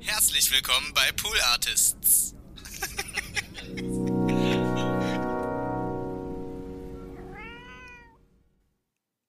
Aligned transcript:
Herzlich 0.00 0.50
willkommen 0.50 0.92
bei 0.94 1.12
Pool 1.12 1.38
Artists. 1.52 2.34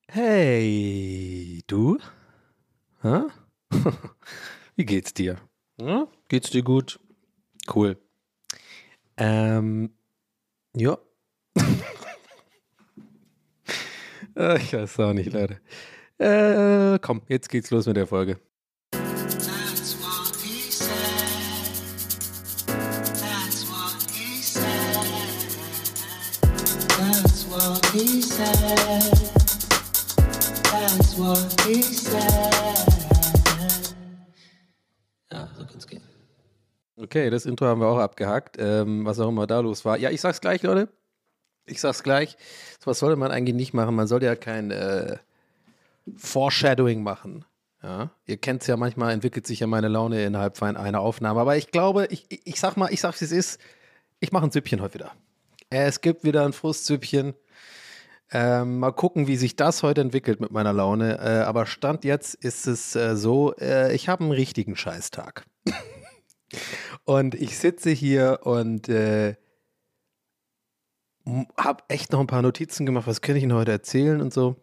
Hey, 0.07 1.61
du? 1.67 1.99
Hä? 3.01 3.21
Wie 4.75 4.85
geht's 4.85 5.13
dir? 5.13 5.37
Hm? 5.79 6.07
Geht's 6.29 6.49
dir 6.49 6.63
gut? 6.63 6.99
Cool. 7.73 7.97
Ähm, 9.17 9.93
ja. 10.75 10.97
Äh, 14.33 14.57
ich 14.59 14.71
weiß 14.71 14.97
auch 15.01 15.11
nicht, 15.11 15.33
Leute. 15.33 15.59
Äh, 16.17 16.97
komm, 16.99 17.21
jetzt 17.27 17.49
geht's 17.49 17.69
los 17.69 17.85
mit 17.85 17.97
der 17.97 18.07
Folge. 18.07 18.39
Okay, 37.11 37.29
das 37.29 37.45
Intro 37.45 37.65
haben 37.65 37.81
wir 37.81 37.87
auch 37.87 37.97
abgehakt, 37.97 38.55
ähm, 38.57 39.03
was 39.03 39.19
auch 39.19 39.27
immer 39.27 39.45
da 39.45 39.59
los 39.59 39.83
war. 39.83 39.97
Ja, 39.97 40.11
ich 40.11 40.21
sag's 40.21 40.39
gleich, 40.39 40.63
Leute. 40.63 40.87
Ich 41.65 41.81
sag's 41.81 42.03
gleich. 42.03 42.37
Was 42.85 42.99
sollte 42.99 43.17
man 43.17 43.31
eigentlich 43.31 43.53
nicht 43.53 43.73
machen. 43.73 43.95
Man 43.95 44.07
sollte 44.07 44.27
ja 44.27 44.37
kein 44.37 44.71
äh, 44.71 45.17
Foreshadowing 46.15 47.03
machen. 47.03 47.43
Ja, 47.83 48.11
ihr 48.27 48.37
kennt's 48.37 48.65
ja 48.67 48.77
manchmal, 48.77 49.11
entwickelt 49.11 49.45
sich 49.45 49.59
ja 49.59 49.67
meine 49.67 49.89
Laune 49.89 50.23
innerhalb 50.23 50.55
von 50.55 50.77
einer 50.77 51.01
Aufnahme. 51.01 51.41
Aber 51.41 51.57
ich 51.57 51.71
glaube, 51.71 52.07
ich, 52.11 52.27
ich, 52.29 52.61
sag 52.61 52.77
mal, 52.77 52.93
ich 52.93 53.01
sag's 53.01 53.19
wie 53.19 53.25
es 53.25 53.33
ist. 53.33 53.59
Ich 54.21 54.31
mache 54.31 54.45
ein 54.45 54.51
Süppchen 54.51 54.81
heute 54.81 54.93
wieder. 54.93 55.11
Es 55.69 55.99
gibt 55.99 56.23
wieder 56.23 56.45
ein 56.45 56.53
Frustsüppchen. 56.53 57.33
Ähm, 58.31 58.79
mal 58.79 58.93
gucken, 58.93 59.27
wie 59.27 59.35
sich 59.35 59.57
das 59.57 59.83
heute 59.83 59.99
entwickelt 59.99 60.39
mit 60.39 60.51
meiner 60.51 60.71
Laune. 60.71 61.19
Äh, 61.19 61.43
aber 61.43 61.65
Stand 61.65 62.05
jetzt 62.05 62.35
ist 62.35 62.67
es 62.67 62.95
äh, 62.95 63.17
so, 63.17 63.53
äh, 63.57 63.93
ich 63.93 64.07
habe 64.07 64.23
einen 64.23 64.31
richtigen 64.31 64.77
Scheißtag. 64.77 65.43
Und 67.05 67.35
ich 67.35 67.57
sitze 67.57 67.89
hier 67.89 68.39
und 68.43 68.89
äh, 68.89 69.35
habe 71.57 71.83
echt 71.87 72.11
noch 72.11 72.19
ein 72.19 72.27
paar 72.27 72.41
Notizen 72.41 72.85
gemacht, 72.85 73.07
was 73.07 73.21
kann 73.21 73.35
ich 73.35 73.43
Ihnen 73.43 73.53
heute 73.53 73.71
erzählen 73.71 74.21
und 74.21 74.33
so. 74.33 74.55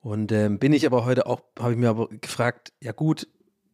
Und 0.00 0.32
ähm, 0.32 0.58
bin 0.58 0.72
ich 0.72 0.84
aber 0.86 1.04
heute 1.04 1.26
auch, 1.26 1.42
habe 1.58 1.72
ich 1.72 1.78
mir 1.78 1.90
aber 1.90 2.08
gefragt, 2.08 2.72
ja 2.80 2.92
gut, 2.92 3.28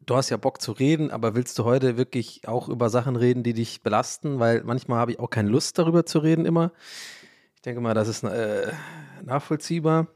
du 0.05 0.17
hast 0.17 0.29
ja 0.29 0.37
Bock 0.37 0.61
zu 0.61 0.73
reden, 0.73 1.11
aber 1.11 1.35
willst 1.35 1.59
du 1.59 1.65
heute 1.65 1.97
wirklich 1.97 2.47
auch 2.47 2.69
über 2.69 2.91
Sachen 2.91 3.17
reden, 3.17 3.43
die 3.43 3.55
dich 3.55 3.83
belasten? 3.83 4.39
Weil 4.39 4.63
manchmal 4.65 4.99
habe 4.99 5.13
ich 5.13 5.21
auch 5.21 5.31
keine 5.31 5.49
Lust 5.49 5.79
darüber 5.79 6.05
zu 6.05 6.19
reden 6.19 6.45
immer. 6.45 6.73
Ich 7.55 7.63
denke 7.63 7.81
mal, 7.81 7.95
das 7.95 8.09
ist 8.09 8.25
äh, 8.25 8.73
nachvollziehbar. 9.25 10.09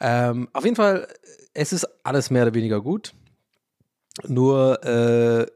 Ähm, 0.00 0.48
auf 0.52 0.64
jeden 0.64 0.76
Fall, 0.76 1.08
es 1.54 1.72
ist 1.72 1.86
alles 2.04 2.30
mehr 2.30 2.42
oder 2.42 2.54
weniger 2.54 2.82
gut. 2.82 3.14
Nur, 4.26 4.84
äh, 4.84 5.46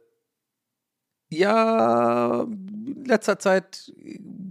ja, 1.31 2.43
in 2.43 3.05
letzter 3.07 3.39
Zeit 3.39 3.93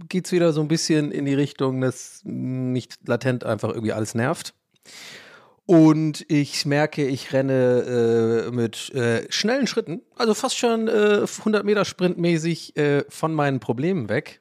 geht 0.08 0.26
es 0.26 0.32
wieder 0.32 0.52
so 0.52 0.60
ein 0.60 0.68
bisschen 0.68 1.12
in 1.12 1.24
die 1.24 1.34
Richtung, 1.34 1.80
dass 1.80 2.22
mich 2.24 2.88
latent 3.06 3.44
einfach 3.44 3.68
irgendwie 3.68 3.92
alles 3.92 4.14
nervt. 4.14 4.54
Und 5.66 6.24
ich 6.28 6.66
merke, 6.66 7.06
ich 7.06 7.32
renne 7.32 8.48
äh, 8.48 8.50
mit 8.50 8.92
äh, 8.92 9.30
schnellen 9.30 9.68
Schritten, 9.68 10.02
also 10.16 10.34
fast 10.34 10.58
schon 10.58 10.88
äh, 10.88 11.26
100 11.38 11.64
Meter 11.64 11.84
Sprintmäßig 11.84 12.76
äh, 12.76 13.04
von 13.08 13.32
meinen 13.32 13.60
Problemen 13.60 14.08
weg. 14.08 14.40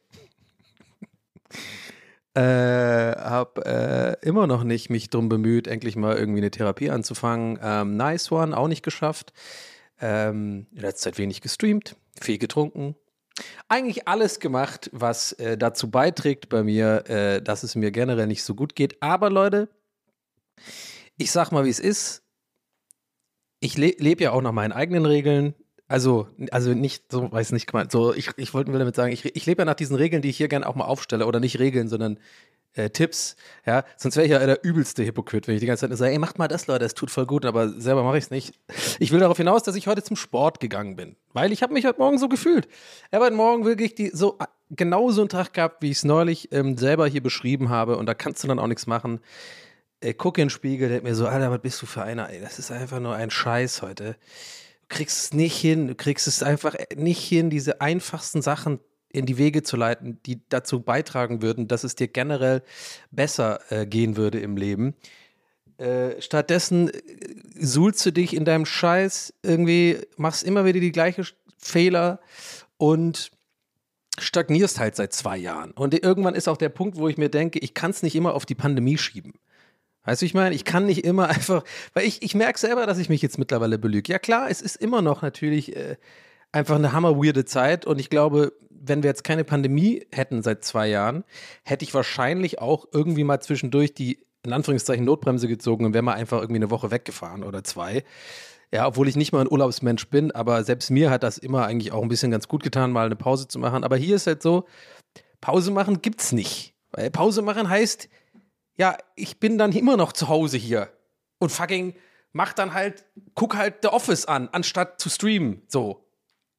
äh, 2.34 2.42
hab 2.42 3.60
äh, 3.64 4.14
immer 4.22 4.48
noch 4.48 4.64
nicht 4.64 4.90
mich 4.90 5.12
drum 5.12 5.30
bemüht, 5.30 5.68
endlich 5.68 5.96
mal 5.96 6.18
irgendwie 6.18 6.40
eine 6.40 6.50
Therapie 6.50 6.90
anzufangen. 6.90 7.60
Ähm, 7.62 7.96
nice 7.96 8.32
one, 8.32 8.58
auch 8.58 8.68
nicht 8.68 8.82
geschafft. 8.82 9.32
Ähm, 10.02 10.68
in 10.72 10.82
letzter 10.82 11.12
Zeit 11.12 11.18
wenig 11.18 11.42
gestreamt, 11.42 11.96
viel 12.20 12.38
getrunken. 12.38 12.96
Eigentlich 13.68 14.08
alles 14.08 14.40
gemacht, 14.40 14.90
was 14.94 15.34
äh, 15.34 15.58
dazu 15.58 15.90
beiträgt 15.90 16.50
bei 16.50 16.64
mir, 16.64 17.10
äh, 17.10 17.42
dass 17.42 17.64
es 17.64 17.76
mir 17.76 17.92
generell 17.92 18.28
nicht 18.28 18.44
so 18.44 18.56
gut 18.56 18.76
geht. 18.76 19.02
Aber 19.02 19.30
Leute, 19.30 19.70
ich 21.18 21.32
sag 21.32 21.52
mal, 21.52 21.66
wie 21.66 21.70
es 21.70 21.80
ist. 21.80 22.24
Ich 23.62 23.78
le 23.78 23.94
lebe 23.98 24.24
ja 24.24 24.32
auch 24.32 24.42
nach 24.42 24.54
meinen 24.54 24.72
eigenen 24.72 25.06
Regeln. 25.06 25.54
Also, 25.88 26.28
also 26.52 26.74
nicht, 26.74 27.12
so 27.12 27.32
weiß 27.32 27.52
nicht 27.52 27.68
gemeint. 27.68 27.92
So, 27.92 28.14
ich, 28.14 28.30
ich 28.38 28.54
wollte 28.54 28.72
damit 28.72 28.96
sagen, 28.96 29.12
ich, 29.12 29.26
ich 29.26 29.46
lebe 29.46 29.62
ja 29.62 29.66
nach 29.66 29.74
diesen 29.76 29.96
Regeln, 29.96 30.22
die 30.22 30.30
ich 30.30 30.38
hier 30.38 30.48
gerne 30.48 30.68
auch 30.68 30.76
mal 30.76 30.86
aufstelle. 30.86 31.26
Oder 31.26 31.40
nicht 31.40 31.60
Regeln, 31.60 31.90
sondern 31.90 32.20
äh, 32.74 32.90
Tipps. 32.90 33.36
Ja, 33.66 33.84
sonst 33.98 34.16
wäre 34.16 34.26
ich 34.26 34.32
ja 34.32 34.46
der 34.46 34.64
übelste 34.64 35.06
Hypokrit, 35.06 35.48
wenn 35.48 35.56
ich 35.56 35.62
die 35.62 35.68
ganze 35.68 35.82
Zeit 35.82 35.90
nur 35.90 35.98
sage, 35.98 36.12
ey, 36.12 36.20
macht 36.20 36.38
mal 36.38 36.48
das, 36.48 36.68
Leute, 36.68 36.86
das 36.86 36.94
tut 36.94 37.12
voll 37.12 37.26
gut, 37.26 37.46
aber 37.46 37.70
selber 37.70 38.04
mache 38.04 38.18
ich 38.18 38.26
es 38.26 38.32
nicht. 38.32 38.54
Ich 39.00 39.12
will 39.12 39.20
darauf 39.20 39.38
hinaus, 39.38 39.64
dass 39.64 39.76
ich 39.76 39.88
heute 39.88 40.04
zum 40.04 40.16
Sport 40.16 40.60
gegangen 40.60 40.96
bin. 40.96 41.16
Weil 41.34 41.52
ich 41.52 41.64
habe 41.64 41.74
mich 41.74 41.86
heute 41.86 42.00
Morgen 42.00 42.18
so 42.18 42.30
gefühlt. 42.30 42.68
Ich 42.68 43.14
habe 43.14 43.26
heute 43.26 43.36
Morgen 43.36 43.66
wirklich 43.66 43.96
die, 43.96 44.10
so 44.14 44.38
genau 44.70 45.12
so 45.12 45.22
einen 45.22 45.30
Tag 45.30 45.54
gehabt, 45.54 45.82
wie 45.82 45.92
ich 45.92 45.98
es 45.98 46.04
neulich 46.04 46.52
ähm, 46.52 46.78
selber 46.78 47.08
hier 47.08 47.24
beschrieben 47.24 47.70
habe. 47.70 47.98
Und 47.98 48.06
da 48.06 48.14
kannst 48.14 48.44
du 48.44 48.48
dann 48.48 48.60
auch 48.60 48.68
nichts 48.68 48.88
machen. 48.88 49.20
Äh, 50.02 50.14
guck 50.14 50.38
in 50.38 50.46
den 50.46 50.50
Spiegel, 50.50 50.90
der 50.90 51.02
mir 51.02 51.16
so, 51.16 51.28
Alter, 51.28 51.52
was 51.52 51.62
bist 51.62 51.82
du 51.82 51.86
für 51.86 52.04
einer, 52.04 52.30
ey? 52.30 52.40
Das 52.40 52.60
ist 52.60 52.72
einfach 52.72 53.00
nur 53.00 53.16
ein 53.16 53.30
Scheiß 53.30 53.82
heute. 53.82 54.16
Du 54.82 54.96
kriegst 54.96 55.18
es 55.18 55.34
nicht 55.34 55.56
hin, 55.56 55.88
du 55.88 55.96
kriegst 55.96 56.28
es 56.28 56.42
einfach 56.42 56.76
nicht 56.96 57.22
hin, 57.22 57.50
diese 57.50 57.82
einfachsten 57.82 58.42
Sachen 58.42 58.80
in 59.12 59.26
die 59.26 59.38
Wege 59.38 59.64
zu 59.64 59.76
leiten, 59.76 60.20
die 60.26 60.42
dazu 60.50 60.82
beitragen 60.82 61.42
würden, 61.42 61.68
dass 61.68 61.84
es 61.84 61.96
dir 61.96 62.08
generell 62.08 62.62
besser 63.12 63.60
äh, 63.70 63.86
gehen 63.86 64.18
würde 64.18 64.40
im 64.40 64.56
Leben. 64.56 64.96
Äh, 65.78 66.22
stattdessen 66.22 66.90
äh, 66.90 67.02
suhlst 67.60 68.06
du 68.06 68.12
dich 68.12 68.36
in 68.36 68.46
deinem 68.46 68.66
Scheiß 68.66 69.34
irgendwie, 69.44 70.00
machst 70.18 70.44
immer 70.44 70.66
wieder 70.66 70.80
die 70.80 70.92
gleichen 70.92 71.26
Fehler 71.58 72.20
und 72.78 73.32
stagnierst 74.18 74.80
halt 74.80 74.96
seit 74.96 75.14
zwei 75.14 75.38
Jahren. 75.38 75.72
Und 75.72 75.94
irgendwann 75.94 76.36
ist 76.36 76.48
auch 76.48 76.58
der 76.58 76.70
Punkt, 76.70 76.98
wo 76.98 77.08
ich 77.08 77.18
mir 77.18 77.30
denke, 77.30 77.60
ich 77.60 77.74
kann 77.74 77.92
es 77.92 78.04
nicht 78.04 78.16
immer 78.16 78.34
auf 78.34 78.46
die 78.46 78.56
Pandemie 78.56 78.98
schieben. 78.98 79.34
Weißt 80.04 80.22
du, 80.22 80.26
ich 80.26 80.34
meine, 80.34 80.56
ich 80.56 80.66
kann 80.66 80.86
nicht 80.86 81.06
immer 81.06 81.30
einfach, 81.30 81.64
weil 81.94 82.06
ich, 82.06 82.22
ich 82.22 82.36
merke 82.36 82.60
selber, 82.60 82.86
dass 82.86 82.98
ich 82.98 83.10
mich 83.10 83.22
jetzt 83.22 83.38
mittlerweile 83.38 83.80
belüge. 83.80 84.12
Ja 84.12 84.20
klar, 84.20 84.50
es 84.50 84.62
ist 84.62 84.76
immer 84.76 85.02
noch 85.02 85.22
natürlich 85.22 85.76
äh, 85.76 85.98
einfach 86.52 86.76
eine 86.76 86.92
hammer-weirde 86.92 87.46
Zeit 87.46 87.86
und 87.86 88.00
ich 88.00 88.10
glaube, 88.10 88.54
wenn 88.90 89.04
wir 89.04 89.10
jetzt 89.10 89.24
keine 89.24 89.44
Pandemie 89.44 90.06
hätten 90.12 90.42
seit 90.42 90.64
zwei 90.64 90.88
Jahren, 90.88 91.24
hätte 91.64 91.86
ich 91.86 91.94
wahrscheinlich 91.94 92.60
auch 92.60 92.88
irgendwie 92.92 93.24
mal 93.24 93.40
zwischendurch 93.40 93.94
die, 93.94 94.26
in 94.44 94.54
Anführungszeichen, 94.54 95.06
Notbremse 95.06 95.48
gezogen 95.48 95.86
und 95.86 95.94
wäre 95.94 96.04
mal 96.04 96.14
einfach 96.14 96.42
irgendwie 96.42 96.60
eine 96.60 96.72
Woche 96.72 96.92
weggefahren 96.92 97.44
oder 97.44 97.64
zwei. 97.64 98.04
Ja, 98.72 98.86
obwohl 98.86 99.08
ich 99.08 99.16
nicht 99.16 99.32
mal 99.32 99.42
ein 99.42 99.52
Urlaubsmensch 99.52 100.10
bin, 100.10 100.32
aber 100.32 100.64
selbst 100.64 100.92
mir 100.92 101.10
hat 101.10 101.24
das 101.24 101.38
immer 101.38 101.66
eigentlich 101.66 101.92
auch 101.92 102.04
ein 102.04 102.10
bisschen 102.10 102.32
ganz 102.32 102.48
gut 102.48 102.64
getan, 102.64 102.92
mal 102.92 103.06
eine 103.06 103.16
Pause 103.16 103.48
zu 103.48 103.58
machen. 103.58 103.84
Aber 103.84 103.98
hier 103.98 104.16
ist 104.16 104.28
halt 104.28 104.44
so, 104.44 104.68
Pause 105.42 105.72
machen 105.72 106.02
gibt's 106.02 106.32
nicht. 106.32 106.76
Weil 106.92 107.10
Pause 107.10 107.42
machen 107.42 107.70
heißt, 107.70 108.10
ja, 108.78 108.98
ich 109.16 109.40
bin 109.40 109.58
dann 109.58 109.72
immer 109.72 109.98
noch 109.98 110.14
zu 110.14 110.28
Hause 110.28 110.58
hier 110.58 110.90
und 111.40 111.52
fucking 111.52 111.96
mach 112.32 112.54
dann 112.54 112.74
halt, 112.74 113.06
guck 113.36 113.56
halt 113.56 113.78
The 113.82 113.90
Office 113.90 114.26
an, 114.26 114.50
anstatt 114.52 115.00
zu 115.00 115.10
streamen. 115.10 115.64
So, 115.68 116.06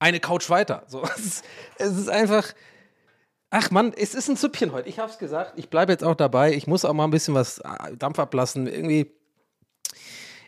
eine 0.00 0.18
Couch 0.18 0.50
weiter. 0.50 0.82
So, 0.88 1.04
es 1.16 1.24
ist, 1.24 1.44
es 1.78 1.96
ist 1.96 2.08
einfach, 2.08 2.52
ach 3.50 3.70
Mann, 3.70 3.92
es 3.96 4.14
ist 4.16 4.28
ein 4.28 4.36
Süppchen 4.36 4.72
heute. 4.72 4.88
Ich 4.88 4.98
hab's 4.98 5.18
gesagt, 5.18 5.52
ich 5.56 5.70
bleibe 5.70 5.92
jetzt 5.92 6.02
auch 6.02 6.16
dabei. 6.16 6.52
Ich 6.52 6.66
muss 6.66 6.84
auch 6.84 6.92
mal 6.92 7.04
ein 7.04 7.10
bisschen 7.10 7.34
was 7.34 7.58
äh, 7.58 7.96
Dampf 7.96 8.18
ablassen. 8.18 8.66
Irgendwie, 8.66 9.12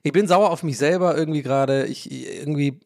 ich 0.03 0.13
bin 0.13 0.27
sauer 0.27 0.51
auf 0.51 0.65
mich 0.65 0.79
selber 0.79 1.17
irgendwie 1.17 1.43
gerade. 1.43 1.87
Ich 1.87 2.11
irgendwie, 2.11 2.81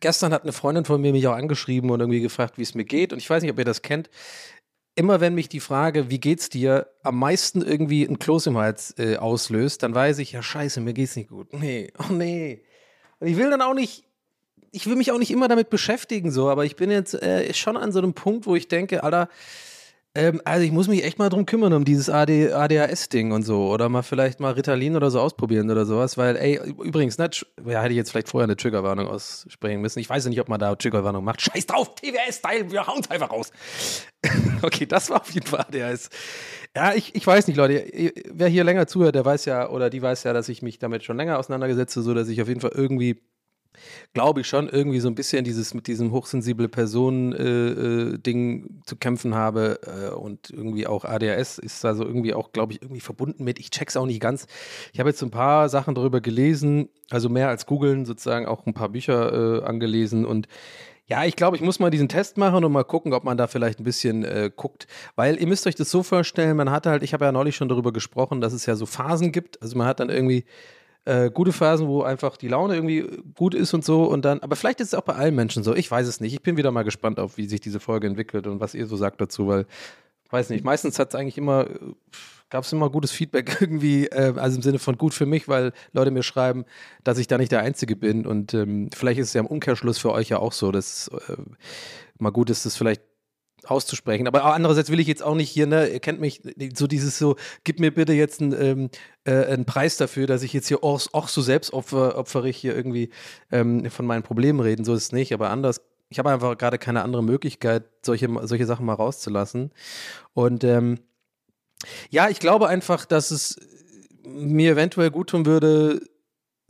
gestern 0.00 0.34
hat 0.34 0.42
eine 0.42 0.52
Freundin 0.52 0.84
von 0.84 1.00
mir 1.00 1.12
mich 1.12 1.26
auch 1.26 1.36
angeschrieben 1.36 1.90
und 1.90 2.00
irgendwie 2.00 2.20
gefragt, 2.20 2.58
wie 2.58 2.62
es 2.62 2.74
mir 2.74 2.84
geht. 2.84 3.14
Und 3.14 3.18
ich 3.20 3.30
weiß 3.30 3.42
nicht, 3.42 3.52
ob 3.52 3.58
ihr 3.58 3.64
das 3.64 3.80
kennt 3.80 4.10
immer 4.94 5.20
wenn 5.20 5.34
mich 5.34 5.48
die 5.48 5.60
Frage, 5.60 6.10
wie 6.10 6.20
geht's 6.20 6.48
dir, 6.48 6.88
am 7.02 7.18
meisten 7.18 7.62
irgendwie 7.62 8.04
ein 8.04 8.18
Kloß 8.18 8.46
im 8.48 8.58
Hals 8.58 8.94
äh, 8.98 9.16
auslöst, 9.16 9.82
dann 9.82 9.94
weiß 9.94 10.18
ich, 10.18 10.32
ja 10.32 10.42
scheiße, 10.42 10.80
mir 10.80 10.92
geht's 10.92 11.16
nicht 11.16 11.30
gut. 11.30 11.52
Nee, 11.52 11.92
oh 11.98 12.12
nee. 12.12 12.64
Und 13.20 13.28
ich 13.28 13.36
will 13.36 13.50
dann 13.50 13.62
auch 13.62 13.74
nicht, 13.74 14.04
ich 14.72 14.86
will 14.86 14.96
mich 14.96 15.12
auch 15.12 15.18
nicht 15.18 15.30
immer 15.30 15.48
damit 15.48 15.70
beschäftigen, 15.70 16.30
so, 16.30 16.48
aber 16.48 16.64
ich 16.64 16.76
bin 16.76 16.90
jetzt 16.90 17.14
äh, 17.14 17.52
schon 17.54 17.76
an 17.76 17.92
so 17.92 17.98
einem 17.98 18.14
Punkt, 18.14 18.46
wo 18.46 18.56
ich 18.56 18.68
denke, 18.68 19.04
Alter, 19.04 19.28
ähm, 20.14 20.42
also 20.44 20.62
ich 20.62 20.72
muss 20.72 20.88
mich 20.88 21.04
echt 21.04 21.18
mal 21.18 21.30
drum 21.30 21.46
kümmern, 21.46 21.72
um 21.72 21.86
dieses 21.86 22.10
AD, 22.10 22.52
ADHS-Ding 22.52 23.32
und 23.32 23.44
so. 23.44 23.70
Oder 23.70 23.88
mal 23.88 24.02
vielleicht 24.02 24.40
mal 24.40 24.52
Ritalin 24.52 24.94
oder 24.94 25.10
so 25.10 25.20
ausprobieren 25.20 25.70
oder 25.70 25.86
sowas. 25.86 26.18
Weil, 26.18 26.36
ey, 26.36 26.60
übrigens, 26.82 27.16
ne, 27.16 27.30
ja, 27.66 27.80
hätte 27.80 27.92
ich 27.92 27.96
jetzt 27.96 28.10
vielleicht 28.10 28.28
vorher 28.28 28.44
eine 28.44 28.56
Triggerwarnung 28.56 29.08
aussprechen 29.08 29.80
müssen. 29.80 30.00
Ich 30.00 30.10
weiß 30.10 30.24
ja 30.24 30.30
nicht, 30.30 30.40
ob 30.40 30.50
man 30.50 30.60
da 30.60 30.74
Triggerwarnung 30.74 31.24
macht. 31.24 31.40
Scheiß 31.40 31.66
drauf, 31.66 31.94
TWS-Style, 31.94 32.70
wir 32.70 32.86
hauen's 32.86 33.10
einfach 33.10 33.30
raus. 33.30 33.52
okay, 34.62 34.84
das 34.84 35.08
war 35.08 35.22
auf 35.22 35.30
jeden 35.30 35.46
Fall 35.46 35.60
ADHS. 35.60 36.10
Ja, 36.76 36.92
ich, 36.92 37.14
ich 37.14 37.26
weiß 37.26 37.46
nicht, 37.46 37.56
Leute. 37.56 37.86
Wer 38.30 38.48
hier 38.48 38.64
länger 38.64 38.86
zuhört, 38.86 39.14
der 39.14 39.24
weiß 39.24 39.46
ja, 39.46 39.70
oder 39.70 39.88
die 39.88 40.02
weiß 40.02 40.24
ja, 40.24 40.34
dass 40.34 40.48
ich 40.50 40.60
mich 40.60 40.78
damit 40.78 41.04
schon 41.04 41.16
länger 41.16 41.38
auseinandergesetze, 41.38 42.02
so 42.02 42.12
dass 42.12 42.28
ich 42.28 42.42
auf 42.42 42.48
jeden 42.48 42.60
Fall 42.60 42.72
irgendwie 42.74 43.22
glaube 44.14 44.40
ich 44.40 44.46
schon 44.46 44.68
irgendwie 44.68 45.00
so 45.00 45.08
ein 45.08 45.14
bisschen 45.14 45.44
dieses 45.44 45.74
mit 45.74 45.86
diesem 45.86 46.12
hochsensible 46.12 46.68
Personen-Ding 46.68 48.62
äh, 48.62 48.66
äh, 48.66 48.84
zu 48.84 48.96
kämpfen 48.96 49.34
habe 49.34 49.80
äh, 49.82 50.14
und 50.14 50.50
irgendwie 50.50 50.86
auch 50.86 51.04
ADHS 51.04 51.58
ist 51.58 51.82
da 51.84 51.94
so 51.94 52.04
irgendwie 52.04 52.34
auch, 52.34 52.52
glaube 52.52 52.72
ich, 52.72 52.82
irgendwie 52.82 53.00
verbunden 53.00 53.44
mit. 53.44 53.58
Ich 53.58 53.70
check's 53.70 53.96
auch 53.96 54.06
nicht 54.06 54.20
ganz. 54.20 54.46
Ich 54.92 55.00
habe 55.00 55.10
jetzt 55.10 55.22
ein 55.22 55.30
paar 55.30 55.68
Sachen 55.68 55.94
darüber 55.94 56.20
gelesen, 56.20 56.88
also 57.10 57.28
mehr 57.28 57.48
als 57.48 57.66
googeln, 57.66 58.04
sozusagen 58.04 58.46
auch 58.46 58.66
ein 58.66 58.74
paar 58.74 58.90
Bücher 58.90 59.60
äh, 59.60 59.64
angelesen 59.64 60.24
und 60.24 60.48
ja, 61.06 61.24
ich 61.24 61.36
glaube, 61.36 61.56
ich 61.56 61.62
muss 61.62 61.78
mal 61.78 61.90
diesen 61.90 62.08
Test 62.08 62.38
machen 62.38 62.64
und 62.64 62.72
mal 62.72 62.84
gucken, 62.84 63.12
ob 63.12 63.24
man 63.24 63.36
da 63.36 63.46
vielleicht 63.46 63.80
ein 63.80 63.84
bisschen 63.84 64.24
äh, 64.24 64.50
guckt. 64.54 64.86
Weil 65.16 65.38
ihr 65.38 65.46
müsst 65.46 65.66
euch 65.66 65.74
das 65.74 65.90
so 65.90 66.02
vorstellen, 66.02 66.56
man 66.56 66.70
hat 66.70 66.86
halt, 66.86 67.02
ich 67.02 67.12
habe 67.12 67.24
ja 67.24 67.32
neulich 67.32 67.56
schon 67.56 67.68
darüber 67.68 67.92
gesprochen, 67.92 68.40
dass 68.40 68.52
es 68.52 68.66
ja 68.66 68.76
so 68.76 68.86
Phasen 68.86 69.32
gibt. 69.32 69.60
Also 69.60 69.76
man 69.76 69.86
hat 69.86 70.00
dann 70.00 70.08
irgendwie 70.08 70.44
äh, 71.04 71.30
gute 71.30 71.52
Phasen, 71.52 71.88
wo 71.88 72.02
einfach 72.02 72.36
die 72.36 72.48
Laune 72.48 72.74
irgendwie 72.74 73.06
gut 73.34 73.54
ist 73.54 73.74
und 73.74 73.84
so 73.84 74.04
und 74.04 74.24
dann, 74.24 74.40
aber 74.40 74.56
vielleicht 74.56 74.80
ist 74.80 74.88
es 74.88 74.94
auch 74.94 75.02
bei 75.02 75.14
allen 75.14 75.34
Menschen 75.34 75.64
so. 75.64 75.74
Ich 75.74 75.90
weiß 75.90 76.06
es 76.06 76.20
nicht. 76.20 76.32
Ich 76.32 76.42
bin 76.42 76.56
wieder 76.56 76.70
mal 76.70 76.84
gespannt 76.84 77.18
auf, 77.18 77.36
wie 77.36 77.46
sich 77.46 77.60
diese 77.60 77.80
Folge 77.80 78.06
entwickelt 78.06 78.46
und 78.46 78.60
was 78.60 78.74
ihr 78.74 78.86
so 78.86 78.96
sagt 78.96 79.20
dazu, 79.20 79.48
weil, 79.48 79.66
weiß 80.30 80.50
nicht, 80.50 80.64
meistens 80.64 80.98
hat 80.98 81.08
es 81.08 81.14
eigentlich 81.14 81.38
immer, 81.38 81.66
gab 82.50 82.64
es 82.64 82.72
immer 82.72 82.88
gutes 82.88 83.10
Feedback 83.10 83.56
irgendwie, 83.60 84.06
äh, 84.06 84.34
also 84.36 84.56
im 84.56 84.62
Sinne 84.62 84.78
von 84.78 84.96
gut 84.96 85.14
für 85.14 85.26
mich, 85.26 85.48
weil 85.48 85.72
Leute 85.92 86.10
mir 86.10 86.22
schreiben, 86.22 86.64
dass 87.02 87.18
ich 87.18 87.26
da 87.26 87.38
nicht 87.38 87.52
der 87.52 87.60
Einzige 87.60 87.96
bin 87.96 88.24
und 88.26 88.54
ähm, 88.54 88.90
vielleicht 88.94 89.18
ist 89.18 89.28
es 89.28 89.34
ja 89.34 89.40
im 89.40 89.46
Umkehrschluss 89.46 89.98
für 89.98 90.12
euch 90.12 90.28
ja 90.28 90.38
auch 90.38 90.52
so, 90.52 90.70
dass 90.70 91.08
äh, 91.08 91.36
mal 92.18 92.30
gut 92.30 92.50
ist, 92.50 92.64
das 92.64 92.76
vielleicht 92.76 93.02
auszusprechen. 93.64 94.26
Aber 94.26 94.44
andererseits 94.44 94.90
will 94.90 95.00
ich 95.00 95.06
jetzt 95.06 95.22
auch 95.22 95.34
nicht 95.34 95.50
hier, 95.50 95.66
ne, 95.66 95.88
ihr 95.88 96.00
kennt 96.00 96.20
mich, 96.20 96.42
so 96.74 96.86
dieses 96.86 97.18
so, 97.18 97.36
gib 97.64 97.80
mir 97.80 97.92
bitte 97.92 98.12
jetzt 98.12 98.40
einen, 98.40 98.52
ähm, 98.52 98.90
äh, 99.24 99.46
einen 99.46 99.64
Preis 99.64 99.96
dafür, 99.96 100.26
dass 100.26 100.42
ich 100.42 100.52
jetzt 100.52 100.68
hier 100.68 100.82
auch, 100.82 101.00
auch 101.12 101.28
so 101.28 101.42
selbstopferig 101.42 102.56
hier 102.56 102.76
irgendwie 102.76 103.10
ähm, 103.50 103.90
von 103.90 104.06
meinen 104.06 104.22
Problemen 104.22 104.60
reden. 104.60 104.84
So 104.84 104.94
ist 104.94 105.04
es 105.04 105.12
nicht, 105.12 105.32
aber 105.32 105.50
anders. 105.50 105.80
Ich 106.08 106.18
habe 106.18 106.30
einfach 106.30 106.58
gerade 106.58 106.78
keine 106.78 107.02
andere 107.02 107.22
Möglichkeit, 107.22 107.84
solche, 108.04 108.28
solche 108.42 108.66
Sachen 108.66 108.84
mal 108.84 108.94
rauszulassen. 108.94 109.70
Und 110.34 110.62
ähm, 110.64 110.98
ja, 112.10 112.28
ich 112.28 112.38
glaube 112.38 112.68
einfach, 112.68 113.06
dass 113.06 113.30
es 113.30 113.56
mir 114.24 114.72
eventuell 114.72 115.10
gut 115.10 115.30
tun 115.30 115.46
würde, 115.46 116.00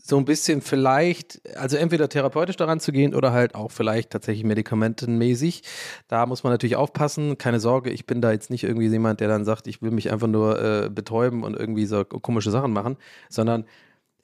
so 0.05 0.17
ein 0.19 0.25
bisschen 0.25 0.63
vielleicht, 0.63 1.41
also 1.57 1.77
entweder 1.77 2.09
therapeutisch 2.09 2.57
daran 2.57 2.81
zu 2.81 2.91
gehen 2.91 3.15
oder 3.15 3.33
halt 3.33 3.55
auch 3.55 3.71
vielleicht 3.71 4.11
tatsächlich 4.11 4.45
medikamentenmäßig. 4.45 5.63
Da 6.09 6.27
muss 6.27 6.43
man 6.43 6.53
natürlich 6.53 6.75
aufpassen. 6.75 7.39
Keine 7.39 7.61
Sorge, 7.61 7.91
ich 7.91 8.05
bin 8.05 8.21
da 8.21 8.33
jetzt 8.33 8.51
nicht 8.51 8.65
irgendwie 8.65 8.89
jemand, 8.89 9.21
der 9.21 9.29
dann 9.29 9.45
sagt, 9.45 9.69
ich 9.69 9.81
will 9.81 9.93
mich 9.93 10.11
einfach 10.11 10.27
nur 10.27 10.61
äh, 10.61 10.91
betäuben 10.91 11.45
und 11.45 11.57
irgendwie 11.57 11.87
so 11.87 12.05
komische 12.05 12.51
Sachen 12.51 12.73
machen, 12.73 12.97
sondern 13.31 13.65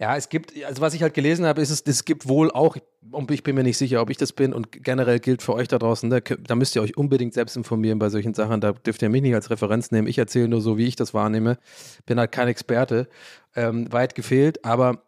ja, 0.01 0.17
es 0.17 0.29
gibt, 0.29 0.53
also 0.65 0.81
was 0.81 0.95
ich 0.95 1.03
halt 1.03 1.15
gelesen 1.15 1.45
habe, 1.45 1.61
ist 1.61 1.71
es, 1.71 1.83
es 1.85 2.05
gibt 2.05 2.29
wohl 2.29 2.53
auch, 2.53 2.77
und 3.11 3.31
ich 3.33 3.43
bin 3.43 3.57
mir 3.57 3.65
nicht 3.65 3.79
sicher, 3.79 4.01
ob 4.01 4.11
ich 4.11 4.17
das 4.17 4.33
bin, 4.33 4.53
und 4.53 4.71
generell 4.71 5.19
gilt 5.19 5.43
für 5.43 5.55
euch 5.55 5.67
da 5.67 5.79
draußen, 5.79 6.09
da, 6.09 6.21
da 6.21 6.55
müsst 6.55 6.77
ihr 6.77 6.83
euch 6.83 6.97
unbedingt 6.97 7.35
selbst 7.35 7.57
informieren 7.57 7.99
bei 7.99 8.09
solchen 8.09 8.33
Sachen, 8.33 8.61
da 8.61 8.73
dürft 8.73 9.03
ihr 9.03 9.09
mich 9.09 9.23
nicht 9.23 9.35
als 9.35 9.51
Referenz 9.51 9.91
nehmen, 9.91 10.07
ich 10.07 10.19
erzähle 10.19 10.47
nur 10.47 10.61
so, 10.61 10.79
wie 10.79 10.87
ich 10.87 10.95
das 10.95 11.15
wahrnehme, 11.15 11.59
bin 12.07 12.21
halt 12.21 12.31
kein 12.31 12.47
Experte, 12.47 13.09
ähm, 13.57 13.93
weit 13.93 14.15
gefehlt, 14.15 14.65
aber 14.65 15.03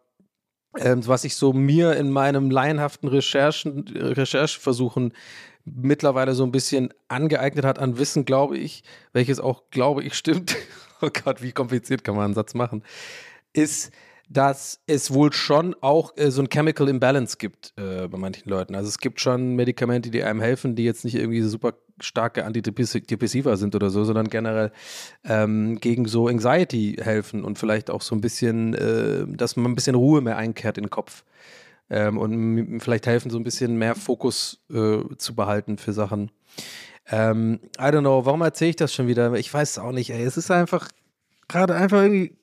ähm, 0.77 1.05
was 1.07 1.23
ich 1.23 1.35
so 1.35 1.53
mir 1.53 1.95
in 1.95 2.11
meinem 2.11 2.49
laienhaften 2.49 3.09
Recherchen, 3.09 3.85
Rechercheversuchen 3.87 5.13
mittlerweile 5.65 6.33
so 6.33 6.43
ein 6.43 6.51
bisschen 6.51 6.93
angeeignet 7.07 7.65
hat 7.65 7.79
an 7.79 7.97
Wissen, 7.97 8.25
glaube 8.25 8.57
ich, 8.57 8.83
welches 9.13 9.39
auch, 9.39 9.63
glaube 9.69 10.03
ich, 10.03 10.15
stimmt. 10.15 10.55
oh 11.01 11.09
Gott, 11.23 11.41
wie 11.41 11.51
kompliziert 11.51 12.03
kann 12.03 12.15
man 12.15 12.25
einen 12.25 12.33
Satz 12.33 12.53
machen, 12.53 12.83
ist, 13.53 13.91
dass 14.29 14.79
es 14.87 15.13
wohl 15.13 15.33
schon 15.33 15.75
auch 15.81 16.15
äh, 16.15 16.31
so 16.31 16.41
ein 16.41 16.49
Chemical 16.49 16.87
Imbalance 16.87 17.35
gibt 17.37 17.73
äh, 17.75 18.07
bei 18.07 18.17
manchen 18.17 18.49
Leuten. 18.49 18.75
Also 18.75 18.87
es 18.87 18.97
gibt 18.97 19.19
schon 19.19 19.55
Medikamente, 19.55 20.09
die 20.09 20.23
einem 20.23 20.39
helfen, 20.39 20.75
die 20.75 20.85
jetzt 20.85 21.03
nicht 21.03 21.15
irgendwie 21.15 21.41
super 21.41 21.73
starke 22.01 22.45
Antidepressiva 22.45 23.55
sind 23.57 23.75
oder 23.75 23.89
so, 23.89 24.03
sondern 24.03 24.27
generell 24.27 24.71
ähm, 25.23 25.79
gegen 25.79 26.07
so 26.07 26.27
Anxiety 26.27 26.97
helfen 27.01 27.43
und 27.43 27.57
vielleicht 27.59 27.89
auch 27.89 28.01
so 28.01 28.15
ein 28.15 28.21
bisschen, 28.21 28.73
äh, 28.73 29.25
dass 29.27 29.55
man 29.55 29.71
ein 29.71 29.75
bisschen 29.75 29.95
Ruhe 29.95 30.21
mehr 30.21 30.37
einkehrt 30.37 30.77
in 30.77 30.85
den 30.85 30.89
Kopf. 30.89 31.23
Ähm, 31.89 32.17
und 32.17 32.79
vielleicht 32.79 33.05
helfen, 33.05 33.29
so 33.29 33.37
ein 33.37 33.43
bisschen 33.43 33.75
mehr 33.75 33.95
Fokus 33.95 34.63
äh, 34.71 34.99
zu 35.17 35.35
behalten 35.35 35.77
für 35.77 35.91
Sachen. 35.91 36.31
Ähm, 37.09 37.59
I 37.77 37.83
don't 37.83 38.01
know, 38.01 38.25
warum 38.25 38.41
erzähle 38.41 38.69
ich 38.69 38.75
das 38.77 38.93
schon 38.93 39.07
wieder? 39.07 39.33
Ich 39.33 39.53
weiß 39.53 39.71
es 39.71 39.79
auch 39.79 39.91
nicht, 39.91 40.09
ey. 40.11 40.23
Es 40.23 40.37
ist 40.37 40.51
einfach 40.51 40.87
gerade 41.49 41.75
einfach 41.75 42.01
irgendwie 42.01 42.37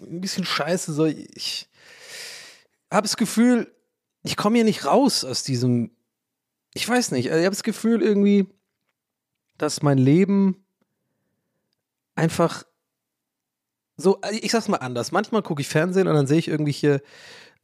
ein 0.00 0.20
bisschen 0.20 0.44
scheiße. 0.44 0.92
So, 0.92 1.06
ich 1.06 1.68
habe 2.90 3.06
das 3.06 3.16
Gefühl, 3.16 3.72
ich 4.22 4.36
komme 4.36 4.56
hier 4.56 4.64
nicht 4.64 4.84
raus 4.84 5.24
aus 5.24 5.44
diesem. 5.44 5.92
Ich 6.74 6.88
weiß 6.88 7.12
nicht, 7.12 7.26
ich 7.26 7.32
habe 7.32 7.50
das 7.50 7.62
Gefühl 7.62 8.02
irgendwie, 8.02 8.46
dass 9.58 9.82
mein 9.82 9.98
Leben 9.98 10.64
einfach 12.14 12.64
so, 13.96 14.18
ich 14.30 14.52
sag's 14.52 14.68
mal 14.68 14.76
anders. 14.76 15.10
Manchmal 15.10 15.42
gucke 15.42 15.60
ich 15.60 15.68
Fernsehen 15.68 16.06
und 16.06 16.14
dann 16.14 16.28
sehe 16.28 16.38
ich 16.38 16.48
irgendwelche 16.48 17.02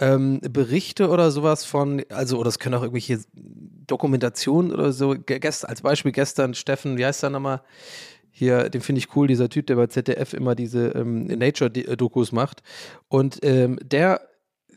ähm, 0.01 0.41
Berichte 0.41 1.09
oder 1.09 1.31
sowas 1.31 1.65
von, 1.65 2.03
also, 2.09 2.39
oder 2.39 2.49
es 2.49 2.59
können 2.59 2.75
auch 2.75 2.83
irgendwelche 2.83 3.21
Dokumentationen 3.33 4.73
oder 4.73 4.93
so. 4.93 5.15
Gest, 5.15 5.69
als 5.69 5.83
Beispiel 5.83 6.11
gestern 6.11 6.55
Steffen, 6.55 6.99
wie 6.99 7.07
heißt 7.07 7.23
der 7.23 7.31
nochmal? 7.31 7.63
Hier, 8.33 8.69
den 8.69 8.81
finde 8.81 8.99
ich 8.99 9.15
cool, 9.15 9.29
dieser 9.29 9.49
Typ, 9.49 9.69
der 9.69 9.77
bei 9.77 9.87
ZDF 9.87 10.33
immer 10.33 10.57
diese 10.57 10.89
ähm, 10.89 11.27
Nature-Dokus 11.27 12.33
macht. 12.33 12.65
Und 13.07 13.39
ähm, 13.45 13.79
der 13.81 14.29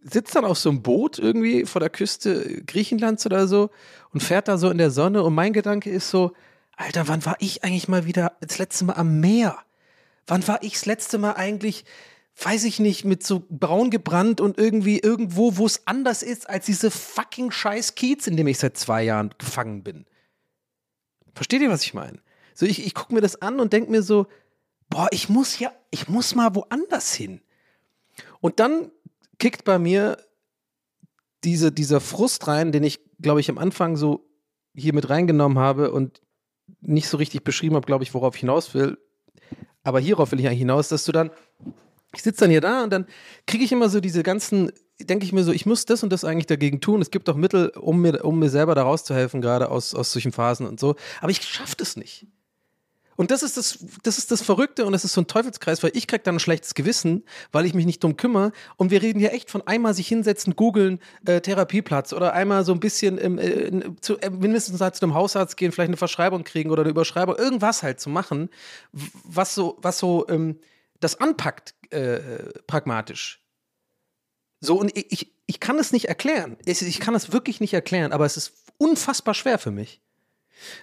sitzt 0.03 0.35
dann 0.35 0.45
auf 0.45 0.59
so 0.59 0.69
einem 0.69 0.83
Boot 0.83 1.17
irgendwie 1.17 1.65
vor 1.65 1.79
der 1.79 1.89
Küste 1.89 2.63
Griechenlands 2.67 3.25
oder 3.25 3.47
so 3.47 3.71
und 4.13 4.21
fährt 4.21 4.47
da 4.47 4.59
so 4.59 4.69
in 4.69 4.77
der 4.77 4.91
Sonne. 4.91 5.23
Und 5.23 5.33
mein 5.33 5.53
Gedanke 5.53 5.89
ist 5.89 6.11
so, 6.11 6.33
Alter, 6.77 7.07
wann 7.07 7.25
war 7.25 7.35
ich 7.39 7.63
eigentlich 7.63 7.87
mal 7.87 8.05
wieder 8.05 8.37
das 8.39 8.59
letzte 8.59 8.85
Mal 8.85 8.93
am 8.93 9.19
Meer? 9.19 9.57
Wann 10.27 10.47
war 10.47 10.61
ich 10.61 10.73
das 10.73 10.85
letzte 10.85 11.17
Mal 11.17 11.33
eigentlich, 11.33 11.85
weiß 12.41 12.63
ich 12.65 12.79
nicht, 12.79 13.03
mit 13.03 13.25
so 13.25 13.43
braun 13.49 13.89
gebrannt 13.89 14.39
und 14.39 14.59
irgendwie 14.59 14.99
irgendwo, 14.99 15.57
wo 15.57 15.65
es 15.65 15.87
anders 15.87 16.21
ist 16.21 16.47
als 16.47 16.67
diese 16.67 16.91
fucking 16.91 17.49
scheiß 17.49 17.95
Kiez, 17.95 18.27
in 18.27 18.37
dem 18.37 18.45
ich 18.47 18.59
seit 18.59 18.77
zwei 18.77 19.03
Jahren 19.03 19.33
gefangen 19.39 19.83
bin? 19.83 20.05
Versteht 21.33 21.61
ihr, 21.61 21.71
was 21.71 21.83
ich 21.83 21.95
meine? 21.95 22.19
So, 22.53 22.67
ich, 22.67 22.85
ich 22.85 22.93
gucke 22.93 23.13
mir 23.13 23.21
das 23.21 23.41
an 23.41 23.59
und 23.59 23.73
denke 23.73 23.89
mir 23.89 24.03
so, 24.03 24.27
boah, 24.89 25.07
ich 25.11 25.29
muss 25.29 25.57
ja, 25.57 25.71
ich 25.89 26.07
muss 26.07 26.35
mal 26.35 26.53
woanders 26.53 27.13
hin. 27.13 27.41
Und 28.39 28.59
dann 28.59 28.91
kickt 29.39 29.63
bei 29.63 29.79
mir 29.79 30.17
diese, 31.43 31.71
dieser 31.71 32.01
Frust 32.01 32.47
rein, 32.47 32.71
den 32.71 32.83
ich, 32.83 32.99
glaube 33.19 33.39
ich, 33.39 33.49
am 33.49 33.57
Anfang 33.57 33.97
so 33.97 34.29
hier 34.75 34.93
mit 34.93 35.09
reingenommen 35.09 35.57
habe 35.57 35.91
und 35.91 36.21
nicht 36.81 37.07
so 37.07 37.17
richtig 37.17 37.43
beschrieben 37.43 37.75
habe, 37.75 37.85
glaube 37.85 38.03
ich, 38.03 38.13
worauf 38.13 38.35
ich 38.35 38.41
hinaus 38.41 38.73
will. 38.73 38.97
Aber 39.83 39.99
hierauf 39.99 40.31
will 40.31 40.39
ich 40.39 40.47
eigentlich 40.47 40.59
hinaus, 40.59 40.89
dass 40.89 41.05
du 41.05 41.11
dann, 41.11 41.31
ich 42.13 42.23
sitze 42.23 42.41
dann 42.41 42.51
hier 42.51 42.61
da 42.61 42.83
und 42.83 42.89
dann 42.91 43.07
kriege 43.45 43.63
ich 43.63 43.71
immer 43.71 43.89
so 43.89 43.99
diese 43.99 44.23
ganzen, 44.23 44.71
denke 44.99 45.25
ich 45.25 45.33
mir 45.33 45.43
so, 45.43 45.51
ich 45.51 45.65
muss 45.65 45.85
das 45.85 46.03
und 46.03 46.11
das 46.11 46.23
eigentlich 46.23 46.47
dagegen 46.47 46.81
tun. 46.81 47.01
Es 47.01 47.11
gibt 47.11 47.29
auch 47.29 47.35
Mittel, 47.35 47.69
um 47.69 48.01
mir, 48.01 48.23
um 48.25 48.39
mir 48.39 48.49
selber 48.49 48.75
da 48.75 48.83
rauszuhelfen, 48.83 49.41
gerade 49.41 49.69
aus, 49.69 49.95
aus 49.95 50.11
solchen 50.11 50.31
Phasen 50.31 50.67
und 50.67 50.79
so. 50.79 50.95
Aber 51.21 51.31
ich 51.31 51.41
schaffe 51.41 51.75
das 51.77 51.95
nicht. 51.95 52.27
Und 53.17 53.31
das 53.31 53.41
ist 53.41 53.57
das, 53.57 53.79
das 54.03 54.19
ist 54.19 54.31
das 54.31 54.43
Verrückte 54.43 54.85
und 54.85 54.93
das 54.93 55.03
ist 55.03 55.13
so 55.13 55.21
ein 55.21 55.27
Teufelskreis, 55.27 55.81
weil 55.81 55.91
ich 55.95 56.07
krieg 56.07 56.23
dann 56.23 56.35
ein 56.35 56.39
schlechtes 56.39 56.75
Gewissen, 56.75 57.23
weil 57.51 57.65
ich 57.65 57.73
mich 57.73 57.87
nicht 57.87 58.03
drum 58.03 58.15
kümmere. 58.15 58.51
Und 58.77 58.91
wir 58.91 59.01
reden 59.01 59.19
hier 59.19 59.33
echt 59.33 59.49
von 59.49 59.65
einmal 59.65 59.95
sich 59.95 60.07
hinsetzen, 60.07 60.55
googeln, 60.55 60.99
äh, 61.25 61.41
Therapieplatz 61.41 62.13
oder 62.13 62.33
einmal 62.33 62.63
so 62.63 62.73
ein 62.73 62.79
bisschen 62.79 63.17
im, 63.17 63.39
äh, 63.39 63.95
zu, 64.01 64.19
äh, 64.19 64.29
mindestens 64.29 64.79
halt 64.79 64.95
zu 64.95 65.03
einem 65.03 65.15
Hausarzt 65.15 65.57
gehen, 65.57 65.71
vielleicht 65.71 65.89
eine 65.89 65.97
Verschreibung 65.97 66.43
kriegen 66.43 66.69
oder 66.69 66.83
eine 66.83 66.91
Überschreibung, 66.91 67.35
irgendwas 67.35 67.81
halt 67.81 67.99
zu 67.99 68.11
machen, 68.11 68.49
was 68.91 69.55
so, 69.55 69.77
was 69.81 69.97
so 69.97 70.27
ähm, 70.29 70.59
das 70.99 71.19
anpackt, 71.19 71.73
äh, 71.89 72.19
pragmatisch. 72.67 73.43
So, 74.59 74.79
und 74.79 74.95
ich, 74.95 75.33
ich 75.47 75.59
kann 75.59 75.79
es 75.79 75.91
nicht 75.91 76.07
erklären. 76.07 76.57
Ich 76.65 76.99
kann 76.99 77.15
es 77.15 77.31
wirklich 77.31 77.59
nicht 77.61 77.73
erklären, 77.73 78.11
aber 78.11 78.25
es 78.25 78.37
ist 78.37 78.53
unfassbar 78.77 79.33
schwer 79.33 79.57
für 79.57 79.71
mich. 79.71 80.01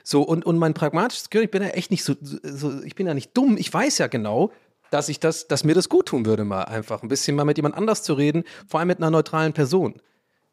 So, 0.02 0.23
und, 0.23 0.45
und 0.45 0.59
mein 0.59 0.75
pragmatisches 0.75 1.31
Gehirn, 1.31 1.45
ich 1.45 1.50
bin 1.50 1.62
ja 1.62 1.69
echt 1.69 1.90
nicht 1.90 2.04
so, 2.04 2.14
so, 2.21 2.83
ich 2.83 2.95
bin 2.95 3.07
ja 3.07 3.14
nicht 3.14 3.37
dumm, 3.37 3.57
ich 3.57 3.73
weiß 3.73 3.99
ja 3.99 4.07
genau, 4.07 4.52
dass 4.90 5.09
ich 5.09 5.21
das, 5.21 5.49
dass 5.49 5.64
mir 5.64 5.75
das 5.75 5.88
gut 5.88 6.07
tun 6.07 6.26
würde, 6.26 6.45
mal 6.45 6.62
einfach 6.62 7.02
ein 7.02 7.09
bisschen 7.09 7.37
mal 7.37 7.45
mit 7.45 7.57
jemand 7.57 7.75
anders 7.75 8.02
zu 8.02 8.14
reden, 8.14 8.45
vor 8.69 8.81
allem 8.81 8.88
mit 8.88 8.99
einer 8.99 9.11
neutralen 9.11 9.52
Person. 9.52 10.00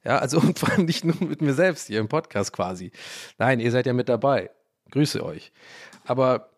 Ja, 0.04 0.18
also 0.18 0.40
und 0.42 0.58
vor 0.58 0.70
allem 0.70 0.86
nicht 0.86 1.06
nur 1.06 1.16
mit 1.20 1.42
mir 1.42 1.54
selbst 1.54 1.88
hier 1.88 2.00
im 2.00 2.08
Podcast 2.08 2.54
quasi. 2.54 2.92
Nein, 3.38 3.60
ihr 3.60 3.72
seid 3.72 3.86
ja 3.86 3.94
mit 3.94 4.10
dabei. 4.10 4.50
Grüße 4.92 5.24
euch. 5.24 5.52
Aber 6.06 6.50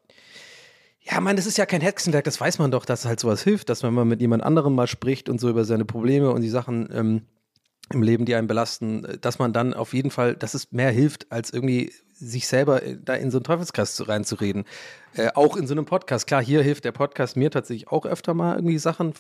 ja, 1.02 1.20
man, 1.20 1.36
das 1.36 1.46
ist 1.46 1.58
ja 1.58 1.66
kein 1.66 1.82
Hexenwerk, 1.82 2.24
das 2.24 2.40
weiß 2.40 2.60
man 2.60 2.72
doch, 2.72 2.86
dass 2.86 3.06
halt 3.06 3.20
sowas 3.20 3.44
hilft, 3.44 3.68
dass 3.70 3.84
wenn 3.84 3.94
man 3.94 4.08
mit 4.08 4.22
jemand 4.22 4.44
anderem 4.44 4.74
mal 4.74 4.88
spricht 4.88 5.28
und 5.28 5.40
so 5.40 5.50
über 5.50 5.66
seine 5.66 5.84
Probleme 5.84 6.32
und 6.32 6.42
die 6.42 6.50
Sachen 6.50 6.88
ähm, 6.94 7.24
im 7.92 8.02
Leben, 8.02 8.24
die 8.24 8.36
einen 8.36 8.48
belasten, 8.48 9.06
dass 9.20 9.40
man 9.40 9.52
dann 9.52 9.74
auf 9.74 9.94
jeden 9.94 10.12
Fall, 10.12 10.36
dass 10.36 10.54
es 10.54 10.72
mehr 10.72 10.92
hilft, 10.92 11.30
als 11.32 11.52
irgendwie 11.52 11.92
sich 12.24 12.48
selber 12.48 12.82
da 13.04 13.14
in 13.14 13.32
so 13.32 13.38
einen 13.38 13.44
Teufelskreis 13.44 14.08
reinzureden. 14.08 14.66
Äh, 15.16 15.30
auch 15.36 15.56
in 15.58 15.68
so 15.68 15.74
einem 15.74 15.86
Podcast. 15.86 16.28
Klar, 16.28 16.44
hier 16.44 16.64
hilft 16.64 16.86
der 16.86 16.92
Podcast 16.92 17.38
mir 17.38 17.52
tatsächlich 17.52 17.90
auch 17.90 18.06
öfter 18.06 18.34
mal 18.34 18.56
irgendwie 18.56 18.78
Sachen 18.78 19.14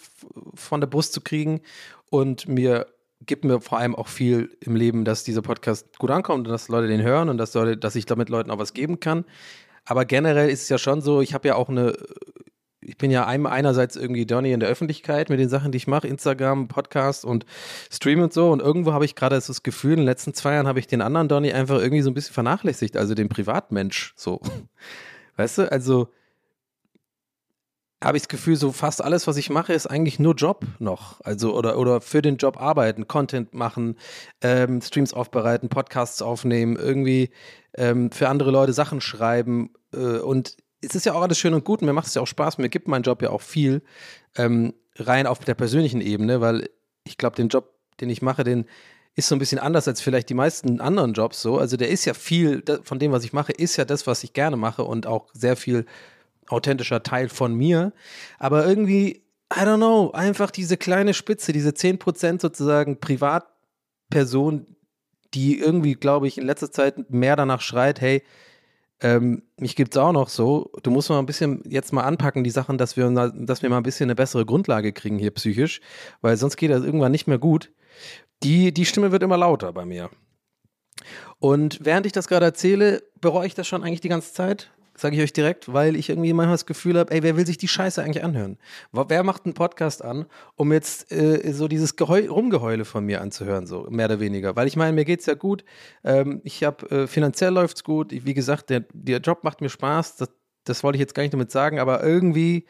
von 0.55 0.81
der 0.81 0.87
Brust 0.87 1.13
zu 1.13 1.21
kriegen 1.21 1.61
und 2.09 2.47
mir 2.47 2.87
gibt 3.25 3.45
mir 3.45 3.61
vor 3.61 3.77
allem 3.77 3.95
auch 3.95 4.07
viel 4.07 4.55
im 4.59 4.75
Leben, 4.75 5.05
dass 5.05 5.23
dieser 5.23 5.41
Podcast 5.41 5.97
gut 5.97 6.11
ankommt 6.11 6.47
und 6.47 6.51
dass 6.51 6.67
Leute 6.67 6.87
den 6.87 7.01
hören 7.01 7.29
und 7.29 7.37
dass, 7.37 7.53
Leute, 7.53 7.77
dass 7.77 7.95
ich 7.95 8.05
damit 8.05 8.29
Leuten 8.29 8.51
auch 8.51 8.57
was 8.57 8.73
geben 8.73 8.99
kann. 8.99 9.25
Aber 9.85 10.05
generell 10.05 10.49
ist 10.49 10.63
es 10.63 10.69
ja 10.69 10.77
schon 10.77 11.01
so, 11.01 11.21
ich 11.21 11.33
habe 11.33 11.47
ja 11.47 11.55
auch 11.55 11.69
eine, 11.69 11.93
ich 12.85 12.97
bin 12.97 13.11
ja 13.11 13.25
einerseits 13.25 13.95
irgendwie 13.95 14.25
Donny 14.25 14.51
in 14.51 14.59
der 14.59 14.69
Öffentlichkeit 14.69 15.29
mit 15.29 15.39
den 15.39 15.49
Sachen, 15.49 15.71
die 15.71 15.77
ich 15.77 15.87
mache, 15.87 16.07
Instagram, 16.07 16.67
Podcast 16.67 17.25
und 17.25 17.45
Stream 17.91 18.21
und 18.21 18.33
so. 18.33 18.51
Und 18.51 18.61
irgendwo 18.61 18.93
habe 18.93 19.05
ich 19.05 19.15
gerade 19.15 19.35
das 19.35 19.63
Gefühl, 19.63 19.93
in 19.93 19.99
den 19.99 20.05
letzten 20.05 20.33
zwei 20.33 20.53
Jahren 20.53 20.67
habe 20.67 20.79
ich 20.79 20.87
den 20.87 21.01
anderen 21.01 21.27
Donny 21.27 21.51
einfach 21.53 21.79
irgendwie 21.79 22.01
so 22.01 22.11
ein 22.11 22.13
bisschen 22.13 22.33
vernachlässigt, 22.33 22.97
also 22.97 23.15
den 23.15 23.29
Privatmensch 23.29 24.13
so. 24.15 24.41
Weißt 25.35 25.57
du, 25.57 25.71
also 25.71 26.09
habe 28.03 28.17
ich 28.17 28.23
das 28.23 28.29
Gefühl, 28.29 28.55
so 28.55 28.71
fast 28.71 29.03
alles, 29.03 29.27
was 29.27 29.37
ich 29.37 29.49
mache, 29.49 29.73
ist 29.73 29.87
eigentlich 29.87 30.19
nur 30.19 30.35
Job 30.35 30.65
noch. 30.79 31.21
Also 31.23 31.55
oder, 31.55 31.77
oder 31.77 32.01
für 32.01 32.21
den 32.21 32.37
Job 32.37 32.61
arbeiten, 32.61 33.07
Content 33.07 33.53
machen, 33.53 33.97
ähm, 34.41 34.81
Streams 34.81 35.13
aufbereiten, 35.13 35.69
Podcasts 35.69 36.21
aufnehmen, 36.21 36.75
irgendwie 36.75 37.29
ähm, 37.75 38.11
für 38.11 38.27
andere 38.27 38.51
Leute 38.51 38.73
Sachen 38.73 38.99
schreiben. 38.99 39.71
Äh, 39.93 40.19
und 40.19 40.57
es 40.83 40.95
ist 40.95 41.05
ja 41.05 41.13
auch 41.13 41.21
alles 41.21 41.37
schön 41.37 41.53
und 41.53 41.63
gut 41.63 41.81
und 41.81 41.87
mir 41.87 41.93
macht 41.93 42.07
es 42.07 42.13
ja 42.15 42.21
auch 42.21 42.27
Spaß. 42.27 42.57
Mir 42.57 42.69
gibt 42.69 42.87
mein 42.87 43.03
Job 43.03 43.21
ja 43.21 43.29
auch 43.29 43.41
viel 43.41 43.81
ähm, 44.35 44.73
rein 44.95 45.27
auf 45.27 45.39
der 45.39 45.55
persönlichen 45.55 46.01
Ebene, 46.01 46.41
weil 46.41 46.69
ich 47.03 47.17
glaube, 47.17 47.35
den 47.35 47.49
Job, 47.49 47.73
den 47.99 48.09
ich 48.09 48.21
mache, 48.21 48.43
den 48.43 48.65
ist 49.15 49.27
so 49.27 49.35
ein 49.35 49.39
bisschen 49.39 49.59
anders 49.59 49.87
als 49.87 50.01
vielleicht 50.01 50.29
die 50.29 50.33
meisten 50.33 50.81
anderen 50.81 51.13
Jobs 51.13 51.41
so. 51.41 51.57
Also 51.57 51.77
der 51.77 51.89
ist 51.89 52.05
ja 52.05 52.13
viel 52.13 52.63
von 52.83 52.99
dem, 52.99 53.11
was 53.11 53.23
ich 53.23 53.33
mache, 53.33 53.51
ist 53.51 53.77
ja 53.77 53.85
das, 53.85 54.07
was 54.07 54.23
ich 54.23 54.33
gerne 54.33 54.57
mache 54.57 54.83
und 54.83 55.05
auch 55.05 55.27
sehr 55.33 55.55
viel 55.55 55.85
authentischer 56.47 57.03
Teil 57.03 57.29
von 57.29 57.53
mir. 57.53 57.93
Aber 58.39 58.65
irgendwie, 58.65 59.23
I 59.53 59.59
don't 59.59 59.77
know, 59.77 60.11
einfach 60.11 60.49
diese 60.49 60.77
kleine 60.77 61.13
Spitze, 61.13 61.53
diese 61.53 61.69
10% 61.69 62.41
sozusagen 62.41 62.99
Privatperson, 62.99 64.65
die 65.33 65.59
irgendwie, 65.59 65.93
glaube 65.93 66.27
ich, 66.27 66.37
in 66.37 66.45
letzter 66.45 66.71
Zeit 66.71 67.11
mehr 67.11 67.35
danach 67.35 67.61
schreit, 67.61 68.01
hey, 68.01 68.23
ähm, 69.03 69.43
mich 69.57 69.75
gibt 69.75 69.93
es 69.93 70.01
auch 70.01 70.13
noch 70.13 70.29
so. 70.29 70.71
Du 70.81 70.89
musst 70.89 71.09
mal 71.09 71.19
ein 71.19 71.25
bisschen 71.25 71.61
jetzt 71.65 71.91
mal 71.91 72.03
anpacken, 72.03 72.43
die 72.43 72.49
Sachen, 72.49 72.77
dass 72.77 72.95
wir, 72.95 73.09
dass 73.35 73.61
wir 73.61 73.69
mal 73.69 73.77
ein 73.77 73.83
bisschen 73.83 74.05
eine 74.05 74.15
bessere 74.15 74.45
Grundlage 74.45 74.93
kriegen 74.93 75.19
hier 75.19 75.31
psychisch, 75.31 75.81
weil 76.21 76.37
sonst 76.37 76.55
geht 76.55 76.71
das 76.71 76.83
irgendwann 76.83 77.11
nicht 77.11 77.27
mehr 77.27 77.37
gut. 77.37 77.71
Die, 78.43 78.73
die 78.73 78.85
Stimme 78.85 79.11
wird 79.11 79.21
immer 79.21 79.37
lauter 79.37 79.73
bei 79.73 79.85
mir. 79.85 80.09
Und 81.39 81.79
während 81.83 82.05
ich 82.05 82.13
das 82.13 82.29
gerade 82.29 82.45
erzähle, 82.45 83.03
bereue 83.19 83.45
ich 83.45 83.53
das 83.53 83.67
schon 83.67 83.83
eigentlich 83.83 84.01
die 84.01 84.09
ganze 84.09 84.33
Zeit 84.33 84.71
sage 85.03 85.17
ich 85.17 85.21
euch 85.21 85.33
direkt, 85.33 85.71
weil 85.71 85.95
ich 85.97 86.09
irgendwie 86.09 86.31
manchmal 86.31 86.55
das 86.55 86.65
Gefühl 86.65 86.97
habe, 86.97 87.11
ey, 87.11 87.21
wer 87.21 87.35
will 87.35 87.45
sich 87.45 87.57
die 87.57 87.67
Scheiße 87.67 88.01
eigentlich 88.01 88.23
anhören? 88.23 88.57
Wer 88.93 89.23
macht 89.23 89.45
einen 89.45 89.53
Podcast 89.53 90.03
an, 90.03 90.25
um 90.55 90.71
jetzt 90.71 91.11
äh, 91.11 91.51
so 91.51 91.67
dieses 91.67 91.97
Geheu 91.97 92.29
Rumgeheule 92.29 92.85
von 92.85 93.05
mir 93.05 93.21
anzuhören, 93.21 93.67
so 93.67 93.85
mehr 93.89 94.05
oder 94.05 94.21
weniger? 94.21 94.55
Weil 94.55 94.67
ich 94.67 94.77
meine, 94.77 94.93
mir 94.93 95.03
geht's 95.03 95.25
ja 95.25 95.33
gut. 95.33 95.65
Ähm, 96.05 96.39
ich 96.45 96.63
habe 96.63 96.89
äh, 96.89 97.07
finanziell 97.07 97.51
läuft's 97.51 97.83
gut. 97.83 98.13
Ich, 98.13 98.25
wie 98.25 98.33
gesagt, 98.33 98.69
der, 98.69 98.85
der 98.93 99.19
Job 99.19 99.43
macht 99.43 99.59
mir 99.59 99.69
Spaß. 99.69 100.15
Das, 100.15 100.29
das 100.63 100.83
wollte 100.83 100.95
ich 100.95 101.01
jetzt 101.01 101.13
gar 101.13 101.23
nicht 101.23 101.33
damit 101.33 101.51
sagen, 101.51 101.79
aber 101.79 102.01
irgendwie 102.01 102.65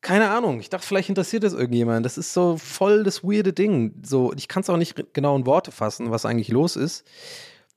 keine 0.00 0.30
Ahnung. 0.30 0.60
Ich 0.60 0.70
dachte, 0.70 0.86
vielleicht 0.86 1.10
interessiert 1.10 1.44
das 1.44 1.52
irgendjemand. 1.52 2.04
Das 2.06 2.18
ist 2.18 2.32
so 2.32 2.56
voll 2.56 3.04
das 3.04 3.22
weirde 3.22 3.52
Ding. 3.52 3.94
So, 4.02 4.32
ich 4.34 4.48
kann 4.48 4.62
es 4.62 4.70
auch 4.70 4.76
nicht 4.76 5.12
genau 5.14 5.36
in 5.36 5.46
Worte 5.46 5.72
fassen, 5.72 6.10
was 6.10 6.26
eigentlich 6.26 6.48
los 6.48 6.76
ist 6.76 7.04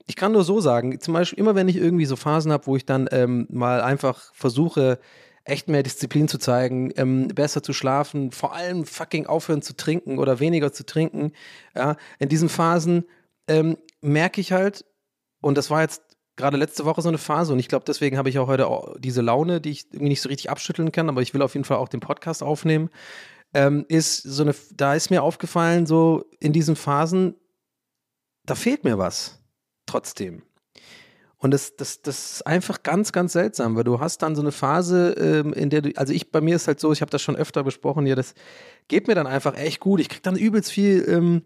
ich 0.08 0.16
kann 0.16 0.32
nur 0.32 0.44
so 0.44 0.62
sagen, 0.62 1.00
zum 1.00 1.14
Beispiel 1.14 1.38
immer 1.40 1.54
wenn 1.54 1.68
ich 1.68 1.76
irgendwie 1.76 2.06
so 2.06 2.16
Phasen 2.16 2.52
habe, 2.52 2.66
wo 2.66 2.76
ich 2.76 2.86
dann 2.86 3.08
ähm, 3.12 3.46
mal 3.50 3.82
einfach 3.82 4.34
versuche, 4.34 5.00
echt 5.44 5.68
mehr 5.70 5.84
Disziplin 5.84 6.28
zu 6.28 6.38
zeigen, 6.38 6.92
ähm, 6.98 7.28
besser 7.30 7.62
zu 7.62 7.74
schlafen, 7.74 8.32
vor 8.32 8.54
allem 8.54 8.86
fucking 8.86 9.28
aufhören 9.28 9.62
zu 9.62 9.76
trinken 9.76 10.18
oder 10.18 10.40
weniger 10.40 10.74
zu 10.74 10.86
trinken. 10.86 11.32
Ja, 11.76 11.96
in 12.20 12.30
diesen 12.30 12.50
Phasen 12.50 13.06
ähm, 13.48 13.78
merke 14.02 14.42
ich 14.42 14.52
halt, 14.52 14.86
und 15.42 15.58
das 15.58 15.70
war 15.70 15.82
jetzt 15.82 16.02
gerade 16.36 16.58
letzte 16.58 16.86
Woche 16.86 17.02
so 17.02 17.10
eine 17.10 17.18
Phase 17.18 17.54
und 17.54 17.60
ich 17.60 17.68
glaube, 17.68 17.86
deswegen 17.86 18.18
habe 18.18 18.30
ich 18.30 18.40
auch 18.40 18.48
heute 18.48 18.68
auch 18.68 18.96
diese 19.00 19.22
Laune, 19.22 19.60
die 19.62 19.72
ich 19.72 19.86
irgendwie 19.88 20.10
nicht 20.10 20.22
so 20.22 20.30
richtig 20.30 20.50
abschütteln 20.50 20.92
kann, 20.92 21.10
aber 21.10 21.22
ich 21.22 21.34
will 21.34 21.42
auf 21.42 21.54
jeden 21.54 21.66
Fall 21.66 21.78
auch 21.78 21.90
den 21.90 22.00
Podcast 22.00 22.44
aufnehmen. 22.44 22.90
Ähm, 23.54 23.86
ist 23.88 24.24
so 24.24 24.44
eine, 24.44 24.54
da 24.74 24.94
ist 24.94 25.10
mir 25.10 25.24
aufgefallen, 25.24 25.86
so 25.86 26.26
in 26.40 26.54
diesen 26.54 26.76
Phasen, 26.76 27.36
da 28.46 28.56
fehlt 28.56 28.84
mir 28.84 28.98
was 28.98 29.38
trotzdem. 29.88 30.44
Und 31.40 31.52
das, 31.52 31.76
das, 31.76 32.02
das 32.02 32.32
ist 32.32 32.48
einfach 32.48 32.82
ganz, 32.82 33.12
ganz 33.12 33.34
seltsam, 33.34 33.76
weil 33.76 33.84
du 33.84 34.00
hast 34.00 34.24
dann 34.24 34.36
so 34.36 34.42
eine 34.42 34.52
Phase, 34.52 35.12
ähm, 35.12 35.54
in 35.54 35.70
der 35.70 35.82
du, 35.82 35.92
also 35.96 36.12
ich, 36.12 36.32
bei 36.32 36.42
mir 36.42 36.56
ist 36.56 36.68
halt 36.68 36.80
so, 36.80 36.92
ich 36.92 37.02
habe 37.02 37.12
das 37.12 37.22
schon 37.22 37.36
öfter 37.36 37.64
besprochen 37.64 38.06
hier, 38.06 38.16
das 38.16 38.34
geht 38.88 39.08
mir 39.08 39.14
dann 39.14 39.28
einfach 39.28 39.56
echt 39.56 39.80
gut. 39.80 40.00
Ich 40.00 40.10
kriege 40.10 40.24
dann 40.24 40.36
übelst 40.36 40.72
viel 40.72 41.06
ähm, 41.08 41.44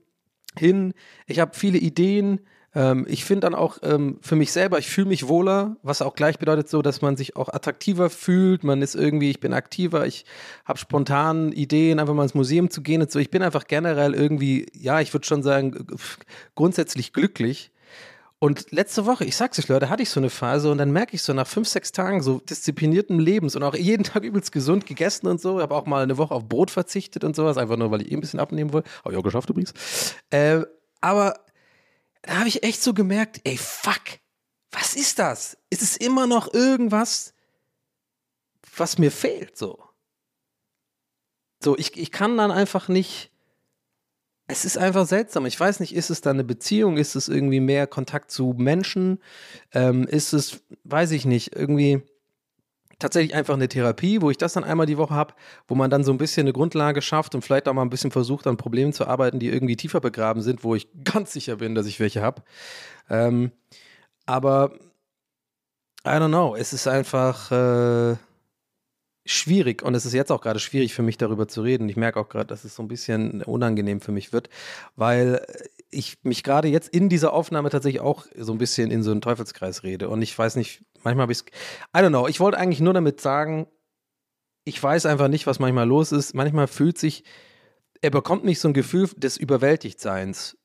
hin. 0.57 0.93
Ich 1.27 1.39
habe 1.39 1.57
viele 1.57 1.77
Ideen. 1.77 2.39
Ähm, 2.73 3.05
ich 3.09 3.25
finde 3.25 3.41
dann 3.41 3.55
auch 3.55 3.79
ähm, 3.83 4.19
für 4.21 4.37
mich 4.37 4.53
selber, 4.53 4.79
ich 4.79 4.89
fühle 4.89 5.09
mich 5.09 5.27
wohler, 5.27 5.75
was 5.83 6.01
auch 6.01 6.15
gleich 6.15 6.39
bedeutet 6.39 6.69
so, 6.69 6.81
dass 6.81 7.01
man 7.01 7.17
sich 7.17 7.35
auch 7.35 7.49
attraktiver 7.49 8.09
fühlt. 8.09 8.63
Man 8.63 8.81
ist 8.81 8.95
irgendwie, 8.95 9.29
ich 9.29 9.41
bin 9.41 9.53
aktiver, 9.53 10.07
ich 10.07 10.23
habe 10.63 10.79
spontan 10.79 11.51
Ideen, 11.51 11.99
einfach 11.99 12.13
mal 12.13 12.23
ins 12.23 12.33
Museum 12.33 12.69
zu 12.69 12.81
gehen 12.81 13.01
und 13.01 13.11
so. 13.11 13.19
Ich 13.19 13.29
bin 13.29 13.43
einfach 13.43 13.67
generell 13.67 14.13
irgendwie, 14.13 14.67
ja, 14.73 15.01
ich 15.01 15.13
würde 15.13 15.27
schon 15.27 15.43
sagen, 15.43 15.85
grundsätzlich 16.55 17.11
glücklich 17.11 17.70
und 18.43 18.71
letzte 18.71 19.05
Woche, 19.05 19.23
ich 19.23 19.35
sag's 19.35 19.59
euch, 19.59 19.67
Leute, 19.67 19.87
hatte 19.89 20.01
ich 20.01 20.09
so 20.09 20.19
eine 20.19 20.31
Phase 20.31 20.71
und 20.71 20.79
dann 20.79 20.89
merke 20.89 21.15
ich 21.15 21.21
so 21.21 21.31
nach 21.31 21.45
fünf, 21.45 21.67
sechs 21.67 21.91
Tagen 21.91 22.23
so 22.23 22.39
disziplinierten 22.39 23.19
Lebens 23.19 23.55
und 23.55 23.61
auch 23.61 23.75
jeden 23.75 24.03
Tag 24.03 24.23
übelst 24.23 24.51
gesund 24.51 24.87
gegessen 24.87 25.27
und 25.27 25.39
so. 25.39 25.61
Habe 25.61 25.75
auch 25.75 25.85
mal 25.85 26.01
eine 26.01 26.17
Woche 26.17 26.33
auf 26.33 26.49
Brot 26.49 26.71
verzichtet 26.71 27.23
und 27.23 27.35
sowas, 27.35 27.59
einfach 27.59 27.77
nur, 27.77 27.91
weil 27.91 28.01
ich 28.01 28.11
eh 28.11 28.15
ein 28.15 28.19
bisschen 28.19 28.39
abnehmen 28.39 28.73
wollte. 28.73 28.89
Habe 29.03 29.13
ich 29.13 29.19
auch 29.19 29.23
geschafft 29.23 29.51
übrigens. 29.51 29.75
Äh, 30.31 30.61
aber 31.01 31.39
da 32.23 32.37
habe 32.37 32.47
ich 32.47 32.63
echt 32.63 32.81
so 32.81 32.95
gemerkt, 32.95 33.41
ey, 33.43 33.57
fuck, 33.57 34.01
was 34.71 34.95
ist 34.95 35.19
das? 35.19 35.55
Ist 35.69 35.83
es 35.83 35.95
immer 35.95 36.25
noch 36.25 36.51
irgendwas, 36.51 37.35
was 38.75 38.97
mir 38.97 39.11
fehlt, 39.11 39.55
so? 39.55 39.83
So, 41.63 41.77
ich, 41.77 41.95
ich 41.95 42.11
kann 42.11 42.37
dann 42.37 42.49
einfach 42.49 42.87
nicht 42.87 43.29
es 44.51 44.65
ist 44.65 44.77
einfach 44.77 45.07
seltsam. 45.07 45.45
Ich 45.45 45.57
weiß 45.57 45.79
nicht, 45.79 45.95
ist 45.95 46.09
es 46.09 46.19
dann 46.19 46.35
eine 46.35 46.43
Beziehung? 46.43 46.97
Ist 46.97 47.15
es 47.15 47.29
irgendwie 47.29 47.61
mehr 47.61 47.87
Kontakt 47.87 48.31
zu 48.31 48.53
Menschen? 48.57 49.19
Ähm, 49.73 50.05
ist 50.05 50.33
es, 50.33 50.61
weiß 50.83 51.11
ich 51.11 51.25
nicht, 51.25 51.55
irgendwie 51.55 52.01
tatsächlich 52.99 53.33
einfach 53.33 53.53
eine 53.53 53.69
Therapie, 53.69 54.21
wo 54.21 54.29
ich 54.29 54.37
das 54.37 54.51
dann 54.51 54.65
einmal 54.65 54.85
die 54.85 54.97
Woche 54.97 55.15
habe, 55.15 55.33
wo 55.69 55.75
man 55.75 55.89
dann 55.89 56.03
so 56.03 56.11
ein 56.11 56.17
bisschen 56.17 56.41
eine 56.41 56.53
Grundlage 56.53 57.01
schafft 57.01 57.33
und 57.33 57.43
vielleicht 57.43 57.69
auch 57.69 57.73
mal 57.73 57.81
ein 57.81 57.89
bisschen 57.89 58.11
versucht, 58.11 58.45
an 58.45 58.57
Problemen 58.57 58.91
zu 58.91 59.07
arbeiten, 59.07 59.39
die 59.39 59.47
irgendwie 59.47 59.77
tiefer 59.77 60.01
begraben 60.01 60.41
sind, 60.41 60.65
wo 60.65 60.75
ich 60.75 60.89
ganz 61.05 61.31
sicher 61.31 61.55
bin, 61.55 61.73
dass 61.73 61.85
ich 61.85 62.01
welche 62.01 62.21
habe. 62.21 62.43
Ähm, 63.09 63.51
aber 64.25 64.73
I 66.05 66.09
don't 66.09 66.27
know, 66.27 66.55
es 66.55 66.73
ist 66.73 66.87
einfach. 66.87 67.51
Äh, 67.51 68.17
schwierig 69.25 69.83
und 69.83 69.93
es 69.93 70.05
ist 70.05 70.13
jetzt 70.13 70.31
auch 70.31 70.41
gerade 70.41 70.59
schwierig 70.59 70.93
für 70.93 71.03
mich 71.03 71.17
darüber 71.17 71.47
zu 71.47 71.61
reden. 71.61 71.87
Ich 71.89 71.95
merke 71.95 72.19
auch 72.19 72.29
gerade, 72.29 72.47
dass 72.47 72.63
es 72.63 72.75
so 72.75 72.81
ein 72.81 72.87
bisschen 72.87 73.43
unangenehm 73.43 74.01
für 74.01 74.11
mich 74.11 74.33
wird, 74.33 74.49
weil 74.95 75.45
ich 75.91 76.17
mich 76.23 76.43
gerade 76.43 76.67
jetzt 76.67 76.89
in 76.89 77.07
dieser 77.09 77.33
Aufnahme 77.33 77.69
tatsächlich 77.69 78.01
auch 78.01 78.25
so 78.35 78.51
ein 78.51 78.57
bisschen 78.57 78.89
in 78.89 79.03
so 79.03 79.11
einen 79.11 79.21
Teufelskreis 79.21 79.83
rede 79.83 80.09
und 80.09 80.21
ich 80.21 80.37
weiß 80.37 80.55
nicht, 80.55 80.83
manchmal 81.03 81.23
habe 81.23 81.31
ich 81.33 81.39
es, 81.39 81.45
I 81.95 82.03
don't 82.03 82.09
know, 82.09 82.27
ich 82.27 82.39
wollte 82.39 82.57
eigentlich 82.57 82.81
nur 82.81 82.93
damit 82.93 83.21
sagen, 83.21 83.67
ich 84.63 84.81
weiß 84.81 85.05
einfach 85.05 85.27
nicht, 85.27 85.47
was 85.47 85.59
manchmal 85.59 85.87
los 85.87 86.11
ist. 86.11 86.33
Manchmal 86.33 86.67
fühlt 86.67 86.97
sich, 86.97 87.23
er 88.01 88.11
bekommt 88.11 88.43
nicht 88.43 88.59
so 88.59 88.67
ein 88.67 88.73
Gefühl 88.73 89.09
des 89.15 89.37
Überwältigtseins 89.37 90.57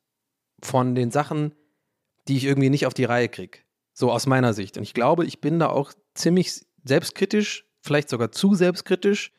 von 0.63 0.95
den 0.95 1.11
Sachen, 1.11 1.55
die 2.29 2.37
ich 2.37 2.45
irgendwie 2.45 2.71
nicht 2.71 2.87
auf 2.87 2.95
die 2.95 3.05
Reihe 3.05 3.29
kriege. 3.29 3.59
So 3.93 4.11
aus 4.13 4.27
meiner 4.27 4.53
Sicht. 4.53 4.77
Und 4.77 4.83
ich 4.83 4.95
glaube, 4.95 5.25
ich 5.25 5.41
bin 5.41 5.59
da 5.59 5.69
auch 5.69 5.93
ziemlich 6.15 6.67
selbstkritisch 6.85 7.66
vielleicht 7.87 8.09
sogar 8.09 8.33
zu 8.33 8.55
selbstkritisch. 8.55 9.33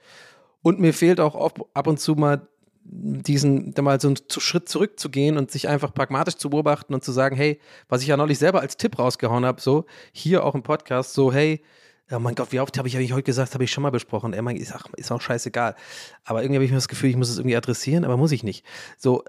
Und 0.61 0.79
mir 0.79 0.93
fehlt 0.93 1.19
auch 1.19 1.35
ab 1.73 1.87
und 1.87 1.99
zu 1.99 2.15
mal 2.15 2.47
diesen, 2.89 3.73
mal 3.81 3.99
so 3.99 4.07
einen 4.07 4.17
Schritt 4.29 4.69
zurückzugehen 4.69 5.37
und 5.37 5.51
sich 5.51 5.67
einfach 5.67 5.93
pragmatisch 5.93 6.35
zu 6.35 6.49
beobachten 6.49 6.93
und 6.93 7.03
zu 7.03 7.11
sagen, 7.11 7.35
hey, 7.35 7.59
was 7.89 8.01
ich 8.01 8.07
ja 8.07 8.17
neulich 8.17 8.39
selber 8.39 8.61
als 8.61 8.77
Tipp 8.77 8.97
rausgehauen 8.97 9.45
habe, 9.45 9.59
so 9.59 9.85
hier 10.13 10.45
auch 10.45 10.55
im 10.55 10.63
Podcast, 10.63 11.13
so 11.13 11.33
hey, 11.33 11.61
oh 12.11 12.19
mein 12.19 12.35
Gott, 12.35 12.51
wie 12.53 12.59
oft 12.61 12.77
habe 12.77 12.87
ich, 12.87 12.95
hab 12.95 13.01
ich 13.01 13.11
heute 13.11 13.23
gesagt, 13.23 13.53
habe 13.53 13.63
ich 13.65 13.71
schon 13.71 13.83
mal 13.83 13.89
besprochen. 13.89 14.33
Er 14.33 14.41
meint, 14.41 14.59
ist, 14.59 14.73
ist 14.95 15.11
auch 15.11 15.21
scheißegal. 15.21 15.75
Aber 16.23 16.41
irgendwie 16.41 16.57
habe 16.57 16.65
ich 16.65 16.71
mir 16.71 16.77
das 16.77 16.87
Gefühl, 16.87 17.09
ich 17.09 17.17
muss 17.17 17.29
es 17.29 17.37
irgendwie 17.37 17.57
adressieren, 17.57 18.05
aber 18.05 18.15
muss 18.15 18.31
ich 18.31 18.43
nicht. 18.43 18.65
So, 18.97 19.23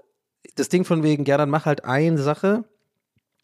das 0.55 0.69
Ding 0.69 0.85
von 0.85 1.03
wegen, 1.03 1.25
ja, 1.25 1.37
dann 1.37 1.49
mach 1.49 1.65
halt 1.65 1.83
eine 1.83 2.19
Sache 2.19 2.63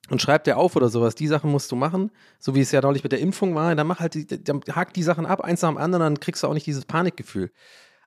und 0.09 0.21
schreib 0.21 0.43
dir 0.43 0.57
auf 0.57 0.75
oder 0.75 0.89
sowas, 0.89 1.15
die 1.15 1.27
Sachen 1.27 1.51
musst 1.51 1.71
du 1.71 1.75
machen, 1.75 2.11
so 2.39 2.55
wie 2.55 2.61
es 2.61 2.71
ja 2.71 2.81
neulich 2.81 3.03
mit 3.03 3.11
der 3.11 3.19
Impfung 3.19 3.55
war, 3.55 3.73
dann 3.75 3.87
mach 3.87 3.99
halt, 3.99 4.13
die, 4.13 4.25
dann 4.25 4.61
hack 4.71 4.93
die 4.93 5.03
Sachen 5.03 5.25
ab, 5.25 5.41
eins 5.41 5.61
nach 5.61 5.69
dem 5.69 5.77
anderen, 5.77 6.01
dann 6.01 6.19
kriegst 6.19 6.43
du 6.43 6.47
auch 6.47 6.53
nicht 6.53 6.67
dieses 6.67 6.85
Panikgefühl. 6.85 7.51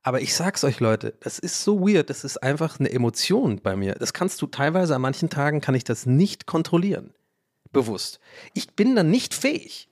Aber 0.02 0.20
ich 0.20 0.34
sag's 0.34 0.62
euch, 0.64 0.80
Leute, 0.80 1.14
das 1.20 1.38
ist 1.38 1.62
so 1.62 1.80
weird, 1.80 2.08
das 2.08 2.24
ist 2.24 2.42
einfach 2.42 2.78
eine 2.78 2.90
Emotion 2.90 3.60
bei 3.60 3.76
mir. 3.76 3.94
Das 3.94 4.12
kannst 4.12 4.40
du 4.40 4.46
teilweise 4.46 4.94
an 4.94 5.02
manchen 5.02 5.28
Tagen 5.28 5.60
kann 5.60 5.74
ich 5.74 5.84
das 5.84 6.06
nicht 6.06 6.46
kontrollieren. 6.46 7.12
Bewusst. 7.72 8.20
Ich 8.54 8.74
bin 8.74 8.94
dann 8.94 9.10
nicht 9.10 9.34
fähig, 9.34 9.88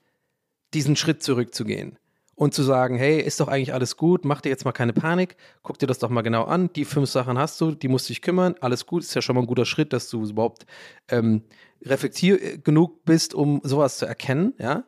diesen 0.73 0.95
Schritt 0.95 1.23
zurückzugehen 1.23 1.99
und 2.37 2.53
zu 2.53 2.61
sagen, 2.61 2.97
hey, 2.97 3.19
ist 3.19 3.39
doch 3.39 3.47
eigentlich 3.47 3.73
alles 3.73 3.97
gut, 3.97 4.23
mach 4.23 4.41
dir 4.41 4.49
jetzt 4.49 4.63
mal 4.63 4.71
keine 4.71 4.93
Panik, 4.93 5.37
guck 5.63 5.79
dir 5.79 5.87
das 5.87 5.97
doch 5.97 6.09
mal 6.09 6.21
genau 6.21 6.43
an, 6.43 6.71
die 6.71 6.85
fünf 6.85 7.09
Sachen 7.09 7.35
hast 7.35 7.59
du, 7.59 7.71
die 7.71 7.87
musst 7.87 8.07
du 8.07 8.13
dich 8.13 8.21
kümmern, 8.21 8.53
alles 8.61 8.85
gut, 8.85 9.01
ist 9.01 9.15
ja 9.15 9.23
schon 9.23 9.35
mal 9.35 9.41
ein 9.41 9.47
guter 9.47 9.65
Schritt, 9.65 9.91
dass 9.91 10.07
du 10.07 10.23
überhaupt 10.23 10.67
ähm, 11.09 11.41
reflektier 11.83 12.59
genug 12.59 13.05
bist, 13.05 13.33
um 13.33 13.59
sowas 13.63 13.97
zu 13.97 14.05
erkennen, 14.05 14.53
ja. 14.59 14.83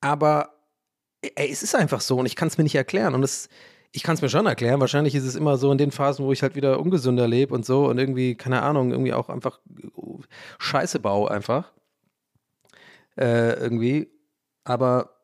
Aber 0.00 0.54
ey, 1.22 1.50
es 1.50 1.64
ist 1.64 1.74
einfach 1.74 2.00
so 2.00 2.16
und 2.16 2.26
ich 2.26 2.36
kann 2.36 2.46
es 2.46 2.56
mir 2.56 2.62
nicht 2.62 2.76
erklären 2.76 3.16
und 3.16 3.24
es, 3.24 3.48
ich 3.90 4.04
kann 4.04 4.14
es 4.14 4.22
mir 4.22 4.28
schon 4.28 4.46
erklären, 4.46 4.78
wahrscheinlich 4.78 5.16
ist 5.16 5.24
es 5.24 5.34
immer 5.34 5.56
so 5.56 5.72
in 5.72 5.78
den 5.78 5.90
Phasen, 5.90 6.24
wo 6.24 6.30
ich 6.30 6.42
halt 6.42 6.54
wieder 6.54 6.78
ungesünder 6.78 7.26
lebe 7.26 7.52
und 7.52 7.66
so 7.66 7.88
und 7.88 7.98
irgendwie, 7.98 8.36
keine 8.36 8.62
Ahnung, 8.62 8.92
irgendwie 8.92 9.12
auch 9.12 9.28
einfach 9.28 9.58
Scheiße 10.60 11.00
baue 11.00 11.32
einfach. 11.32 11.72
Äh, 13.16 13.54
irgendwie, 13.54 14.08
aber 14.62 15.17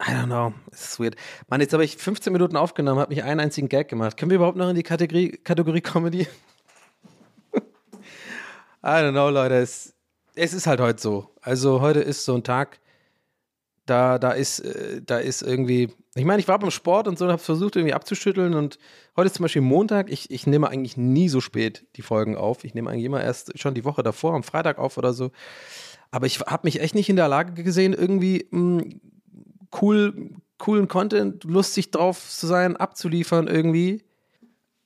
I 0.00 0.12
don't 0.12 0.26
know. 0.26 0.54
Es 0.72 0.92
ist 0.92 1.00
weird. 1.00 1.16
Mann, 1.48 1.60
jetzt 1.60 1.74
habe 1.74 1.84
ich 1.84 1.96
15 1.98 2.32
Minuten 2.32 2.56
aufgenommen, 2.56 3.00
habe 3.00 3.14
mich 3.14 3.22
einen 3.22 3.38
einzigen 3.38 3.68
Gag 3.68 3.88
gemacht. 3.88 4.16
Können 4.16 4.30
wir 4.30 4.36
überhaupt 4.36 4.56
noch 4.56 4.70
in 4.70 4.76
die 4.76 4.82
Kategorie, 4.82 5.38
Kategorie 5.44 5.82
Comedy? 5.82 6.26
I 7.52 8.86
don't 8.86 9.10
know, 9.10 9.28
Leute. 9.28 9.56
Es, 9.56 9.94
es 10.34 10.54
ist 10.54 10.66
halt 10.66 10.80
heute 10.80 11.02
so. 11.02 11.28
Also 11.42 11.82
heute 11.82 12.00
ist 12.00 12.24
so 12.24 12.34
ein 12.34 12.42
Tag, 12.42 12.80
da, 13.84 14.18
da 14.18 14.30
ist, 14.30 14.60
äh, 14.60 15.02
da 15.04 15.18
ist 15.18 15.42
irgendwie. 15.42 15.92
Ich 16.14 16.24
meine, 16.24 16.40
ich 16.40 16.48
war 16.48 16.58
beim 16.58 16.70
Sport 16.70 17.06
und 17.06 17.18
so 17.18 17.26
und 17.26 17.32
habe 17.32 17.42
versucht, 17.42 17.76
irgendwie 17.76 17.94
abzuschütteln. 17.94 18.54
Und 18.54 18.78
heute 19.16 19.26
ist 19.26 19.36
zum 19.36 19.44
Beispiel 19.44 19.62
Montag. 19.62 20.10
Ich, 20.10 20.30
ich 20.30 20.46
nehme 20.46 20.70
eigentlich 20.70 20.96
nie 20.96 21.28
so 21.28 21.42
spät 21.42 21.86
die 21.96 22.02
Folgen 22.02 22.36
auf. 22.36 22.64
Ich 22.64 22.72
nehme 22.72 22.90
eigentlich 22.90 23.04
immer 23.04 23.22
erst 23.22 23.58
schon 23.58 23.74
die 23.74 23.84
Woche 23.84 24.02
davor, 24.02 24.34
am 24.34 24.44
Freitag 24.44 24.78
auf 24.78 24.96
oder 24.96 25.12
so. 25.12 25.30
Aber 26.10 26.26
ich 26.26 26.40
habe 26.40 26.62
mich 26.66 26.80
echt 26.80 26.94
nicht 26.94 27.10
in 27.10 27.16
der 27.16 27.28
Lage 27.28 27.62
gesehen, 27.62 27.92
irgendwie 27.92 28.48
mh, 28.50 28.82
hm, 28.82 29.00
cool, 29.80 30.30
coolen 30.58 30.88
Content, 30.88 31.44
lustig 31.44 31.90
drauf 31.90 32.28
zu 32.28 32.46
sein, 32.46 32.76
abzuliefern 32.76 33.46
irgendwie. 33.46 34.04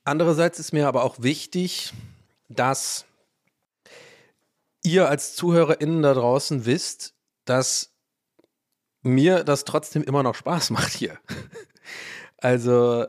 Andererseits 0.03 0.59
ist 0.59 0.71
mir 0.71 0.87
aber 0.87 1.03
auch 1.03 1.21
wichtig, 1.21 1.93
dass 2.49 3.05
ihr 4.83 5.09
als 5.09 5.35
ZuhörerInnen 5.35 6.03
da 6.03 6.13
draußen 6.13 6.65
wisst, 6.65 7.15
dass 7.45 7.91
mir 9.01 9.43
das 9.43 9.65
trotzdem 9.65 10.03
immer 10.03 10.23
noch 10.23 10.35
Spaß 10.35 10.69
macht 10.71 10.93
hier. 10.93 11.17
Also 12.37 13.05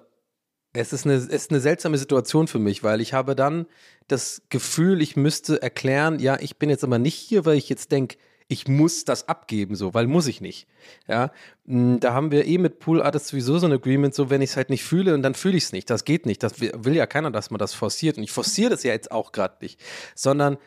es 0.72 0.92
ist, 0.92 1.04
eine, 1.06 1.14
es 1.14 1.26
ist 1.26 1.50
eine 1.50 1.60
seltsame 1.60 1.98
Situation 1.98 2.48
für 2.48 2.58
mich, 2.58 2.82
weil 2.82 3.00
ich 3.00 3.14
habe 3.14 3.34
dann 3.34 3.66
das 4.08 4.42
Gefühl, 4.50 5.00
ich 5.00 5.16
müsste 5.16 5.60
erklären, 5.62 6.18
ja, 6.18 6.38
ich 6.38 6.58
bin 6.58 6.70
jetzt 6.70 6.84
aber 6.84 6.98
nicht 6.98 7.16
hier, 7.16 7.44
weil 7.44 7.56
ich 7.56 7.68
jetzt 7.68 7.92
denke, 7.92 8.18
ich 8.48 8.68
muss 8.68 9.04
das 9.04 9.28
abgeben, 9.28 9.74
so, 9.74 9.92
weil 9.92 10.06
muss 10.06 10.28
ich 10.28 10.40
nicht. 10.40 10.68
Ja, 11.08 11.32
hm, 11.66 11.98
da 12.00 12.12
haben 12.12 12.30
wir 12.30 12.46
eh 12.46 12.58
mit 12.58 12.78
Pool 12.78 13.02
Artists 13.02 13.30
sowieso 13.30 13.58
so 13.58 13.66
ein 13.66 13.72
Agreement, 13.72 14.14
so, 14.14 14.30
wenn 14.30 14.42
ich 14.42 14.50
es 14.50 14.56
halt 14.56 14.70
nicht 14.70 14.84
fühle, 14.84 15.14
und 15.14 15.22
dann 15.22 15.34
fühle 15.34 15.56
ich 15.56 15.64
es 15.64 15.72
nicht. 15.72 15.90
Das 15.90 16.04
geht 16.04 16.26
nicht. 16.26 16.42
Das 16.42 16.60
will 16.60 16.94
ja 16.94 17.06
keiner, 17.06 17.30
dass 17.30 17.50
man 17.50 17.58
das 17.58 17.74
forciert. 17.74 18.18
Und 18.18 18.22
ich 18.22 18.30
forciere 18.30 18.70
das 18.70 18.84
ja 18.84 18.92
jetzt 18.92 19.10
auch 19.10 19.32
gerade 19.32 19.56
nicht, 19.60 19.80
sondern 20.14 20.58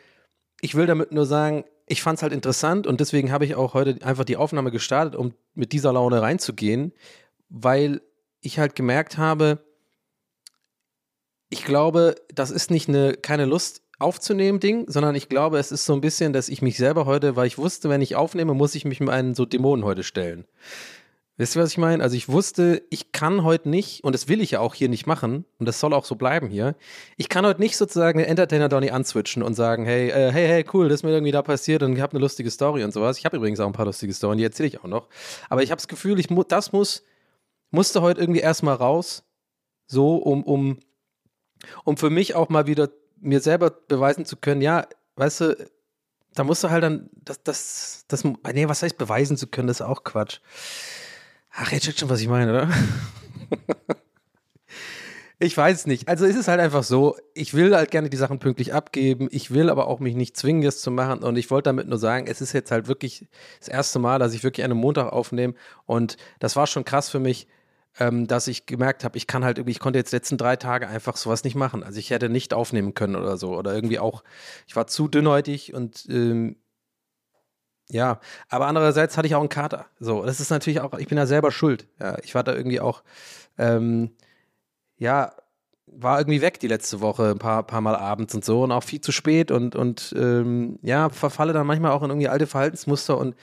ich 0.60 0.74
will 0.74 0.86
damit 0.86 1.12
nur 1.12 1.24
sagen, 1.24 1.64
ich 1.86 2.02
fand 2.02 2.18
es 2.18 2.22
halt 2.22 2.32
interessant 2.32 2.86
und 2.86 3.00
deswegen 3.00 3.32
habe 3.32 3.44
ich 3.44 3.56
auch 3.56 3.74
heute 3.74 4.04
einfach 4.06 4.24
die 4.24 4.36
Aufnahme 4.36 4.70
gestartet, 4.70 5.16
um 5.16 5.34
mit 5.54 5.72
dieser 5.72 5.92
Laune 5.92 6.22
reinzugehen, 6.22 6.92
weil 7.48 8.00
ich 8.40 8.58
halt 8.58 8.76
gemerkt 8.76 9.18
habe, 9.18 9.64
ich 11.48 11.64
glaube, 11.64 12.14
das 12.32 12.52
ist 12.52 12.70
nicht 12.70 12.88
eine 12.88 13.14
keine 13.14 13.44
Lust 13.44 13.82
aufzunehmen 14.00 14.60
Ding, 14.60 14.84
sondern 14.88 15.14
ich 15.14 15.28
glaube, 15.28 15.58
es 15.58 15.72
ist 15.72 15.84
so 15.84 15.92
ein 15.92 16.00
bisschen, 16.00 16.32
dass 16.32 16.48
ich 16.48 16.62
mich 16.62 16.76
selber 16.76 17.06
heute, 17.06 17.36
weil 17.36 17.46
ich 17.46 17.58
wusste, 17.58 17.88
wenn 17.88 18.02
ich 18.02 18.16
aufnehme, 18.16 18.54
muss 18.54 18.74
ich 18.74 18.84
mich 18.84 19.00
mit 19.00 19.10
einem 19.10 19.34
so 19.34 19.44
Dämonen 19.44 19.84
heute 19.84 20.02
stellen. 20.02 20.44
Wisst 21.40 21.56
ihr, 21.56 21.62
was 21.62 21.70
ich 21.70 21.78
meine? 21.78 22.02
Also 22.02 22.16
ich 22.16 22.28
wusste, 22.28 22.82
ich 22.90 23.12
kann 23.12 23.44
heute 23.44 23.70
nicht, 23.70 24.04
und 24.04 24.12
das 24.12 24.28
will 24.28 24.42
ich 24.42 24.50
ja 24.50 24.60
auch 24.60 24.74
hier 24.74 24.90
nicht 24.90 25.06
machen, 25.06 25.46
und 25.58 25.66
das 25.66 25.80
soll 25.80 25.94
auch 25.94 26.04
so 26.04 26.14
bleiben 26.14 26.48
hier, 26.50 26.76
ich 27.16 27.30
kann 27.30 27.46
heute 27.46 27.62
nicht 27.62 27.78
sozusagen 27.78 28.18
den 28.18 28.28
Entertainer 28.28 28.68
Donny 28.68 28.90
answitchen 28.90 29.42
und 29.42 29.54
sagen, 29.54 29.86
hey, 29.86 30.10
äh, 30.10 30.30
hey, 30.32 30.46
hey, 30.48 30.66
cool, 30.74 30.90
das 30.90 31.00
ist 31.00 31.02
mir 31.02 31.12
irgendwie 31.12 31.32
da 31.32 31.40
passiert 31.40 31.82
und 31.82 31.94
ich 31.94 32.02
habe 32.02 32.12
eine 32.12 32.20
lustige 32.20 32.50
Story 32.50 32.84
und 32.84 32.92
sowas. 32.92 33.16
Ich 33.16 33.24
habe 33.24 33.38
übrigens 33.38 33.58
auch 33.58 33.66
ein 33.66 33.72
paar 33.72 33.86
lustige 33.86 34.12
Storys, 34.12 34.36
die 34.36 34.44
erzähle 34.44 34.68
ich 34.68 34.80
auch 34.80 34.88
noch. 34.88 35.08
Aber 35.48 35.62
ich 35.62 35.70
habe 35.70 35.78
das 35.78 35.88
Gefühl, 35.88 36.20
ich 36.20 36.28
mu 36.28 36.44
das 36.44 36.72
muss, 36.72 37.04
musste 37.70 38.02
heute 38.02 38.20
irgendwie 38.20 38.40
erstmal 38.40 38.74
raus, 38.74 39.24
so, 39.86 40.16
um, 40.16 40.44
um, 40.44 40.78
um 41.84 41.96
für 41.96 42.10
mich 42.10 42.34
auch 42.34 42.50
mal 42.50 42.66
wieder 42.66 42.90
mir 43.20 43.40
selber 43.40 43.70
beweisen 43.70 44.24
zu 44.24 44.36
können, 44.36 44.62
ja, 44.62 44.86
weißt 45.16 45.40
du, 45.40 45.70
da 46.34 46.44
musst 46.44 46.64
du 46.64 46.70
halt 46.70 46.82
dann, 46.82 47.10
das, 47.12 47.42
das, 47.42 48.04
das, 48.08 48.24
nee, 48.24 48.68
was 48.68 48.82
heißt 48.82 48.98
beweisen 48.98 49.36
zu 49.36 49.46
können, 49.46 49.68
das 49.68 49.80
ist 49.80 49.86
auch 49.86 50.04
Quatsch. 50.04 50.38
Ach, 51.52 51.72
ihr 51.72 51.80
checkt 51.80 51.98
schon, 51.98 52.08
was 52.08 52.20
ich 52.20 52.28
meine, 52.28 52.52
oder? 52.52 52.70
ich 55.40 55.56
weiß 55.56 55.86
nicht. 55.86 56.08
Also 56.08 56.24
es 56.26 56.36
ist 56.36 56.48
halt 56.48 56.60
einfach 56.60 56.84
so, 56.84 57.16
ich 57.34 57.54
will 57.54 57.74
halt 57.74 57.90
gerne 57.90 58.08
die 58.08 58.16
Sachen 58.16 58.38
pünktlich 58.38 58.72
abgeben, 58.72 59.28
ich 59.30 59.50
will 59.50 59.68
aber 59.68 59.88
auch 59.88 59.98
mich 59.98 60.14
nicht 60.14 60.36
zwingen, 60.36 60.62
das 60.62 60.80
zu 60.80 60.90
machen 60.90 61.24
und 61.24 61.36
ich 61.36 61.50
wollte 61.50 61.68
damit 61.70 61.88
nur 61.88 61.98
sagen, 61.98 62.26
es 62.28 62.40
ist 62.40 62.52
jetzt 62.52 62.70
halt 62.70 62.86
wirklich 62.86 63.28
das 63.58 63.68
erste 63.68 63.98
Mal, 63.98 64.18
dass 64.18 64.32
ich 64.32 64.44
wirklich 64.44 64.64
einen 64.64 64.78
Montag 64.78 65.12
aufnehme 65.12 65.54
und 65.86 66.16
das 66.38 66.54
war 66.56 66.66
schon 66.66 66.84
krass 66.84 67.10
für 67.10 67.20
mich, 67.20 67.48
ähm, 67.98 68.26
dass 68.26 68.46
ich 68.46 68.66
gemerkt 68.66 69.04
habe, 69.04 69.16
ich 69.16 69.26
kann 69.26 69.44
halt 69.44 69.58
irgendwie, 69.58 69.72
ich 69.72 69.80
konnte 69.80 69.98
jetzt 69.98 70.12
letzten 70.12 70.38
drei 70.38 70.56
Tage 70.56 70.88
einfach 70.88 71.16
sowas 71.16 71.44
nicht 71.44 71.56
machen. 71.56 71.82
Also 71.82 71.98
ich 71.98 72.10
hätte 72.10 72.28
nicht 72.28 72.54
aufnehmen 72.54 72.94
können 72.94 73.16
oder 73.16 73.36
so. 73.36 73.56
Oder 73.56 73.74
irgendwie 73.74 73.98
auch, 73.98 74.22
ich 74.66 74.76
war 74.76 74.86
zu 74.86 75.08
dünnhäutig 75.08 75.74
und 75.74 76.06
ähm, 76.08 76.56
ja, 77.90 78.20
aber 78.48 78.68
andererseits 78.68 79.16
hatte 79.16 79.26
ich 79.26 79.34
auch 79.34 79.40
einen 79.40 79.48
Kater. 79.48 79.86
So, 79.98 80.24
das 80.24 80.38
ist 80.40 80.50
natürlich 80.50 80.80
auch, 80.80 80.96
ich 80.98 81.08
bin 81.08 81.18
ja 81.18 81.26
selber 81.26 81.50
schuld. 81.50 81.88
Ja, 81.98 82.18
ich 82.22 82.34
war 82.34 82.44
da 82.44 82.54
irgendwie 82.54 82.80
auch, 82.80 83.02
ähm, 83.58 84.12
ja, 84.96 85.32
war 85.86 86.18
irgendwie 86.20 86.40
weg 86.40 86.60
die 86.60 86.68
letzte 86.68 87.00
Woche, 87.00 87.30
ein 87.30 87.38
paar, 87.38 87.64
paar 87.64 87.80
Mal 87.80 87.96
abends 87.96 88.34
und 88.34 88.44
so 88.44 88.62
und 88.62 88.70
auch 88.70 88.84
viel 88.84 89.00
zu 89.00 89.10
spät 89.10 89.50
und, 89.50 89.74
und 89.74 90.14
ähm, 90.16 90.78
ja, 90.82 91.08
verfalle 91.08 91.52
dann 91.52 91.66
manchmal 91.66 91.90
auch 91.90 92.02
in 92.02 92.10
irgendwie 92.10 92.28
alte 92.28 92.46
Verhaltensmuster 92.46 93.18
und 93.18 93.34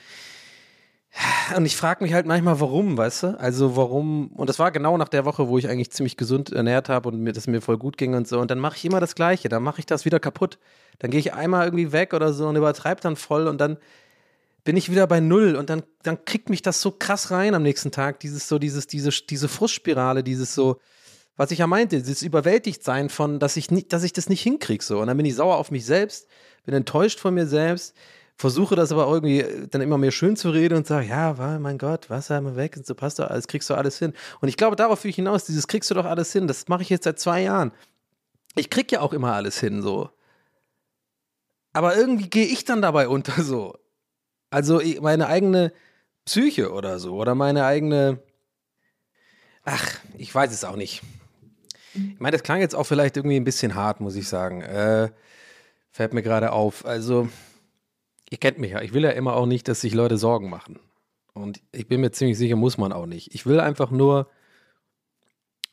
und 1.56 1.64
ich 1.64 1.76
frage 1.76 2.04
mich 2.04 2.12
halt 2.12 2.26
manchmal, 2.26 2.60
warum, 2.60 2.96
weißt 2.96 3.22
du? 3.22 3.40
Also 3.40 3.76
warum, 3.76 4.28
und 4.28 4.48
das 4.48 4.58
war 4.58 4.70
genau 4.70 4.96
nach 4.96 5.08
der 5.08 5.24
Woche, 5.24 5.48
wo 5.48 5.58
ich 5.58 5.68
eigentlich 5.68 5.90
ziemlich 5.90 6.16
gesund 6.16 6.52
ernährt 6.52 6.88
habe 6.88 7.08
und 7.08 7.20
mir 7.20 7.32
das 7.32 7.46
mir 7.46 7.60
voll 7.60 7.78
gut 7.78 7.96
ging 7.96 8.14
und 8.14 8.28
so. 8.28 8.38
Und 8.38 8.50
dann 8.50 8.58
mache 8.58 8.76
ich 8.76 8.84
immer 8.84 9.00
das 9.00 9.14
Gleiche, 9.14 9.48
dann 9.48 9.62
mache 9.62 9.80
ich 9.80 9.86
das 9.86 10.04
wieder 10.04 10.20
kaputt. 10.20 10.58
Dann 10.98 11.10
gehe 11.10 11.20
ich 11.20 11.32
einmal 11.32 11.64
irgendwie 11.64 11.92
weg 11.92 12.12
oder 12.12 12.32
so 12.32 12.46
und 12.46 12.56
übertreibe 12.56 13.00
dann 13.00 13.16
voll 13.16 13.46
und 13.46 13.60
dann 13.60 13.78
bin 14.64 14.76
ich 14.76 14.90
wieder 14.90 15.06
bei 15.06 15.20
null 15.20 15.56
und 15.56 15.70
dann, 15.70 15.82
dann 16.02 16.24
kriegt 16.26 16.50
mich 16.50 16.60
das 16.60 16.82
so 16.82 16.90
krass 16.90 17.30
rein 17.30 17.54
am 17.54 17.62
nächsten 17.62 17.90
Tag, 17.90 18.20
dieses 18.20 18.48
so, 18.48 18.58
dieses, 18.58 18.86
diese, 18.86 19.10
diese 19.10 19.48
Frustspirale, 19.48 20.22
dieses 20.22 20.54
so, 20.54 20.78
was 21.36 21.50
ich 21.52 21.60
ja 21.60 21.66
meinte, 21.66 21.98
dieses 21.98 22.22
Überwältigtsein 22.22 23.08
von, 23.08 23.38
dass 23.38 23.56
ich 23.56 23.70
nicht, 23.70 23.92
dass 23.92 24.02
ich 24.02 24.12
das 24.12 24.28
nicht 24.28 24.42
hinkriege 24.42 24.84
so. 24.84 24.98
Und 24.98 25.06
dann 25.06 25.16
bin 25.16 25.24
ich 25.24 25.36
sauer 25.36 25.56
auf 25.56 25.70
mich 25.70 25.86
selbst, 25.86 26.26
bin 26.66 26.74
enttäuscht 26.74 27.18
von 27.18 27.32
mir 27.32 27.46
selbst 27.46 27.94
versuche 28.38 28.76
das 28.76 28.92
aber 28.92 29.08
irgendwie 29.08 29.44
dann 29.68 29.80
immer 29.80 29.98
mehr 29.98 30.12
schön 30.12 30.36
zu 30.36 30.50
reden 30.50 30.76
und 30.76 30.86
sage, 30.86 31.08
ja, 31.08 31.34
mein 31.58 31.76
Gott, 31.76 32.08
Wasser 32.08 32.38
immer 32.38 32.54
weg 32.54 32.76
und 32.76 32.86
so 32.86 32.94
passt 32.94 33.18
doch 33.18 33.28
alles, 33.28 33.48
kriegst 33.48 33.68
du 33.68 33.74
alles 33.74 33.98
hin. 33.98 34.14
Und 34.40 34.48
ich 34.48 34.56
glaube, 34.56 34.76
darauf 34.76 35.02
will 35.02 35.10
ich 35.10 35.16
hinaus, 35.16 35.44
dieses 35.44 35.66
kriegst 35.66 35.90
du 35.90 35.94
doch 35.94 36.04
alles 36.04 36.32
hin, 36.32 36.46
das 36.46 36.68
mache 36.68 36.82
ich 36.82 36.88
jetzt 36.88 37.02
seit 37.04 37.18
zwei 37.18 37.42
Jahren. 37.42 37.72
Ich 38.54 38.70
krieg 38.70 38.90
ja 38.92 39.00
auch 39.00 39.12
immer 39.12 39.34
alles 39.34 39.58
hin, 39.58 39.82
so. 39.82 40.10
Aber 41.72 41.96
irgendwie 41.96 42.30
gehe 42.30 42.46
ich 42.46 42.64
dann 42.64 42.80
dabei 42.80 43.08
unter, 43.08 43.42
so. 43.42 43.76
Also 44.50 44.80
meine 45.00 45.26
eigene 45.26 45.72
Psyche 46.24 46.72
oder 46.72 47.00
so, 47.00 47.16
oder 47.16 47.34
meine 47.34 47.64
eigene, 47.64 48.22
ach, 49.64 49.98
ich 50.16 50.32
weiß 50.32 50.52
es 50.52 50.64
auch 50.64 50.76
nicht. 50.76 51.02
Ich 51.94 52.20
meine, 52.20 52.36
das 52.36 52.44
klang 52.44 52.60
jetzt 52.60 52.76
auch 52.76 52.84
vielleicht 52.84 53.16
irgendwie 53.16 53.36
ein 53.36 53.44
bisschen 53.44 53.74
hart, 53.74 54.00
muss 54.00 54.14
ich 54.14 54.28
sagen. 54.28 54.62
Äh, 54.62 55.10
fällt 55.90 56.14
mir 56.14 56.22
gerade 56.22 56.52
auf. 56.52 56.86
Also, 56.86 57.28
ihr 58.30 58.38
kennt 58.38 58.58
mich 58.58 58.72
ja, 58.72 58.82
ich 58.82 58.92
will 58.92 59.04
ja 59.04 59.10
immer 59.10 59.34
auch 59.34 59.46
nicht, 59.46 59.68
dass 59.68 59.80
sich 59.80 59.94
Leute 59.94 60.18
Sorgen 60.18 60.50
machen. 60.50 60.78
Und 61.34 61.60
ich 61.72 61.86
bin 61.86 62.00
mir 62.00 62.10
ziemlich 62.10 62.36
sicher, 62.36 62.56
muss 62.56 62.78
man 62.78 62.92
auch 62.92 63.06
nicht. 63.06 63.34
Ich 63.34 63.46
will 63.46 63.60
einfach 63.60 63.90
nur, 63.90 64.28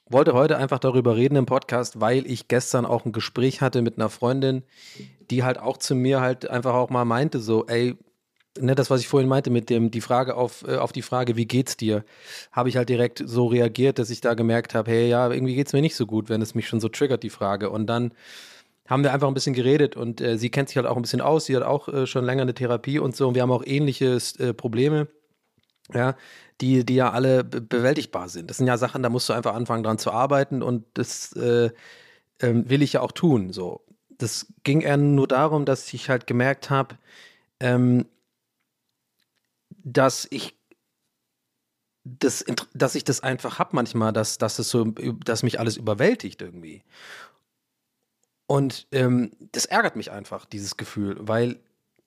wollte 0.08 0.34
heute 0.34 0.58
einfach 0.58 0.80
darüber 0.80 1.16
reden 1.16 1.36
im 1.36 1.48
Podcast, 1.48 2.00
weil 2.00 2.26
ich 2.28 2.48
gestern 2.48 2.86
auch 2.86 3.06
ein 3.06 3.12
Gespräch 3.12 3.62
hatte 3.62 3.82
mit 3.82 3.98
einer 3.98 4.10
Freundin, 4.10 4.64
die 5.32 5.44
halt 5.44 5.58
auch 5.58 5.78
zu 5.78 5.96
mir 5.96 6.22
halt 6.22 6.48
einfach 6.50 6.76
auch 6.76 6.92
mal 6.92 7.06
meinte, 7.06 7.40
so, 7.40 7.66
ey, 7.66 7.98
ne, 8.60 8.76
das, 8.76 8.90
was 8.90 9.02
ich 9.02 9.08
vorhin 9.08 9.30
meinte, 9.30 9.50
mit 9.50 9.70
dem, 9.70 9.92
die 9.92 10.02
Frage 10.02 10.36
auf, 10.36 10.64
äh, 10.68 10.78
auf 10.78 10.92
die 10.92 11.02
Frage, 11.02 11.36
wie 11.36 11.48
geht's 11.48 11.78
dir, 11.78 12.06
habe 12.52 12.70
ich 12.70 12.78
halt 12.78 12.90
direkt 12.90 13.24
so 13.26 13.48
reagiert, 13.48 14.00
dass 14.00 14.10
ich 14.12 14.22
da 14.22 14.36
gemerkt 14.36 14.76
habe, 14.76 14.92
hey, 14.92 15.10
ja, 15.10 15.32
irgendwie 15.32 15.56
geht's 15.56 15.74
mir 15.74 15.82
nicht 15.82 15.96
so 15.96 16.06
gut, 16.06 16.30
wenn 16.30 16.42
es 16.42 16.56
mich 16.56 16.68
schon 16.68 16.80
so 16.80 16.90
triggert, 16.90 17.24
die 17.24 17.30
Frage. 17.30 17.70
Und 17.70 17.88
dann 17.88 18.14
haben 18.88 19.04
wir 19.04 19.14
einfach 19.14 19.28
ein 19.28 19.34
bisschen 19.34 19.54
geredet 19.56 19.96
und 19.96 20.22
äh, 20.22 20.38
sie 20.38 20.50
kennt 20.50 20.70
sich 20.70 20.78
halt 20.78 20.88
auch 20.88 20.96
ein 20.96 21.02
bisschen 21.02 21.22
aus, 21.22 21.46
sie 21.46 21.56
hat 21.56 21.64
auch 21.64 21.88
äh, 21.88 22.06
schon 22.08 22.26
länger 22.26 22.44
eine 22.44 22.54
Therapie 22.54 23.00
und 23.00 23.16
so 23.16 23.28
und 23.28 23.36
wir 23.36 23.42
haben 23.42 23.52
auch 23.52 23.64
ähnliche 23.66 24.18
äh, 24.40 24.54
Probleme, 24.54 25.08
ja, 25.94 26.16
die, 26.62 26.86
die 26.86 26.96
ja 26.96 27.12
alle 27.12 27.44
bewältigbar 27.44 28.30
sind. 28.30 28.50
Das 28.50 28.58
sind 28.58 28.68
ja 28.68 28.78
Sachen, 28.78 29.04
da 29.04 29.10
musst 29.10 29.30
du 29.30 29.34
einfach 29.34 29.56
anfangen 29.56 29.84
dran 29.84 29.98
zu 29.98 30.12
arbeiten 30.12 30.62
und 30.64 30.86
das 30.94 31.34
äh, 31.34 31.72
ähm, 32.42 32.70
will 32.70 32.82
ich 32.82 32.94
ja 32.94 33.02
auch 33.02 33.12
tun, 33.12 33.52
so. 33.54 33.82
Das 34.18 34.48
ging 34.64 34.82
eher 34.82 34.98
nur 34.98 35.28
darum, 35.28 35.66
dass 35.66 35.94
ich 35.94 36.10
halt 36.10 36.26
gemerkt 36.28 36.70
habe, 36.70 36.98
ähm, 37.60 38.06
dass 39.84 40.28
ich 40.32 40.56
das, 42.06 42.46
dass 42.74 42.96
ich 42.96 43.04
das 43.04 43.22
einfach 43.22 43.58
hab 43.58 43.74
manchmal, 43.74 44.14
dass, 44.14 44.38
dass 44.38 44.60
es 44.60 44.70
so, 44.70 44.86
dass 44.86 45.44
mich 45.44 45.60
alles 45.60 45.76
überwältigt 45.76 46.42
irgendwie. 46.42 46.84
Und 48.48 48.88
ähm, 48.92 49.32
das 49.52 49.66
ärgert 49.66 49.96
mich 49.96 50.12
einfach, 50.12 50.46
dieses 50.46 50.78
Gefühl, 50.78 51.18
weil 51.20 51.60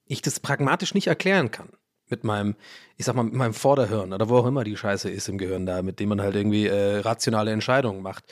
ich 0.06 0.22
das 0.22 0.40
pragmatisch 0.40 0.94
nicht 0.94 1.06
erklären 1.06 1.50
kann. 1.50 1.70
Mit 2.10 2.24
meinem, 2.24 2.56
ich 2.96 3.04
sag 3.04 3.14
mal, 3.16 3.24
mit 3.24 3.34
meinem 3.34 3.52
Vorderhirn 3.52 4.12
oder 4.12 4.28
wo 4.30 4.38
auch 4.38 4.46
immer 4.46 4.64
die 4.64 4.76
Scheiße 4.76 5.10
ist 5.10 5.28
im 5.28 5.36
Gehirn 5.36 5.66
da, 5.66 5.82
mit 5.82 6.00
dem 6.00 6.08
man 6.08 6.22
halt 6.22 6.36
irgendwie 6.36 6.66
äh, 6.66 7.00
rationale 7.00 7.52
Entscheidungen 7.52 8.00
macht. 8.00 8.24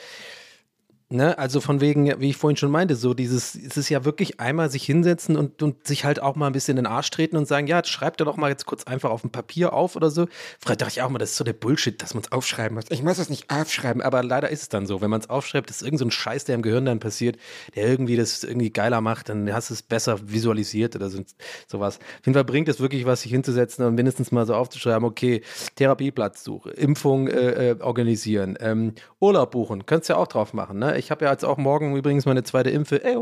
Ne, 1.09 1.39
also 1.39 1.61
von 1.61 1.81
wegen, 1.81 2.21
wie 2.21 2.31
ich 2.31 2.37
vorhin 2.37 2.57
schon 2.57 2.73
meinte, 2.73 2.97
so 2.97 3.15
dieses, 3.15 3.55
es 3.55 3.77
ist 3.77 3.89
ja 3.89 4.05
wirklich 4.05 4.41
einmal 4.41 4.71
sich 4.71 4.83
hinsetzen 4.83 5.37
und, 5.37 5.63
und 5.63 5.87
sich 5.87 6.05
halt 6.05 6.21
auch 6.21 6.35
mal 6.35 6.49
ein 6.49 6.53
bisschen 6.53 6.77
in 6.77 6.83
den 6.83 6.93
Arsch 6.93 7.09
treten 7.11 7.37
und 7.37 7.47
sagen, 7.47 7.69
ja, 7.69 7.85
schreibt 7.85 8.21
doch 8.21 8.37
mal 8.37 8.51
jetzt 8.51 8.67
kurz 8.67 8.83
einfach 8.89 9.11
auf 9.11 9.21
dem 9.21 9.31
Papier 9.31 9.73
auf 9.73 9.95
oder 9.95 10.11
so. 10.11 10.27
Früher 10.59 10.75
dachte 10.75 10.95
ich 10.95 11.03
auch 11.03 11.09
mal, 11.09 11.21
das 11.21 11.31
ist 11.31 11.37
so 11.37 11.45
der 11.45 11.53
Bullshit, 11.53 12.03
dass 12.03 12.15
man 12.15 12.25
es 12.25 12.33
aufschreiben 12.33 12.75
muss. 12.75 12.87
Ich 12.89 13.05
muss 13.05 13.19
es 13.19 13.31
nicht 13.31 13.49
aufschreiben, 13.53 14.03
aber 14.03 14.25
leider 14.25 14.51
ist 14.51 14.63
es 14.63 14.69
dann 14.69 14.85
so. 14.85 15.01
Wenn 15.01 15.11
man 15.11 15.21
es 15.21 15.31
aufschreibt, 15.31 15.71
ist 15.71 15.83
irgend 15.83 16.01
so 16.01 16.07
ein 16.07 16.11
Scheiß, 16.11 16.45
der 16.47 16.57
im 16.57 16.63
Gehirn 16.63 16.87
dann 16.87 16.99
passiert, 16.99 17.37
der 17.77 17.87
irgendwie 17.87 18.17
das 18.17 18.43
irgendwie 18.43 18.71
geiler 18.71 19.01
macht, 19.01 19.29
dann 19.29 19.53
hast 19.53 19.71
du 19.71 19.75
es 19.75 19.83
besser 19.85 20.19
visualisiert 20.29 20.97
oder 20.97 21.09
so, 21.09 21.23
sowas. 21.69 21.99
Auf 21.99 22.27
jeden 22.27 22.35
Fall 22.35 22.45
bringt 22.45 22.69
es 22.69 22.81
wirklich 22.81 23.07
was, 23.07 23.21
sich 23.23 23.31
hinzusetzen 23.31 23.85
und 23.85 23.95
mindestens 23.95 24.33
mal 24.33 24.45
so 24.45 24.57
aufzuschreiben, 24.57 25.05
okay, 25.05 25.43
Therapieplatzsuche, 25.77 26.71
Impfung 26.71 27.29
äh, 27.29 27.71
äh, 27.71 27.81
organisieren, 27.81 28.59
ähm, 28.59 28.95
Urlaub 29.21 29.53
buchen, 29.53 29.87
könntest 29.87 30.09
ja 30.09 30.17
auch 30.17 30.27
drauf 30.27 30.53
machen, 30.53 30.81
ne? 30.81 30.96
Ich 30.97 31.11
habe 31.11 31.25
ja 31.25 31.33
jetzt 31.33 31.45
auch 31.45 31.59
morgen 31.59 31.97
übrigens 31.97 32.27
meine 32.27 32.43
zweite 32.43 32.71
Impfe. 32.71 33.05
Ey, 33.05 33.19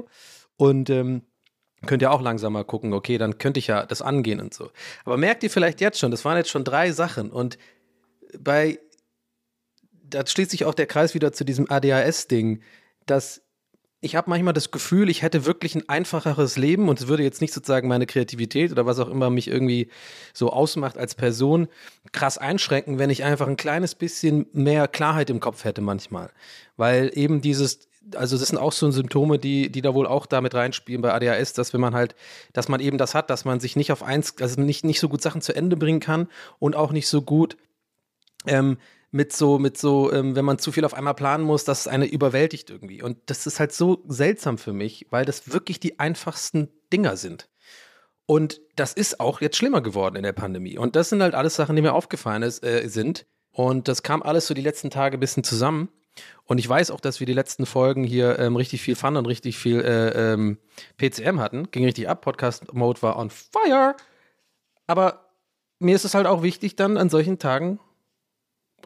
und 0.57 0.91
ähm, 0.91 1.23
könnt 1.87 2.03
ihr 2.03 2.11
auch 2.11 2.23
langsam 2.23 2.53
mal 2.53 2.65
gucken, 2.65 2.93
okay, 2.93 3.19
dann 3.19 3.39
könnte 3.39 3.59
ich 3.59 3.67
ja 3.67 3.87
das 3.87 4.03
angehen 4.03 4.41
und 4.41 4.55
so. 4.55 4.71
Aber 5.05 5.17
merkt 5.17 5.43
ihr 5.43 5.51
vielleicht 5.51 5.81
jetzt 5.81 5.99
schon, 5.99 6.11
das 6.11 6.25
waren 6.25 6.37
jetzt 6.37 6.51
schon 6.51 6.65
drei 6.65 6.93
Sachen 6.93 7.31
und 7.31 7.59
bei, 8.39 8.79
da 10.03 10.27
schließt 10.27 10.51
sich 10.51 10.65
auch 10.65 10.75
der 10.75 10.87
Kreis 10.87 11.15
wieder 11.15 11.33
zu 11.33 11.45
diesem 11.45 11.71
ADHS-Ding, 11.71 12.63
dass 13.07 13.44
ich 14.05 14.17
habe 14.17 14.29
manchmal 14.29 14.53
das 14.53 14.71
Gefühl, 14.71 15.09
ich 15.09 15.23
hätte 15.23 15.47
wirklich 15.47 15.75
ein 15.75 15.89
einfacheres 15.89 16.59
Leben 16.59 16.91
und 16.91 17.01
es 17.01 17.09
würde 17.09 17.23
jetzt 17.23 17.41
nicht 17.41 17.55
sozusagen 17.55 17.89
meine 17.89 18.07
Kreativität 18.07 18.71
oder 18.71 18.85
was 18.85 18.99
auch 18.99 19.09
immer 19.09 19.31
mich 19.31 19.49
irgendwie 19.49 19.89
so 20.35 20.51
ausmacht 20.51 20.99
als 20.99 21.15
Person 21.15 21.69
krass 22.13 22.37
einschränken, 22.37 22.99
wenn 22.99 23.09
ich 23.09 23.25
einfach 23.25 23.49
ein 23.49 23.57
kleines 23.57 23.95
bisschen 23.95 24.47
mehr 24.53 24.89
Klarheit 24.89 25.31
im 25.31 25.41
Kopf 25.41 25.65
hätte 25.65 25.81
manchmal. 25.81 26.31
Weil 26.77 27.13
eben 27.15 27.41
dieses, 27.41 27.89
also 28.15 28.37
das 28.37 28.49
sind 28.49 28.59
auch 28.59 28.73
so 28.73 28.91
Symptome, 28.91 29.39
die, 29.39 29.73
die 29.73 29.81
da 29.81 29.95
wohl 29.95 30.07
auch 30.07 30.27
damit 30.27 30.55
reinspielen 30.55 31.01
bei 31.01 31.15
ADHS, 31.15 31.55
dass 31.55 31.73
wenn 31.73 31.81
man 31.81 31.95
halt, 31.95 32.15
dass 32.53 32.69
man 32.69 32.81
eben 32.81 32.99
das 32.99 33.15
hat, 33.15 33.31
dass 33.31 33.47
man 33.47 33.59
sich 33.59 33.75
nicht 33.75 33.91
auf 33.91 34.03
eins, 34.03 34.35
also 34.39 34.61
nicht, 34.61 34.85
nicht 34.85 35.01
so 35.01 35.09
gut 35.09 35.23
Sachen 35.23 35.41
zu 35.41 35.57
Ende 35.57 35.79
bringen 35.79 36.01
kann 36.01 36.29
und 36.59 36.77
auch 36.77 36.93
nicht 36.93 37.09
so 37.09 37.23
gut 37.23 37.57
ähm, 38.47 38.77
mit 39.15 39.33
so, 39.33 39.61
mit 39.61 39.79
so, 39.79 40.13
ähm, 40.13 40.35
wenn 40.35 40.45
man 40.45 40.59
zu 40.59 40.73
viel 40.73 40.85
auf 40.85 40.93
einmal 40.93 41.15
planen 41.15 41.45
muss, 41.45 41.63
dass 41.63 41.83
es 41.83 41.87
eine 41.87 42.05
überwältigt 42.05 42.69
irgendwie. 42.69 43.01
Und 43.01 43.17
das 43.27 43.47
ist 43.47 43.61
halt 43.61 43.73
so 43.73 44.03
seltsam 44.09 44.59
für 44.59 44.73
mich, 44.73 45.07
weil 45.11 45.25
das 45.25 45.53
wirklich 45.53 45.79
die 45.79 46.01
einfachsten 46.01 46.69
Dinger 46.93 47.17
sind. 47.17 47.49
Und 48.27 48.61
das 48.75 48.93
ist 48.93 49.21
auch 49.21 49.41
jetzt 49.41 49.57
schlimmer 49.57 49.83
geworden 49.83 50.17
in 50.17 50.25
der 50.25 50.33
Pandemie. 50.33 50.79
Und 50.79 50.97
das 50.97 51.11
sind 51.11 51.23
halt 51.23 51.37
alles 51.37 51.55
Sachen, 51.55 51.77
die 51.77 51.83
mir 51.83 51.93
aufgefallen 51.93 52.43
ist, 52.43 52.65
äh, 52.65 52.89
sind. 52.89 53.25
Und 53.53 53.87
das 53.87 54.03
kam 54.03 54.21
alles 54.21 54.49
so 54.49 54.55
die 54.55 54.63
letzten 54.63 54.91
Tage 54.91 55.17
ein 55.17 55.21
bisschen 55.21 55.45
zusammen. 55.45 55.91
Und 56.43 56.59
ich 56.59 56.69
weiß 56.69 56.91
auch, 56.91 57.01
dass 57.01 57.21
wir 57.21 57.27
die 57.29 57.35
letzten 57.35 57.67
Folgen 57.67 58.03
hier 58.03 58.41
ähm, 58.41 58.57
richtig 58.57 58.83
viel 58.83 58.97
Fun 58.97 59.17
und 59.17 59.27
richtig 59.27 59.57
viel 59.57 59.81
äh, 59.81 60.33
ähm, 60.33 60.59
PCM 60.97 61.39
hatten. 61.39 61.71
Ging 61.71 61.85
richtig 61.85 62.09
ab. 62.09 62.23
Podcast-Mode 62.23 63.01
war 63.03 63.17
on 63.17 63.31
fire. 63.31 63.95
Aber 64.89 65.31
mir 65.79 65.95
ist 65.95 66.05
es 66.05 66.15
halt 66.15 66.27
auch 66.27 66.43
wichtig, 66.43 66.75
dann 66.75 66.97
an 66.97 67.11
solchen 67.11 67.39
Tagen 67.39 67.79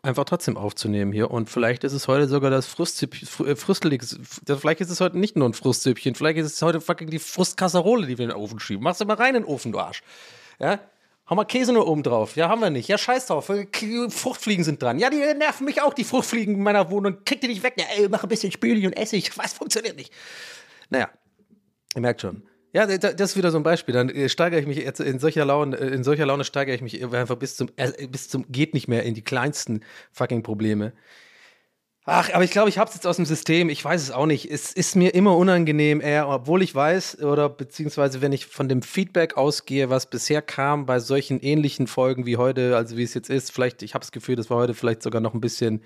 einfach 0.02 0.24
trotzdem 0.24 0.56
aufzunehmen 0.56 1.12
hier. 1.12 1.30
Und 1.30 1.50
vielleicht 1.50 1.84
ist 1.84 1.92
es 1.92 2.08
heute 2.08 2.28
sogar 2.28 2.50
das 2.50 2.66
Frustzüppchen, 2.66 3.46
äh, 3.46 3.56
vielleicht 3.56 4.80
ist 4.80 4.90
es 4.90 5.00
heute 5.00 5.18
nicht 5.18 5.36
nur 5.36 5.48
ein 5.48 5.54
Frustzüppchen, 5.54 6.14
vielleicht 6.14 6.38
ist 6.38 6.52
es 6.52 6.62
heute 6.62 6.80
fucking 6.80 7.10
die 7.10 7.18
Frustkasserole, 7.18 8.06
die 8.06 8.18
wir 8.18 8.24
in 8.24 8.30
den 8.30 8.38
Ofen 8.38 8.60
schieben. 8.60 8.82
Machst 8.82 9.00
du 9.00 9.04
mal 9.04 9.14
rein 9.14 9.34
in 9.34 9.42
den 9.42 9.50
Ofen, 9.50 9.72
du 9.72 9.78
Arsch. 9.78 10.02
Ja? 10.58 10.80
Hau 11.28 11.34
mal 11.34 11.44
Käse 11.44 11.74
nur 11.74 11.86
oben 11.86 12.02
drauf. 12.02 12.36
Ja, 12.36 12.48
haben 12.48 12.62
wir 12.62 12.70
nicht. 12.70 12.88
Ja, 12.88 12.96
scheiß 12.96 13.26
drauf. 13.26 13.46
Fruchtfliegen 14.08 14.64
sind 14.64 14.82
dran. 14.82 14.98
Ja, 14.98 15.10
die 15.10 15.18
nerven 15.18 15.66
mich 15.66 15.82
auch, 15.82 15.92
die 15.92 16.04
Fruchtfliegen 16.04 16.54
in 16.54 16.62
meiner 16.62 16.90
Wohnung. 16.90 17.18
Krieg 17.26 17.42
die 17.42 17.48
nicht 17.48 17.62
weg. 17.62 17.74
Ja, 17.76 17.84
ey, 17.96 18.08
mach 18.08 18.22
ein 18.22 18.30
bisschen 18.30 18.50
Spüli 18.50 18.86
und 18.86 18.94
Essig. 18.94 19.30
Was 19.36 19.52
funktioniert 19.52 19.96
nicht? 19.96 20.12
Naja, 20.88 21.10
ihr 21.94 22.00
merkt 22.00 22.22
schon. 22.22 22.42
Ja, 22.72 22.86
das 22.86 23.30
ist 23.30 23.36
wieder 23.36 23.50
so 23.50 23.56
ein 23.56 23.62
Beispiel. 23.62 23.94
Dann 23.94 24.10
äh, 24.10 24.28
steigere 24.28 24.60
ich 24.60 24.66
mich 24.66 24.76
jetzt 24.76 25.00
in 25.00 25.18
solcher 25.18 25.44
Laune, 25.44 25.76
äh, 25.76 25.88
in 25.88 26.04
solcher 26.04 26.26
Laune 26.26 26.44
steigere 26.44 26.74
ich 26.74 26.82
mich 26.82 27.02
einfach 27.02 27.36
bis 27.36 27.56
zum, 27.56 27.70
äh, 27.76 28.06
bis 28.08 28.28
zum 28.28 28.44
geht 28.50 28.74
nicht 28.74 28.88
mehr 28.88 29.04
in 29.04 29.14
die 29.14 29.22
kleinsten 29.22 29.84
fucking 30.12 30.42
Probleme. 30.42 30.92
Ach, 32.10 32.32
aber 32.32 32.42
ich 32.42 32.50
glaube, 32.50 32.70
ich 32.70 32.78
habe 32.78 32.88
es 32.88 32.94
jetzt 32.94 33.06
aus 33.06 33.16
dem 33.16 33.26
System. 33.26 33.68
Ich 33.68 33.84
weiß 33.84 34.02
es 34.02 34.10
auch 34.10 34.24
nicht. 34.24 34.50
Es 34.50 34.72
ist 34.72 34.96
mir 34.96 35.14
immer 35.14 35.36
unangenehm, 35.36 36.00
eher, 36.00 36.26
obwohl 36.28 36.62
ich 36.62 36.74
weiß 36.74 37.22
oder 37.22 37.50
beziehungsweise 37.50 38.22
wenn 38.22 38.32
ich 38.32 38.46
von 38.46 38.66
dem 38.66 38.80
Feedback 38.80 39.36
ausgehe, 39.36 39.90
was 39.90 40.08
bisher 40.08 40.40
kam 40.40 40.86
bei 40.86 41.00
solchen 41.00 41.38
ähnlichen 41.40 41.86
Folgen 41.86 42.24
wie 42.24 42.38
heute, 42.38 42.76
also 42.76 42.96
wie 42.96 43.02
es 43.02 43.12
jetzt 43.12 43.28
ist, 43.28 43.52
vielleicht, 43.52 43.82
ich 43.82 43.92
habe 43.92 44.00
das 44.02 44.12
Gefühl, 44.12 44.36
das 44.36 44.48
war 44.48 44.56
heute 44.56 44.72
vielleicht 44.72 45.02
sogar 45.02 45.20
noch 45.20 45.34
ein 45.34 45.42
bisschen, 45.42 45.82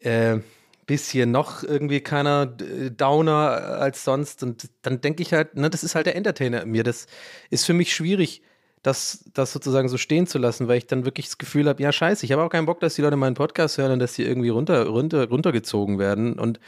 äh, 0.00 0.38
bisschen 0.86 1.30
noch 1.30 1.62
irgendwie 1.62 2.00
keiner 2.00 2.54
äh, 2.60 2.90
Downer 2.90 3.78
als 3.80 4.04
sonst. 4.04 4.42
Und 4.42 4.70
dann 4.82 5.00
denke 5.00 5.22
ich 5.22 5.32
halt, 5.32 5.56
ne, 5.56 5.68
das 5.70 5.84
ist 5.84 5.94
halt 5.94 6.06
der 6.06 6.16
Entertainer 6.16 6.62
in 6.62 6.70
mir. 6.70 6.84
Das 6.84 7.06
ist 7.50 7.66
für 7.66 7.74
mich 7.74 7.94
schwierig, 7.94 8.42
das, 8.82 9.24
das 9.34 9.52
sozusagen 9.52 9.88
so 9.88 9.98
stehen 9.98 10.26
zu 10.28 10.38
lassen, 10.38 10.68
weil 10.68 10.78
ich 10.78 10.86
dann 10.86 11.04
wirklich 11.04 11.26
das 11.26 11.38
Gefühl 11.38 11.68
habe, 11.68 11.82
ja, 11.82 11.90
scheiße, 11.90 12.24
ich 12.24 12.32
habe 12.32 12.42
auch 12.44 12.50
keinen 12.50 12.66
Bock, 12.66 12.78
dass 12.80 12.94
die 12.94 13.02
Leute 13.02 13.16
meinen 13.16 13.34
Podcast 13.34 13.78
hören 13.78 13.92
und 13.92 13.98
dass 13.98 14.14
die 14.14 14.22
irgendwie 14.22 14.48
runter, 14.48 14.86
runter, 14.86 15.28
runtergezogen 15.28 15.98
werden. 15.98 16.38
Und 16.38 16.60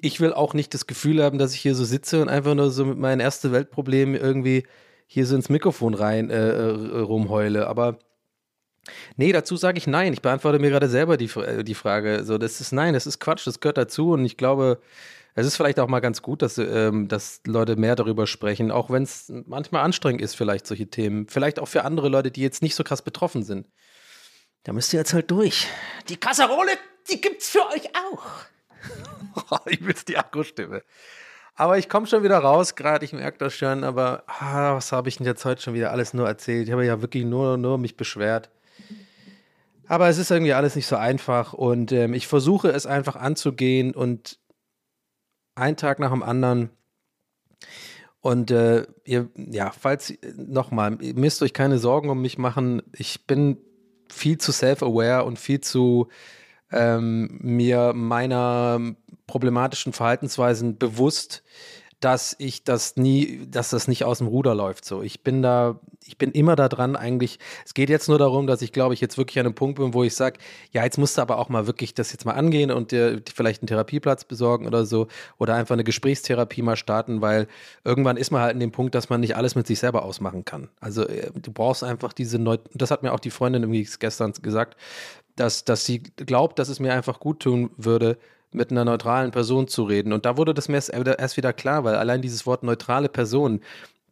ich 0.00 0.20
will 0.20 0.32
auch 0.32 0.54
nicht 0.54 0.72
das 0.72 0.86
Gefühl 0.86 1.22
haben, 1.22 1.38
dass 1.38 1.54
ich 1.54 1.60
hier 1.60 1.74
so 1.74 1.84
sitze 1.84 2.22
und 2.22 2.28
einfach 2.28 2.54
nur 2.54 2.70
so 2.70 2.84
mit 2.84 2.98
meinen 2.98 3.20
erste 3.20 3.50
Weltproblemen 3.50 4.14
irgendwie 4.14 4.64
hier 5.08 5.26
so 5.26 5.34
ins 5.34 5.48
Mikrofon 5.48 5.94
rein 5.94 6.30
äh, 6.30 6.50
äh, 6.50 7.00
rumheule. 7.00 7.66
Aber 7.66 7.98
nee, 9.16 9.32
dazu 9.32 9.56
sage 9.56 9.78
ich 9.78 9.86
nein. 9.86 10.12
Ich 10.12 10.22
beantworte 10.22 10.58
mir 10.58 10.70
gerade 10.70 10.88
selber 10.88 11.16
die, 11.16 11.30
äh, 11.38 11.64
die 11.64 11.74
Frage. 11.74 12.24
So, 12.24 12.38
das 12.38 12.60
ist 12.60 12.72
nein, 12.72 12.94
das 12.94 13.06
ist 13.06 13.20
Quatsch, 13.20 13.46
das 13.46 13.60
gehört 13.60 13.78
dazu. 13.78 14.12
Und 14.12 14.24
ich 14.24 14.36
glaube, 14.36 14.80
es 15.34 15.46
ist 15.46 15.56
vielleicht 15.56 15.78
auch 15.78 15.88
mal 15.88 16.00
ganz 16.00 16.22
gut, 16.22 16.42
dass, 16.42 16.58
ähm, 16.58 17.08
dass 17.08 17.40
Leute 17.46 17.76
mehr 17.76 17.94
darüber 17.94 18.26
sprechen, 18.26 18.70
auch 18.70 18.90
wenn 18.90 19.04
es 19.04 19.32
manchmal 19.46 19.84
anstrengend 19.84 20.20
ist, 20.20 20.34
vielleicht 20.34 20.66
solche 20.66 20.88
Themen. 20.88 21.28
Vielleicht 21.28 21.60
auch 21.60 21.68
für 21.68 21.84
andere 21.84 22.08
Leute, 22.08 22.30
die 22.30 22.42
jetzt 22.42 22.62
nicht 22.62 22.74
so 22.74 22.82
krass 22.82 23.02
betroffen 23.02 23.42
sind. 23.42 23.66
Da 24.64 24.72
müsst 24.72 24.92
ihr 24.92 24.98
jetzt 24.98 25.14
halt 25.14 25.30
durch. 25.30 25.68
Die 26.08 26.16
Kasserole, 26.16 26.72
die 27.08 27.20
gibt's 27.20 27.50
für 27.50 27.64
euch 27.68 27.88
auch. 27.94 29.60
ich 29.66 29.84
will 29.84 29.94
die 30.06 30.18
Akkustimme. 30.18 30.82
Aber 31.54 31.78
ich 31.78 31.88
komme 31.88 32.06
schon 32.06 32.22
wieder 32.22 32.38
raus, 32.38 32.76
gerade, 32.76 33.04
ich 33.04 33.12
merke 33.12 33.38
das 33.38 33.52
schon, 33.52 33.82
aber 33.82 34.22
ah, 34.26 34.76
was 34.76 34.92
habe 34.92 35.08
ich 35.08 35.16
denn 35.16 35.26
jetzt 35.26 35.44
heute 35.44 35.60
schon 35.60 35.74
wieder 35.74 35.90
alles 35.90 36.14
nur 36.14 36.26
erzählt? 36.28 36.68
Ich 36.68 36.72
habe 36.72 36.84
ja 36.84 37.00
wirklich 37.00 37.24
nur, 37.24 37.56
nur 37.56 37.78
mich 37.78 37.96
beschwert. 37.96 38.50
Aber 39.88 40.08
es 40.08 40.18
ist 40.18 40.30
irgendwie 40.30 40.52
alles 40.52 40.76
nicht 40.76 40.86
so 40.86 40.96
einfach 40.96 41.54
und 41.54 41.92
ähm, 41.92 42.12
ich 42.12 42.26
versuche 42.26 42.68
es 42.68 42.86
einfach 42.86 43.16
anzugehen 43.16 43.94
und 43.94 44.38
ein 45.54 45.76
Tag 45.76 45.98
nach 45.98 46.10
dem 46.10 46.22
anderen. 46.22 46.70
Und 48.20 48.50
äh, 48.50 48.86
ihr, 49.04 49.30
ja, 49.34 49.70
falls 49.70 50.12
nochmal, 50.36 50.98
ihr 51.00 51.14
müsst 51.14 51.42
euch 51.42 51.54
keine 51.54 51.78
Sorgen 51.78 52.10
um 52.10 52.20
mich 52.20 52.36
machen. 52.36 52.82
Ich 52.92 53.26
bin 53.26 53.56
viel 54.10 54.38
zu 54.38 54.52
self-aware 54.52 55.24
und 55.24 55.38
viel 55.38 55.60
zu 55.60 56.08
ähm, 56.70 57.38
mir 57.40 57.92
meiner 57.94 58.80
problematischen 59.26 59.92
Verhaltensweisen 59.92 60.76
bewusst, 60.78 61.42
dass 62.00 62.36
ich 62.38 62.64
das 62.64 62.96
nie, 62.96 63.46
dass 63.48 63.70
das 63.70 63.88
nicht 63.88 64.04
aus 64.04 64.18
dem 64.18 64.26
Ruder 64.26 64.54
läuft. 64.54 64.84
So, 64.84 65.02
ich 65.02 65.22
bin 65.22 65.42
da, 65.42 65.80
ich 66.08 66.18
bin 66.18 66.32
immer 66.32 66.56
da 66.56 66.68
dran. 66.68 66.96
Eigentlich, 66.96 67.38
es 67.64 67.74
geht 67.74 67.90
jetzt 67.90 68.08
nur 68.08 68.18
darum, 68.18 68.46
dass 68.46 68.62
ich 68.62 68.72
glaube, 68.72 68.94
ich 68.94 69.00
jetzt 69.00 69.18
wirklich 69.18 69.38
an 69.38 69.46
einem 69.46 69.54
Punkt 69.54 69.78
bin, 69.78 69.94
wo 69.94 70.02
ich 70.02 70.14
sage, 70.14 70.38
ja, 70.72 70.84
jetzt 70.84 70.98
musst 70.98 71.16
du 71.18 71.22
aber 71.22 71.38
auch 71.38 71.48
mal 71.48 71.66
wirklich 71.66 71.94
das 71.94 72.12
jetzt 72.12 72.24
mal 72.24 72.32
angehen 72.32 72.70
und 72.70 72.92
dir 72.92 73.20
vielleicht 73.32 73.62
einen 73.62 73.68
Therapieplatz 73.68 74.24
besorgen 74.24 74.66
oder 74.66 74.84
so 74.86 75.08
oder 75.38 75.54
einfach 75.54 75.74
eine 75.74 75.84
Gesprächstherapie 75.84 76.62
mal 76.62 76.76
starten, 76.76 77.20
weil 77.20 77.46
irgendwann 77.84 78.16
ist 78.16 78.30
man 78.30 78.42
halt 78.42 78.54
in 78.54 78.60
dem 78.60 78.72
Punkt, 78.72 78.94
dass 78.94 79.08
man 79.08 79.20
nicht 79.20 79.36
alles 79.36 79.54
mit 79.54 79.66
sich 79.66 79.78
selber 79.78 80.04
ausmachen 80.04 80.44
kann. 80.44 80.68
Also 80.80 81.04
du 81.04 81.52
brauchst 81.52 81.84
einfach 81.84 82.12
diese 82.12 82.38
Neu 82.38 82.58
das 82.74 82.90
hat 82.90 83.02
mir 83.02 83.12
auch 83.12 83.20
die 83.20 83.30
Freundin 83.30 83.62
irgendwie 83.62 83.88
gestern 83.98 84.32
gesagt, 84.32 84.76
dass, 85.36 85.64
dass 85.64 85.84
sie 85.84 86.02
glaubt, 86.02 86.58
dass 86.58 86.68
es 86.68 86.80
mir 86.80 86.92
einfach 86.92 87.20
gut 87.20 87.40
tun 87.40 87.70
würde, 87.76 88.18
mit 88.50 88.70
einer 88.70 88.84
neutralen 88.84 89.30
Person 89.30 89.68
zu 89.68 89.84
reden. 89.84 90.12
Und 90.12 90.24
da 90.24 90.36
wurde 90.36 90.54
das 90.54 90.68
mir 90.68 90.76
erst 90.76 91.36
wieder 91.36 91.52
klar, 91.52 91.84
weil 91.84 91.96
allein 91.96 92.22
dieses 92.22 92.46
Wort 92.46 92.62
neutrale 92.62 93.08
Person, 93.08 93.60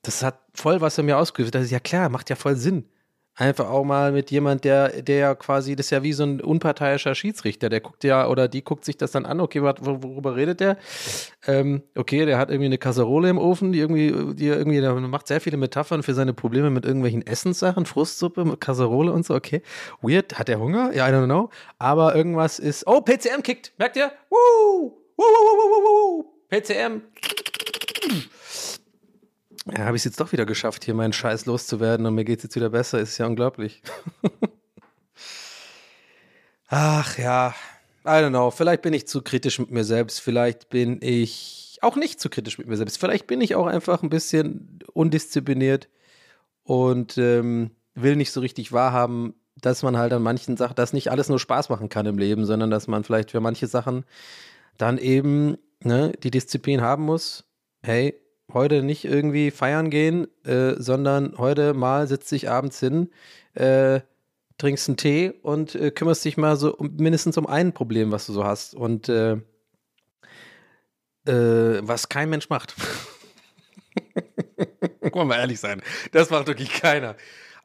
das 0.06 0.22
hat 0.22 0.38
voll 0.54 0.80
was 0.80 0.98
in 0.98 1.06
mir 1.06 1.18
ausgelöst. 1.18 1.54
Das 1.54 1.64
ist 1.64 1.70
ja 1.70 1.80
klar, 1.80 2.08
macht 2.08 2.30
ja 2.30 2.36
voll 2.36 2.56
Sinn. 2.56 2.88
Einfach 3.38 3.68
auch 3.68 3.84
mal 3.84 4.12
mit 4.12 4.30
jemand, 4.30 4.64
der, 4.64 5.02
der 5.02 5.16
ja 5.18 5.34
quasi, 5.34 5.76
das 5.76 5.88
ist 5.88 5.90
ja 5.90 6.02
wie 6.02 6.14
so 6.14 6.22
ein 6.22 6.40
unparteiischer 6.40 7.14
Schiedsrichter, 7.14 7.68
der 7.68 7.80
guckt 7.80 8.02
ja, 8.02 8.26
oder 8.28 8.48
die 8.48 8.64
guckt 8.64 8.86
sich 8.86 8.96
das 8.96 9.10
dann 9.10 9.26
an, 9.26 9.42
okay, 9.42 9.60
wor- 9.60 9.76
worüber 9.78 10.36
redet 10.36 10.60
der? 10.60 10.78
Ähm, 11.46 11.82
okay, 11.94 12.24
der 12.24 12.38
hat 12.38 12.48
irgendwie 12.48 12.64
eine 12.64 12.78
Kasserole 12.78 13.28
im 13.28 13.36
Ofen, 13.36 13.72
die 13.72 13.78
irgendwie, 13.80 14.34
die 14.34 14.46
irgendwie, 14.46 14.80
der 14.80 14.94
macht 14.94 15.26
sehr 15.26 15.42
viele 15.42 15.58
Metaphern 15.58 16.02
für 16.02 16.14
seine 16.14 16.32
Probleme 16.32 16.70
mit 16.70 16.86
irgendwelchen 16.86 17.26
Essenssachen, 17.26 17.84
Frustsuppe 17.84 18.56
Kasserole 18.56 19.12
und 19.12 19.26
so, 19.26 19.34
okay. 19.34 19.60
Weird, 20.00 20.38
hat 20.38 20.48
der 20.48 20.58
Hunger? 20.58 20.94
Ja, 20.94 21.06
I 21.06 21.12
don't 21.12 21.26
know. 21.26 21.50
Aber 21.78 22.16
irgendwas 22.16 22.58
ist, 22.58 22.86
oh, 22.86 23.02
PCM 23.02 23.42
kickt, 23.42 23.74
merkt 23.76 23.96
ihr? 23.98 24.12
Woo! 24.30 24.38
Woo, 24.38 24.92
woo, 25.18 25.22
woo, 25.22 25.58
woo, 25.58 25.84
woo, 25.84 26.22
woo. 26.22 26.24
PCM. 26.48 27.02
Ja, 29.72 29.84
habe 29.84 29.96
ich 29.96 30.00
es 30.00 30.04
jetzt 30.04 30.20
doch 30.20 30.30
wieder 30.30 30.46
geschafft, 30.46 30.84
hier 30.84 30.94
meinen 30.94 31.12
Scheiß 31.12 31.46
loszuwerden 31.46 32.06
und 32.06 32.14
mir 32.14 32.24
geht 32.24 32.38
es 32.38 32.44
jetzt 32.44 32.56
wieder 32.56 32.70
besser. 32.70 33.00
Ist 33.00 33.18
ja 33.18 33.26
unglaublich. 33.26 33.82
Ach 36.68 37.18
ja, 37.18 37.54
I 38.04 38.08
don't 38.08 38.30
know. 38.30 38.50
Vielleicht 38.52 38.82
bin 38.82 38.94
ich 38.94 39.08
zu 39.08 39.22
kritisch 39.22 39.58
mit 39.58 39.70
mir 39.70 39.84
selbst. 39.84 40.20
Vielleicht 40.20 40.68
bin 40.68 40.98
ich 41.02 41.78
auch 41.82 41.96
nicht 41.96 42.20
zu 42.20 42.30
kritisch 42.30 42.58
mit 42.58 42.68
mir 42.68 42.76
selbst. 42.76 42.98
Vielleicht 42.98 43.26
bin 43.26 43.40
ich 43.40 43.56
auch 43.56 43.66
einfach 43.66 44.02
ein 44.02 44.10
bisschen 44.10 44.78
undiszipliniert 44.92 45.88
und 46.62 47.18
ähm, 47.18 47.72
will 47.94 48.14
nicht 48.14 48.30
so 48.30 48.40
richtig 48.40 48.72
wahrhaben, 48.72 49.34
dass 49.56 49.82
man 49.82 49.96
halt 49.96 50.12
an 50.12 50.22
manchen 50.22 50.56
Sachen, 50.56 50.76
dass 50.76 50.92
nicht 50.92 51.10
alles 51.10 51.28
nur 51.28 51.40
Spaß 51.40 51.70
machen 51.70 51.88
kann 51.88 52.06
im 52.06 52.18
Leben, 52.18 52.44
sondern 52.44 52.70
dass 52.70 52.86
man 52.86 53.02
vielleicht 53.02 53.32
für 53.32 53.40
manche 53.40 53.66
Sachen 53.66 54.04
dann 54.78 54.98
eben 54.98 55.56
ne, 55.82 56.12
die 56.22 56.30
Disziplin 56.30 56.82
haben 56.82 57.04
muss. 57.04 57.44
Hey, 57.82 58.14
heute 58.52 58.82
nicht 58.82 59.04
irgendwie 59.04 59.50
feiern 59.50 59.90
gehen, 59.90 60.26
äh, 60.44 60.74
sondern 60.78 61.36
heute 61.38 61.74
mal 61.74 62.06
sitzt 62.06 62.30
dich 62.30 62.48
abends 62.48 62.80
hin, 62.80 63.10
äh, 63.54 64.00
trinkst 64.58 64.88
einen 64.88 64.96
Tee 64.96 65.32
und 65.42 65.74
äh, 65.74 65.90
kümmerst 65.90 66.24
dich 66.24 66.36
mal 66.36 66.56
so 66.56 66.74
um, 66.74 66.94
mindestens 66.96 67.36
um 67.36 67.46
ein 67.46 67.72
Problem, 67.72 68.12
was 68.12 68.26
du 68.26 68.32
so 68.32 68.44
hast. 68.44 68.74
Und 68.74 69.08
äh, 69.08 69.38
äh, 71.26 71.80
was 71.82 72.08
kein 72.08 72.30
Mensch 72.30 72.48
macht. 72.48 72.74
Wollen 75.00 75.14
wir 75.14 75.24
mal 75.24 75.38
ehrlich 75.38 75.60
sein. 75.60 75.82
Das 76.12 76.30
macht 76.30 76.46
wirklich 76.46 76.72
keiner. 76.72 77.16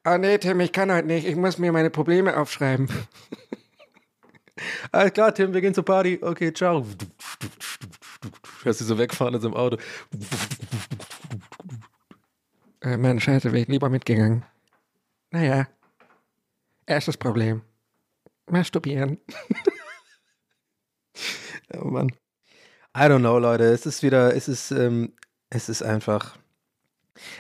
Ah 0.04 0.18
nee, 0.18 0.38
Tim, 0.40 0.60
ich 0.60 0.72
kann 0.72 0.92
heute 0.92 1.08
nicht. 1.08 1.28
Ich 1.28 1.36
muss 1.36 1.58
mir 1.58 1.72
meine 1.72 1.90
Probleme 1.90 2.38
aufschreiben. 2.38 2.90
Alles 4.92 5.14
klar, 5.14 5.34
Tim, 5.34 5.54
wir 5.54 5.62
gehen 5.62 5.74
zur 5.74 5.86
Party. 5.86 6.20
Okay, 6.22 6.54
ciao. 6.54 6.86
Hörst 8.64 8.82
du 8.82 8.86
so 8.86 8.98
wegfahren 8.98 9.34
in 9.34 9.42
so 9.42 9.48
einem 9.48 9.58
Auto. 9.58 9.78
Äh, 12.82 12.98
Mann, 12.98 13.20
scheiße, 13.20 13.52
wäre 13.52 13.64
ich 13.64 13.68
lieber 13.68 13.90
mitgegangen. 13.90 14.44
Naja. 15.32 15.68
Erstes 16.86 17.18
Problem. 17.18 17.62
Masturbieren. 18.48 19.20
Oh 21.74 21.86
Mann. 21.86 22.12
I 22.94 23.08
don't 23.08 23.20
know, 23.20 23.40
Leute. 23.40 23.64
Es 23.64 23.86
ist 23.86 24.04
wieder, 24.04 24.36
es 24.36 24.48
ist, 24.48 24.72
ähm, 24.72 25.14
es 25.50 25.70
ist 25.70 25.82
einfach. 25.84 26.38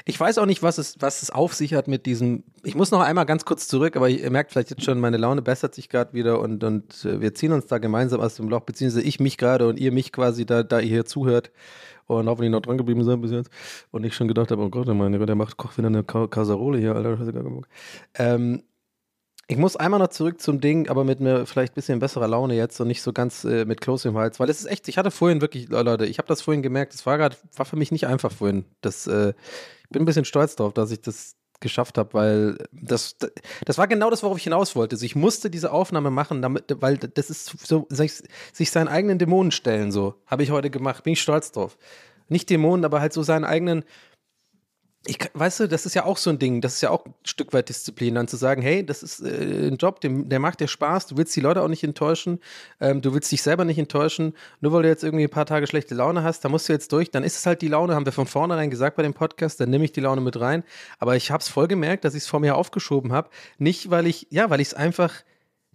Ich 0.05 0.19
weiß 0.19 0.37
auch 0.37 0.45
nicht, 0.45 0.63
was 0.63 0.77
es, 0.77 0.95
was 0.99 1.21
es 1.21 1.29
auf 1.29 1.53
sich 1.53 1.73
hat 1.73 1.87
mit 1.87 2.05
diesem. 2.05 2.43
Ich 2.63 2.75
muss 2.75 2.91
noch 2.91 2.99
einmal 2.99 3.25
ganz 3.25 3.45
kurz 3.45 3.67
zurück, 3.67 3.95
aber 3.95 4.09
ihr 4.09 4.29
merkt 4.29 4.51
vielleicht 4.51 4.69
jetzt 4.69 4.83
schon, 4.83 4.99
meine 4.99 5.17
Laune 5.17 5.41
bessert 5.41 5.73
sich 5.73 5.89
gerade 5.89 6.13
wieder 6.13 6.39
und, 6.39 6.63
und 6.63 7.05
äh, 7.05 7.21
wir 7.21 7.33
ziehen 7.33 7.53
uns 7.53 7.67
da 7.67 7.77
gemeinsam 7.77 8.19
aus 8.21 8.35
dem 8.35 8.49
Loch, 8.49 8.61
beziehungsweise 8.61 9.05
ich 9.05 9.19
mich 9.19 9.37
gerade 9.37 9.67
und 9.67 9.79
ihr 9.79 9.91
mich 9.91 10.11
quasi, 10.11 10.45
da, 10.45 10.63
da 10.63 10.79
ihr 10.79 10.89
hier 10.89 11.05
zuhört 11.05 11.51
und 12.07 12.27
hoffentlich 12.27 12.51
noch 12.51 12.61
dran 12.61 12.77
geblieben 12.77 13.03
seid 13.03 13.21
bis 13.21 13.31
jetzt 13.31 13.49
und 13.91 14.03
ich 14.03 14.13
schon 14.13 14.27
gedacht 14.27 14.51
habe, 14.51 14.61
oh 14.61 14.69
Gott, 14.69 14.87
meine 14.87 15.17
Gott, 15.17 15.29
der 15.29 15.35
macht 15.35 15.57
kocht 15.57 15.77
wieder 15.77 15.87
eine 15.87 16.03
Ka 16.03 16.27
Kasserole 16.27 16.77
hier, 16.77 16.95
Alter. 16.95 17.17
Ähm, 18.15 18.63
ich 19.51 19.57
muss 19.57 19.75
einmal 19.75 19.99
noch 19.99 20.07
zurück 20.07 20.39
zum 20.39 20.61
Ding, 20.61 20.87
aber 20.87 21.03
mit 21.03 21.19
mir 21.19 21.45
vielleicht 21.45 21.73
ein 21.73 21.75
bisschen 21.75 21.99
besserer 21.99 22.29
Laune 22.29 22.55
jetzt 22.55 22.79
und 22.79 22.87
nicht 22.87 23.01
so 23.01 23.11
ganz 23.11 23.43
äh, 23.43 23.65
mit 23.65 23.81
Kloß 23.81 24.05
im 24.05 24.17
Hals, 24.17 24.39
weil 24.39 24.49
es 24.49 24.61
ist 24.61 24.65
echt, 24.65 24.87
ich 24.87 24.97
hatte 24.97 25.11
vorhin 25.11 25.41
wirklich, 25.41 25.67
Leute, 25.67 26.05
ich 26.05 26.19
habe 26.19 26.27
das 26.29 26.41
vorhin 26.41 26.61
gemerkt, 26.61 26.93
das 26.93 27.05
war 27.05 27.17
gerade, 27.17 27.35
war 27.57 27.65
für 27.65 27.75
mich 27.75 27.91
nicht 27.91 28.07
einfach 28.07 28.31
vorhin. 28.31 28.63
Das, 28.79 29.07
äh, 29.07 29.33
ich 29.83 29.89
bin 29.89 30.03
ein 30.03 30.05
bisschen 30.05 30.23
stolz 30.23 30.55
drauf, 30.55 30.71
dass 30.71 30.89
ich 30.91 31.01
das 31.01 31.35
geschafft 31.59 31.97
habe, 31.97 32.13
weil 32.13 32.65
das, 32.71 33.17
das 33.65 33.77
war 33.77 33.89
genau 33.89 34.09
das, 34.09 34.23
worauf 34.23 34.37
ich 34.37 34.45
hinaus 34.45 34.73
wollte. 34.77 34.95
Also 34.95 35.05
ich 35.05 35.17
musste 35.17 35.49
diese 35.49 35.73
Aufnahme 35.73 36.11
machen, 36.11 36.41
damit, 36.41 36.77
weil 36.79 36.97
das 36.97 37.29
ist 37.29 37.53
so, 37.67 37.87
sich, 37.89 38.23
sich 38.53 38.71
seinen 38.71 38.87
eigenen 38.87 39.19
Dämonen 39.19 39.51
stellen, 39.51 39.91
so, 39.91 40.15
habe 40.27 40.43
ich 40.43 40.51
heute 40.51 40.69
gemacht, 40.69 41.03
bin 41.03 41.11
ich 41.11 41.21
stolz 41.21 41.51
drauf. 41.51 41.77
Nicht 42.29 42.49
Dämonen, 42.49 42.85
aber 42.85 43.01
halt 43.01 43.11
so 43.11 43.21
seinen 43.21 43.43
eigenen, 43.43 43.83
ich, 45.03 45.17
weißt 45.33 45.61
du, 45.61 45.67
das 45.67 45.87
ist 45.87 45.95
ja 45.95 46.05
auch 46.05 46.17
so 46.17 46.29
ein 46.29 46.37
Ding, 46.37 46.61
das 46.61 46.75
ist 46.75 46.81
ja 46.81 46.91
auch 46.91 47.05
ein 47.07 47.13
Stück 47.23 47.53
weit 47.53 47.69
Disziplin, 47.69 48.13
dann 48.13 48.27
zu 48.27 48.37
sagen, 48.37 48.61
hey, 48.61 48.85
das 48.85 49.01
ist 49.01 49.19
äh, 49.21 49.67
ein 49.67 49.77
Job, 49.77 49.99
dem, 49.99 50.29
der 50.29 50.39
macht 50.39 50.59
dir 50.59 50.67
Spaß, 50.67 51.07
du 51.07 51.17
willst 51.17 51.35
die 51.35 51.41
Leute 51.41 51.63
auch 51.63 51.67
nicht 51.67 51.83
enttäuschen, 51.83 52.39
ähm, 52.79 53.01
du 53.01 53.11
willst 53.11 53.31
dich 53.31 53.41
selber 53.41 53.65
nicht 53.65 53.79
enttäuschen, 53.79 54.35
nur 54.59 54.73
weil 54.73 54.83
du 54.83 54.89
jetzt 54.89 55.03
irgendwie 55.03 55.23
ein 55.23 55.29
paar 55.31 55.47
Tage 55.47 55.65
schlechte 55.65 55.95
Laune 55.95 56.21
hast, 56.21 56.45
da 56.45 56.49
musst 56.49 56.69
du 56.69 56.73
jetzt 56.73 56.91
durch, 56.91 57.09
dann 57.09 57.23
ist 57.23 57.35
es 57.35 57.47
halt 57.47 57.63
die 57.63 57.67
Laune, 57.67 57.95
haben 57.95 58.05
wir 58.05 58.13
von 58.13 58.27
vornherein 58.27 58.69
gesagt 58.69 58.95
bei 58.95 59.01
dem 59.01 59.15
Podcast, 59.15 59.59
dann 59.59 59.71
nehme 59.71 59.85
ich 59.85 59.91
die 59.91 60.01
Laune 60.01 60.21
mit 60.21 60.39
rein, 60.39 60.63
aber 60.99 61.15
ich 61.15 61.31
habe 61.31 61.41
es 61.41 61.49
voll 61.49 61.67
gemerkt, 61.67 62.05
dass 62.05 62.13
ich 62.13 62.23
es 62.23 62.27
vor 62.27 62.39
mir 62.39 62.55
aufgeschoben 62.55 63.11
habe, 63.11 63.31
nicht 63.57 63.89
weil 63.89 64.05
ich, 64.05 64.27
ja, 64.29 64.51
weil 64.51 64.61
ich 64.61 64.67
es 64.67 64.73
einfach 64.75 65.13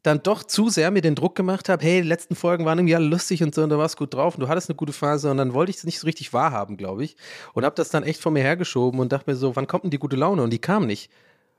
dann 0.06 0.22
doch 0.22 0.42
zu 0.42 0.68
sehr 0.68 0.90
mir 0.90 1.00
den 1.00 1.14
Druck 1.14 1.34
gemacht 1.34 1.68
habe, 1.68 1.84
hey, 1.84 2.02
die 2.02 2.08
letzten 2.08 2.36
Folgen 2.36 2.64
waren 2.64 2.78
irgendwie 2.78 2.94
alle 2.94 3.06
lustig 3.06 3.42
und 3.42 3.54
so 3.54 3.62
und 3.62 3.70
da 3.70 3.78
warst 3.78 3.96
gut 3.96 4.14
drauf 4.14 4.34
und 4.34 4.40
du 4.40 4.48
hattest 4.48 4.70
eine 4.70 4.76
gute 4.76 4.92
Phase 4.92 5.30
und 5.30 5.36
dann 5.36 5.52
wollte 5.52 5.70
ich 5.70 5.78
es 5.78 5.84
nicht 5.84 5.98
so 5.98 6.06
richtig 6.06 6.32
wahrhaben, 6.32 6.76
glaube 6.76 7.04
ich. 7.04 7.16
Und 7.54 7.64
habe 7.64 7.74
das 7.74 7.90
dann 7.90 8.04
echt 8.04 8.20
vor 8.20 8.32
mir 8.32 8.42
hergeschoben 8.42 9.00
und 9.00 9.12
dachte 9.12 9.30
mir 9.30 9.36
so, 9.36 9.56
wann 9.56 9.66
kommt 9.66 9.84
denn 9.84 9.90
die 9.90 9.98
gute 9.98 10.16
Laune? 10.16 10.42
Und 10.42 10.50
die 10.50 10.60
kam 10.60 10.86
nicht. 10.86 11.10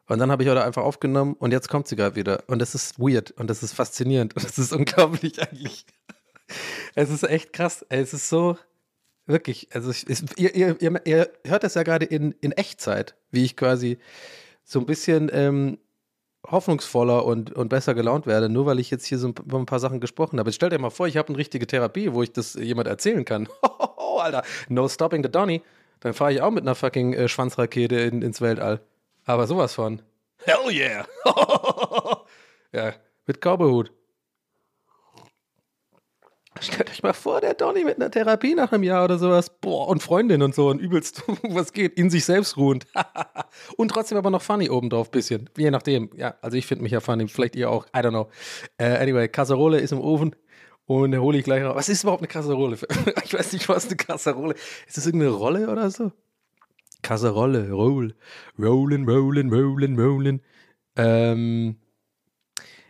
Und 0.08 0.20
dann 0.20 0.32
habe 0.32 0.44
ich 0.44 0.50
heute 0.50 0.64
einfach 0.64 0.84
aufgenommen 0.84 1.36
und 1.38 1.52
jetzt 1.52 1.68
kommt 1.68 1.88
sie 1.88 1.98
gerade 1.98 2.16
wieder. 2.16 2.44
Und 2.48 2.60
das 2.60 2.74
ist 2.76 2.98
weird 2.98 3.32
und 3.32 3.50
das 3.50 3.62
ist 3.64 3.74
faszinierend 3.74 4.36
und 4.36 4.46
das 4.46 4.58
ist 4.58 4.72
unglaublich 4.74 5.42
eigentlich. 5.42 5.86
Es 6.96 7.10
ist 7.10 7.24
echt 7.24 7.52
krass. 7.52 7.86
Es 7.90 8.14
ist 8.14 8.30
so, 8.30 8.58
wirklich, 9.28 9.68
also 9.74 9.92
ich, 9.92 10.06
ihr, 10.38 10.56
ihr, 10.56 10.82
ihr, 10.82 11.02
ihr 11.06 11.30
hört 11.46 11.64
das 11.64 11.76
ja 11.76 11.84
gerade 11.84 12.06
in, 12.06 12.34
in 12.42 12.54
Echtzeit, 12.54 13.16
wie 13.30 13.44
ich 13.44 13.56
quasi 13.56 14.00
so 14.64 14.80
ein 14.80 14.86
bisschen 14.86 15.30
ähm, 15.34 15.78
hoffnungsvoller 16.50 17.26
und, 17.26 17.52
und 17.54 17.70
besser 17.70 17.94
gelaunt 17.94 18.26
werde, 18.26 18.50
nur 18.50 18.66
weil 18.66 18.80
ich 18.80 18.90
jetzt 18.90 19.06
hier 19.06 19.18
so 19.18 19.28
ein, 19.28 19.66
paar 19.66 19.80
Sachen 19.80 20.00
gesprochen 20.00 20.40
habe. 20.40 20.50
Jetzt 20.50 20.56
stellt 20.56 20.72
dir 20.72 20.80
mal 20.80 20.90
vor, 20.90 21.08
ich 21.08 21.18
habe 21.18 21.30
eine 21.30 21.38
richtige 21.38 21.68
Therapie, 21.68 22.14
wo 22.14 22.24
ich 22.24 22.32
das 22.32 22.54
jemand 22.56 22.88
erzählen 22.88 23.26
kann. 23.26 23.48
Oh, 24.10 24.20
Alter, 24.20 24.42
no 24.68 24.88
stopping 24.88 25.22
the 25.22 25.30
Donny. 25.30 25.62
Dann 26.00 26.14
fahre 26.16 26.34
ich 26.34 26.42
auch 26.42 26.50
mit 26.50 26.64
einer 26.64 26.74
fucking 26.74 27.14
äh, 27.14 27.28
Schwanzrakete 27.28 27.96
in, 27.98 28.24
ins 28.24 28.42
Weltall. 28.42 28.80
Aber 29.26 29.46
sowas 29.46 29.76
von. 29.76 30.02
Hell 30.44 30.72
yeah! 30.72 31.06
ja, 32.72 32.94
mit 33.28 33.42
Cowboyhut. 33.42 33.92
Stellt 36.62 36.90
euch 36.90 37.04
mal 37.04 37.14
vor, 37.14 37.42
der 37.42 37.54
Donny 37.54 37.84
mit 37.84 37.98
einer 37.98 38.10
Therapie 38.12 38.56
nach 38.56 38.72
einem 38.72 38.84
Jahr 38.84 39.04
oder 39.04 39.18
sowas. 39.18 39.50
Boah, 39.62 39.88
und 39.88 40.02
Freundin 40.02 40.42
und 40.42 40.56
so 40.56 40.70
und 40.70 40.80
übelst, 40.80 41.24
was 41.44 41.74
geht, 41.74 41.94
in 41.98 42.10
sich 42.10 42.26
selbst 42.26 42.58
ruhend. 42.58 42.86
und 43.78 43.90
trotzdem 43.90 44.18
aber 44.18 44.30
noch 44.30 44.42
funny 44.42 44.70
obendrauf, 44.70 45.12
bisschen. 45.12 45.50
Je 45.58 45.72
nachdem. 45.72 46.10
Ja, 46.16 46.36
also 46.42 46.58
ich 46.58 46.66
finde 46.66 46.84
mich 46.84 46.92
ja 46.92 47.00
funny, 47.00 47.28
vielleicht 47.28 47.56
ihr 47.56 47.70
auch. 47.70 47.86
I 47.88 48.00
don't 48.00 48.10
know. 48.10 48.30
Äh, 48.78 48.98
anyway, 48.98 49.28
Kasserole 49.28 49.80
ist 49.80 49.92
im 49.92 50.00
Ofen 50.00 50.36
und 50.86 51.18
hole 51.18 51.38
ich 51.38 51.44
gleich 51.44 51.64
raus. 51.64 51.76
Was 51.76 51.90
ist 51.90 52.04
überhaupt 52.04 52.22
eine 52.22 52.30
Kasserole? 52.30 52.78
ich 53.24 53.34
weiß 53.34 53.54
nicht, 53.54 53.68
was 53.70 53.88
eine 53.88 53.98
Kasserole 53.98 54.56
ist. 54.88 54.98
das 54.98 55.06
irgendeine 55.06 55.34
Rolle 55.34 55.70
oder 55.70 55.92
so? 55.92 56.12
Kasserolle, 57.02 57.72
roll, 57.72 58.16
rollen, 58.58 59.08
rollen, 59.08 59.54
rollen, 59.54 60.00
rollen. 60.00 60.42
Ähm, 60.96 61.78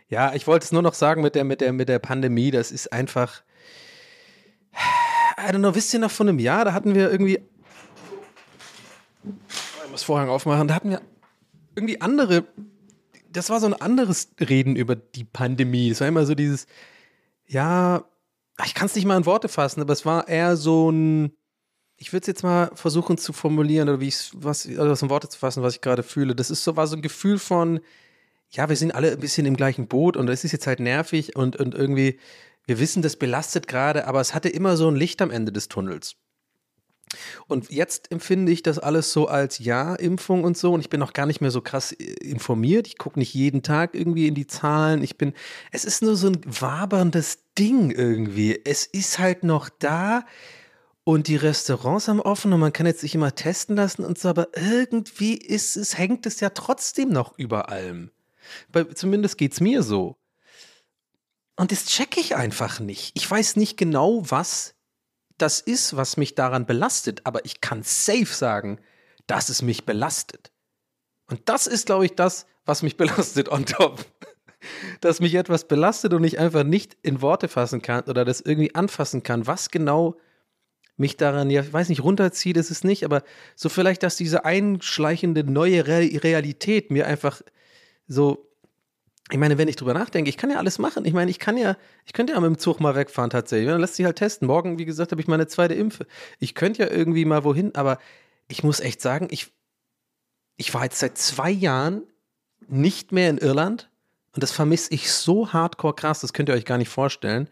ja, 0.08 0.34
ich 0.34 0.46
wollte 0.46 0.64
es 0.64 0.72
nur 0.72 0.82
noch 0.82 0.94
sagen 0.94 1.22
mit 1.22 1.34
der, 1.34 1.44
mit 1.44 1.60
der, 1.60 1.72
mit 1.72 1.88
der 1.88 1.98
Pandemie. 1.98 2.50
Das 2.50 2.72
ist 2.72 2.92
einfach. 2.92 3.42
I 5.38 5.52
don't 5.52 5.58
know, 5.58 5.74
wisst 5.74 5.94
ihr 5.94 6.00
noch 6.00 6.10
von 6.10 6.28
einem 6.28 6.38
Jahr, 6.38 6.64
da 6.64 6.72
hatten 6.72 6.94
wir 6.94 7.10
irgendwie. 7.10 7.38
Ich 9.84 9.90
muss 9.90 10.02
Vorhang 10.02 10.28
aufmachen, 10.28 10.66
da 10.66 10.74
hatten 10.74 10.90
wir 10.90 11.00
irgendwie 11.76 12.00
andere. 12.00 12.44
Das 13.30 13.50
war 13.50 13.60
so 13.60 13.66
ein 13.66 13.74
anderes 13.74 14.30
Reden 14.40 14.74
über 14.74 14.96
die 14.96 15.24
Pandemie. 15.24 15.90
Es 15.90 16.00
war 16.00 16.08
immer 16.08 16.26
so 16.26 16.34
dieses, 16.34 16.66
ja, 17.46 18.04
ich 18.64 18.74
kann 18.74 18.86
es 18.86 18.96
nicht 18.96 19.04
mal 19.04 19.16
in 19.16 19.26
Worte 19.26 19.48
fassen, 19.48 19.80
aber 19.80 19.92
es 19.92 20.04
war 20.04 20.28
eher 20.28 20.56
so 20.56 20.90
ein. 20.90 21.32
Ich 22.00 22.12
würde 22.12 22.22
es 22.22 22.28
jetzt 22.28 22.42
mal 22.42 22.70
versuchen 22.74 23.18
zu 23.18 23.32
formulieren 23.32 23.88
oder 23.88 24.00
wie 24.00 24.08
ich 24.08 24.30
was, 24.34 24.66
oder 24.68 24.90
was 24.90 25.02
in 25.02 25.10
Worte 25.10 25.28
zu 25.28 25.38
fassen, 25.38 25.62
was 25.62 25.74
ich 25.74 25.80
gerade 25.80 26.04
fühle. 26.04 26.34
Das 26.36 26.50
ist 26.50 26.62
so, 26.62 26.76
war 26.76 26.86
so 26.86 26.94
ein 26.94 27.02
Gefühl 27.02 27.38
von, 27.38 27.80
ja, 28.50 28.68
wir 28.68 28.76
sind 28.76 28.94
alle 28.94 29.12
ein 29.12 29.18
bisschen 29.18 29.46
im 29.46 29.56
gleichen 29.56 29.88
Boot 29.88 30.16
und 30.16 30.28
es 30.28 30.44
ist 30.44 30.52
jetzt 30.52 30.66
halt 30.68 30.78
nervig 30.78 31.34
und, 31.34 31.56
und 31.56 31.74
irgendwie, 31.74 32.18
wir 32.68 32.78
wissen, 32.78 33.00
das 33.00 33.16
belastet 33.16 33.66
gerade, 33.66 34.06
aber 34.06 34.20
es 34.20 34.34
hatte 34.34 34.50
immer 34.50 34.76
so 34.76 34.90
ein 34.90 34.94
Licht 34.94 35.22
am 35.22 35.30
Ende 35.30 35.52
des 35.52 35.68
Tunnels. 35.68 36.16
Und 37.46 37.70
jetzt 37.70 38.12
empfinde 38.12 38.52
ich 38.52 38.62
das 38.62 38.78
alles 38.78 39.10
so 39.10 39.26
als 39.26 39.58
Ja-Impfung 39.58 40.44
und 40.44 40.58
so. 40.58 40.74
Und 40.74 40.80
ich 40.80 40.90
bin 40.90 41.00
noch 41.00 41.14
gar 41.14 41.24
nicht 41.24 41.40
mehr 41.40 41.50
so 41.50 41.62
krass 41.62 41.92
äh, 41.92 42.04
informiert. 42.20 42.86
Ich 42.86 42.98
gucke 42.98 43.18
nicht 43.18 43.32
jeden 43.32 43.62
Tag 43.62 43.94
irgendwie 43.94 44.28
in 44.28 44.34
die 44.34 44.46
Zahlen. 44.46 45.02
Ich 45.02 45.16
bin, 45.16 45.32
es 45.72 45.86
ist 45.86 46.02
nur 46.02 46.14
so 46.16 46.28
ein 46.28 46.40
waberndes 46.44 47.38
Ding 47.58 47.90
irgendwie. 47.90 48.60
Es 48.62 48.84
ist 48.84 49.18
halt 49.18 49.44
noch 49.44 49.70
da. 49.70 50.26
und 51.04 51.26
die 51.26 51.36
Restaurants 51.36 52.06
haben 52.06 52.20
offen 52.20 52.52
und 52.52 52.60
man 52.60 52.74
kann 52.74 52.84
jetzt 52.84 53.00
sich 53.00 53.14
immer 53.14 53.34
testen 53.34 53.76
lassen 53.76 54.04
und 54.04 54.18
so, 54.18 54.28
aber 54.28 54.48
irgendwie 54.54 55.38
ist 55.38 55.78
es, 55.78 55.96
hängt 55.96 56.26
es 56.26 56.40
ja 56.40 56.50
trotzdem 56.50 57.08
noch 57.08 57.38
über 57.38 57.70
allem. 57.70 58.10
Bei, 58.70 58.84
zumindest 58.84 59.38
geht's 59.38 59.58
mir 59.58 59.82
so. 59.82 60.18
Und 61.58 61.72
das 61.72 61.86
checke 61.86 62.20
ich 62.20 62.36
einfach 62.36 62.78
nicht. 62.78 63.10
Ich 63.14 63.28
weiß 63.28 63.56
nicht 63.56 63.76
genau, 63.76 64.22
was 64.22 64.76
das 65.38 65.58
ist, 65.60 65.96
was 65.96 66.16
mich 66.16 66.36
daran 66.36 66.66
belastet, 66.66 67.22
aber 67.24 67.44
ich 67.44 67.60
kann 67.60 67.82
safe 67.82 68.26
sagen, 68.26 68.80
dass 69.26 69.48
es 69.48 69.60
mich 69.60 69.84
belastet. 69.84 70.52
Und 71.26 71.48
das 71.48 71.66
ist, 71.66 71.86
glaube 71.86 72.06
ich, 72.06 72.14
das, 72.14 72.46
was 72.64 72.82
mich 72.82 72.96
belastet 72.96 73.48
on 73.48 73.66
top. 73.66 74.04
Dass 75.00 75.20
mich 75.20 75.36
etwas 75.36 75.68
belastet 75.68 76.12
und 76.14 76.24
ich 76.24 76.40
einfach 76.40 76.64
nicht 76.64 76.96
in 77.02 77.22
Worte 77.22 77.46
fassen 77.46 77.80
kann 77.80 78.02
oder 78.04 78.24
das 78.24 78.40
irgendwie 78.40 78.74
anfassen 78.74 79.22
kann, 79.22 79.46
was 79.46 79.70
genau 79.70 80.16
mich 80.96 81.16
daran, 81.16 81.48
ja, 81.48 81.62
ich 81.62 81.72
weiß 81.72 81.88
nicht, 81.90 82.02
runterzieht 82.02 82.56
ist 82.56 82.72
es 82.72 82.82
nicht, 82.82 83.04
aber 83.04 83.22
so 83.54 83.68
vielleicht, 83.68 84.02
dass 84.02 84.16
diese 84.16 84.44
einschleichende 84.44 85.44
neue 85.44 85.86
Re 85.86 86.10
Realität 86.24 86.90
mir 86.90 87.06
einfach 87.06 87.40
so, 88.08 88.47
ich 89.30 89.38
meine, 89.38 89.58
wenn 89.58 89.68
ich 89.68 89.76
drüber 89.76 89.94
nachdenke, 89.94 90.30
ich 90.30 90.36
kann 90.36 90.50
ja 90.50 90.56
alles 90.56 90.78
machen. 90.78 91.04
Ich 91.04 91.12
meine, 91.12 91.30
ich 91.30 91.38
kann 91.38 91.56
ja, 91.56 91.76
ich 92.06 92.12
könnte 92.12 92.32
ja 92.32 92.40
mit 92.40 92.48
dem 92.48 92.58
Zug 92.58 92.80
mal 92.80 92.94
wegfahren 92.94 93.30
tatsächlich. 93.30 93.68
Dann 93.68 93.80
lässt 93.80 93.96
sich 93.96 94.06
halt 94.06 94.16
testen. 94.16 94.46
Morgen, 94.46 94.78
wie 94.78 94.84
gesagt, 94.84 95.12
habe 95.12 95.20
ich 95.20 95.28
meine 95.28 95.46
zweite 95.46 95.74
Impfe. 95.74 96.06
Ich 96.38 96.54
könnte 96.54 96.82
ja 96.82 96.90
irgendwie 96.90 97.24
mal 97.24 97.44
wohin, 97.44 97.74
aber 97.74 97.98
ich 98.48 98.62
muss 98.62 98.80
echt 98.80 99.00
sagen, 99.00 99.28
ich, 99.30 99.52
ich 100.56 100.72
war 100.72 100.84
jetzt 100.84 100.98
seit 100.98 101.18
zwei 101.18 101.50
Jahren 101.50 102.02
nicht 102.68 103.12
mehr 103.12 103.30
in 103.30 103.38
Irland 103.38 103.90
und 104.34 104.42
das 104.42 104.52
vermisse 104.52 104.92
ich 104.94 105.12
so 105.12 105.52
hardcore 105.52 105.94
krass, 105.94 106.20
das 106.20 106.32
könnt 106.32 106.48
ihr 106.48 106.54
euch 106.54 106.64
gar 106.64 106.78
nicht 106.78 106.90
vorstellen 106.90 107.48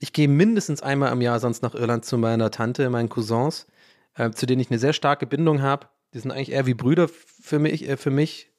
ich 0.00 0.12
gehe 0.12 0.28
mindestens 0.28 0.82
einmal 0.82 1.12
im 1.12 1.20
Jahr 1.20 1.38
sonst 1.38 1.62
nach 1.62 1.74
Irland 1.74 2.04
zu 2.04 2.18
meiner 2.18 2.50
Tante, 2.50 2.88
meinen 2.90 3.10
Cousins, 3.10 3.66
äh, 4.14 4.30
zu 4.30 4.46
denen 4.46 4.60
ich 4.60 4.70
eine 4.70 4.78
sehr 4.78 4.94
starke 4.94 5.26
Bindung 5.26 5.62
habe. 5.62 5.88
Die 6.14 6.18
sind 6.18 6.32
eigentlich 6.32 6.52
eher 6.52 6.66
wie 6.66 6.74
Brüder 6.74 7.08
für 7.08 7.58
mich, 7.58 7.88
äh, 7.88 7.96
für 7.96 8.10
mich. 8.10 8.49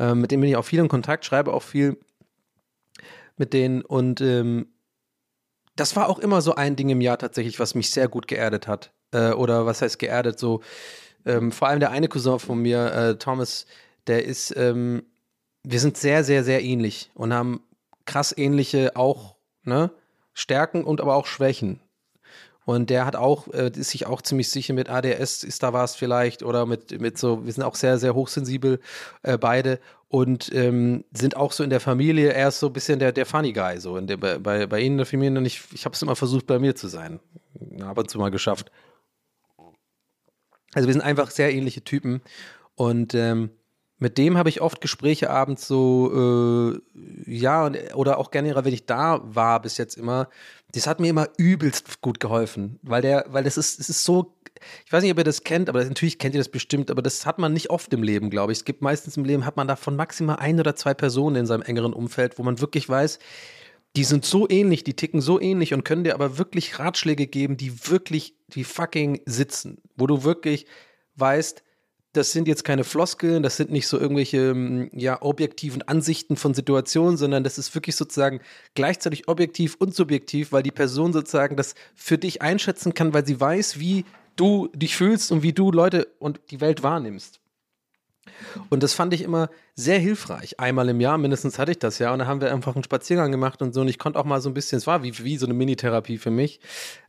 Äh, 0.00 0.14
mit 0.14 0.30
denen 0.30 0.40
bin 0.40 0.50
ich 0.50 0.56
auch 0.56 0.64
viel 0.64 0.80
in 0.80 0.88
Kontakt, 0.88 1.24
schreibe 1.24 1.52
auch 1.52 1.62
viel 1.62 1.98
mit 3.36 3.52
denen 3.52 3.82
und 3.82 4.20
ähm, 4.20 4.68
das 5.76 5.94
war 5.94 6.08
auch 6.08 6.18
immer 6.18 6.42
so 6.42 6.54
ein 6.54 6.76
Ding 6.76 6.88
im 6.88 7.00
Jahr 7.00 7.18
tatsächlich, 7.18 7.60
was 7.60 7.74
mich 7.74 7.90
sehr 7.90 8.08
gut 8.08 8.26
geerdet 8.26 8.66
hat. 8.66 8.92
Äh, 9.12 9.30
oder 9.32 9.66
was 9.66 9.82
heißt 9.82 9.98
geerdet? 9.98 10.38
So, 10.38 10.62
ähm, 11.24 11.52
vor 11.52 11.68
allem 11.68 11.80
der 11.80 11.90
eine 11.90 12.08
Cousin 12.08 12.38
von 12.38 12.60
mir, 12.60 12.92
äh, 12.92 13.18
Thomas, 13.18 13.66
der 14.06 14.24
ist, 14.24 14.54
ähm, 14.56 15.04
wir 15.62 15.80
sind 15.80 15.96
sehr, 15.96 16.24
sehr, 16.24 16.44
sehr 16.44 16.62
ähnlich 16.62 17.10
und 17.14 17.32
haben 17.32 17.62
krass 18.06 18.36
ähnliche 18.36 18.96
auch, 18.96 19.36
ne? 19.64 19.90
Stärken 20.32 20.84
und 20.84 21.00
aber 21.00 21.16
auch 21.16 21.26
Schwächen. 21.26 21.80
Und 22.70 22.88
der 22.88 23.04
hat 23.04 23.16
auch, 23.16 23.48
äh, 23.48 23.72
ist 23.74 23.90
sich 23.90 24.06
auch 24.06 24.22
ziemlich 24.22 24.48
sicher 24.48 24.74
mit 24.74 24.88
ADS, 24.88 25.42
ist 25.42 25.64
da 25.64 25.72
was 25.72 25.96
vielleicht, 25.96 26.44
oder 26.44 26.66
mit, 26.66 27.00
mit 27.00 27.18
so, 27.18 27.44
wir 27.44 27.52
sind 27.52 27.64
auch 27.64 27.74
sehr, 27.74 27.98
sehr 27.98 28.14
hochsensibel 28.14 28.78
äh, 29.24 29.36
beide 29.38 29.80
und 30.06 30.54
ähm, 30.54 31.04
sind 31.10 31.36
auch 31.36 31.50
so 31.50 31.64
in 31.64 31.70
der 31.70 31.80
Familie, 31.80 32.32
er 32.32 32.46
ist 32.46 32.60
so 32.60 32.68
ein 32.68 32.72
bisschen 32.72 33.00
der, 33.00 33.10
der 33.10 33.26
Funny 33.26 33.52
Guy, 33.52 33.80
so 33.80 33.96
in 33.96 34.06
der, 34.06 34.18
bei, 34.18 34.38
bei 34.68 34.78
ihnen 34.78 34.92
in 34.92 34.96
der 34.98 35.06
Familie. 35.06 35.36
Und 35.36 35.46
ich, 35.46 35.62
ich 35.72 35.84
habe 35.84 35.96
es 35.96 36.02
immer 36.02 36.14
versucht, 36.14 36.46
bei 36.46 36.60
mir 36.60 36.76
zu 36.76 36.86
sein. 36.86 37.18
Ab 37.80 37.98
und 37.98 38.08
zu 38.08 38.18
mal 38.18 38.30
geschafft. 38.30 38.70
Also 40.72 40.86
wir 40.86 40.92
sind 40.92 41.02
einfach 41.02 41.32
sehr 41.32 41.52
ähnliche 41.52 41.82
Typen. 41.82 42.22
Und 42.76 43.16
ähm, 43.16 43.50
mit 43.98 44.16
dem 44.16 44.38
habe 44.38 44.48
ich 44.48 44.60
oft 44.60 44.80
Gespräche 44.80 45.28
abends 45.28 45.66
so, 45.66 46.72
äh, 46.72 46.80
ja, 47.26 47.68
oder 47.94 48.18
auch 48.18 48.30
generell, 48.30 48.64
wenn 48.64 48.72
ich 48.72 48.86
da 48.86 49.20
war 49.24 49.60
bis 49.60 49.76
jetzt 49.76 49.96
immer, 49.96 50.28
das 50.72 50.86
hat 50.86 51.00
mir 51.00 51.08
immer 51.08 51.28
übelst 51.36 52.00
gut 52.00 52.20
geholfen, 52.20 52.78
weil 52.82 53.02
der, 53.02 53.26
weil 53.28 53.44
das 53.44 53.56
ist, 53.56 53.80
es 53.80 53.88
ist 53.88 54.04
so, 54.04 54.34
ich 54.84 54.92
weiß 54.92 55.02
nicht, 55.02 55.12
ob 55.12 55.18
ihr 55.18 55.24
das 55.24 55.44
kennt, 55.44 55.68
aber 55.68 55.84
natürlich 55.84 56.18
kennt 56.18 56.34
ihr 56.34 56.40
das 56.40 56.50
bestimmt, 56.50 56.90
aber 56.90 57.02
das 57.02 57.26
hat 57.26 57.38
man 57.38 57.52
nicht 57.52 57.70
oft 57.70 57.92
im 57.92 58.02
Leben, 58.02 58.30
glaube 58.30 58.52
ich. 58.52 58.58
Es 58.58 58.64
gibt 58.64 58.82
meistens 58.82 59.16
im 59.16 59.24
Leben, 59.24 59.44
hat 59.46 59.56
man 59.56 59.68
davon 59.68 59.96
maximal 59.96 60.36
ein 60.36 60.60
oder 60.60 60.76
zwei 60.76 60.94
Personen 60.94 61.36
in 61.36 61.46
seinem 61.46 61.62
engeren 61.62 61.92
Umfeld, 61.92 62.38
wo 62.38 62.42
man 62.42 62.60
wirklich 62.60 62.88
weiß, 62.88 63.18
die 63.96 64.04
sind 64.04 64.24
so 64.24 64.48
ähnlich, 64.48 64.84
die 64.84 64.94
ticken 64.94 65.20
so 65.20 65.40
ähnlich 65.40 65.74
und 65.74 65.84
können 65.84 66.04
dir 66.04 66.14
aber 66.14 66.38
wirklich 66.38 66.78
Ratschläge 66.78 67.26
geben, 67.26 67.56
die 67.56 67.88
wirklich, 67.88 68.34
die 68.48 68.64
fucking 68.64 69.20
sitzen, 69.26 69.78
wo 69.96 70.06
du 70.06 70.22
wirklich 70.22 70.66
weißt, 71.16 71.62
das 72.12 72.32
sind 72.32 72.48
jetzt 72.48 72.64
keine 72.64 72.84
Floskeln, 72.84 73.42
das 73.42 73.56
sind 73.56 73.70
nicht 73.70 73.86
so 73.86 73.98
irgendwelche 73.98 74.50
ähm, 74.50 74.90
ja, 74.92 75.22
objektiven 75.22 75.82
Ansichten 75.82 76.36
von 76.36 76.54
Situationen, 76.54 77.16
sondern 77.16 77.44
das 77.44 77.58
ist 77.58 77.74
wirklich 77.74 77.96
sozusagen 77.96 78.40
gleichzeitig 78.74 79.28
objektiv 79.28 79.76
und 79.78 79.94
subjektiv, 79.94 80.50
weil 80.52 80.62
die 80.62 80.72
Person 80.72 81.12
sozusagen 81.12 81.56
das 81.56 81.74
für 81.94 82.18
dich 82.18 82.42
einschätzen 82.42 82.94
kann, 82.94 83.14
weil 83.14 83.26
sie 83.26 83.40
weiß, 83.40 83.78
wie 83.78 84.04
du 84.36 84.68
dich 84.74 84.96
fühlst 84.96 85.30
und 85.30 85.42
wie 85.42 85.52
du 85.52 85.70
Leute 85.70 86.08
und 86.18 86.40
die 86.50 86.60
Welt 86.60 86.82
wahrnimmst. 86.82 87.40
Und 88.68 88.82
das 88.82 88.92
fand 88.92 89.14
ich 89.14 89.22
immer 89.22 89.50
sehr 89.74 89.98
hilfreich. 89.98 90.58
Einmal 90.58 90.88
im 90.88 91.00
Jahr, 91.00 91.18
mindestens 91.18 91.58
hatte 91.58 91.72
ich 91.72 91.78
das 91.78 91.98
ja. 91.98 92.12
Und 92.12 92.20
da 92.20 92.26
haben 92.26 92.40
wir 92.40 92.52
einfach 92.52 92.74
einen 92.74 92.84
Spaziergang 92.84 93.30
gemacht 93.30 93.62
und 93.62 93.74
so. 93.74 93.80
Und 93.80 93.88
ich 93.88 93.98
konnte 93.98 94.18
auch 94.18 94.24
mal 94.24 94.40
so 94.40 94.50
ein 94.50 94.54
bisschen, 94.54 94.78
es 94.78 94.86
war 94.86 95.02
wie, 95.02 95.18
wie 95.24 95.36
so 95.36 95.46
eine 95.46 95.54
Mini-Therapie 95.54 96.18
für 96.18 96.30
mich. 96.30 96.60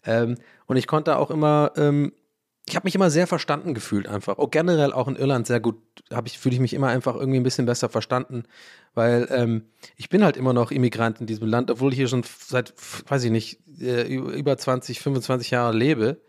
Ähm, 0.05 0.35
und 0.67 0.77
ich 0.77 0.87
konnte 0.87 1.17
auch 1.17 1.31
immer 1.31 1.71
ähm, 1.75 2.11
ich 2.67 2.75
habe 2.75 2.85
mich 2.85 2.95
immer 2.95 3.09
sehr 3.09 3.27
verstanden 3.27 3.73
gefühlt 3.73 4.07
einfach. 4.07 4.37
Auch 4.37 4.51
generell 4.51 4.93
auch 4.93 5.07
in 5.07 5.15
Irland 5.15 5.47
sehr 5.47 5.59
gut, 5.59 5.77
habe 6.11 6.27
ich 6.27 6.37
fühle 6.37 6.55
ich 6.55 6.61
mich 6.61 6.73
immer 6.73 6.87
einfach 6.87 7.15
irgendwie 7.15 7.39
ein 7.39 7.43
bisschen 7.43 7.65
besser 7.65 7.89
verstanden, 7.89 8.43
weil 8.93 9.27
ähm, 9.31 9.65
ich 9.97 10.09
bin 10.09 10.23
halt 10.23 10.37
immer 10.37 10.53
noch 10.53 10.71
Immigrant 10.71 11.19
in 11.19 11.27
diesem 11.27 11.47
Land, 11.47 11.71
obwohl 11.71 11.91
ich 11.91 11.97
hier 11.97 12.07
schon 12.07 12.23
seit 12.23 12.73
weiß 13.07 13.23
ich 13.23 13.31
nicht 13.31 13.59
äh, 13.81 14.03
über 14.03 14.57
20, 14.57 14.99
25 14.99 15.51
Jahre 15.51 15.75
lebe, 15.75 16.21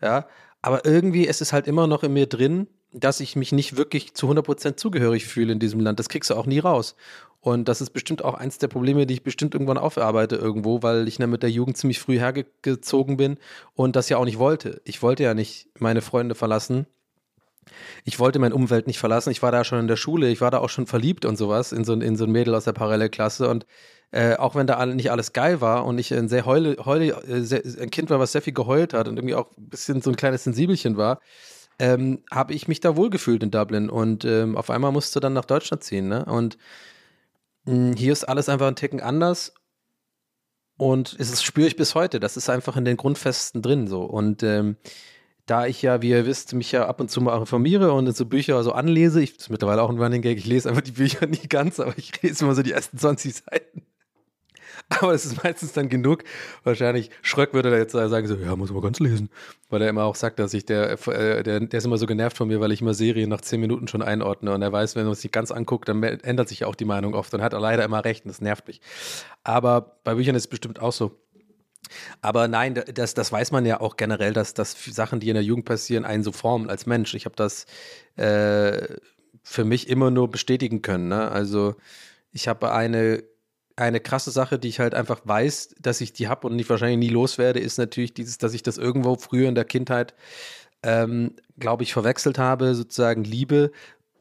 ja. 0.00 0.26
Aber 0.62 0.86
irgendwie 0.86 1.26
ist 1.26 1.42
es 1.42 1.52
halt 1.52 1.66
immer 1.66 1.86
noch 1.86 2.02
in 2.02 2.14
mir 2.14 2.26
drin, 2.26 2.68
dass 2.94 3.20
ich 3.20 3.36
mich 3.36 3.52
nicht 3.52 3.76
wirklich 3.76 4.14
zu 4.14 4.30
100% 4.30 4.76
zugehörig 4.76 5.26
fühle 5.26 5.52
in 5.52 5.58
diesem 5.58 5.80
Land. 5.80 5.98
Das 5.98 6.08
kriegst 6.08 6.30
du 6.30 6.34
auch 6.34 6.46
nie 6.46 6.60
raus. 6.60 6.94
Und 7.40 7.68
das 7.68 7.82
ist 7.82 7.90
bestimmt 7.90 8.24
auch 8.24 8.34
eins 8.34 8.56
der 8.56 8.68
Probleme, 8.68 9.04
die 9.04 9.14
ich 9.14 9.22
bestimmt 9.22 9.54
irgendwann 9.54 9.76
aufarbeite 9.76 10.36
irgendwo, 10.36 10.82
weil 10.82 11.06
ich 11.06 11.18
dann 11.18 11.28
mit 11.28 11.42
der 11.42 11.50
Jugend 11.50 11.76
ziemlich 11.76 12.00
früh 12.00 12.18
hergezogen 12.18 13.18
bin 13.18 13.36
und 13.74 13.96
das 13.96 14.08
ja 14.08 14.16
auch 14.16 14.24
nicht 14.24 14.38
wollte. 14.38 14.80
Ich 14.84 15.02
wollte 15.02 15.24
ja 15.24 15.34
nicht 15.34 15.68
meine 15.78 16.00
Freunde 16.00 16.34
verlassen. 16.34 16.86
Ich 18.04 18.18
wollte 18.18 18.38
meine 18.38 18.54
Umwelt 18.54 18.86
nicht 18.86 18.98
verlassen. 18.98 19.30
Ich 19.30 19.42
war 19.42 19.52
da 19.52 19.64
schon 19.64 19.78
in 19.80 19.88
der 19.88 19.96
Schule, 19.96 20.30
ich 20.30 20.40
war 20.40 20.50
da 20.50 20.58
auch 20.58 20.70
schon 20.70 20.86
verliebt 20.86 21.24
und 21.26 21.36
sowas 21.36 21.72
in 21.72 21.84
so, 21.84 21.92
in 21.94 22.16
so 22.16 22.24
ein 22.24 22.32
Mädel 22.32 22.54
aus 22.54 22.64
der 22.64 22.72
Parallelklasse. 22.72 23.48
Und 23.48 23.66
äh, 24.10 24.36
auch 24.36 24.54
wenn 24.54 24.66
da 24.66 24.86
nicht 24.86 25.10
alles 25.10 25.32
geil 25.32 25.60
war 25.60 25.84
und 25.84 25.98
ich 25.98 26.14
ein 26.14 26.28
sehr 26.28 26.46
heule, 26.46 26.76
heule 26.84 27.08
äh, 27.24 27.40
sehr, 27.40 27.62
ein 27.80 27.90
Kind 27.90 28.10
war, 28.10 28.20
was 28.20 28.32
sehr 28.32 28.42
viel 28.42 28.52
geheult 28.52 28.94
hat 28.94 29.08
und 29.08 29.16
irgendwie 29.18 29.34
auch 29.34 29.48
ein 29.58 29.68
bisschen 29.68 30.00
so 30.00 30.10
ein 30.10 30.16
kleines 30.16 30.44
Sensibelchen 30.44 30.96
war, 30.96 31.20
ähm, 31.78 32.22
habe 32.30 32.54
ich 32.54 32.68
mich 32.68 32.80
da 32.80 32.96
wohlgefühlt 32.96 33.42
in 33.42 33.50
Dublin. 33.50 33.90
Und 33.90 34.24
ähm, 34.24 34.56
auf 34.56 34.70
einmal 34.70 34.92
musste 34.92 35.20
dann 35.20 35.32
nach 35.32 35.44
Deutschland 35.44 35.82
ziehen. 35.82 36.08
Ne? 36.08 36.24
Und 36.24 36.58
hm, 37.66 37.94
hier 37.94 38.12
ist 38.12 38.24
alles 38.24 38.48
einfach 38.48 38.66
ein 38.66 38.76
Ticken 38.76 39.00
anders. 39.00 39.54
Und 40.76 41.16
es 41.18 41.42
spüre 41.42 41.68
ich 41.68 41.76
bis 41.76 41.94
heute. 41.94 42.20
Das 42.20 42.36
ist 42.36 42.50
einfach 42.50 42.76
in 42.76 42.84
den 42.84 42.96
Grundfesten 42.96 43.62
drin 43.62 43.86
so. 43.86 44.02
Und 44.02 44.42
ähm, 44.42 44.76
da 45.46 45.66
ich 45.66 45.82
ja, 45.82 46.02
wie 46.02 46.10
ihr 46.10 46.26
wisst, 46.26 46.54
mich 46.54 46.72
ja 46.72 46.86
ab 46.86 47.00
und 47.00 47.10
zu 47.10 47.20
mal 47.20 47.38
informiere 47.38 47.92
und 47.92 48.14
so 48.16 48.24
Bücher 48.26 48.62
so 48.62 48.72
anlese, 48.72 49.22
ich 49.22 49.34
das 49.34 49.44
ist 49.44 49.50
mittlerweile 49.50 49.82
auch 49.82 49.90
ein 49.90 49.98
Running 49.98 50.22
Gag, 50.22 50.38
ich 50.38 50.46
lese 50.46 50.68
einfach 50.68 50.82
die 50.82 50.92
Bücher 50.92 51.26
nie 51.28 51.48
ganz, 51.48 51.80
aber 51.80 51.96
ich 51.96 52.22
lese 52.22 52.44
immer 52.44 52.54
so 52.54 52.62
die 52.62 52.72
ersten 52.72 52.98
20 52.98 53.34
Seiten. 53.34 53.82
Aber 55.00 55.14
es 55.14 55.24
ist 55.24 55.42
meistens 55.42 55.72
dann 55.72 55.88
genug. 55.88 56.24
Wahrscheinlich, 56.62 57.10
Schröck 57.22 57.54
würde 57.54 57.70
da 57.70 57.76
jetzt 57.76 57.92
sagen, 57.92 58.26
so, 58.26 58.36
ja, 58.36 58.54
muss 58.54 58.70
man 58.70 58.82
ganz 58.82 59.00
lesen. 59.00 59.30
Weil 59.70 59.82
er 59.82 59.88
immer 59.88 60.04
auch 60.04 60.14
sagt, 60.14 60.38
dass 60.38 60.52
ich, 60.54 60.66
der, 60.66 60.92
äh, 61.08 61.42
der, 61.42 61.60
der 61.60 61.78
ist 61.78 61.84
immer 61.84 61.96
so 61.96 62.06
genervt 62.06 62.36
von 62.36 62.48
mir, 62.48 62.60
weil 62.60 62.72
ich 62.72 62.80
immer 62.80 62.94
Serien 62.94 63.30
nach 63.30 63.40
zehn 63.40 63.60
Minuten 63.60 63.88
schon 63.88 64.02
einordne. 64.02 64.52
Und 64.52 64.62
er 64.62 64.72
weiß, 64.72 64.94
wenn 64.96 65.06
man 65.06 65.14
sich 65.14 65.32
ganz 65.32 65.50
anguckt, 65.50 65.88
dann 65.88 66.02
ändert 66.02 66.48
sich 66.48 66.64
auch 66.64 66.74
die 66.74 66.84
Meinung 66.84 67.14
oft. 67.14 67.32
Und 67.34 67.42
hat 67.42 67.54
er 67.54 67.60
leider 67.60 67.84
immer 67.84 68.04
recht 68.04 68.24
und 68.24 68.28
das 68.28 68.40
nervt 68.40 68.66
mich. 68.66 68.80
Aber 69.42 69.98
bei 70.04 70.14
Büchern 70.14 70.34
ist 70.34 70.44
es 70.44 70.48
bestimmt 70.48 70.80
auch 70.80 70.92
so. 70.92 71.12
Aber 72.20 72.48
nein, 72.48 72.74
das, 72.94 73.14
das 73.14 73.30
weiß 73.30 73.52
man 73.52 73.66
ja 73.66 73.80
auch 73.80 73.96
generell, 73.96 74.32
dass, 74.32 74.54
dass 74.54 74.82
Sachen, 74.84 75.20
die 75.20 75.28
in 75.28 75.34
der 75.34 75.44
Jugend 75.44 75.64
passieren, 75.64 76.04
einen 76.04 76.22
so 76.22 76.32
formen 76.32 76.70
als 76.70 76.86
Mensch. 76.86 77.14
Ich 77.14 77.24
habe 77.24 77.36
das 77.36 77.66
äh, 78.16 78.96
für 79.42 79.64
mich 79.64 79.88
immer 79.88 80.10
nur 80.10 80.30
bestätigen 80.30 80.82
können. 80.82 81.08
Ne? 81.08 81.30
Also 81.30 81.76
ich 82.32 82.48
habe 82.48 82.72
eine 82.72 83.22
eine 83.76 84.00
krasse 84.00 84.30
Sache, 84.30 84.58
die 84.58 84.68
ich 84.68 84.80
halt 84.80 84.94
einfach 84.94 85.20
weiß, 85.24 85.74
dass 85.80 86.00
ich 86.00 86.12
die 86.12 86.28
habe 86.28 86.46
und 86.46 86.56
nicht 86.56 86.70
wahrscheinlich 86.70 86.98
nie 86.98 87.14
loswerde, 87.14 87.60
ist 87.60 87.78
natürlich 87.78 88.14
dieses, 88.14 88.38
dass 88.38 88.54
ich 88.54 88.62
das 88.62 88.78
irgendwo 88.78 89.16
früher 89.16 89.48
in 89.48 89.54
der 89.54 89.64
Kindheit, 89.64 90.14
ähm, 90.82 91.34
glaube 91.58 91.82
ich, 91.82 91.92
verwechselt 91.92 92.38
habe, 92.38 92.74
sozusagen 92.74 93.24
Liebe 93.24 93.72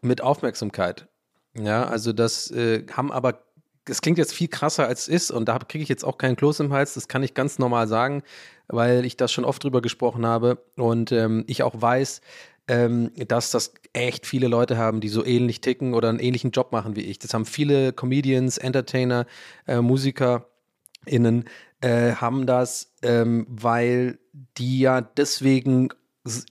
mit 0.01 0.21
Aufmerksamkeit. 0.21 1.07
Ja, 1.55 1.85
also 1.85 2.13
das 2.13 2.49
äh, 2.49 2.85
haben 2.91 3.11
aber, 3.11 3.43
das 3.85 4.01
klingt 4.01 4.17
jetzt 4.17 4.33
viel 4.33 4.47
krasser 4.47 4.87
als 4.87 5.01
es 5.01 5.07
ist 5.07 5.31
und 5.31 5.47
da 5.47 5.59
kriege 5.59 5.83
ich 5.83 5.89
jetzt 5.89 6.03
auch 6.03 6.17
keinen 6.17 6.35
Kloß 6.35 6.61
im 6.61 6.73
Hals, 6.73 6.95
das 6.95 7.07
kann 7.07 7.21
ich 7.21 7.35
ganz 7.35 7.59
normal 7.59 7.87
sagen, 7.87 8.23
weil 8.67 9.05
ich 9.05 9.17
das 9.17 9.31
schon 9.31 9.45
oft 9.45 9.63
drüber 9.63 9.81
gesprochen 9.81 10.25
habe 10.25 10.63
und 10.77 11.11
ähm, 11.11 11.43
ich 11.47 11.61
auch 11.61 11.79
weiß, 11.79 12.21
ähm, 12.67 13.11
dass 13.27 13.51
das 13.51 13.73
echt 13.93 14.25
viele 14.25 14.47
Leute 14.47 14.77
haben, 14.77 15.01
die 15.01 15.09
so 15.09 15.25
ähnlich 15.25 15.61
ticken 15.61 15.93
oder 15.93 16.09
einen 16.09 16.19
ähnlichen 16.19 16.51
Job 16.51 16.71
machen 16.71 16.95
wie 16.95 17.01
ich. 17.01 17.19
Das 17.19 17.33
haben 17.33 17.45
viele 17.45 17.93
Comedians, 17.93 18.57
Entertainer, 18.57 19.25
äh, 19.67 19.81
MusikerInnen 19.81 21.45
äh, 21.81 22.13
haben 22.13 22.45
das, 22.45 22.93
ähm, 23.01 23.45
weil 23.49 24.17
die 24.57 24.79
ja 24.79 25.01
deswegen 25.01 25.89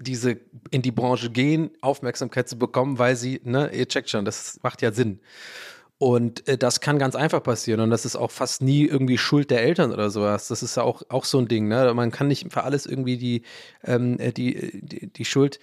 diese 0.01 0.39
in 0.71 0.83
die 0.83 0.91
Branche 0.91 1.31
gehen, 1.31 1.71
Aufmerksamkeit 1.81 2.49
zu 2.49 2.59
bekommen, 2.59 2.99
weil 2.99 3.17
sie, 3.17 3.41
ne, 3.45 3.71
ihr 3.73 3.89
checkt 3.89 4.11
schon, 4.11 4.27
das 4.27 4.61
macht 4.63 4.83
ja 4.83 4.93
Sinn. 4.93 5.21
Und 5.97 6.47
äh, 6.49 6.59
das 6.59 6.81
kann 6.81 6.99
ganz 6.99 7.15
einfach 7.15 7.43
passieren 7.43 7.81
und 7.81 7.91
das 7.91 8.05
ist 8.05 8.17
auch 8.17 8.33
fast 8.33 8.61
nie 8.61 8.85
irgendwie 8.87 9.17
Schuld 9.19 9.51
der 9.51 9.63
Eltern 9.63 9.93
oder 9.93 10.11
sowas. 10.11 10.49
Das 10.49 10.63
ist 10.63 10.77
ja 10.77 10.83
auch, 10.83 11.03
auch 11.09 11.25
so 11.25 11.39
ein 11.39 11.49
Ding, 11.49 11.69
ne? 11.69 11.95
Man 11.95 12.11
kann 12.11 12.29
nicht 12.29 12.53
für 12.53 12.65
alles 12.65 12.87
irgendwie 12.87 13.17
die, 13.17 13.43
ähm, 13.85 14.19
äh, 14.19 14.33
die, 14.33 14.81
die, 14.83 15.13
die 15.13 15.25
Schuld 15.25 15.61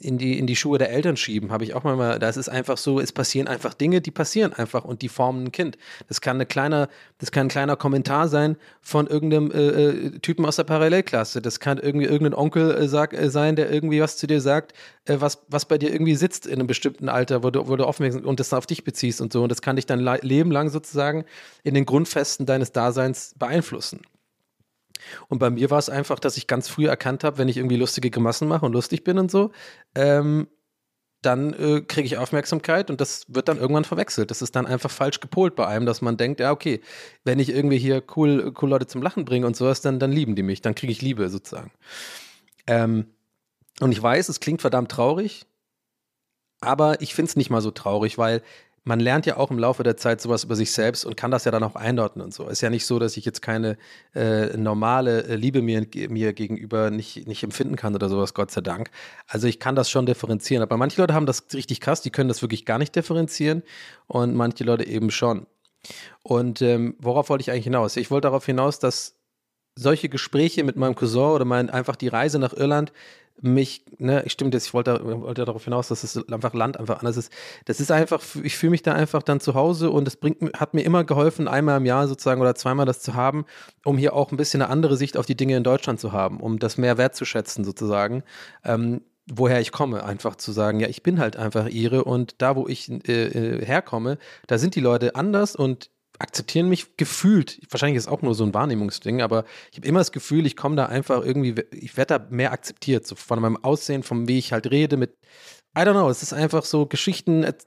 in 0.00 0.18
die, 0.18 0.38
in 0.38 0.46
die 0.46 0.56
Schuhe 0.56 0.78
der 0.78 0.90
Eltern 0.90 1.16
schieben, 1.16 1.50
habe 1.50 1.64
ich 1.64 1.74
auch 1.74 1.84
mal, 1.84 2.18
das 2.18 2.36
ist 2.36 2.48
einfach 2.48 2.76
so, 2.76 3.00
es 3.00 3.12
passieren 3.12 3.48
einfach 3.48 3.74
Dinge, 3.74 4.00
die 4.00 4.10
passieren 4.10 4.52
einfach 4.52 4.84
und 4.84 5.02
die 5.02 5.08
formen 5.08 5.44
ein 5.44 5.52
Kind. 5.52 5.78
Das 6.08 6.20
kann 6.20 6.36
eine 6.36 6.46
kleine, 6.46 6.88
das 7.18 7.32
kann 7.32 7.46
ein 7.46 7.50
kleiner 7.50 7.76
Kommentar 7.76 8.28
sein 8.28 8.56
von 8.80 9.06
irgendeinem 9.06 9.50
äh, 9.50 9.56
äh, 9.56 10.18
Typen 10.20 10.44
aus 10.44 10.56
der 10.56 10.64
Parallelklasse. 10.64 11.42
Das 11.42 11.60
kann 11.60 11.78
irgendwie 11.78 12.06
irgendein 12.06 12.34
Onkel 12.34 12.70
äh, 12.72 12.88
sag, 12.88 13.14
äh, 13.14 13.30
sein, 13.30 13.56
der 13.56 13.70
irgendwie 13.70 14.00
was 14.00 14.16
zu 14.16 14.26
dir 14.26 14.40
sagt, 14.40 14.74
äh, 15.06 15.16
was, 15.18 15.44
was 15.48 15.64
bei 15.64 15.78
dir 15.78 15.92
irgendwie 15.92 16.14
sitzt 16.14 16.46
in 16.46 16.54
einem 16.54 16.66
bestimmten 16.66 17.08
Alter, 17.08 17.42
wo 17.42 17.50
du, 17.50 17.66
wo 17.66 17.76
du 17.76 17.84
aufmerksam 17.84 18.24
und 18.24 18.40
das 18.40 18.52
auf 18.52 18.66
dich 18.66 18.84
beziehst 18.84 19.20
und 19.20 19.32
so. 19.32 19.42
Und 19.42 19.50
das 19.50 19.62
kann 19.62 19.76
dich 19.76 19.86
dein 19.86 20.00
Le 20.00 20.18
Leben 20.22 20.50
lang 20.50 20.70
sozusagen 20.70 21.24
in 21.62 21.74
den 21.74 21.86
Grundfesten 21.86 22.46
deines 22.46 22.72
Daseins 22.72 23.34
beeinflussen. 23.38 24.00
Und 25.28 25.38
bei 25.38 25.50
mir 25.50 25.70
war 25.70 25.78
es 25.78 25.88
einfach, 25.88 26.18
dass 26.18 26.36
ich 26.36 26.46
ganz 26.46 26.68
früh 26.68 26.86
erkannt 26.86 27.24
habe, 27.24 27.38
wenn 27.38 27.48
ich 27.48 27.56
irgendwie 27.56 27.76
lustige 27.76 28.10
Grimassen 28.10 28.48
mache 28.48 28.66
und 28.66 28.72
lustig 28.72 29.04
bin 29.04 29.18
und 29.18 29.30
so, 29.30 29.52
ähm, 29.94 30.48
dann 31.22 31.54
äh, 31.54 31.80
kriege 31.80 32.06
ich 32.06 32.18
Aufmerksamkeit 32.18 32.90
und 32.90 33.00
das 33.00 33.24
wird 33.28 33.48
dann 33.48 33.58
irgendwann 33.58 33.84
verwechselt. 33.84 34.30
Das 34.30 34.42
ist 34.42 34.54
dann 34.54 34.66
einfach 34.66 34.90
falsch 34.90 35.20
gepolt 35.20 35.56
bei 35.56 35.66
einem, 35.66 35.86
dass 35.86 36.02
man 36.02 36.16
denkt, 36.16 36.40
ja, 36.40 36.52
okay, 36.52 36.80
wenn 37.24 37.38
ich 37.38 37.48
irgendwie 37.48 37.78
hier 37.78 38.02
cool, 38.16 38.52
cool 38.60 38.70
Leute 38.70 38.86
zum 38.86 39.02
Lachen 39.02 39.24
bringe 39.24 39.46
und 39.46 39.56
sowas, 39.56 39.80
dann, 39.80 39.98
dann 39.98 40.12
lieben 40.12 40.36
die 40.36 40.42
mich, 40.42 40.62
dann 40.62 40.74
kriege 40.74 40.92
ich 40.92 41.02
Liebe 41.02 41.28
sozusagen. 41.28 41.72
Ähm, 42.66 43.06
und 43.80 43.92
ich 43.92 44.02
weiß, 44.02 44.28
es 44.28 44.40
klingt 44.40 44.60
verdammt 44.60 44.90
traurig, 44.90 45.46
aber 46.60 47.00
ich 47.02 47.14
finde 47.14 47.30
es 47.30 47.36
nicht 47.36 47.50
mal 47.50 47.60
so 47.60 47.70
traurig, 47.70 48.18
weil 48.18 48.42
man 48.86 49.00
lernt 49.00 49.26
ja 49.26 49.36
auch 49.36 49.50
im 49.50 49.58
Laufe 49.58 49.82
der 49.82 49.96
Zeit 49.96 50.20
sowas 50.20 50.44
über 50.44 50.54
sich 50.54 50.70
selbst 50.70 51.04
und 51.04 51.16
kann 51.16 51.32
das 51.32 51.44
ja 51.44 51.50
dann 51.50 51.64
auch 51.64 51.74
einordnen 51.74 52.24
und 52.24 52.32
so. 52.32 52.46
Ist 52.46 52.60
ja 52.60 52.70
nicht 52.70 52.86
so, 52.86 53.00
dass 53.00 53.16
ich 53.16 53.24
jetzt 53.24 53.42
keine 53.42 53.78
äh, 54.14 54.56
normale 54.56 55.24
äh, 55.24 55.34
Liebe 55.34 55.60
mir, 55.60 55.84
mir 56.08 56.32
gegenüber 56.32 56.90
nicht, 56.90 57.26
nicht 57.26 57.42
empfinden 57.42 57.74
kann 57.74 57.96
oder 57.96 58.08
sowas, 58.08 58.32
Gott 58.32 58.52
sei 58.52 58.60
Dank. 58.60 58.90
Also 59.26 59.48
ich 59.48 59.58
kann 59.58 59.74
das 59.74 59.90
schon 59.90 60.06
differenzieren. 60.06 60.62
Aber 60.62 60.76
manche 60.76 61.00
Leute 61.00 61.14
haben 61.14 61.26
das 61.26 61.46
richtig 61.52 61.80
krass, 61.80 62.00
die 62.00 62.10
können 62.10 62.28
das 62.28 62.42
wirklich 62.42 62.64
gar 62.64 62.78
nicht 62.78 62.94
differenzieren 62.94 63.64
und 64.06 64.36
manche 64.36 64.62
Leute 64.62 64.86
eben 64.86 65.10
schon. 65.10 65.48
Und 66.22 66.62
ähm, 66.62 66.94
worauf 67.00 67.28
wollte 67.28 67.42
ich 67.42 67.50
eigentlich 67.50 67.64
hinaus? 67.64 67.96
Ich 67.96 68.12
wollte 68.12 68.26
darauf 68.28 68.46
hinaus, 68.46 68.78
dass 68.78 69.15
solche 69.76 70.08
Gespräche 70.08 70.64
mit 70.64 70.76
meinem 70.76 70.94
Cousin 70.94 71.30
oder 71.30 71.44
mein, 71.44 71.70
einfach 71.70 71.96
die 71.96 72.08
Reise 72.08 72.38
nach 72.38 72.52
Irland 72.52 72.92
mich, 73.40 73.84
ne, 73.98 74.22
ich 74.24 74.32
stimmt 74.32 74.54
jetzt, 74.54 74.68
ich 74.68 74.74
wollte, 74.74 75.04
wollte 75.04 75.44
darauf 75.44 75.64
hinaus, 75.64 75.88
dass 75.88 76.04
es 76.04 76.28
einfach 76.30 76.54
Land 76.54 76.78
einfach 76.78 77.00
anders 77.00 77.16
ist. 77.16 77.32
Das 77.66 77.80
ist 77.80 77.90
einfach, 77.90 78.22
ich 78.42 78.56
fühle 78.56 78.70
mich 78.70 78.82
da 78.82 78.94
einfach 78.94 79.22
dann 79.22 79.40
zu 79.40 79.54
Hause 79.54 79.90
und 79.90 80.08
es 80.08 80.16
bringt, 80.16 80.58
hat 80.58 80.74
mir 80.74 80.82
immer 80.82 81.04
geholfen, 81.04 81.46
einmal 81.48 81.76
im 81.76 81.86
Jahr 81.86 82.08
sozusagen 82.08 82.40
oder 82.40 82.54
zweimal 82.54 82.86
das 82.86 83.00
zu 83.00 83.14
haben, 83.14 83.44
um 83.84 83.98
hier 83.98 84.14
auch 84.14 84.30
ein 84.32 84.36
bisschen 84.36 84.62
eine 84.62 84.70
andere 84.70 84.96
Sicht 84.96 85.16
auf 85.16 85.26
die 85.26 85.36
Dinge 85.36 85.56
in 85.56 85.64
Deutschland 85.64 86.00
zu 86.00 86.12
haben, 86.12 86.40
um 86.40 86.58
das 86.58 86.78
mehr 86.78 86.96
wertzuschätzen 86.96 87.64
sozusagen. 87.64 88.22
Ähm, 88.64 89.02
woher 89.30 89.60
ich 89.60 89.72
komme, 89.72 90.04
einfach 90.04 90.36
zu 90.36 90.52
sagen, 90.52 90.80
ja, 90.80 90.88
ich 90.88 91.02
bin 91.02 91.18
halt 91.18 91.36
einfach 91.36 91.68
ihre 91.68 92.04
und 92.04 92.36
da, 92.38 92.56
wo 92.56 92.68
ich 92.68 92.90
äh, 93.08 93.58
äh, 93.58 93.66
herkomme, 93.66 94.18
da 94.46 94.56
sind 94.56 94.76
die 94.76 94.80
Leute 94.80 95.14
anders 95.14 95.56
und 95.56 95.90
akzeptieren 96.18 96.68
mich 96.68 96.96
gefühlt. 96.96 97.60
Wahrscheinlich 97.70 97.96
ist 97.96 98.04
es 98.04 98.08
auch 98.12 98.22
nur 98.22 98.34
so 98.34 98.44
ein 98.44 98.54
Wahrnehmungsding, 98.54 99.22
aber 99.22 99.44
ich 99.70 99.78
habe 99.78 99.86
immer 99.86 100.00
das 100.00 100.12
Gefühl, 100.12 100.46
ich 100.46 100.56
komme 100.56 100.76
da 100.76 100.86
einfach 100.86 101.24
irgendwie, 101.24 101.54
ich 101.72 101.96
werde 101.96 102.18
da 102.18 102.26
mehr 102.30 102.52
akzeptiert, 102.52 103.06
so 103.06 103.14
von 103.14 103.40
meinem 103.40 103.62
Aussehen, 103.62 104.02
vom 104.02 104.28
wie 104.28 104.38
ich 104.38 104.52
halt 104.52 104.70
rede 104.70 104.96
mit. 104.96 105.16
I 105.76 105.80
don't 105.80 105.92
know, 105.92 106.08
es 106.08 106.22
ist 106.22 106.32
einfach 106.32 106.64
so 106.64 106.86
Geschichten, 106.86 107.44
es 107.44 107.66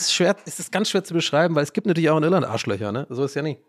ist 0.00 0.14
schwer, 0.14 0.34
es 0.46 0.58
ist 0.58 0.72
ganz 0.72 0.88
schwer 0.88 1.04
zu 1.04 1.12
beschreiben, 1.12 1.54
weil 1.54 1.62
es 1.62 1.72
gibt 1.72 1.86
natürlich 1.86 2.10
auch 2.10 2.16
in 2.16 2.24
Irland 2.24 2.46
Arschlöcher, 2.46 2.90
ne? 2.90 3.06
So 3.10 3.24
ist 3.24 3.34
ja 3.34 3.42
nicht. 3.42 3.60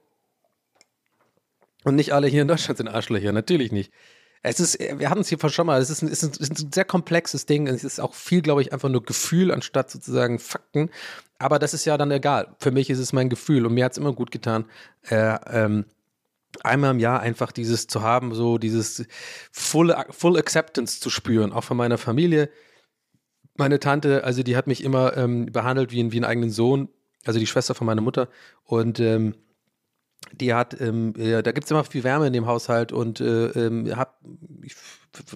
Und 1.84 1.96
nicht 1.96 2.14
alle 2.14 2.28
hier 2.28 2.44
in 2.44 2.48
Deutschland 2.48 2.78
sind 2.78 2.88
Arschlöcher, 2.88 3.32
natürlich 3.32 3.72
nicht. 3.72 3.92
Es 4.44 4.60
ist, 4.60 4.80
wir 4.80 5.10
hatten 5.10 5.22
es 5.22 5.30
hier 5.30 5.38
schon 5.50 5.68
mal, 5.68 5.80
es 5.80 5.92
ist, 5.92 6.02
ein, 6.02 6.08
es 6.10 6.24
ist 6.24 6.64
ein 6.64 6.72
sehr 6.72 6.86
komplexes 6.86 7.46
Ding. 7.46 7.68
Es 7.68 7.84
ist 7.84 8.00
auch 8.00 8.16
viel, 8.16 8.42
glaube 8.42 8.62
ich, 8.62 8.74
einfach 8.74 8.90
nur 8.90 9.04
Gefühl 9.04 9.52
anstatt 9.52 9.92
sozusagen 9.92 10.40
Fakten. 10.40 10.90
Aber 11.38 11.60
das 11.60 11.74
ist 11.74 11.86
ja 11.86 11.98
dann 11.98 12.12
egal. 12.12 12.56
Für 12.60 12.72
mich 12.72 12.90
ist 12.90 13.00
es 13.00 13.14
mein 13.14 13.30
Gefühl 13.30 13.66
und 13.66 13.74
mir 13.74 13.86
hat 13.86 13.92
es 13.92 13.98
immer 13.98 14.14
gut 14.14 14.32
getan, 14.32 14.66
äh, 15.10 15.38
ähm, 15.48 15.86
einmal 16.64 16.92
im 16.92 17.00
Jahr 17.00 17.20
einfach 17.20 17.52
dieses 17.52 17.88
zu 17.88 18.02
haben, 18.02 18.34
so 18.34 18.58
dieses 18.58 19.06
full, 19.52 19.96
full 20.10 20.38
Acceptance 20.38 21.00
zu 21.00 21.10
spüren, 21.10 21.54
auch 21.54 21.64
von 21.64 21.78
meiner 21.78 21.98
Familie. 21.98 22.50
Meine 23.58 23.80
Tante, 23.80 24.24
also 24.24 24.44
die 24.44 24.56
hat 24.56 24.68
mich 24.68 24.84
immer 24.84 25.16
ähm, 25.18 25.48
behandelt 25.48 25.92
wie, 25.92 26.12
wie 26.12 26.18
einen 26.18 26.26
eigenen 26.26 26.52
Sohn, 26.52 26.90
also 27.26 27.40
die 27.40 27.48
Schwester 27.48 27.76
von 27.76 27.86
meiner 27.86 28.02
Mutter. 28.02 28.28
Und 28.64 29.00
ähm, 29.00 29.36
die 30.34 30.54
hat, 30.54 30.80
ähm, 30.80 31.14
ja, 31.18 31.42
da 31.42 31.52
gibt 31.52 31.66
es 31.66 31.72
immer 31.72 31.84
viel 31.84 32.04
Wärme 32.04 32.28
in 32.28 32.34
dem 32.34 32.48
Haushalt 32.48 32.92
und 32.92 33.20
äh, 33.20 33.48
ähm, 33.48 33.96
hab, 33.96 34.20
ich 34.64 34.76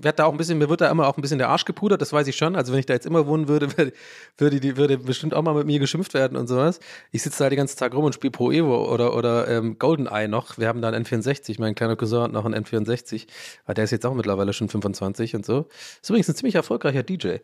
werde 0.01 0.17
da 0.17 0.25
auch 0.25 0.31
ein 0.31 0.37
bisschen, 0.37 0.57
mir 0.57 0.69
wird 0.69 0.81
da 0.81 0.89
immer 0.89 1.07
auch 1.07 1.17
ein 1.17 1.21
bisschen 1.21 1.37
der 1.37 1.49
Arsch 1.49 1.65
gepudert, 1.65 2.01
das 2.01 2.13
weiß 2.13 2.27
ich 2.27 2.37
schon. 2.37 2.55
Also 2.55 2.71
wenn 2.71 2.79
ich 2.79 2.85
da 2.85 2.93
jetzt 2.93 3.05
immer 3.05 3.27
wohnen 3.27 3.47
würde, 3.47 3.69
würde, 3.77 3.93
würde 4.37 4.59
die 4.59 4.77
würde 4.77 4.97
bestimmt 4.97 5.33
auch 5.33 5.41
mal 5.41 5.53
mit 5.53 5.65
mir 5.65 5.79
geschimpft 5.79 6.13
werden 6.13 6.37
und 6.37 6.47
sowas. 6.47 6.79
Ich 7.11 7.23
sitze 7.23 7.43
da 7.43 7.49
den 7.49 7.57
ganzen 7.57 7.77
Tag 7.77 7.93
rum 7.93 8.05
und 8.05 8.13
spiele 8.13 8.31
Pro 8.31 8.51
Evo 8.51 8.91
oder, 8.91 9.15
oder 9.15 9.47
ähm, 9.49 9.77
GoldenEye 9.77 10.27
noch. 10.27 10.57
Wir 10.57 10.67
haben 10.67 10.81
da 10.81 10.89
einen 10.89 11.05
N64, 11.05 11.57
mein 11.59 11.75
kleiner 11.75 11.95
Cousin 11.95 12.21
hat 12.21 12.31
noch 12.31 12.45
einen 12.45 12.63
N64, 12.63 13.27
aber 13.65 13.73
der 13.73 13.83
ist 13.83 13.91
jetzt 13.91 14.05
auch 14.05 14.13
mittlerweile 14.13 14.53
schon 14.53 14.69
25 14.69 15.35
und 15.35 15.45
so. 15.45 15.67
Ist 16.01 16.09
übrigens 16.09 16.29
ein 16.29 16.35
ziemlich 16.35 16.55
erfolgreicher 16.55 17.03
DJ. 17.03 17.37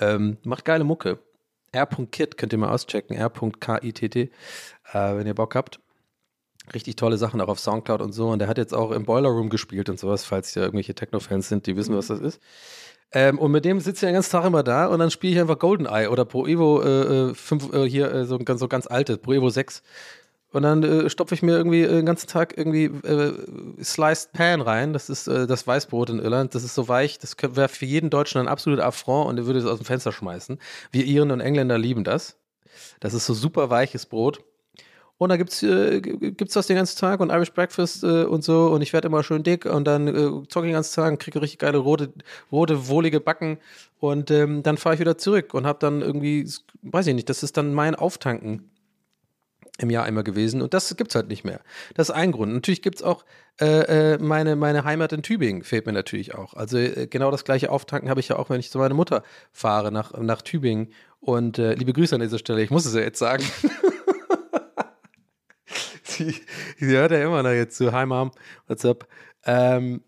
Ähm, 0.00 0.38
macht 0.44 0.64
geile 0.64 0.84
Mucke. 0.84 1.18
R.Kit 1.72 2.36
könnt 2.38 2.52
ihr 2.52 2.58
mal 2.58 2.70
auschecken, 2.70 3.16
R.K-I-T-T, 3.16 4.20
äh, 4.20 4.28
wenn 4.92 5.26
ihr 5.26 5.34
Bock 5.34 5.56
habt 5.56 5.80
richtig 6.72 6.96
tolle 6.96 7.18
Sachen 7.18 7.40
auch 7.40 7.48
auf 7.48 7.60
Soundcloud 7.60 8.00
und 8.00 8.12
so. 8.12 8.28
Und 8.28 8.38
der 8.38 8.48
hat 8.48 8.58
jetzt 8.58 8.74
auch 8.74 8.90
im 8.90 9.04
Boiler 9.04 9.28
Room 9.28 9.50
gespielt 9.50 9.88
und 9.88 9.98
sowas, 9.98 10.24
falls 10.24 10.54
ja 10.54 10.62
irgendwelche 10.62 10.94
Techno-Fans 10.94 11.48
sind, 11.48 11.66
die 11.66 11.76
wissen, 11.76 11.96
was 11.96 12.06
das 12.06 12.20
ist. 12.20 12.40
Ähm, 13.12 13.38
und 13.38 13.52
mit 13.52 13.64
dem 13.64 13.80
sitze 13.80 14.06
ich 14.06 14.10
den 14.10 14.14
ganzen 14.14 14.32
Tag 14.32 14.44
immer 14.44 14.62
da 14.62 14.86
und 14.86 14.98
dann 14.98 15.10
spiele 15.10 15.34
ich 15.34 15.40
einfach 15.40 15.58
GoldenEye 15.58 16.08
oder 16.08 16.24
Pro 16.24 16.46
Evo 16.46 16.82
äh, 16.82 17.34
5, 17.34 17.72
äh, 17.72 17.88
hier 17.88 18.12
äh, 18.12 18.24
so, 18.24 18.38
ganz, 18.38 18.60
so 18.60 18.66
ganz 18.66 18.86
alte, 18.86 19.18
Pro 19.18 19.32
Evo 19.32 19.50
6. 19.50 19.82
Und 20.54 20.62
dann 20.62 20.82
äh, 20.84 21.10
stopfe 21.10 21.34
ich 21.34 21.42
mir 21.42 21.56
irgendwie 21.56 21.82
äh, 21.82 21.88
den 21.88 22.06
ganzen 22.06 22.28
Tag 22.28 22.56
irgendwie 22.56 22.84
äh, 22.84 23.32
Sliced 23.82 24.32
Pan 24.32 24.60
rein. 24.60 24.92
Das 24.92 25.10
ist 25.10 25.26
äh, 25.26 25.46
das 25.46 25.66
Weißbrot 25.66 26.10
in 26.10 26.20
Irland. 26.20 26.54
Das 26.54 26.64
ist 26.64 26.74
so 26.74 26.88
weich, 26.88 27.18
das 27.18 27.36
wäre 27.40 27.68
für 27.68 27.86
jeden 27.86 28.08
Deutschen 28.08 28.40
ein 28.40 28.48
absoluter 28.48 28.86
Affront 28.86 29.28
und 29.28 29.36
der 29.36 29.46
würde 29.46 29.58
es 29.58 29.66
aus 29.66 29.78
dem 29.78 29.84
Fenster 29.84 30.12
schmeißen. 30.12 30.58
Wir 30.92 31.04
Iren 31.04 31.30
und 31.30 31.40
Engländer 31.40 31.76
lieben 31.76 32.04
das. 32.04 32.36
Das 33.00 33.14
ist 33.14 33.26
so 33.26 33.34
super 33.34 33.70
weiches 33.70 34.06
Brot. 34.06 34.44
Und 35.24 35.30
da 35.30 35.38
gibt's, 35.38 35.62
äh, 35.62 36.02
gibt's 36.02 36.52
das 36.52 36.66
den 36.66 36.76
ganzen 36.76 36.98
Tag 36.98 37.20
und 37.20 37.30
Irish 37.30 37.52
Breakfast 37.54 38.04
äh, 38.04 38.24
und 38.24 38.44
so 38.44 38.66
und 38.66 38.82
ich 38.82 38.92
werde 38.92 39.08
immer 39.08 39.22
schön 39.22 39.42
dick 39.42 39.64
und 39.64 39.84
dann 39.86 40.06
äh, 40.06 40.12
zocke 40.48 40.66
ich 40.66 40.70
den 40.70 40.72
ganzen 40.74 40.94
Tag 40.94 41.12
und 41.12 41.18
kriege 41.18 41.40
richtig 41.40 41.60
geile 41.60 41.78
rote, 41.78 42.12
rote, 42.52 42.88
wohlige 42.88 43.20
Backen 43.20 43.56
und 44.00 44.30
ähm, 44.30 44.62
dann 44.62 44.76
fahre 44.76 44.96
ich 44.96 45.00
wieder 45.00 45.16
zurück 45.16 45.54
und 45.54 45.64
habe 45.64 45.78
dann 45.78 46.02
irgendwie, 46.02 46.46
weiß 46.82 47.06
ich 47.06 47.14
nicht, 47.14 47.30
das 47.30 47.42
ist 47.42 47.56
dann 47.56 47.72
mein 47.72 47.94
Auftanken 47.94 48.68
im 49.78 49.88
Jahr 49.88 50.04
einmal 50.04 50.24
gewesen 50.24 50.60
und 50.60 50.74
das 50.74 50.94
gibt's 50.94 51.14
halt 51.14 51.28
nicht 51.28 51.42
mehr. 51.42 51.60
Das 51.94 52.10
ist 52.10 52.14
ein 52.14 52.30
Grund. 52.30 52.52
Natürlich 52.52 52.82
gibt's 52.82 53.02
auch 53.02 53.24
äh, 53.62 54.12
äh, 54.12 54.18
meine, 54.18 54.56
meine 54.56 54.84
Heimat 54.84 55.14
in 55.14 55.22
Tübingen, 55.22 55.62
fehlt 55.62 55.86
mir 55.86 55.94
natürlich 55.94 56.34
auch. 56.34 56.52
Also 56.52 56.76
äh, 56.76 57.06
genau 57.06 57.30
das 57.30 57.44
gleiche 57.44 57.70
Auftanken 57.70 58.10
habe 58.10 58.20
ich 58.20 58.28
ja 58.28 58.36
auch, 58.36 58.50
wenn 58.50 58.60
ich 58.60 58.70
zu 58.70 58.76
meiner 58.76 58.94
Mutter 58.94 59.22
fahre 59.52 59.90
nach, 59.90 60.12
nach 60.18 60.42
Tübingen. 60.42 60.88
Und 61.20 61.58
äh, 61.58 61.72
liebe 61.72 61.94
Grüße 61.94 62.14
an 62.14 62.20
dieser 62.20 62.38
Stelle, 62.38 62.62
ich 62.62 62.70
muss 62.70 62.84
es 62.84 62.92
ja 62.94 63.00
jetzt 63.00 63.18
sagen. 63.18 63.42
sie, 66.14 66.40
sie 66.78 66.96
hört 66.96 67.12
ja 67.12 67.24
immer 67.24 67.42
noch 67.42 67.50
jetzt 67.50 67.76
zu. 67.76 67.92
Hi 67.92 68.06
Mom, 68.06 68.30
what's 68.66 68.84
up? 68.84 69.06
Ähm, 69.44 70.02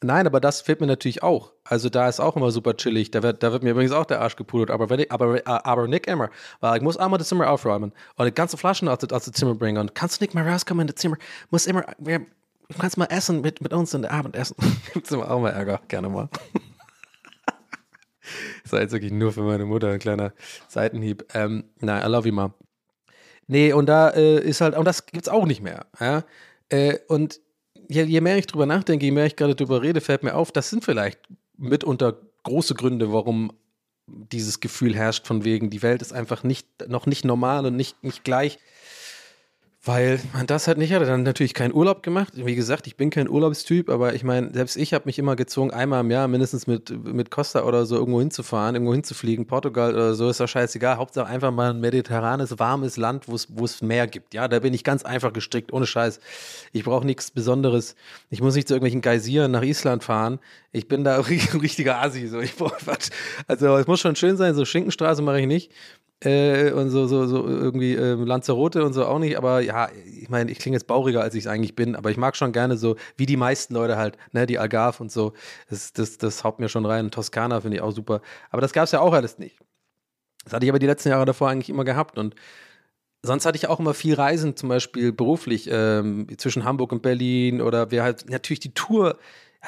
nein, 0.00 0.26
aber 0.26 0.40
das 0.40 0.60
fehlt 0.60 0.80
mir 0.80 0.86
natürlich 0.86 1.22
auch. 1.22 1.52
Also 1.64 1.88
da 1.88 2.08
ist 2.08 2.20
auch 2.20 2.36
immer 2.36 2.50
super 2.50 2.76
chillig. 2.76 3.10
Da 3.10 3.22
wird, 3.22 3.42
da 3.42 3.52
wird 3.52 3.62
mir 3.62 3.70
übrigens 3.70 3.92
auch 3.92 4.04
der 4.04 4.20
Arsch 4.20 4.36
gepudert. 4.36 4.70
Aber, 4.70 4.90
wenn 4.90 5.00
ich, 5.00 5.12
aber, 5.12 5.40
aber 5.46 5.88
Nick 5.88 6.06
immer, 6.06 6.30
weil 6.60 6.76
ich 6.76 6.82
muss 6.82 6.96
einmal 6.96 7.18
das 7.18 7.28
Zimmer 7.28 7.50
aufräumen 7.50 7.92
und 8.16 8.26
die 8.26 8.34
ganze 8.34 8.56
Flaschen 8.56 8.88
aus, 8.88 8.98
aus 9.10 9.24
dem 9.24 9.34
Zimmer 9.34 9.54
bringen. 9.54 9.78
Und 9.78 9.94
kannst 9.94 10.20
du 10.20 10.24
nicht 10.24 10.34
mal 10.34 10.48
rauskommen 10.48 10.82
in 10.82 10.86
das 10.88 10.96
Zimmer? 10.96 11.16
Muss 11.50 11.66
immer, 11.66 11.84
wir, 11.98 12.20
du 12.20 12.78
kannst 12.78 12.98
mal 12.98 13.06
essen 13.06 13.40
mit, 13.40 13.60
mit 13.60 13.72
uns 13.72 13.94
in 13.94 14.02
der 14.02 14.12
Abendessen. 14.12 14.56
Gibt's 14.92 15.10
immer 15.10 15.30
auch 15.30 15.40
mal 15.40 15.50
Ärger, 15.50 15.80
gerne 15.88 16.08
mal. 16.08 16.28
Das 18.62 18.72
war 18.72 18.80
jetzt 18.80 18.92
wirklich 18.92 19.12
nur 19.12 19.32
für 19.32 19.42
meine 19.42 19.64
Mutter 19.64 19.90
ein 19.90 19.98
kleiner 19.98 20.32
Seitenhieb. 20.68 21.24
Ähm, 21.34 21.64
nein, 21.80 22.02
I 22.02 22.06
love 22.06 22.26
you, 22.26 22.32
Mom. 22.32 22.54
Nee, 23.46 23.72
und 23.72 23.86
da 23.86 24.10
äh, 24.10 24.40
ist 24.40 24.60
halt, 24.60 24.76
und 24.76 24.84
das 24.84 25.06
gibt's 25.06 25.28
auch 25.28 25.46
nicht 25.46 25.62
mehr. 25.62 25.86
Ja? 26.00 26.24
Äh, 26.68 26.98
und 27.08 27.40
je, 27.88 28.04
je 28.04 28.20
mehr 28.20 28.38
ich 28.38 28.46
drüber 28.46 28.66
nachdenke, 28.66 29.04
je 29.04 29.10
mehr 29.10 29.26
ich 29.26 29.36
gerade 29.36 29.54
drüber 29.54 29.82
rede, 29.82 30.00
fällt 30.00 30.22
mir 30.22 30.34
auf, 30.34 30.52
das 30.52 30.70
sind 30.70 30.84
vielleicht 30.84 31.20
mitunter 31.56 32.18
große 32.44 32.74
Gründe, 32.74 33.12
warum 33.12 33.52
dieses 34.06 34.60
Gefühl 34.60 34.94
herrscht, 34.94 35.26
von 35.26 35.44
wegen, 35.44 35.70
die 35.70 35.82
Welt 35.82 36.02
ist 36.02 36.12
einfach 36.12 36.42
nicht, 36.42 36.66
noch 36.88 37.06
nicht 37.06 37.24
normal 37.24 37.66
und 37.66 37.76
nicht, 37.76 38.02
nicht 38.02 38.24
gleich, 38.24 38.58
weil 39.84 40.20
man 40.32 40.46
das 40.46 40.68
halt 40.68 40.78
nicht 40.78 40.92
hatte. 40.92 41.06
Dann 41.06 41.24
natürlich 41.24 41.54
keinen 41.54 41.74
Urlaub 41.74 42.04
gemacht. 42.04 42.34
Wie 42.36 42.54
gesagt, 42.54 42.86
ich 42.86 42.96
bin 42.96 43.10
kein 43.10 43.28
Urlaubstyp, 43.28 43.90
aber 43.90 44.14
ich 44.14 44.22
meine, 44.22 44.52
selbst 44.52 44.76
ich 44.76 44.94
habe 44.94 45.06
mich 45.06 45.18
immer 45.18 45.34
gezwungen, 45.34 45.72
einmal 45.72 46.02
im 46.02 46.10
Jahr 46.10 46.28
mindestens 46.28 46.68
mit, 46.68 46.90
mit 47.04 47.30
Costa 47.30 47.64
oder 47.64 47.84
so 47.84 47.96
irgendwo 47.96 48.20
hinzufahren, 48.20 48.76
irgendwo 48.76 48.94
hinzufliegen, 48.94 49.46
Portugal 49.46 49.92
oder 49.92 50.14
so, 50.14 50.30
ist 50.30 50.38
doch 50.38 50.46
scheißegal. 50.46 50.98
Hauptsache 50.98 51.26
einfach 51.26 51.50
mal 51.50 51.70
ein 51.70 51.80
mediterranes, 51.80 52.58
warmes 52.60 52.96
Land, 52.96 53.26
wo 53.26 53.64
es 53.64 53.82
Meer 53.82 54.06
gibt. 54.06 54.34
Ja, 54.34 54.46
da 54.46 54.60
bin 54.60 54.72
ich 54.72 54.84
ganz 54.84 55.02
einfach 55.02 55.32
gestrickt, 55.32 55.72
ohne 55.72 55.86
Scheiß. 55.86 56.20
Ich 56.72 56.84
brauche 56.84 57.04
nichts 57.04 57.32
Besonderes. 57.32 57.96
Ich 58.30 58.40
muss 58.40 58.54
nicht 58.54 58.68
zu 58.68 58.74
irgendwelchen 58.74 59.00
Geysiren 59.00 59.50
nach 59.50 59.62
Island 59.62 60.04
fahren. 60.04 60.38
Ich 60.70 60.86
bin 60.86 61.02
da 61.02 61.16
ein 61.16 61.60
richtiger 61.60 62.00
Asi. 62.00 62.28
So. 62.28 62.40
Ich 62.40 62.54
brauch, 62.54 62.76
also 63.48 63.76
es 63.76 63.86
muss 63.88 63.98
schon 63.98 64.14
schön 64.14 64.36
sein, 64.36 64.54
so 64.54 64.64
Schinkenstraße 64.64 65.22
mache 65.22 65.40
ich 65.40 65.46
nicht 65.46 65.72
äh, 66.24 66.72
und 66.72 66.90
so, 66.90 67.06
so, 67.06 67.26
so 67.26 67.46
irgendwie 67.46 67.94
äh, 67.94 68.14
Lanzarote 68.14 68.84
und 68.84 68.92
so 68.92 69.04
auch 69.06 69.18
nicht, 69.18 69.36
aber 69.36 69.60
ja, 69.60 69.88
ich 70.20 70.28
meine, 70.28 70.50
ich 70.50 70.58
klinge 70.58 70.76
jetzt 70.76 70.86
bauriger, 70.86 71.22
als 71.22 71.34
ich 71.34 71.44
es 71.44 71.46
eigentlich 71.46 71.74
bin, 71.74 71.96
aber 71.96 72.10
ich 72.10 72.16
mag 72.16 72.36
schon 72.36 72.52
gerne 72.52 72.76
so, 72.76 72.96
wie 73.16 73.26
die 73.26 73.36
meisten 73.36 73.74
Leute 73.74 73.96
halt, 73.96 74.16
ne, 74.32 74.46
die 74.46 74.58
Algarve 74.58 75.02
und 75.02 75.10
so, 75.10 75.32
das, 75.68 75.92
das, 75.92 76.18
das 76.18 76.44
haut 76.44 76.60
mir 76.60 76.68
schon 76.68 76.86
rein. 76.86 77.10
Toskana 77.10 77.60
finde 77.60 77.78
ich 77.78 77.82
auch 77.82 77.92
super, 77.92 78.20
aber 78.50 78.60
das 78.60 78.72
gab 78.72 78.84
es 78.84 78.92
ja 78.92 79.00
auch 79.00 79.12
alles 79.12 79.38
nicht. 79.38 79.58
Das 80.44 80.52
hatte 80.52 80.64
ich 80.64 80.70
aber 80.70 80.78
die 80.78 80.86
letzten 80.86 81.08
Jahre 81.08 81.24
davor 81.24 81.48
eigentlich 81.48 81.70
immer 81.70 81.84
gehabt 81.84 82.18
und 82.18 82.34
sonst 83.22 83.46
hatte 83.46 83.56
ich 83.56 83.68
auch 83.68 83.80
immer 83.80 83.94
viel 83.94 84.14
Reisen, 84.14 84.56
zum 84.56 84.68
Beispiel 84.68 85.12
beruflich 85.12 85.68
ähm, 85.70 86.26
zwischen 86.38 86.64
Hamburg 86.64 86.92
und 86.92 87.02
Berlin 87.02 87.60
oder 87.60 87.90
wir 87.90 88.02
halt 88.02 88.28
natürlich 88.28 88.60
die 88.60 88.74
Tour. 88.74 89.18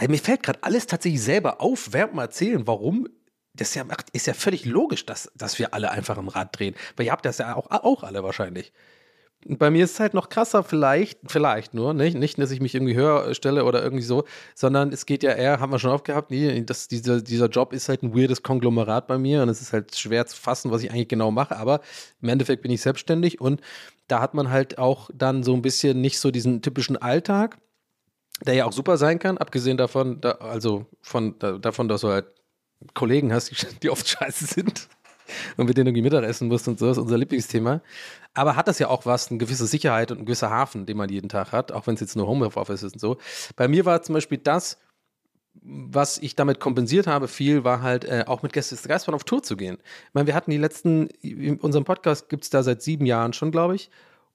Ja, 0.00 0.08
mir 0.08 0.18
fällt 0.18 0.42
gerade 0.42 0.62
alles 0.62 0.86
tatsächlich 0.86 1.22
selber 1.22 1.60
auf, 1.60 1.92
während 1.92 2.14
mal 2.14 2.22
erzählen, 2.22 2.66
warum 2.66 3.08
das 3.54 3.68
ist 3.68 3.74
ja, 3.76 3.86
ist 4.12 4.26
ja 4.26 4.34
völlig 4.34 4.64
logisch, 4.64 5.06
dass, 5.06 5.30
dass 5.36 5.58
wir 5.58 5.74
alle 5.74 5.90
einfach 5.90 6.18
im 6.18 6.28
Rad 6.28 6.58
drehen. 6.58 6.74
Weil 6.96 7.06
ihr 7.06 7.12
habt 7.12 7.24
das 7.24 7.38
ja 7.38 7.54
auch, 7.54 7.70
auch 7.70 8.02
alle 8.02 8.22
wahrscheinlich. 8.22 8.72
Bei 9.46 9.70
mir 9.70 9.84
ist 9.84 9.92
es 9.92 10.00
halt 10.00 10.14
noch 10.14 10.30
krasser, 10.30 10.64
vielleicht, 10.64 11.18
vielleicht 11.26 11.74
nur, 11.74 11.92
nicht, 11.92 12.16
nicht, 12.16 12.38
dass 12.38 12.50
ich 12.50 12.60
mich 12.60 12.74
irgendwie 12.74 12.94
höher 12.94 13.34
stelle 13.34 13.64
oder 13.66 13.82
irgendwie 13.82 14.02
so, 14.02 14.24
sondern 14.54 14.90
es 14.90 15.04
geht 15.04 15.22
ja 15.22 15.32
eher, 15.32 15.60
haben 15.60 15.70
wir 15.70 15.78
schon 15.78 15.90
oft 15.90 16.06
gehabt, 16.06 16.30
nee, 16.30 16.62
das, 16.62 16.88
dieser, 16.88 17.20
dieser 17.20 17.48
Job 17.48 17.74
ist 17.74 17.90
halt 17.90 18.02
ein 18.02 18.16
weirdes 18.16 18.42
Konglomerat 18.42 19.06
bei 19.06 19.18
mir 19.18 19.42
und 19.42 19.50
es 19.50 19.60
ist 19.60 19.74
halt 19.74 19.94
schwer 19.94 20.24
zu 20.26 20.34
fassen, 20.34 20.70
was 20.70 20.82
ich 20.82 20.90
eigentlich 20.90 21.08
genau 21.08 21.30
mache, 21.30 21.58
aber 21.58 21.80
im 22.22 22.30
Endeffekt 22.30 22.62
bin 22.62 22.70
ich 22.70 22.80
selbstständig 22.80 23.38
und 23.38 23.60
da 24.08 24.22
hat 24.22 24.32
man 24.32 24.48
halt 24.48 24.78
auch 24.78 25.10
dann 25.12 25.42
so 25.42 25.52
ein 25.52 25.60
bisschen 25.60 26.00
nicht 26.00 26.18
so 26.20 26.30
diesen 26.30 26.62
typischen 26.62 26.96
Alltag, 26.96 27.58
der 28.46 28.54
ja 28.54 28.64
auch 28.64 28.72
super 28.72 28.96
sein 28.96 29.18
kann, 29.18 29.36
abgesehen 29.36 29.76
davon, 29.76 30.22
da, 30.22 30.32
also 30.32 30.86
von, 31.02 31.38
da, 31.38 31.58
davon, 31.58 31.88
dass 31.88 32.00
du 32.00 32.08
halt 32.08 32.26
Kollegen 32.94 33.32
hast, 33.32 33.52
die, 33.82 33.90
oft 33.90 34.08
scheiße 34.08 34.46
sind 34.46 34.88
und 35.56 35.66
mit 35.66 35.76
denen 35.76 35.88
irgendwie 35.88 36.02
Mittagessen 36.02 36.48
musst 36.48 36.68
und 36.68 36.78
so, 36.78 36.90
ist 36.90 36.98
unser 36.98 37.18
Lieblingsthema. 37.18 37.80
Aber 38.34 38.56
hat 38.56 38.68
das 38.68 38.78
ja 38.78 38.88
auch 38.88 39.06
was, 39.06 39.30
eine 39.30 39.38
gewisse 39.38 39.66
Sicherheit 39.66 40.10
und 40.10 40.18
ein 40.18 40.26
gewisser 40.26 40.50
Hafen, 40.50 40.86
den 40.86 40.96
man 40.96 41.08
jeden 41.08 41.28
Tag 41.28 41.52
hat, 41.52 41.72
auch 41.72 41.86
wenn 41.86 41.94
es 41.94 42.00
jetzt 42.00 42.16
nur 42.16 42.26
Homeoffice 42.26 42.82
ist 42.82 42.94
und 42.94 43.00
so. 43.00 43.18
Bei 43.56 43.68
mir 43.68 43.84
war 43.84 44.02
zum 44.02 44.14
Beispiel 44.14 44.38
das, 44.38 44.78
was 45.62 46.18
ich 46.18 46.34
damit 46.34 46.60
kompensiert 46.60 47.06
habe, 47.06 47.28
viel, 47.28 47.64
war 47.64 47.80
halt 47.80 48.04
äh, 48.04 48.24
auch 48.26 48.42
mit 48.42 48.52
Gäste 48.52 48.74
des 48.74 48.86
Geistbahn 48.86 49.14
auf 49.14 49.24
Tour 49.24 49.42
zu 49.42 49.56
gehen. 49.56 49.78
Ich 50.08 50.14
meine, 50.14 50.26
wir 50.26 50.34
hatten 50.34 50.50
die 50.50 50.58
letzten, 50.58 51.06
in 51.22 51.58
unserem 51.58 51.84
Podcast 51.84 52.28
gibt 52.28 52.44
es 52.44 52.50
da 52.50 52.62
seit 52.62 52.82
sieben 52.82 53.06
Jahren 53.06 53.32
schon, 53.32 53.52
glaube 53.52 53.76
ich. 53.76 53.90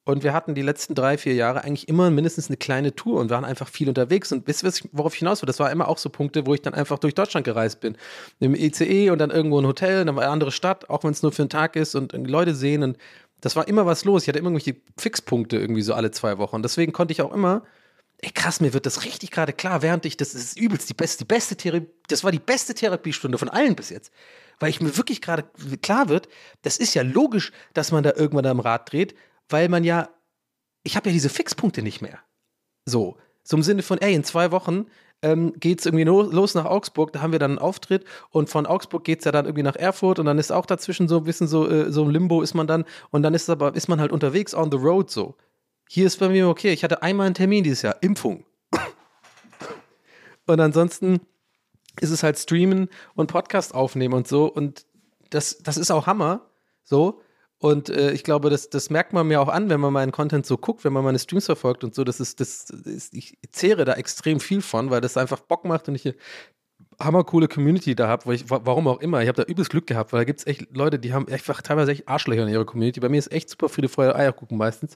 Und 0.05 0.23
wir 0.23 0.33
hatten 0.33 0.55
die 0.55 0.61
letzten 0.61 0.95
drei, 0.95 1.17
vier 1.17 1.33
Jahre 1.33 1.63
eigentlich 1.63 1.87
immer 1.87 2.09
mindestens 2.09 2.47
eine 2.47 2.57
kleine 2.57 2.95
Tour 2.95 3.19
und 3.19 3.29
waren 3.29 3.45
einfach 3.45 3.67
viel 3.67 3.87
unterwegs. 3.87 4.31
Und 4.31 4.47
wisst 4.47 4.63
ihr, 4.63 4.89
worauf 4.91 5.13
ich 5.13 5.19
hinaus 5.19 5.41
will? 5.41 5.47
Das 5.47 5.59
war 5.59 5.71
immer 5.71 5.87
auch 5.87 5.97
so 5.99 6.09
Punkte, 6.09 6.47
wo 6.47 6.53
ich 6.53 6.61
dann 6.61 6.73
einfach 6.73 6.97
durch 6.97 7.13
Deutschland 7.13 7.45
gereist 7.45 7.79
bin. 7.79 7.95
Im 8.39 8.55
ICE 8.55 9.11
und 9.11 9.19
dann 9.19 9.29
irgendwo 9.29 9.59
ein 9.59 9.67
Hotel, 9.67 10.05
dann 10.05 10.15
war 10.15 10.23
eine 10.23 10.31
andere 10.31 10.51
Stadt, 10.51 10.89
auch 10.89 11.03
wenn 11.03 11.11
es 11.11 11.21
nur 11.21 11.31
für 11.31 11.43
einen 11.43 11.49
Tag 11.49 11.75
ist 11.75 11.95
und 11.95 12.13
Leute 12.13 12.55
sehen. 12.55 12.81
Und 12.81 12.97
das 13.41 13.55
war 13.55 13.67
immer 13.67 13.85
was 13.85 14.03
los. 14.03 14.23
Ich 14.23 14.29
hatte 14.29 14.39
immer 14.39 14.49
irgendwelche 14.49 14.79
Fixpunkte 14.97 15.57
irgendwie 15.57 15.83
so 15.83 15.93
alle 15.93 16.11
zwei 16.11 16.37
Wochen. 16.39 16.55
Und 16.55 16.63
deswegen 16.63 16.91
konnte 16.91 17.11
ich 17.11 17.21
auch 17.21 17.33
immer 17.33 17.63
ey 18.21 18.31
krass, 18.31 18.59
mir 18.59 18.73
wird 18.73 18.85
das 18.85 19.05
richtig 19.05 19.31
gerade 19.31 19.53
klar, 19.53 19.81
während 19.81 20.05
ich, 20.05 20.17
das 20.17 20.35
ist 20.35 20.59
übelst 20.59 20.89
die 20.89 20.93
beste, 20.93 21.19
die 21.23 21.27
beste 21.27 21.55
Therapie, 21.55 21.87
das 22.07 22.23
war 22.23 22.31
die 22.31 22.39
beste 22.39 22.73
Therapiestunde 22.73 23.37
von 23.37 23.49
allen 23.49 23.75
bis 23.75 23.89
jetzt. 23.89 24.11
Weil 24.59 24.69
ich 24.69 24.81
mir 24.81 24.97
wirklich 24.97 25.21
gerade 25.21 25.45
klar 25.81 26.09
wird, 26.09 26.27
das 26.63 26.77
ist 26.77 26.93
ja 26.93 27.01
logisch, 27.01 27.53
dass 27.73 27.91
man 27.91 28.03
da 28.03 28.11
irgendwann 28.13 28.45
am 28.45 28.59
Rad 28.59 28.91
dreht, 28.91 29.15
weil 29.49 29.67
man 29.69 29.83
ja, 29.83 30.09
ich 30.83 30.95
habe 30.95 31.09
ja 31.09 31.13
diese 31.13 31.29
Fixpunkte 31.29 31.81
nicht 31.81 32.01
mehr. 32.01 32.19
So, 32.85 33.17
so 33.43 33.57
im 33.57 33.63
Sinne 33.63 33.83
von, 33.83 33.99
ey, 33.99 34.13
in 34.13 34.23
zwei 34.23 34.51
Wochen 34.51 34.85
ähm, 35.21 35.53
geht 35.59 35.79
es 35.79 35.85
irgendwie 35.85 36.05
los 36.05 36.55
nach 36.55 36.65
Augsburg, 36.65 37.11
da 37.11 37.21
haben 37.21 37.31
wir 37.31 37.39
dann 37.39 37.51
einen 37.51 37.59
Auftritt 37.59 38.05
und 38.29 38.49
von 38.49 38.65
Augsburg 38.65 39.03
geht 39.03 39.19
es 39.19 39.25
ja 39.25 39.31
dann 39.31 39.45
irgendwie 39.45 39.63
nach 39.63 39.75
Erfurt 39.75 40.19
und 40.19 40.25
dann 40.25 40.37
ist 40.37 40.51
auch 40.51 40.65
dazwischen 40.65 41.07
so 41.07 41.17
ein 41.17 41.23
bisschen 41.23 41.47
so, 41.47 41.67
äh, 41.67 41.91
so 41.91 42.03
ein 42.03 42.11
Limbo 42.11 42.41
ist 42.41 42.53
man 42.53 42.67
dann 42.67 42.85
und 43.11 43.23
dann 43.23 43.33
ist 43.33 43.49
aber, 43.49 43.75
ist 43.75 43.89
man 43.89 43.99
halt 43.99 44.11
unterwegs 44.11 44.53
on 44.53 44.71
the 44.71 44.77
road 44.77 45.09
so. 45.09 45.35
Hier 45.89 46.05
ist 46.05 46.19
bei 46.19 46.29
mir 46.29 46.47
okay, 46.47 46.71
ich 46.71 46.83
hatte 46.83 47.01
einmal 47.01 47.25
einen 47.25 47.35
Termin 47.35 47.63
dieses 47.63 47.81
Jahr, 47.81 47.97
Impfung. 48.01 48.45
und 50.47 50.59
ansonsten 50.59 51.19
ist 51.99 52.11
es 52.11 52.23
halt 52.23 52.37
streamen 52.37 52.87
und 53.15 53.27
Podcast 53.27 53.73
aufnehmen 53.73 54.13
und 54.13 54.27
so 54.27 54.45
und 54.45 54.85
das, 55.31 55.57
das 55.57 55.77
ist 55.77 55.91
auch 55.91 56.07
Hammer, 56.07 56.49
so, 56.83 57.21
und 57.61 57.89
äh, 57.89 58.11
ich 58.11 58.23
glaube, 58.23 58.49
das, 58.49 58.69
das 58.69 58.89
merkt 58.89 59.11
man 59.11 59.27
mir 59.27 59.41
auch 59.41 59.49
an, 59.49 59.69
wenn 59.69 59.81
man 59.81 59.91
meinen 59.91 60.13
Content 60.13 60.45
so 60.45 60.57
guckt, 60.57 60.85
wenn 60.85 60.93
man 60.93 61.03
meine 61.03 61.19
Streams 61.19 61.45
verfolgt 61.45 61.83
und 61.83 61.93
so. 61.93 62.05
Das 62.05 62.21
ist, 62.21 62.39
das 62.39 62.69
ist, 62.69 63.13
ich 63.13 63.37
zehre 63.51 63.83
da 63.83 63.93
extrem 63.93 64.39
viel 64.39 64.61
von, 64.61 64.89
weil 64.89 65.01
das 65.01 65.17
einfach 65.17 65.41
Bock 65.41 65.65
macht 65.65 65.89
und 65.89 65.95
ich 65.95 66.05
eine 66.05 66.15
hammercoole 67.01 67.49
Community 67.49 67.95
da 67.95 68.07
habe, 68.07 68.39
warum 68.47 68.87
auch 68.87 69.01
immer. 69.01 69.21
Ich 69.21 69.27
habe 69.27 69.43
da 69.43 69.49
übelst 69.49 69.71
Glück 69.71 69.87
gehabt, 69.87 70.13
weil 70.13 70.21
da 70.21 70.23
gibt 70.23 70.39
es 70.39 70.47
echt 70.47 70.73
Leute, 70.75 70.99
die 70.99 71.13
haben 71.13 71.27
einfach 71.27 71.61
teilweise 71.61 71.91
echt 71.91 72.07
Arschlöcher 72.07 72.43
in 72.43 72.49
ihrer 72.49 72.65
Community. 72.65 73.01
Bei 73.01 73.09
mir 73.09 73.19
ist 73.19 73.31
echt 73.31 73.49
super 73.49 73.67
Friede, 73.67 73.89
Freude, 73.89 74.15
Eierkuchen 74.15 74.57
meistens. 74.57 74.95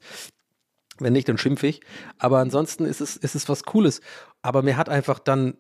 Wenn 1.00 1.14
nicht, 1.14 1.28
dann 1.28 1.38
schimpfe 1.38 1.68
ich. 1.68 1.82
Aber 2.18 2.40
ansonsten 2.40 2.86
ist 2.86 3.02
es, 3.02 3.18
ist 3.18 3.36
es 3.36 3.50
was 3.50 3.64
Cooles. 3.64 4.00
Aber 4.42 4.62
mir 4.62 4.78
hat 4.78 4.88
einfach 4.88 5.20
dann 5.20 5.58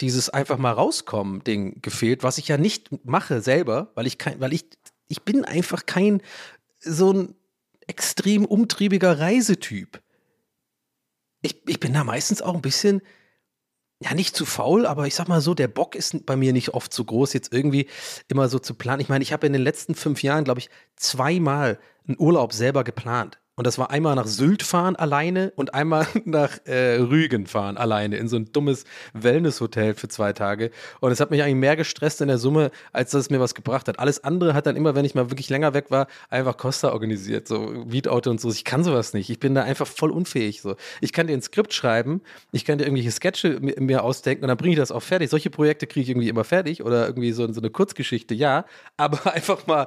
dieses 0.00 0.30
einfach 0.30 0.58
mal 0.58 0.72
rauskommen 0.72 1.44
Ding 1.44 1.80
gefehlt, 1.82 2.24
was 2.24 2.38
ich 2.38 2.48
ja 2.48 2.56
nicht 2.56 3.04
mache 3.04 3.40
selber, 3.40 3.92
weil 3.94 4.06
ich 4.06 4.18
kein, 4.18 4.40
weil 4.40 4.52
ich 4.52 4.64
ich 5.10 5.22
bin 5.24 5.44
einfach 5.44 5.86
kein 5.86 6.22
so 6.78 7.12
ein 7.12 7.34
extrem 7.86 8.44
umtriebiger 8.44 9.18
Reisetyp. 9.18 10.00
Ich, 11.42 11.62
ich 11.66 11.80
bin 11.80 11.92
da 11.92 12.04
meistens 12.04 12.40
auch 12.40 12.54
ein 12.54 12.62
bisschen, 12.62 13.02
ja, 14.00 14.14
nicht 14.14 14.36
zu 14.36 14.46
faul, 14.46 14.86
aber 14.86 15.06
ich 15.06 15.16
sag 15.16 15.26
mal 15.26 15.40
so, 15.40 15.52
der 15.52 15.68
Bock 15.68 15.96
ist 15.96 16.24
bei 16.24 16.36
mir 16.36 16.52
nicht 16.52 16.70
oft 16.74 16.94
so 16.94 17.04
groß, 17.04 17.32
jetzt 17.32 17.52
irgendwie 17.52 17.88
immer 18.28 18.48
so 18.48 18.60
zu 18.60 18.74
planen. 18.74 19.00
Ich 19.00 19.08
meine, 19.08 19.24
ich 19.24 19.32
habe 19.32 19.46
in 19.46 19.52
den 19.52 19.62
letzten 19.62 19.96
fünf 19.96 20.22
Jahren, 20.22 20.44
glaube 20.44 20.60
ich, 20.60 20.70
zweimal 20.94 21.80
einen 22.06 22.18
Urlaub 22.18 22.52
selber 22.52 22.84
geplant. 22.84 23.40
Und 23.60 23.66
das 23.66 23.76
war 23.76 23.90
einmal 23.90 24.14
nach 24.14 24.26
Sylt 24.26 24.62
fahren 24.62 24.96
alleine 24.96 25.52
und 25.54 25.74
einmal 25.74 26.06
nach 26.24 26.64
äh, 26.64 26.94
Rügen 26.94 27.46
fahren 27.46 27.76
alleine 27.76 28.16
in 28.16 28.26
so 28.26 28.36
ein 28.36 28.50
dummes 28.52 28.86
Wellnesshotel 29.12 29.92
für 29.92 30.08
zwei 30.08 30.32
Tage. 30.32 30.70
Und 31.00 31.12
es 31.12 31.20
hat 31.20 31.30
mich 31.30 31.42
eigentlich 31.42 31.56
mehr 31.56 31.76
gestresst 31.76 32.22
in 32.22 32.28
der 32.28 32.38
Summe, 32.38 32.70
als 32.94 33.10
dass 33.10 33.20
es 33.20 33.28
mir 33.28 33.38
was 33.38 33.54
gebracht 33.54 33.86
hat. 33.86 33.98
Alles 33.98 34.24
andere 34.24 34.54
hat 34.54 34.64
dann 34.64 34.76
immer, 34.76 34.94
wenn 34.94 35.04
ich 35.04 35.14
mal 35.14 35.30
wirklich 35.30 35.50
länger 35.50 35.74
weg 35.74 35.90
war, 35.90 36.06
einfach 36.30 36.56
Costa 36.56 36.90
organisiert, 36.90 37.48
so 37.48 37.58
Mietauto 37.58 38.30
und 38.30 38.40
so. 38.40 38.48
Ich 38.48 38.64
kann 38.64 38.82
sowas 38.82 39.12
nicht. 39.12 39.28
Ich 39.28 39.38
bin 39.38 39.54
da 39.54 39.62
einfach 39.62 39.86
voll 39.86 40.10
unfähig. 40.10 40.62
So. 40.62 40.76
Ich 41.02 41.12
kann 41.12 41.26
dir 41.26 41.34
ein 41.34 41.42
Skript 41.42 41.74
schreiben, 41.74 42.22
ich 42.52 42.64
kann 42.64 42.78
dir 42.78 42.84
irgendwelche 42.84 43.10
Sketche 43.10 43.58
mir, 43.60 44.02
ausdenken 44.02 44.44
und 44.44 44.48
dann 44.48 44.56
bringe 44.56 44.72
ich 44.72 44.78
das 44.78 44.90
auch 44.90 45.02
fertig. 45.02 45.28
Solche 45.28 45.50
Projekte 45.50 45.86
kriege 45.86 46.04
ich 46.04 46.08
irgendwie 46.08 46.30
immer 46.30 46.44
fertig 46.44 46.82
oder 46.82 47.06
irgendwie 47.06 47.32
so, 47.32 47.52
so 47.52 47.60
eine 47.60 47.68
Kurzgeschichte, 47.68 48.34
ja. 48.34 48.64
Aber 48.96 49.20
einfach 49.34 49.66
mal 49.66 49.86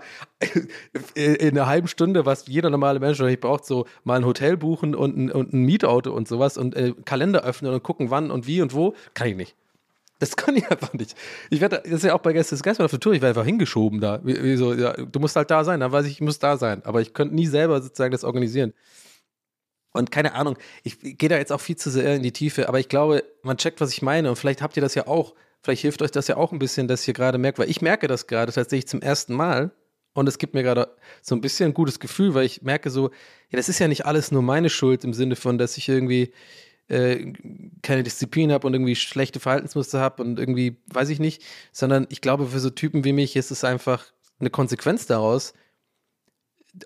in 1.16 1.58
einer 1.58 1.66
halben 1.66 1.88
Stunde, 1.88 2.28
was 2.28 2.46
jeder 2.46 2.70
normale 2.70 3.00
Mensch 3.00 3.20
ich 3.20 3.40
braucht, 3.40 3.63
braucht, 3.64 3.66
so 3.66 3.86
mal 4.04 4.18
ein 4.18 4.26
Hotel 4.26 4.58
buchen 4.58 4.96
und 4.96 5.18
ein, 5.18 5.32
und 5.32 5.54
ein 5.54 5.64
Mietauto 5.64 6.14
und 6.14 6.28
sowas 6.28 6.58
und 6.58 6.76
äh, 6.76 6.94
Kalender 7.06 7.44
öffnen 7.44 7.74
und 7.74 7.84
gucken, 7.84 8.10
wann 8.10 8.32
und 8.32 8.48
wie 8.48 8.62
und 8.62 8.74
wo, 8.74 8.94
kann 9.14 9.28
ich 9.28 9.36
nicht. 9.36 9.56
Das 10.20 10.36
kann 10.38 10.56
ich 10.56 10.70
einfach 10.70 10.94
nicht. 10.94 11.16
Ich 11.50 11.62
werde, 11.62 11.82
das 11.84 11.92
ist 11.92 12.04
ja 12.04 12.14
auch 12.14 12.22
bei 12.22 12.34
Gäste 12.34 12.56
des 12.56 12.64
Geistes 12.64 12.84
auf 12.84 12.92
der 12.92 13.00
Tour, 13.00 13.14
ich 13.14 13.22
werde 13.22 13.40
einfach 13.40 13.46
hingeschoben 13.46 14.00
da. 14.00 14.20
Wie, 14.24 14.42
wie 14.42 14.56
so, 14.56 14.74
ja, 14.74 14.94
du 14.94 15.20
musst 15.20 15.36
halt 15.36 15.52
da 15.52 15.64
sein, 15.64 15.80
dann 15.80 15.92
weiß 15.92 16.06
ich, 16.06 16.14
ich 16.14 16.22
muss 16.22 16.40
da 16.40 16.58
sein. 16.58 16.82
Aber 16.86 17.02
ich 17.02 17.14
könnte 17.14 17.36
nie 17.36 17.48
selber 17.48 17.82
sozusagen 17.82 18.12
das 18.12 18.24
organisieren. 18.24 18.74
Und 19.96 20.10
keine 20.10 20.34
Ahnung, 20.34 20.58
ich 20.84 21.00
gehe 21.00 21.30
da 21.30 21.38
jetzt 21.38 21.52
auch 21.52 21.62
viel 21.62 21.76
zu 21.76 21.92
sehr 21.92 22.16
in 22.16 22.24
die 22.24 22.32
Tiefe, 22.32 22.68
aber 22.68 22.80
ich 22.80 22.90
glaube, 22.90 23.24
man 23.44 23.58
checkt, 23.58 23.80
was 23.80 23.92
ich 23.92 24.02
meine. 24.02 24.30
Und 24.30 24.38
vielleicht 24.38 24.64
habt 24.64 24.76
ihr 24.76 24.82
das 24.82 24.96
ja 24.96 25.06
auch, 25.06 25.36
vielleicht 25.62 25.84
hilft 25.84 26.02
euch 26.02 26.10
das 26.10 26.28
ja 26.28 26.38
auch 26.38 26.52
ein 26.52 26.58
bisschen, 26.58 26.88
dass 26.88 27.08
ihr 27.08 27.14
gerade 27.14 27.38
merkt, 27.38 27.60
weil 27.60 27.70
ich 27.70 27.82
merke 27.82 28.08
das 28.08 28.26
gerade 28.26 28.52
tatsächlich 28.52 28.88
zum 28.88 29.02
ersten 29.02 29.36
Mal, 29.36 29.72
und 30.14 30.28
es 30.28 30.38
gibt 30.38 30.54
mir 30.54 30.64
gerade 30.64 30.96
so 31.22 31.36
ein 31.36 31.42
bisschen 31.42 31.72
ein 31.72 31.74
gutes 31.74 32.00
Gefühl, 32.00 32.34
weil 32.34 32.46
ich 32.46 32.62
merke 32.62 32.90
so, 32.90 33.10
ja, 33.50 33.58
das 33.58 33.70
ist 33.70 33.80
ja 33.80 33.88
nicht 33.88 34.06
alles 34.06 34.32
nur 34.32 34.42
meine 34.42 34.70
Schuld 34.70 35.04
im 35.04 35.14
Sinne 35.14 35.36
von, 35.36 35.58
dass 35.58 35.78
ich 35.78 35.90
irgendwie 35.90 36.32
äh, 36.88 37.34
keine 37.82 38.04
Disziplin 38.04 38.52
habe 38.52 38.68
und 38.68 38.74
irgendwie 38.74 38.96
schlechte 38.96 39.40
Verhaltensmuster 39.40 40.00
habe 40.00 40.22
und 40.24 40.40
irgendwie, 40.40 40.78
weiß 40.88 41.10
ich 41.10 41.20
nicht, 41.20 41.44
sondern 41.72 42.06
ich 42.10 42.22
glaube, 42.22 42.48
für 42.48 42.60
so 42.60 42.70
Typen 42.70 43.04
wie 43.04 43.14
mich 43.14 43.36
ist 43.36 43.52
es 43.52 43.64
einfach 43.64 44.06
eine 44.40 44.50
Konsequenz 44.50 45.06
daraus, 45.08 45.54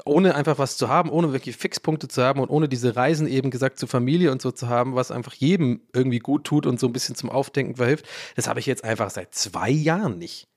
ohne 0.05 0.35
einfach 0.35 0.59
was 0.59 0.77
zu 0.77 0.89
haben, 0.89 1.09
ohne 1.09 1.31
wirklich 1.31 1.55
Fixpunkte 1.55 2.07
zu 2.07 2.21
haben 2.21 2.41
und 2.41 2.49
ohne 2.49 2.67
diese 2.67 2.95
Reisen 2.95 3.27
eben 3.27 3.51
gesagt 3.51 3.79
zur 3.79 3.87
Familie 3.87 4.31
und 4.31 4.41
so 4.41 4.51
zu 4.51 4.67
haben, 4.67 4.95
was 4.95 5.11
einfach 5.11 5.33
jedem 5.33 5.81
irgendwie 5.93 6.19
gut 6.19 6.43
tut 6.43 6.65
und 6.65 6.79
so 6.79 6.87
ein 6.87 6.93
bisschen 6.93 7.15
zum 7.15 7.29
Aufdenken 7.29 7.77
verhilft, 7.77 8.05
das 8.35 8.47
habe 8.47 8.59
ich 8.59 8.65
jetzt 8.65 8.83
einfach 8.83 9.09
seit 9.09 9.33
zwei 9.33 9.69
Jahren 9.69 10.17
nicht. 10.17 10.47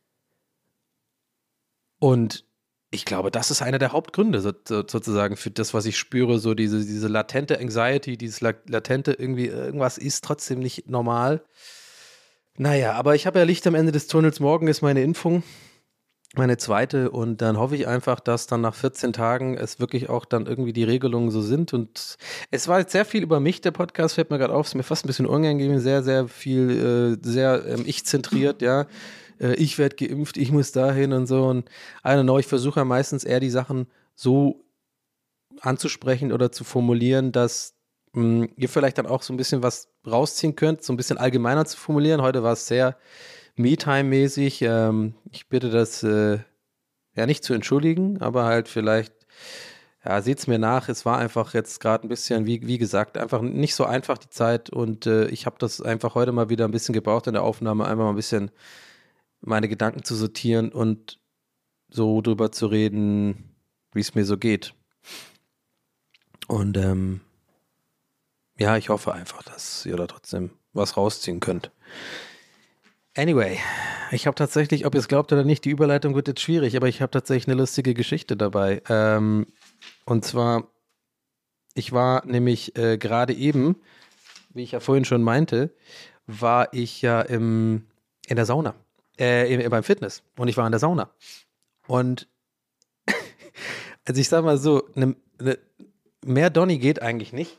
Und 2.00 2.44
ich 2.91 3.05
glaube, 3.05 3.30
das 3.30 3.51
ist 3.51 3.62
einer 3.62 3.78
der 3.78 3.93
Hauptgründe 3.93 4.41
so, 4.41 4.53
so, 4.66 4.82
sozusagen 4.86 5.36
für 5.36 5.51
das, 5.51 5.74
was 5.74 5.86
ich 5.86 5.97
spüre, 5.97 6.38
so 6.38 6.55
diese, 6.55 6.80
diese 6.84 7.07
latente 7.09 7.59
Anxiety, 7.59 8.16
dieses 8.16 8.41
la- 8.41 8.55
latente 8.66 9.12
irgendwie, 9.12 9.47
irgendwas 9.47 9.97
ist 9.97 10.24
trotzdem 10.24 10.59
nicht 10.59 10.88
normal. 10.88 11.43
Naja, 12.57 12.93
aber 12.95 13.14
ich 13.14 13.26
habe 13.26 13.38
ja 13.38 13.45
Licht 13.45 13.66
am 13.66 13.76
Ende 13.76 13.93
des 13.93 14.09
Tunnels. 14.09 14.41
Morgen 14.41 14.66
ist 14.66 14.82
meine 14.82 15.03
Impfung, 15.03 15.45
meine 16.34 16.57
zweite. 16.57 17.12
Und 17.12 17.41
dann 17.41 17.59
hoffe 17.59 17.76
ich 17.76 17.86
einfach, 17.86 18.18
dass 18.18 18.49
dann 18.49 18.61
nach 18.61 18.74
14 18.74 19.12
Tagen 19.12 19.57
es 19.57 19.78
wirklich 19.78 20.09
auch 20.09 20.24
dann 20.24 20.47
irgendwie 20.47 20.72
die 20.72 20.84
Regelungen 20.84 21.30
so 21.30 21.43
sind. 21.43 21.72
Und 21.72 22.16
es 22.51 22.66
war 22.66 22.80
jetzt 22.80 22.93
sehr 22.93 23.05
viel 23.05 23.22
über 23.22 23.38
mich, 23.38 23.61
der 23.61 23.70
Podcast 23.70 24.16
fällt 24.16 24.30
mir 24.30 24.38
gerade 24.38 24.53
auf, 24.53 24.66
ist 24.66 24.74
mir 24.74 24.82
fast 24.82 25.05
ein 25.05 25.07
bisschen 25.07 25.26
unangenehm, 25.26 25.78
sehr, 25.78 26.03
sehr 26.03 26.26
viel, 26.26 27.18
äh, 27.22 27.26
sehr 27.26 27.64
ähm, 27.66 27.84
ich-zentriert, 27.86 28.62
ja. 28.62 28.86
Äh, 29.41 29.55
ich 29.55 29.78
werde 29.78 29.97
geimpft, 29.97 30.36
ich 30.36 30.53
muss 30.53 30.72
dahin 30.72 31.12
und 31.12 31.26
so. 31.26 31.45
Und 31.47 31.68
I 32.05 32.09
don't 32.11 32.22
know, 32.24 32.38
ich 32.38 32.47
versuche 32.47 32.80
ja 32.80 32.84
meistens 32.84 33.24
eher 33.24 33.41
die 33.41 33.51
Sachen 33.51 33.86
so 34.14 34.64
anzusprechen 35.61 36.32
oder 36.32 36.53
zu 36.53 36.64
formulieren, 36.64 37.32
dass 37.32 37.74
mh, 38.12 38.49
ihr 38.57 38.68
vielleicht 38.68 38.99
dann 38.99 39.07
auch 39.07 39.22
so 39.22 39.32
ein 39.32 39.36
bisschen 39.36 39.62
was 39.62 39.88
rausziehen 40.07 40.57
könnt, 40.57 40.82
so 40.82 40.93
ein 40.93 40.97
bisschen 40.97 41.18
allgemeiner 41.18 41.64
zu 41.64 41.76
formulieren. 41.76 42.22
Heute 42.22 42.43
war 42.43 42.53
es 42.53 42.66
sehr 42.66 42.97
Me-Time-mäßig. 43.57 44.62
Ähm, 44.62 45.14
ich 45.30 45.49
bitte 45.49 45.70
das 45.70 46.03
äh, 46.03 46.38
ja 47.14 47.26
nicht 47.26 47.45
zu 47.45 47.55
entschuldigen, 47.55 48.20
aber 48.20 48.45
halt 48.45 48.68
vielleicht, 48.68 49.12
ja, 50.05 50.22
seht's 50.22 50.47
mir 50.47 50.59
nach. 50.59 50.88
Es 50.88 51.05
war 51.05 51.18
einfach 51.18 51.53
jetzt 51.55 51.80
gerade 51.80 52.07
ein 52.07 52.09
bisschen, 52.09 52.47
wie, 52.47 52.66
wie 52.66 52.78
gesagt, 52.78 53.18
einfach 53.18 53.43
nicht 53.43 53.74
so 53.74 53.84
einfach 53.84 54.18
die 54.18 54.30
Zeit 54.30 54.70
und 54.70 55.07
äh, 55.07 55.26
ich 55.28 55.47
habe 55.47 55.57
das 55.59 55.82
einfach 55.82 56.14
heute 56.14 56.32
mal 56.32 56.49
wieder 56.49 56.64
ein 56.66 56.70
bisschen 56.70 56.95
gebraucht 56.95 57.26
in 57.26 57.34
der 57.34 57.43
Aufnahme, 57.43 57.84
einfach 57.84 58.05
mal 58.05 58.11
ein 58.11 58.16
bisschen 58.16 58.51
meine 59.41 59.68
Gedanken 59.68 60.03
zu 60.03 60.14
sortieren 60.14 60.70
und 60.70 61.18
so 61.88 62.20
drüber 62.20 62.53
zu 62.53 62.66
reden, 62.66 63.55
wie 63.93 64.01
es 64.01 64.14
mir 64.14 64.24
so 64.24 64.36
geht. 64.36 64.74
Und 66.47 66.76
ähm, 66.76 67.20
ja, 68.59 68.76
ich 68.76 68.88
hoffe 68.88 69.12
einfach, 69.12 69.43
dass 69.43 69.86
ihr 69.86 69.97
da 69.97 70.07
trotzdem 70.07 70.51
was 70.72 70.97
rausziehen 70.97 71.41
könnt. 71.41 71.70
Anyway, 73.16 73.59
ich 74.12 74.26
habe 74.26 74.34
tatsächlich, 74.34 74.86
ob 74.86 74.95
ihr 74.95 75.01
es 75.01 75.09
glaubt 75.09 75.32
oder 75.32 75.45
nicht, 75.45 75.64
die 75.64 75.70
Überleitung 75.70 76.14
wird 76.14 76.28
jetzt 76.28 76.41
schwierig, 76.41 76.76
aber 76.76 76.88
ich 76.88 77.03
habe 77.03 77.11
tatsächlich 77.11 77.49
eine 77.49 77.61
lustige 77.61 77.95
Geschichte 77.95 78.36
dabei. 78.36 78.82
Ähm, 78.88 79.47
und 80.05 80.24
zwar, 80.24 80.68
ich 81.74 81.93
war 81.93 82.24
nämlich 82.26 82.76
äh, 82.76 82.99
gerade 82.99 83.34
eben, 83.34 83.76
wie 84.51 84.62
ich 84.62 84.72
ja 84.72 84.80
vorhin 84.80 85.05
schon 85.05 85.22
meinte, 85.22 85.74
war 86.26 86.72
ich 86.72 87.03
ja 87.03 87.20
im, 87.20 87.86
in 88.26 88.36
der 88.36 88.47
Sauna, 88.47 88.74
äh, 89.20 89.52
im, 89.52 89.70
beim 89.70 89.82
Fitness 89.82 90.22
und 90.36 90.48
ich 90.48 90.56
war 90.56 90.66
in 90.66 90.72
der 90.72 90.80
Sauna. 90.80 91.10
Und 91.86 92.28
also 94.06 94.20
ich 94.20 94.28
sag 94.28 94.44
mal 94.44 94.58
so, 94.58 94.88
ne, 94.94 95.14
ne, 95.40 95.58
mehr 96.24 96.50
Donny 96.50 96.78
geht 96.78 97.02
eigentlich 97.02 97.32
nicht 97.32 97.58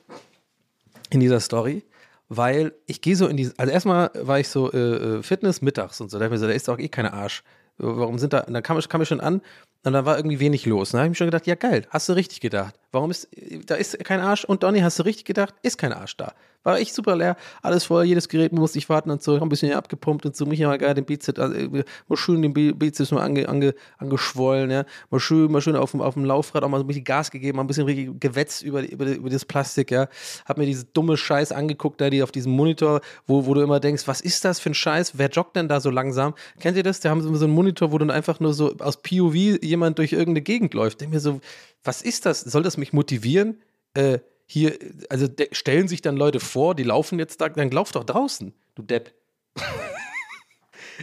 in 1.09 1.19
dieser 1.19 1.39
Story, 1.39 1.83
weil 2.29 2.73
ich 2.87 3.01
gehe 3.01 3.15
so 3.15 3.27
in 3.27 3.37
die, 3.37 3.51
also 3.57 3.71
erstmal 3.71 4.11
war 4.15 4.39
ich 4.39 4.49
so 4.49 4.71
äh, 4.71 5.17
äh, 5.17 5.23
Fitness 5.23 5.61
mittags 5.61 6.01
und 6.01 6.09
so, 6.09 6.19
da 6.19 6.25
ich 6.25 6.31
mir 6.31 6.37
so, 6.37 6.47
da 6.47 6.53
ist 6.53 6.67
doch 6.67 6.79
eh 6.79 6.89
keine 6.89 7.13
Arsch. 7.13 7.43
Warum 7.77 8.19
sind 8.19 8.33
da, 8.33 8.41
dann 8.41 8.63
kam 8.63 8.79
kam 8.79 9.01
ich 9.01 9.07
schon 9.07 9.21
an 9.21 9.41
und 9.83 9.93
da 9.93 10.05
war 10.05 10.17
irgendwie 10.17 10.39
wenig 10.39 10.65
los. 10.65 10.93
Und 10.93 10.97
da 10.97 10.99
habe 10.99 11.07
ich 11.07 11.11
mir 11.11 11.15
schon 11.15 11.27
gedacht, 11.27 11.47
ja 11.47 11.55
geil, 11.55 11.87
hast 11.89 12.07
du 12.09 12.13
richtig 12.13 12.39
gedacht. 12.39 12.75
Warum 12.91 13.09
ist, 13.09 13.29
da 13.67 13.75
ist 13.75 14.03
kein 14.03 14.19
Arsch 14.19 14.43
und 14.45 14.63
Donny, 14.63 14.79
hast 14.81 14.99
du 14.99 15.03
richtig 15.03 15.25
gedacht, 15.25 15.55
ist 15.63 15.77
kein 15.77 15.93
Arsch 15.93 16.17
da. 16.17 16.33
War 16.63 16.77
echt 16.77 16.93
super 16.93 17.15
leer, 17.15 17.37
alles 17.63 17.85
voll, 17.85 18.03
jedes 18.03 18.29
Gerät 18.29 18.51
musste 18.51 18.77
ich 18.77 18.87
warten 18.87 19.09
und 19.09 19.23
so, 19.23 19.41
ein 19.41 19.49
bisschen 19.49 19.73
abgepumpt 19.73 20.27
und 20.27 20.35
so, 20.35 20.45
mich 20.45 20.59
mal 20.59 20.77
geil 20.77 20.93
den 20.93 21.05
Bizeps, 21.05 21.39
also, 21.39 21.55
äh, 21.55 21.83
mal 22.07 22.17
schön 22.17 22.43
den 22.43 22.53
Bi- 22.53 22.71
Bizeps 22.73 23.09
mal 23.09 23.23
ange, 23.23 23.49
ange, 23.49 23.73
angeschwollen, 23.97 24.69
ja, 24.69 24.85
mal 25.09 25.19
schön, 25.19 25.51
mal 25.51 25.59
schön 25.61 25.75
auf 25.75 25.89
dem, 25.89 26.01
auf 26.01 26.13
dem 26.13 26.23
Laufrad 26.23 26.63
auch 26.63 26.69
mal 26.69 26.77
so 26.77 26.83
ein 26.83 26.87
bisschen 26.87 27.03
Gas 27.03 27.31
gegeben, 27.31 27.55
mal 27.55 27.63
ein 27.63 27.67
bisschen 27.67 28.19
gewetzt 28.19 28.61
über, 28.61 28.87
über, 28.87 29.07
über 29.07 29.29
das 29.31 29.43
Plastik, 29.43 29.89
ja, 29.89 30.07
hab 30.45 30.59
mir 30.59 30.67
diese 30.67 30.85
dumme 30.85 31.17
Scheiß 31.17 31.51
angeguckt, 31.51 31.99
da 31.99 32.11
die 32.11 32.21
auf 32.21 32.31
diesem 32.31 32.51
Monitor, 32.51 33.01
wo, 33.25 33.47
wo 33.47 33.55
du 33.55 33.61
immer 33.61 33.79
denkst, 33.79 34.03
was 34.05 34.21
ist 34.21 34.45
das 34.45 34.59
für 34.59 34.69
ein 34.69 34.75
Scheiß, 34.75 35.17
wer 35.17 35.29
joggt 35.29 35.55
denn 35.55 35.67
da 35.67 35.79
so 35.79 35.89
langsam? 35.89 36.35
Kennt 36.59 36.77
ihr 36.77 36.83
das? 36.83 36.99
Da 36.99 37.09
haben 37.09 37.23
sie 37.23 37.35
so 37.35 37.45
einen 37.45 37.55
Monitor, 37.55 37.91
wo 37.91 37.97
dann 37.97 38.11
einfach 38.11 38.39
nur 38.39 38.53
so 38.53 38.75
aus 38.77 39.01
POV 39.01 39.57
jemand 39.71 39.97
durch 39.97 40.13
irgendeine 40.13 40.41
Gegend 40.41 40.73
läuft. 40.73 41.01
Denk 41.01 41.11
mir 41.11 41.19
so, 41.19 41.41
was 41.83 42.01
ist 42.01 42.25
das? 42.25 42.41
Soll 42.41 42.61
das 42.61 42.77
mich 42.77 42.93
motivieren? 42.93 43.59
Äh, 43.95 44.19
hier, 44.45 44.77
also 45.09 45.27
stellen 45.51 45.87
sich 45.87 46.01
dann 46.01 46.17
Leute 46.17 46.39
vor, 46.39 46.75
die 46.75 46.83
laufen 46.83 47.17
jetzt 47.17 47.41
da, 47.41 47.49
dann 47.49 47.71
lauf 47.71 47.91
doch 47.91 48.03
draußen, 48.03 48.53
du 48.75 48.83
Depp. 48.83 49.13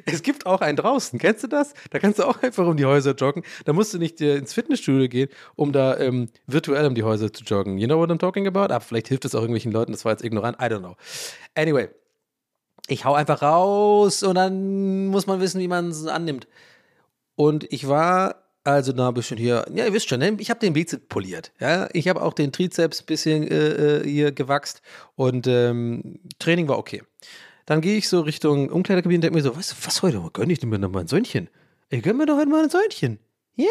Es 0.06 0.22
gibt 0.22 0.46
auch 0.46 0.60
einen 0.60 0.76
draußen, 0.76 1.18
kennst 1.18 1.42
du 1.42 1.48
das? 1.48 1.74
Da 1.90 1.98
kannst 1.98 2.20
du 2.20 2.24
auch 2.24 2.40
einfach 2.40 2.64
um 2.64 2.76
die 2.76 2.84
Häuser 2.84 3.16
joggen. 3.16 3.42
Da 3.64 3.72
musst 3.72 3.92
du 3.92 3.98
nicht 3.98 4.20
äh, 4.20 4.36
ins 4.36 4.54
Fitnessstudio 4.54 5.08
gehen, 5.08 5.28
um 5.56 5.72
da 5.72 5.98
ähm, 5.98 6.28
virtuell 6.46 6.86
um 6.86 6.94
die 6.94 7.02
Häuser 7.02 7.32
zu 7.32 7.42
joggen. 7.42 7.78
You 7.78 7.88
know 7.88 7.98
what 7.98 8.08
I'm 8.08 8.18
talking 8.18 8.46
about? 8.46 8.72
Aber 8.72 8.80
vielleicht 8.80 9.08
hilft 9.08 9.24
es 9.24 9.34
auch 9.34 9.40
irgendwelchen 9.40 9.72
Leuten, 9.72 9.90
das 9.90 10.04
war 10.04 10.12
jetzt 10.12 10.22
ignorant, 10.22 10.58
I 10.60 10.66
don't 10.66 10.80
know. 10.80 10.94
Anyway, 11.56 11.88
ich 12.86 13.04
hau 13.04 13.14
einfach 13.14 13.42
raus 13.42 14.22
und 14.22 14.36
dann 14.36 15.08
muss 15.08 15.26
man 15.26 15.40
wissen, 15.40 15.60
wie 15.60 15.68
man 15.68 15.88
es 15.88 16.06
annimmt. 16.06 16.46
Und 17.34 17.66
ich 17.72 17.88
war 17.88 18.47
also 18.72 18.92
da 18.92 19.08
ein 19.08 19.14
bisschen 19.14 19.38
hier, 19.38 19.64
ja, 19.74 19.86
ihr 19.86 19.92
wisst 19.92 20.08
schon, 20.08 20.20
ne? 20.20 20.36
ich 20.38 20.50
habe 20.50 20.60
den 20.60 20.72
Bizeps 20.72 21.06
poliert. 21.08 21.52
Ja? 21.58 21.88
Ich 21.92 22.08
habe 22.08 22.22
auch 22.22 22.34
den 22.34 22.52
Trizeps 22.52 23.00
ein 23.00 23.06
bisschen 23.06 23.48
äh, 23.48 23.98
äh, 23.98 24.04
hier 24.04 24.32
gewachst 24.32 24.82
und 25.16 25.46
ähm, 25.46 26.20
Training 26.38 26.68
war 26.68 26.78
okay. 26.78 27.02
Dann 27.66 27.80
gehe 27.80 27.96
ich 27.96 28.08
so 28.08 28.20
Richtung 28.20 28.70
Umkleidekabine 28.70 29.18
und 29.18 29.22
denke 29.22 29.36
mir 29.36 29.42
so, 29.42 29.50
du, 29.50 29.86
was 29.86 30.02
heute? 30.02 30.22
Gönn 30.32 30.50
ich 30.50 30.62
mir 30.62 30.78
noch 30.78 30.90
mal 30.90 31.00
ein 31.00 31.06
Söhnchen? 31.06 31.48
Ich 31.90 32.02
gönn 32.02 32.16
mir 32.16 32.26
doch 32.26 32.36
heute 32.36 32.50
mal 32.50 32.64
ein 32.64 32.70
Söhnchen. 32.70 33.18
Ja, 33.56 33.66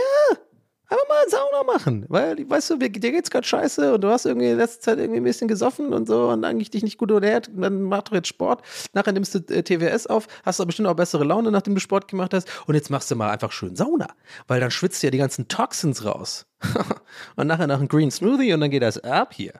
einfach 0.87 1.07
mal 1.07 1.29
Sauna 1.29 1.63
machen. 1.63 2.05
Weil, 2.07 2.49
weißt 2.49 2.71
du, 2.71 2.77
dir 2.77 2.89
geht's 2.89 3.29
gerade 3.29 3.45
scheiße 3.45 3.93
und 3.93 4.01
du 4.01 4.09
hast 4.09 4.25
irgendwie 4.25 4.49
in 4.49 4.57
letzter 4.57 4.81
Zeit 4.81 4.99
irgendwie 4.99 5.19
ein 5.19 5.23
bisschen 5.23 5.47
gesoffen 5.47 5.93
und 5.93 6.07
so 6.07 6.29
und 6.29 6.43
eigentlich 6.45 6.69
dich 6.69 6.83
nicht 6.83 6.97
gut 6.97 7.11
ernährt. 7.11 7.49
Dann 7.53 7.83
mach 7.83 8.03
doch 8.03 8.13
jetzt 8.13 8.27
Sport. 8.27 8.61
Nachher 8.93 9.11
nimmst 9.11 9.35
du 9.35 9.39
äh, 9.53 9.63
TWS 9.63 10.07
auf, 10.07 10.27
hast 10.43 10.59
aber 10.59 10.67
bestimmt 10.67 10.87
auch 10.87 10.95
bessere 10.95 11.23
Laune, 11.23 11.51
nachdem 11.51 11.75
du 11.75 11.81
Sport 11.81 12.07
gemacht 12.07 12.33
hast. 12.33 12.47
Und 12.67 12.75
jetzt 12.75 12.89
machst 12.89 13.11
du 13.11 13.15
mal 13.15 13.29
einfach 13.29 13.51
schön 13.51 13.75
Sauna. 13.75 14.07
Weil 14.47 14.59
dann 14.59 14.71
schwitzt 14.71 15.03
du 15.03 15.07
ja 15.07 15.11
die 15.11 15.17
ganzen 15.17 15.47
Toxins 15.47 16.05
raus. 16.05 16.45
und 17.35 17.47
nachher 17.47 17.67
nach 17.67 17.79
einem 17.79 17.87
Green 17.87 18.11
Smoothie 18.11 18.53
und 18.53 18.61
dann 18.61 18.71
geht 18.71 18.81
das 18.81 19.03
ab 19.03 19.33
hier. 19.33 19.53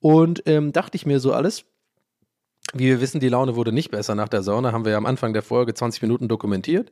Und 0.00 0.42
ähm, 0.46 0.72
dachte 0.72 0.96
ich 0.96 1.06
mir 1.06 1.20
so 1.20 1.32
alles. 1.32 1.64
Wie 2.74 2.86
wir 2.86 3.00
wissen, 3.00 3.20
die 3.20 3.28
Laune 3.28 3.54
wurde 3.54 3.70
nicht 3.72 3.92
besser 3.92 4.16
nach 4.16 4.28
der 4.28 4.42
Sauna, 4.42 4.72
haben 4.72 4.84
wir 4.84 4.92
ja 4.92 4.98
am 4.98 5.06
Anfang 5.06 5.32
der 5.32 5.42
Folge 5.42 5.72
20 5.72 6.02
Minuten 6.02 6.26
dokumentiert. 6.26 6.90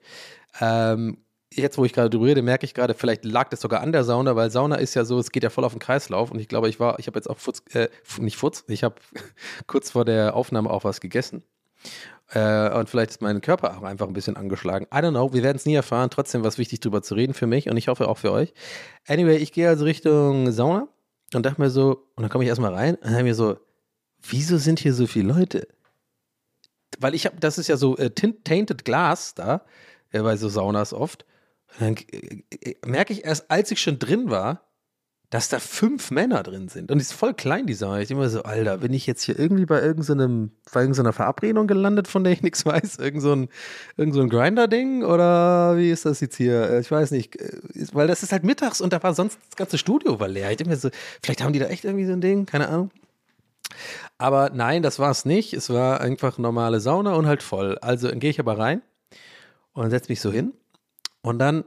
Ähm, 0.60 1.23
jetzt, 1.56 1.78
wo 1.78 1.84
ich 1.84 1.92
gerade 1.92 2.10
drüber 2.10 2.26
rede, 2.26 2.42
merke 2.42 2.64
ich 2.64 2.74
gerade, 2.74 2.94
vielleicht 2.94 3.24
lag 3.24 3.48
das 3.48 3.60
sogar 3.60 3.80
an 3.80 3.92
der 3.92 4.04
Sauna, 4.04 4.36
weil 4.36 4.50
Sauna 4.50 4.76
ist 4.76 4.94
ja 4.94 5.04
so, 5.04 5.18
es 5.18 5.30
geht 5.30 5.42
ja 5.42 5.50
voll 5.50 5.64
auf 5.64 5.72
den 5.72 5.78
Kreislauf 5.78 6.30
und 6.30 6.38
ich 6.38 6.48
glaube, 6.48 6.68
ich 6.68 6.80
war, 6.80 6.98
ich 6.98 7.06
habe 7.06 7.18
jetzt 7.18 7.28
auch 7.28 7.38
Futz, 7.38 7.62
äh, 7.72 7.88
nicht 8.18 8.36
Futz, 8.36 8.64
ich 8.68 8.84
habe 8.84 8.96
kurz 9.66 9.90
vor 9.90 10.04
der 10.04 10.34
Aufnahme 10.34 10.70
auch 10.70 10.84
was 10.84 11.00
gegessen. 11.00 11.42
Äh, 12.30 12.70
und 12.74 12.88
vielleicht 12.88 13.10
ist 13.10 13.22
mein 13.22 13.40
Körper 13.40 13.76
auch 13.76 13.82
einfach 13.82 14.06
ein 14.06 14.14
bisschen 14.14 14.36
angeschlagen. 14.36 14.86
I 14.86 14.98
don't 14.98 15.10
know, 15.10 15.32
wir 15.32 15.42
werden 15.42 15.56
es 15.56 15.66
nie 15.66 15.74
erfahren. 15.74 16.10
Trotzdem 16.10 16.42
war 16.42 16.48
es 16.48 16.58
wichtig, 16.58 16.80
drüber 16.80 17.02
zu 17.02 17.14
reden 17.14 17.34
für 17.34 17.46
mich 17.46 17.68
und 17.68 17.76
ich 17.76 17.88
hoffe 17.88 18.08
auch 18.08 18.18
für 18.18 18.32
euch. 18.32 18.54
Anyway, 19.06 19.36
ich 19.36 19.52
gehe 19.52 19.68
also 19.68 19.84
Richtung 19.84 20.50
Sauna 20.50 20.88
und 21.34 21.44
dachte 21.44 21.60
mir 21.60 21.70
so, 21.70 22.08
und 22.16 22.22
dann 22.22 22.30
komme 22.30 22.44
ich 22.44 22.48
erstmal 22.48 22.74
rein 22.74 22.94
und 22.96 23.12
dann 23.12 23.24
mir 23.24 23.34
so, 23.34 23.58
wieso 24.22 24.56
sind 24.56 24.80
hier 24.80 24.94
so 24.94 25.06
viele 25.06 25.32
Leute? 25.32 25.68
Weil 26.98 27.14
ich 27.14 27.26
habe, 27.26 27.36
das 27.38 27.58
ist 27.58 27.68
ja 27.68 27.76
so 27.76 27.96
äh, 27.98 28.10
tainted 28.10 28.84
Glas 28.84 29.34
da, 29.34 29.62
äh, 30.10 30.22
bei 30.22 30.36
so 30.36 30.48
Saunas 30.48 30.92
oft. 30.92 31.26
Und 31.78 31.80
dann 31.80 31.96
äh, 32.10 32.70
äh, 32.70 32.76
merke 32.86 33.12
ich 33.12 33.24
erst, 33.24 33.50
als 33.50 33.70
ich 33.70 33.80
schon 33.80 33.98
drin 33.98 34.30
war, 34.30 34.62
dass 35.30 35.48
da 35.48 35.58
fünf 35.58 36.12
Männer 36.12 36.44
drin 36.44 36.68
sind. 36.68 36.92
Und 36.92 36.98
die 36.98 37.02
ist 37.02 37.12
voll 37.12 37.34
klein, 37.34 37.66
die 37.66 37.74
Sauna. 37.74 38.00
Ich 38.00 38.10
immer 38.10 38.28
so, 38.28 38.44
Alter, 38.44 38.78
bin 38.78 38.92
ich 38.92 39.04
jetzt 39.06 39.22
hier 39.22 39.36
irgendwie 39.36 39.66
bei 39.66 39.82
irgendeinem, 39.82 40.52
bei 40.72 40.82
irgendeiner 40.82 41.12
Verabredung 41.12 41.66
gelandet, 41.66 42.06
von 42.06 42.22
der 42.22 42.32
ich 42.32 42.42
nichts 42.42 42.64
weiß? 42.66 42.98
Irgend 42.98 43.22
so 43.22 43.32
ein, 43.34 43.48
irgend 43.96 44.14
so 44.14 44.24
Grinder-Ding? 44.28 45.02
Oder 45.02 45.76
wie 45.76 45.90
ist 45.90 46.04
das 46.04 46.20
jetzt 46.20 46.36
hier? 46.36 46.70
Äh, 46.70 46.80
Ich 46.80 46.90
weiß 46.90 47.10
nicht. 47.10 47.36
Weil 47.92 48.06
das 48.06 48.22
ist 48.22 48.30
halt 48.30 48.44
mittags 48.44 48.80
und 48.80 48.92
da 48.92 49.02
war 49.02 49.14
sonst 49.14 49.38
das 49.48 49.56
ganze 49.56 49.78
Studio 49.78 50.20
war 50.20 50.28
leer. 50.28 50.50
Ich 50.50 50.58
denke 50.58 50.70
mir 50.70 50.76
so, 50.76 50.90
vielleicht 51.20 51.42
haben 51.42 51.52
die 51.52 51.58
da 51.58 51.66
echt 51.66 51.84
irgendwie 51.84 52.06
so 52.06 52.12
ein 52.12 52.20
Ding, 52.20 52.46
keine 52.46 52.68
Ahnung. 52.68 52.90
Aber 54.18 54.50
nein, 54.50 54.82
das 54.82 55.00
war 55.00 55.10
es 55.10 55.24
nicht. 55.24 55.52
Es 55.52 55.68
war 55.68 56.00
einfach 56.00 56.38
normale 56.38 56.78
Sauna 56.78 57.14
und 57.14 57.26
halt 57.26 57.42
voll. 57.42 57.76
Also 57.78 58.08
gehe 58.10 58.30
ich 58.30 58.38
aber 58.38 58.56
rein 58.56 58.82
und 59.72 59.90
setze 59.90 60.12
mich 60.12 60.20
so 60.20 60.30
hin. 60.30 60.52
Und 61.24 61.38
dann 61.38 61.64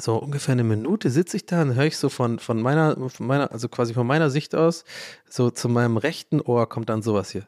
so 0.00 0.16
ungefähr 0.16 0.52
eine 0.52 0.64
Minute 0.64 1.10
sitze 1.10 1.36
ich 1.36 1.44
da 1.44 1.60
und 1.60 1.74
höre 1.74 1.84
ich 1.84 1.98
so 1.98 2.08
von, 2.08 2.38
von 2.38 2.62
meiner, 2.62 2.96
von 3.10 3.26
meiner, 3.26 3.52
also 3.52 3.68
quasi 3.68 3.92
von 3.92 4.06
meiner 4.06 4.30
Sicht 4.30 4.54
aus, 4.54 4.84
so 5.28 5.50
zu 5.50 5.68
meinem 5.68 5.98
rechten 5.98 6.40
Ohr 6.40 6.66
kommt 6.66 6.88
dann 6.88 7.02
sowas 7.02 7.30
hier. 7.30 7.46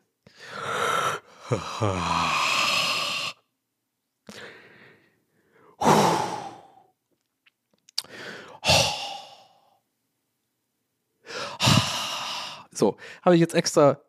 So, 12.71 12.99
habe 13.23 13.35
ich 13.35 13.41
jetzt 13.41 13.55
extra, 13.55 14.03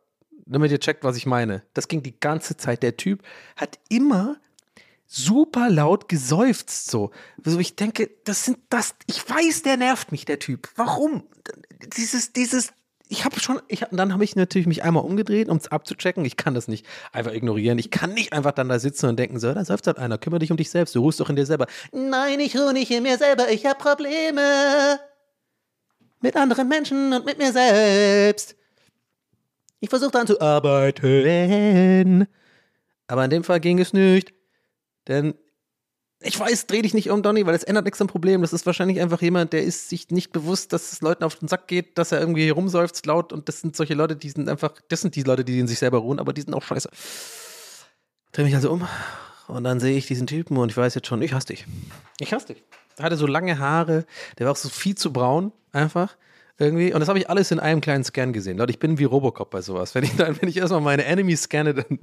damit 0.45 0.69
ihr 0.71 0.79
checkt, 0.81 1.05
was 1.05 1.15
ich 1.15 1.25
meine. 1.25 1.63
Das 1.73 1.87
ging 1.87 2.03
die 2.03 2.19
ganze 2.19 2.57
Zeit. 2.57 2.83
Der 2.83 2.97
Typ 2.97 3.23
hat 3.55 3.79
immer 3.87 4.35
super 5.11 5.71
laut 5.71 6.07
geseufzt 6.07 6.91
so. 6.91 7.09
Also 7.43 7.59
ich 7.59 7.75
denke, 7.75 8.11
das 8.25 8.45
sind 8.45 8.59
das, 8.69 8.93
ich 9.07 9.27
weiß, 9.27 9.63
der 9.63 9.75
nervt 9.75 10.11
mich, 10.11 10.23
der 10.25 10.37
Typ. 10.37 10.69
Warum? 10.75 11.23
Dieses, 11.97 12.31
dieses, 12.31 12.73
ich 13.07 13.25
habe 13.25 13.39
schon, 13.39 13.59
ich, 13.67 13.81
hab- 13.81 13.89
dann 13.91 14.13
habe 14.13 14.23
ich 14.23 14.35
natürlich 14.35 14.67
mich 14.67 14.83
einmal 14.83 15.03
umgedreht, 15.03 15.49
um 15.49 15.57
es 15.57 15.67
abzuchecken. 15.67 16.23
Ich 16.25 16.37
kann 16.37 16.53
das 16.53 16.67
nicht 16.67 16.85
einfach 17.11 17.33
ignorieren. 17.33 17.79
Ich 17.79 17.89
kann 17.89 18.13
nicht 18.13 18.33
einfach 18.33 18.51
dann 18.51 18.69
da 18.69 18.77
sitzen 18.77 19.07
und 19.07 19.17
denken, 19.17 19.39
so, 19.39 19.51
da 19.51 19.65
seufzt 19.65 19.87
halt 19.87 19.97
einer, 19.97 20.19
kümmere 20.19 20.39
dich 20.39 20.51
um 20.51 20.57
dich 20.57 20.69
selbst, 20.69 20.93
du 20.93 20.99
ruhst 20.99 21.19
doch 21.19 21.31
in 21.31 21.35
dir 21.35 21.47
selber. 21.47 21.65
Nein, 21.91 22.39
ich 22.39 22.55
ruhe 22.55 22.71
nicht 22.71 22.91
in 22.91 23.01
mir 23.01 23.17
selber, 23.17 23.49
ich 23.49 23.65
habe 23.65 23.79
Probleme 23.79 24.99
mit 26.21 26.35
anderen 26.35 26.67
Menschen 26.67 27.13
und 27.13 27.25
mit 27.25 27.39
mir 27.39 27.51
selbst. 27.51 28.55
Ich 29.79 29.89
versuche 29.89 30.11
dann 30.11 30.27
zu 30.27 30.39
arbeiten. 30.39 32.27
Aber 33.07 33.23
in 33.23 33.31
dem 33.31 33.43
Fall 33.43 33.59
ging 33.59 33.79
es 33.79 33.91
nicht. 33.91 34.33
Denn 35.09 35.33
ich 36.21 36.39
weiß, 36.39 36.67
dreh 36.67 36.81
dich 36.81 36.93
nicht 36.93 37.09
um, 37.09 37.23
Donny, 37.23 37.45
weil 37.45 37.53
das 37.53 37.63
ändert 37.63 37.85
nichts 37.85 38.01
am 38.01 38.07
Problem. 38.07 38.41
Das 38.41 38.51
ist 38.51 38.65
wahrscheinlich 38.65 38.99
einfach 38.99 39.21
jemand, 39.21 39.53
der 39.53 39.63
ist 39.63 39.89
sich 39.89 40.09
nicht 40.09 40.31
bewusst, 40.31 40.73
dass 40.73 40.91
es 40.91 41.01
Leuten 41.01 41.23
auf 41.23 41.35
den 41.35 41.47
Sack 41.47 41.67
geht, 41.67 41.97
dass 41.97 42.11
er 42.11 42.19
irgendwie 42.19 42.49
rumseufzt 42.49 43.05
laut 43.05 43.31
und 43.31 43.47
das 43.47 43.61
sind 43.61 43.75
solche 43.75 43.93
Leute, 43.93 44.15
die 44.15 44.29
sind 44.29 44.49
einfach, 44.49 44.73
das 44.89 45.01
sind 45.01 45.15
die 45.15 45.23
Leute, 45.23 45.45
die 45.45 45.59
in 45.59 45.67
sich 45.67 45.79
selber 45.79 45.99
ruhen, 45.99 46.19
aber 46.19 46.33
die 46.33 46.41
sind 46.41 46.53
auch 46.53 46.63
scheiße. 46.63 46.89
Dreh 48.33 48.43
mich 48.43 48.55
also 48.55 48.71
um 48.71 48.87
und 49.47 49.63
dann 49.63 49.79
sehe 49.79 49.97
ich 49.97 50.07
diesen 50.07 50.27
Typen 50.27 50.57
und 50.57 50.69
ich 50.69 50.77
weiß 50.77 50.93
jetzt 50.93 51.07
schon, 51.07 51.21
ich 51.21 51.33
hasse 51.33 51.47
dich. 51.47 51.65
Ich 52.19 52.33
hasse 52.33 52.47
dich. 52.47 52.63
Der 52.97 53.05
hatte 53.05 53.15
so 53.15 53.25
lange 53.25 53.57
Haare, 53.57 54.05
der 54.37 54.45
war 54.45 54.51
auch 54.51 54.57
so 54.57 54.67
viel 54.67 54.95
zu 54.95 55.13
braun, 55.13 55.53
einfach. 55.71 56.17
Irgendwie. 56.57 56.93
Und 56.93 56.99
das 56.99 57.07
habe 57.07 57.17
ich 57.17 57.29
alles 57.29 57.51
in 57.51 57.59
einem 57.61 57.79
kleinen 57.79 58.03
Scan 58.03 58.33
gesehen. 58.33 58.57
Leute, 58.57 58.71
ich 58.71 58.79
bin 58.79 58.99
wie 58.99 59.05
Robocop 59.05 59.49
bei 59.49 59.61
sowas. 59.61 59.95
Wenn 59.95 60.03
ich 60.03 60.17
dann, 60.17 60.39
wenn 60.41 60.49
ich 60.49 60.57
erstmal 60.57 60.81
meine 60.81 61.05
Enemies 61.05 61.43
scanne, 61.43 61.73
dann. 61.73 61.99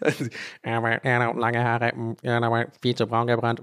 Dann 0.00 0.30
aber 0.62 1.04
er 1.04 1.20
hat 1.20 1.36
lange 1.36 1.64
Haare, 1.64 1.92
mm, 1.94 2.16
aber 2.24 2.66
viel 2.80 2.94
zu 2.94 3.06
braun 3.06 3.26
gebrannt. 3.26 3.62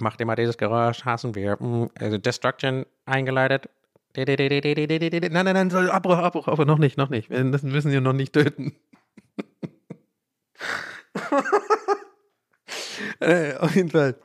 Macht 0.00 0.20
immer 0.20 0.36
dieses 0.36 0.58
Geräusch, 0.58 1.04
hassen 1.04 1.34
wir. 1.34 1.56
mm, 1.60 1.90
Also 1.98 2.18
Destruction 2.18 2.86
eingeleitet. 3.06 3.68
Nein, 5.32 5.44
nein, 5.46 5.68
nein, 5.68 5.88
Abbruch, 5.88 6.18
Abbruch, 6.18 6.48
aber 6.48 6.64
noch 6.64 6.78
nicht, 6.78 6.98
noch 6.98 7.08
nicht. 7.08 7.30
Wir 7.30 7.42
müssen 7.44 7.90
ihn 7.90 8.02
noch 8.02 8.12
nicht 8.12 8.34
töten. 8.34 8.76
äh, 13.20 13.54
auf 13.56 13.74
jeden 13.74 13.90
Fall. 13.90 14.16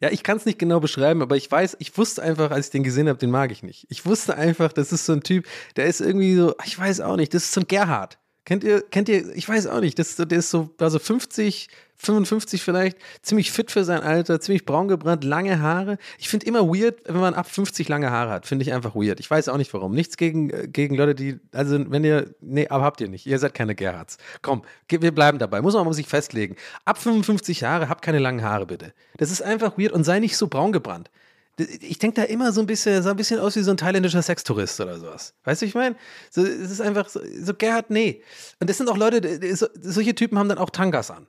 Ja, 0.00 0.10
ich 0.10 0.22
kann 0.22 0.36
es 0.36 0.44
nicht 0.44 0.58
genau 0.58 0.80
beschreiben, 0.80 1.22
aber 1.22 1.36
ich 1.36 1.50
weiß, 1.50 1.76
ich 1.80 1.96
wusste 1.96 2.22
einfach, 2.22 2.50
als 2.50 2.66
ich 2.66 2.72
den 2.72 2.82
gesehen 2.82 3.08
habe, 3.08 3.18
den 3.18 3.30
mag 3.30 3.50
ich 3.50 3.62
nicht. 3.62 3.86
Ich 3.88 4.04
wusste 4.04 4.36
einfach, 4.36 4.72
das 4.72 4.92
ist 4.92 5.06
so 5.06 5.14
ein 5.14 5.22
Typ, 5.22 5.46
der 5.76 5.86
ist 5.86 6.00
irgendwie 6.00 6.34
so, 6.34 6.54
ich 6.64 6.78
weiß 6.78 7.00
auch 7.00 7.16
nicht, 7.16 7.32
das 7.34 7.44
ist 7.44 7.52
so 7.52 7.62
ein 7.62 7.68
Gerhard. 7.68 8.18
Kennt 8.46 8.62
ihr, 8.62 8.80
kennt 8.80 9.08
ihr, 9.08 9.34
ich 9.34 9.48
weiß 9.48 9.66
auch 9.66 9.80
nicht, 9.80 9.98
das, 9.98 10.14
der 10.14 10.38
ist 10.38 10.50
so, 10.50 10.70
also 10.78 11.00
50, 11.00 11.66
55 11.96 12.62
vielleicht, 12.62 12.96
ziemlich 13.20 13.50
fit 13.50 13.72
für 13.72 13.82
sein 13.82 14.02
Alter, 14.02 14.40
ziemlich 14.40 14.64
braun 14.64 14.86
gebrannt, 14.86 15.24
lange 15.24 15.60
Haare. 15.60 15.98
Ich 16.16 16.28
finde 16.28 16.46
immer 16.46 16.68
weird, 16.68 17.00
wenn 17.06 17.20
man 17.20 17.34
ab 17.34 17.50
50 17.50 17.88
lange 17.88 18.12
Haare 18.12 18.30
hat, 18.30 18.46
finde 18.46 18.62
ich 18.62 18.72
einfach 18.72 18.94
weird. 18.94 19.18
Ich 19.18 19.28
weiß 19.28 19.48
auch 19.48 19.56
nicht 19.56 19.74
warum. 19.74 19.96
Nichts 19.96 20.16
gegen, 20.16 20.50
äh, 20.50 20.68
gegen 20.68 20.94
Leute, 20.94 21.16
die, 21.16 21.40
also 21.50 21.90
wenn 21.90 22.04
ihr, 22.04 22.36
nee, 22.40 22.68
aber 22.68 22.84
habt 22.84 23.00
ihr 23.00 23.08
nicht. 23.08 23.26
Ihr 23.26 23.40
seid 23.40 23.52
keine 23.52 23.74
Gerhards. 23.74 24.16
Komm, 24.42 24.62
wir 24.88 25.12
bleiben 25.12 25.40
dabei. 25.40 25.60
Muss 25.60 25.74
man 25.74 25.92
sich 25.92 26.06
festlegen. 26.06 26.54
Ab 26.84 26.98
55 26.98 27.62
Jahre, 27.62 27.88
habt 27.88 28.02
keine 28.02 28.20
langen 28.20 28.44
Haare 28.44 28.66
bitte. 28.66 28.92
Das 29.16 29.32
ist 29.32 29.42
einfach 29.42 29.76
weird 29.76 29.90
und 29.90 30.04
sei 30.04 30.20
nicht 30.20 30.36
so 30.36 30.46
braun 30.46 30.70
gebrannt. 30.70 31.10
Ich 31.58 31.98
denke 31.98 32.20
da 32.20 32.24
immer 32.24 32.52
so 32.52 32.60
ein 32.60 32.66
bisschen, 32.66 33.02
sah 33.02 33.10
ein 33.10 33.16
bisschen 33.16 33.40
aus 33.40 33.56
wie 33.56 33.62
so 33.62 33.70
ein 33.70 33.78
thailändischer 33.78 34.20
Sextourist 34.20 34.78
oder 34.80 34.98
sowas. 34.98 35.34
Weißt 35.44 35.62
du, 35.62 35.66
ich 35.66 35.74
meine? 35.74 35.96
So, 36.30 36.42
es 36.42 36.70
ist 36.70 36.80
einfach 36.80 37.08
so, 37.08 37.20
so 37.40 37.54
Gerhard, 37.54 37.90
nee. 37.90 38.22
Und 38.60 38.68
das 38.68 38.76
sind 38.76 38.88
auch 38.90 38.96
Leute, 38.96 39.56
so, 39.56 39.66
solche 39.80 40.14
Typen 40.14 40.38
haben 40.38 40.50
dann 40.50 40.58
auch 40.58 40.70
Tangas 40.70 41.10
an. 41.10 41.26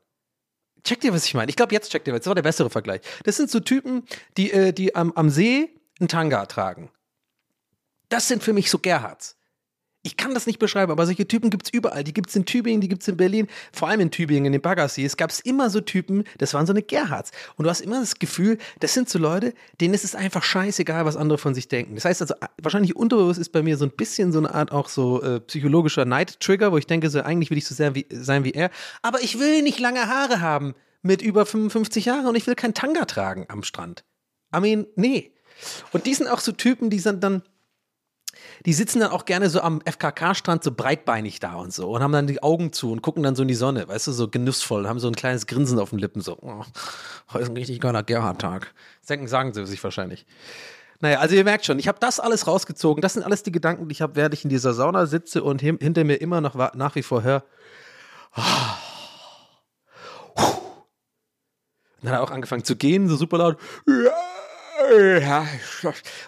Checkt 0.83 1.03
ihr, 1.05 1.13
was 1.13 1.25
ich 1.25 1.33
meine? 1.33 1.49
Ich 1.49 1.55
glaube, 1.55 1.73
jetzt 1.73 1.91
checkt 1.91 2.07
ihr, 2.07 2.13
das 2.13 2.25
war 2.27 2.35
der 2.35 2.41
bessere 2.41 2.69
Vergleich. 2.69 3.01
Das 3.23 3.37
sind 3.37 3.49
so 3.49 3.59
Typen, 3.59 4.03
die, 4.35 4.51
äh, 4.51 4.73
die 4.73 4.95
am, 4.95 5.13
am 5.13 5.29
See 5.29 5.69
einen 5.99 6.09
Tanga 6.09 6.45
tragen. 6.45 6.91
Das 8.09 8.27
sind 8.27 8.43
für 8.43 8.53
mich 8.53 8.69
so 8.69 8.79
Gerhards. 8.79 9.36
Ich 10.07 10.15
kann 10.15 10.33
das 10.33 10.47
nicht 10.47 10.57
beschreiben, 10.57 10.89
aber 10.89 11.05
solche 11.05 11.27
Typen 11.27 11.49
gibt 11.49 11.65
es 11.65 11.73
überall. 11.73 12.01
Die 12.01 12.13
gibt 12.13 12.29
es 12.29 12.35
in 12.37 12.45
Tübingen, 12.45 12.79
die 12.79 12.87
gibt 12.87 13.01
es 13.01 13.09
in 13.09 13.17
Berlin, 13.17 13.47
vor 13.73 13.89
allem 13.89 13.99
in 13.99 14.09
Tübingen, 14.09 14.45
in 14.45 14.51
den 14.53 14.61
Baggersee. 14.61 15.03
Es 15.03 15.17
gab 15.17 15.33
immer 15.43 15.69
so 15.69 15.81
Typen, 15.81 16.23
das 16.37 16.53
waren 16.53 16.65
so 16.65 16.71
eine 16.71 16.81
Gerhards. 16.81 17.31
Und 17.57 17.65
du 17.65 17.69
hast 17.69 17.81
immer 17.81 17.99
das 17.99 18.17
Gefühl, 18.17 18.57
das 18.79 18.93
sind 18.93 19.09
so 19.09 19.19
Leute, 19.19 19.53
denen 19.81 19.93
ist 19.93 20.05
es 20.05 20.15
einfach 20.15 20.43
scheißegal, 20.43 21.03
was 21.03 21.17
andere 21.17 21.37
von 21.37 21.53
sich 21.53 21.67
denken. 21.67 21.95
Das 21.95 22.05
heißt 22.05 22.21
also, 22.21 22.35
wahrscheinlich 22.57 22.95
unterbewusst 22.95 23.37
ist 23.37 23.51
bei 23.51 23.61
mir 23.61 23.75
so 23.75 23.83
ein 23.83 23.91
bisschen 23.91 24.31
so 24.31 24.39
eine 24.39 24.53
Art 24.53 24.71
auch 24.71 24.87
so 24.87 25.21
äh, 25.21 25.41
psychologischer 25.41 26.05
Neid-Trigger, 26.05 26.71
wo 26.71 26.77
ich 26.77 26.87
denke, 26.87 27.09
so 27.09 27.21
eigentlich 27.21 27.49
will 27.49 27.57
ich 27.57 27.67
so 27.67 27.75
sehr 27.75 27.93
wie, 27.93 28.05
sein 28.09 28.45
wie 28.45 28.51
er. 28.51 28.69
Aber 29.01 29.21
ich 29.21 29.39
will 29.39 29.61
nicht 29.61 29.77
lange 29.77 30.07
Haare 30.07 30.39
haben 30.39 30.73
mit 31.01 31.21
über 31.21 31.45
55 31.45 32.05
Jahren 32.05 32.27
und 32.27 32.35
ich 32.35 32.47
will 32.47 32.55
kein 32.55 32.73
Tanga 32.73 33.03
tragen 33.03 33.45
am 33.49 33.61
Strand. 33.61 34.05
I 34.55 34.61
mean, 34.61 34.87
nee. 34.95 35.33
Und 35.91 36.05
die 36.05 36.13
sind 36.13 36.27
auch 36.27 36.39
so 36.39 36.53
Typen, 36.53 36.89
die 36.89 36.99
sind 36.99 37.25
dann, 37.25 37.43
die 38.65 38.73
sitzen 38.73 38.99
dann 38.99 39.11
auch 39.11 39.25
gerne 39.25 39.49
so 39.49 39.61
am 39.61 39.81
FKK-Strand 39.81 40.63
so 40.63 40.71
breitbeinig 40.71 41.39
da 41.39 41.55
und 41.55 41.73
so 41.73 41.89
und 41.91 42.01
haben 42.01 42.11
dann 42.11 42.27
die 42.27 42.41
Augen 42.43 42.73
zu 42.73 42.91
und 42.91 43.01
gucken 43.01 43.23
dann 43.23 43.35
so 43.35 43.41
in 43.41 43.47
die 43.47 43.55
Sonne, 43.55 43.87
weißt 43.87 44.07
du, 44.07 44.11
so 44.11 44.27
genussvoll 44.27 44.87
haben 44.87 44.99
so 44.99 45.07
ein 45.07 45.15
kleines 45.15 45.47
Grinsen 45.47 45.79
auf 45.79 45.91
den 45.91 45.99
Lippen, 45.99 46.21
so, 46.21 46.37
oh, 46.41 46.63
heute 47.33 47.43
ist 47.43 47.49
ein 47.49 47.57
richtig 47.57 47.79
geiler 47.79 48.03
Gerhard-Tag. 48.03 48.73
Denken, 49.09 49.27
sagen 49.27 49.53
sie 49.53 49.65
sich 49.65 49.83
wahrscheinlich. 49.83 50.25
Naja, 50.99 51.19
also 51.19 51.35
ihr 51.35 51.43
merkt 51.43 51.65
schon, 51.65 51.77
ich 51.79 51.87
habe 51.87 51.99
das 51.99 52.19
alles 52.19 52.47
rausgezogen. 52.47 53.01
Das 53.01 53.13
sind 53.13 53.23
alles 53.23 53.43
die 53.43 53.51
Gedanken, 53.51 53.87
die 53.87 53.93
ich 53.93 54.01
habe, 54.01 54.15
während 54.15 54.33
ich 54.33 54.43
in 54.43 54.49
dieser 54.49 54.73
Sauna 54.73 55.05
sitze 55.05 55.43
und 55.43 55.61
hinter 55.61 56.03
mir 56.03 56.15
immer 56.15 56.41
noch 56.41 56.55
nach 56.73 56.95
wie 56.95 57.03
vor 57.03 57.23
höre. 57.23 57.43
Und 58.35 58.43
dann 62.01 62.13
hat 62.13 62.19
er 62.19 62.23
auch 62.23 62.31
angefangen 62.31 62.63
zu 62.63 62.75
gehen, 62.75 63.07
so 63.09 63.15
super 63.15 63.37
laut. 63.37 63.57
Und 63.85 64.07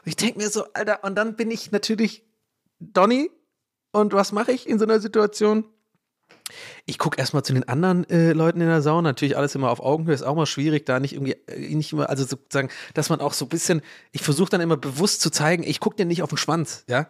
ich 0.06 0.16
denke 0.16 0.40
mir 0.40 0.50
so, 0.50 0.66
Alter, 0.74 1.04
und 1.04 1.16
dann 1.16 1.36
bin 1.36 1.52
ich 1.52 1.72
natürlich 1.72 2.24
Donny. 2.80 3.30
Und 3.92 4.14
was 4.14 4.32
mache 4.32 4.52
ich 4.52 4.68
in 4.68 4.78
so 4.80 4.86
einer 4.86 5.00
Situation? 5.00 5.66
Ich 6.86 6.98
gucke 6.98 7.18
erstmal 7.20 7.44
zu 7.44 7.54
den 7.54 7.68
anderen 7.68 8.10
äh, 8.10 8.34
Leuten 8.34 8.62
in 8.62 8.68
der 8.68 8.82
Sauna. 8.82 9.10
Natürlich 9.10 9.38
alles 9.38 9.56
immer 9.56 9.70
auf 9.70 9.80
Augenhöhe. 9.80 10.14
Ist 10.14 10.24
auch 10.24 10.36
mal 10.36 10.46
schwierig, 10.46 10.86
da 10.86 11.00
nicht 11.00 11.14
irgendwie, 11.14 11.34
äh, 11.48 11.76
nicht 11.76 11.94
immer, 11.94 12.10
also 12.10 12.26
sozusagen, 12.26 12.70
dass 12.94 13.10
man 13.10 13.20
auch 13.20 13.34
so 13.34 13.46
ein 13.46 13.50
bisschen, 13.50 13.82
ich 14.12 14.22
versuche 14.22 14.50
dann 14.50 14.62
immer 14.62 14.78
bewusst 14.78 15.22
zu 15.22 15.30
zeigen, 15.30 15.64
ich 15.64 15.80
gucke 15.80 15.96
dir 15.96 16.06
nicht 16.06 16.24
auf 16.24 16.30
den 16.30 16.38
Schwanz, 16.38 16.84
ja. 16.88 17.08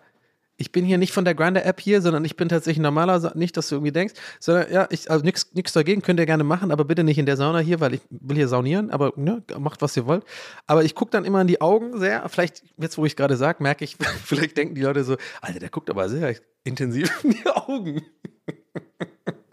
Ich 0.60 0.74
bin 0.74 0.84
hier 0.84 0.98
nicht 0.98 1.14
von 1.14 1.24
der 1.24 1.36
Grinder-App 1.36 1.80
hier, 1.80 2.02
sondern 2.02 2.26
ich 2.26 2.36
bin 2.36 2.50
tatsächlich 2.50 2.84
normaler, 2.84 3.32
nicht, 3.34 3.56
dass 3.56 3.70
du 3.70 3.76
irgendwie 3.76 3.94
denkst, 3.94 4.14
sondern 4.42 4.70
ja, 4.72 4.88
ich, 4.92 5.10
also 5.10 5.24
nichts 5.24 5.72
dagegen, 5.72 6.02
könnt 6.02 6.20
ihr 6.20 6.26
gerne 6.26 6.44
machen, 6.44 6.72
aber 6.72 6.84
bitte 6.84 7.06
nicht 7.06 7.18
in 7.18 7.26
der 7.26 7.38
Sauna 7.38 7.60
hier, 7.60 7.80
weil 7.80 7.94
ich 7.94 8.02
will 8.10 8.36
hier 8.36 8.50
saunieren, 8.50 8.92
aber 8.92 9.14
ne, 9.16 9.42
macht, 9.58 9.82
was 9.82 9.96
ihr 9.96 10.06
wollt. 10.06 10.26
Aber 10.68 10.84
ich 10.84 10.96
gucke 10.96 11.12
dann 11.12 11.24
immer 11.24 11.40
in 11.40 11.48
die 11.48 11.62
Augen 11.62 11.98
sehr, 11.98 12.28
vielleicht, 12.28 12.62
jetzt 12.78 12.98
wo 12.98 13.06
ich 13.06 13.16
gerade 13.16 13.38
sage, 13.38 13.64
merke 13.64 13.86
ich, 13.86 13.96
vielleicht 14.26 14.58
denken 14.58 14.76
die 14.76 14.82
Leute 14.82 15.06
so, 15.06 15.16
Alter, 15.40 15.60
der 15.60 15.70
guckt 15.70 15.90
aber 15.90 16.10
sehr 16.10 16.36
intensiv 16.66 17.24
in 17.24 17.32
die 17.32 17.48
Augen. 17.48 18.02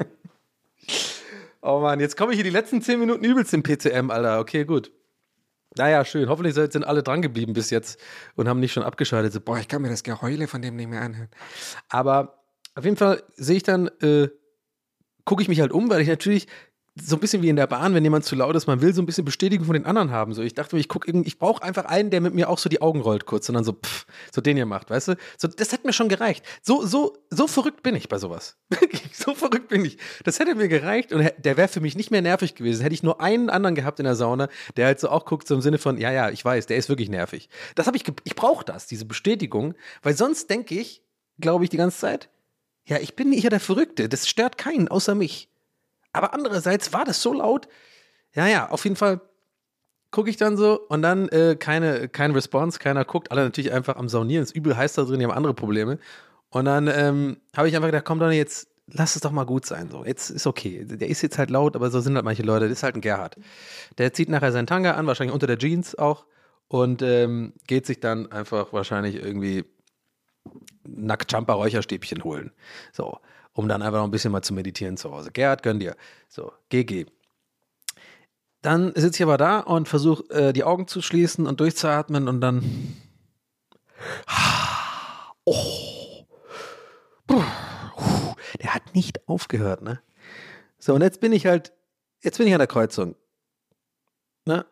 oh 1.62 1.78
Mann, 1.78 2.00
jetzt 2.00 2.16
komme 2.16 2.32
ich 2.32 2.36
hier 2.36 2.44
die 2.44 2.50
letzten 2.50 2.82
zehn 2.82 2.98
Minuten 2.98 3.24
übelst 3.24 3.54
im 3.54 3.62
PCM, 3.62 4.10
Alter. 4.10 4.40
Okay, 4.40 4.64
gut. 4.64 4.90
Naja, 5.76 6.04
schön. 6.04 6.28
Hoffentlich 6.28 6.54
sind 6.54 6.84
alle 6.84 7.02
dran 7.02 7.22
geblieben 7.22 7.52
bis 7.52 7.70
jetzt 7.70 8.00
und 8.34 8.48
haben 8.48 8.60
nicht 8.60 8.72
schon 8.72 8.82
abgeschaltet. 8.82 9.32
So, 9.32 9.40
boah, 9.40 9.58
ich 9.58 9.68
kann 9.68 9.82
mir 9.82 9.90
das 9.90 10.02
Geheule 10.02 10.48
von 10.48 10.62
dem 10.62 10.76
nicht 10.76 10.88
mehr 10.88 11.02
anhören. 11.02 11.28
aber 11.88 12.42
auf 12.74 12.84
jeden 12.84 12.96
Fall 12.96 13.22
sehe 13.36 13.56
ich 13.56 13.62
dann, 13.62 13.88
äh, 14.02 14.28
gucke 15.24 15.42
ich 15.42 15.48
mich 15.48 15.60
halt 15.60 15.72
um, 15.72 15.88
weil 15.88 16.02
ich 16.02 16.08
natürlich 16.08 16.46
so 16.98 17.16
ein 17.16 17.20
bisschen 17.20 17.42
wie 17.42 17.50
in 17.50 17.56
der 17.56 17.66
Bahn, 17.66 17.94
wenn 17.94 18.02
jemand 18.02 18.24
zu 18.24 18.34
laut 18.36 18.56
ist, 18.56 18.66
man 18.66 18.80
will 18.80 18.94
so 18.94 19.02
ein 19.02 19.06
bisschen 19.06 19.24
Bestätigung 19.24 19.66
von 19.66 19.74
den 19.74 19.84
anderen 19.84 20.10
haben. 20.10 20.32
So, 20.32 20.42
ich 20.42 20.54
dachte 20.54 20.74
mir, 20.74 20.80
ich 20.80 20.88
gucke 20.88 21.08
irgendwie, 21.08 21.28
ich 21.28 21.38
brauche 21.38 21.62
einfach 21.62 21.84
einen, 21.84 22.10
der 22.10 22.22
mit 22.22 22.34
mir 22.34 22.48
auch 22.48 22.58
so 22.58 22.70
die 22.70 22.80
Augen 22.80 23.00
rollt 23.00 23.26
kurz 23.26 23.48
und 23.48 23.54
dann 23.54 23.64
so, 23.64 23.72
pff, 23.72 24.06
so 24.32 24.40
den 24.40 24.56
hier 24.56 24.64
macht, 24.64 24.88
weißt 24.88 25.08
du? 25.08 25.16
So, 25.36 25.46
das 25.46 25.72
hat 25.72 25.84
mir 25.84 25.92
schon 25.92 26.08
gereicht. 26.08 26.44
So, 26.62 26.86
so, 26.86 27.18
so 27.30 27.46
verrückt 27.46 27.82
bin 27.82 27.94
ich 27.94 28.08
bei 28.08 28.18
sowas. 28.18 28.56
So 29.12 29.34
verrückt 29.34 29.68
bin 29.68 29.84
ich. 29.84 29.96
Das 30.24 30.38
hätte 30.38 30.54
mir 30.54 30.68
gereicht 30.68 31.12
und 31.12 31.32
der 31.38 31.56
wäre 31.56 31.68
für 31.68 31.80
mich 31.80 31.96
nicht 31.96 32.10
mehr 32.10 32.20
nervig 32.20 32.54
gewesen. 32.54 32.82
Hätte 32.82 32.94
ich 32.94 33.02
nur 33.02 33.20
einen 33.20 33.48
anderen 33.48 33.74
gehabt 33.74 33.98
in 33.98 34.04
der 34.04 34.14
Sauna, 34.14 34.48
der 34.76 34.86
halt 34.86 35.00
so 35.00 35.08
auch 35.08 35.24
guckt, 35.24 35.48
so 35.48 35.54
im 35.54 35.62
Sinne 35.62 35.78
von, 35.78 35.96
ja, 35.98 36.12
ja, 36.12 36.30
ich 36.30 36.44
weiß, 36.44 36.66
der 36.66 36.76
ist 36.76 36.90
wirklich 36.90 37.08
nervig. 37.08 37.48
Das 37.74 37.86
habe 37.86 37.96
ich, 37.96 38.04
ich 38.24 38.36
brauche 38.36 38.64
das, 38.64 38.86
diese 38.86 39.06
Bestätigung, 39.06 39.74
weil 40.02 40.14
sonst 40.14 40.50
denke 40.50 40.78
ich, 40.78 41.02
glaube 41.40 41.64
ich, 41.64 41.70
die 41.70 41.78
ganze 41.78 41.98
Zeit, 41.98 42.28
ja, 42.84 42.98
ich 42.98 43.16
bin 43.16 43.32
hier 43.32 43.50
der 43.50 43.58
Verrückte. 43.58 44.08
Das 44.08 44.28
stört 44.28 44.58
keinen 44.58 44.88
außer 44.88 45.14
mich. 45.14 45.48
Aber 46.16 46.34
andererseits 46.34 46.92
war 46.92 47.04
das 47.04 47.20
so 47.20 47.32
laut. 47.32 47.68
Ja, 48.34 48.46
ja, 48.46 48.68
auf 48.68 48.84
jeden 48.84 48.96
Fall 48.96 49.20
gucke 50.10 50.30
ich 50.30 50.36
dann 50.36 50.56
so 50.56 50.80
und 50.88 51.02
dann 51.02 51.28
äh, 51.28 51.56
keine, 51.58 52.08
kein 52.08 52.30
Response, 52.30 52.78
keiner 52.78 53.04
guckt. 53.04 53.30
Alle 53.30 53.44
natürlich 53.44 53.72
einfach 53.72 53.96
am 53.96 54.08
Saunieren. 54.08 54.42
Ist 54.42 54.56
übel 54.56 54.76
heiß 54.76 54.94
da 54.94 55.04
drin, 55.04 55.18
die 55.18 55.26
haben 55.26 55.32
andere 55.32 55.54
Probleme. 55.54 55.98
Und 56.48 56.64
dann 56.64 56.88
ähm, 56.88 57.36
habe 57.56 57.68
ich 57.68 57.76
einfach 57.76 57.88
gedacht, 57.88 58.04
komm 58.04 58.18
Donny, 58.18 58.36
jetzt 58.36 58.68
lass 58.86 59.16
es 59.16 59.22
doch 59.22 59.32
mal 59.32 59.44
gut 59.44 59.66
sein. 59.66 59.90
So, 59.90 60.04
jetzt 60.04 60.30
ist 60.30 60.46
okay. 60.46 60.84
Der 60.84 61.08
ist 61.08 61.22
jetzt 61.22 61.38
halt 61.38 61.50
laut, 61.50 61.76
aber 61.76 61.90
so 61.90 62.00
sind 62.00 62.14
halt 62.14 62.24
manche 62.24 62.42
Leute. 62.42 62.68
Das 62.68 62.78
ist 62.78 62.82
halt 62.82 62.94
ein 62.94 63.00
Gerhard. 63.00 63.36
Der 63.98 64.12
zieht 64.12 64.28
nachher 64.28 64.52
seinen 64.52 64.66
Tanga 64.66 64.92
an, 64.92 65.06
wahrscheinlich 65.06 65.34
unter 65.34 65.46
der 65.46 65.58
Jeans 65.58 65.96
auch 65.96 66.24
und 66.68 67.02
ähm, 67.02 67.52
geht 67.66 67.86
sich 67.86 68.00
dann 68.00 68.30
einfach 68.32 68.72
wahrscheinlich 68.72 69.16
irgendwie 69.16 69.64
Nackt-Champa-Räucherstäbchen 70.84 72.24
holen. 72.24 72.52
So, 72.92 73.18
um 73.56 73.68
dann 73.68 73.80
einfach 73.82 73.98
noch 73.98 74.04
ein 74.04 74.10
bisschen 74.10 74.32
mal 74.32 74.42
zu 74.42 74.52
meditieren 74.52 74.98
zu 74.98 75.10
Hause. 75.10 75.32
Gerhard, 75.32 75.62
gönn 75.62 75.80
dir. 75.80 75.96
So, 76.28 76.52
GG. 76.68 77.06
Dann 78.60 78.92
sitze 78.94 79.16
ich 79.16 79.22
aber 79.22 79.38
da 79.38 79.60
und 79.60 79.88
versuche 79.88 80.28
äh, 80.30 80.52
die 80.52 80.62
Augen 80.62 80.86
zu 80.86 81.00
schließen 81.00 81.46
und 81.46 81.60
durchzuatmen 81.60 82.28
und 82.28 82.40
dann. 82.40 82.96
Oh. 85.48 86.24
Der 88.60 88.74
hat 88.74 88.96
nicht 88.96 89.28
aufgehört, 89.28 89.82
ne? 89.82 90.00
So, 90.76 90.92
und 90.92 91.02
jetzt 91.02 91.20
bin 91.20 91.32
ich 91.32 91.46
halt, 91.46 91.72
jetzt 92.22 92.38
bin 92.38 92.48
ich 92.48 92.52
an 92.52 92.58
der 92.58 92.66
Kreuzung. 92.66 93.14
Ne? 94.44 94.66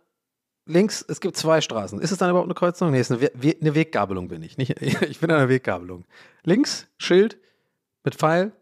Links, 0.66 1.04
es 1.06 1.20
gibt 1.20 1.36
zwei 1.36 1.60
Straßen. 1.60 2.00
Ist 2.00 2.10
es 2.10 2.18
dann 2.18 2.28
überhaupt 2.30 2.48
eine 2.48 2.54
Kreuzung? 2.54 2.90
Nee, 2.90 2.98
es 2.98 3.08
ist 3.08 3.20
eine, 3.20 3.30
We 3.40 3.54
eine 3.60 3.76
Weggabelung 3.76 4.26
bin 4.26 4.42
ich. 4.42 4.58
Nicht, 4.58 4.80
ich 4.82 5.20
bin 5.20 5.30
an 5.30 5.36
einer 5.36 5.48
Weggabelung. 5.48 6.04
Links, 6.42 6.88
Schild 6.98 7.38
mit 8.02 8.16
Pfeil, 8.16 8.52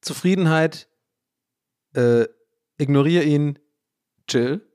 Zufriedenheit, 0.00 0.88
äh, 1.94 2.26
ignoriere 2.78 3.24
ihn, 3.24 3.58
chill. 4.26 4.66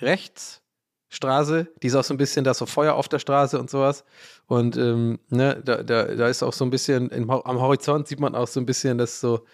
Rechts, 0.00 0.62
Straße, 1.08 1.68
die 1.82 1.86
ist 1.86 1.94
auch 1.94 2.04
so 2.04 2.14
ein 2.14 2.18
bisschen, 2.18 2.44
da 2.44 2.52
ist 2.52 2.58
so 2.58 2.66
Feuer 2.66 2.94
auf 2.94 3.08
der 3.08 3.18
Straße 3.18 3.58
und 3.58 3.70
sowas. 3.70 4.04
Und 4.46 4.76
ähm, 4.76 5.18
ne, 5.28 5.60
da, 5.64 5.82
da, 5.82 6.04
da 6.04 6.28
ist 6.28 6.42
auch 6.42 6.52
so 6.52 6.64
ein 6.64 6.70
bisschen, 6.70 7.10
im, 7.10 7.30
am 7.30 7.60
Horizont 7.60 8.06
sieht 8.06 8.20
man 8.20 8.34
auch 8.34 8.46
so 8.46 8.60
ein 8.60 8.66
bisschen, 8.66 8.98
dass 8.98 9.20
so, 9.20 9.44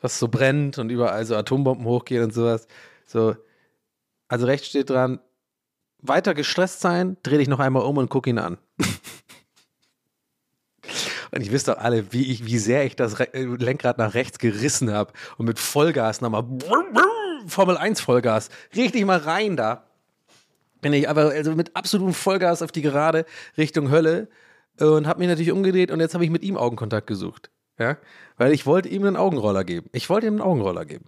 was 0.00 0.18
so 0.18 0.28
brennt 0.28 0.78
und 0.78 0.90
überall 0.90 1.24
so 1.24 1.36
Atombomben 1.36 1.86
hochgehen 1.86 2.24
und 2.24 2.34
sowas. 2.34 2.66
So, 3.06 3.36
also 4.28 4.46
rechts 4.46 4.68
steht 4.68 4.90
dran, 4.90 5.20
weiter 5.98 6.34
gestresst 6.34 6.80
sein, 6.80 7.16
dreh 7.22 7.38
dich 7.38 7.48
noch 7.48 7.60
einmal 7.60 7.84
um 7.84 7.96
und 7.98 8.10
guck 8.10 8.26
ihn 8.26 8.38
an. 8.38 8.58
Und 11.36 11.42
ich 11.42 11.52
wisst 11.52 11.68
doch 11.68 11.78
alle, 11.78 12.12
wie, 12.12 12.30
ich, 12.30 12.46
wie 12.46 12.58
sehr 12.58 12.84
ich 12.84 12.96
das 12.96 13.18
Re 13.18 13.32
äh, 13.34 13.44
Lenkrad 13.44 13.98
nach 13.98 14.14
rechts 14.14 14.38
gerissen 14.38 14.92
habe 14.92 15.12
und 15.38 15.46
mit 15.46 15.58
Vollgas 15.58 16.20
nochmal 16.20 16.44
Formel 17.46 17.76
1 17.76 18.00
Vollgas, 18.00 18.48
richtig 18.74 19.04
mal 19.04 19.18
rein 19.18 19.56
da. 19.56 19.84
Bin 20.80 20.92
ich 20.92 21.08
aber 21.08 21.30
also 21.30 21.54
mit 21.54 21.74
absolutem 21.76 22.14
Vollgas 22.14 22.62
auf 22.62 22.72
die 22.72 22.82
Gerade 22.82 23.24
Richtung 23.56 23.90
Hölle 23.90 24.28
und 24.78 25.06
habe 25.06 25.20
mich 25.20 25.28
natürlich 25.28 25.52
umgedreht 25.52 25.90
und 25.90 26.00
jetzt 26.00 26.14
habe 26.14 26.24
ich 26.24 26.30
mit 26.30 26.42
ihm 26.42 26.56
Augenkontakt 26.56 27.06
gesucht. 27.06 27.50
Ja, 27.78 27.98
weil 28.36 28.52
ich 28.52 28.66
wollte 28.66 28.88
ihm 28.88 29.04
einen 29.04 29.16
Augenroller 29.16 29.64
geben. 29.64 29.88
Ich 29.92 30.08
wollte 30.08 30.26
ihm 30.26 30.34
einen 30.34 30.42
Augenroller 30.42 30.84
geben. 30.84 31.06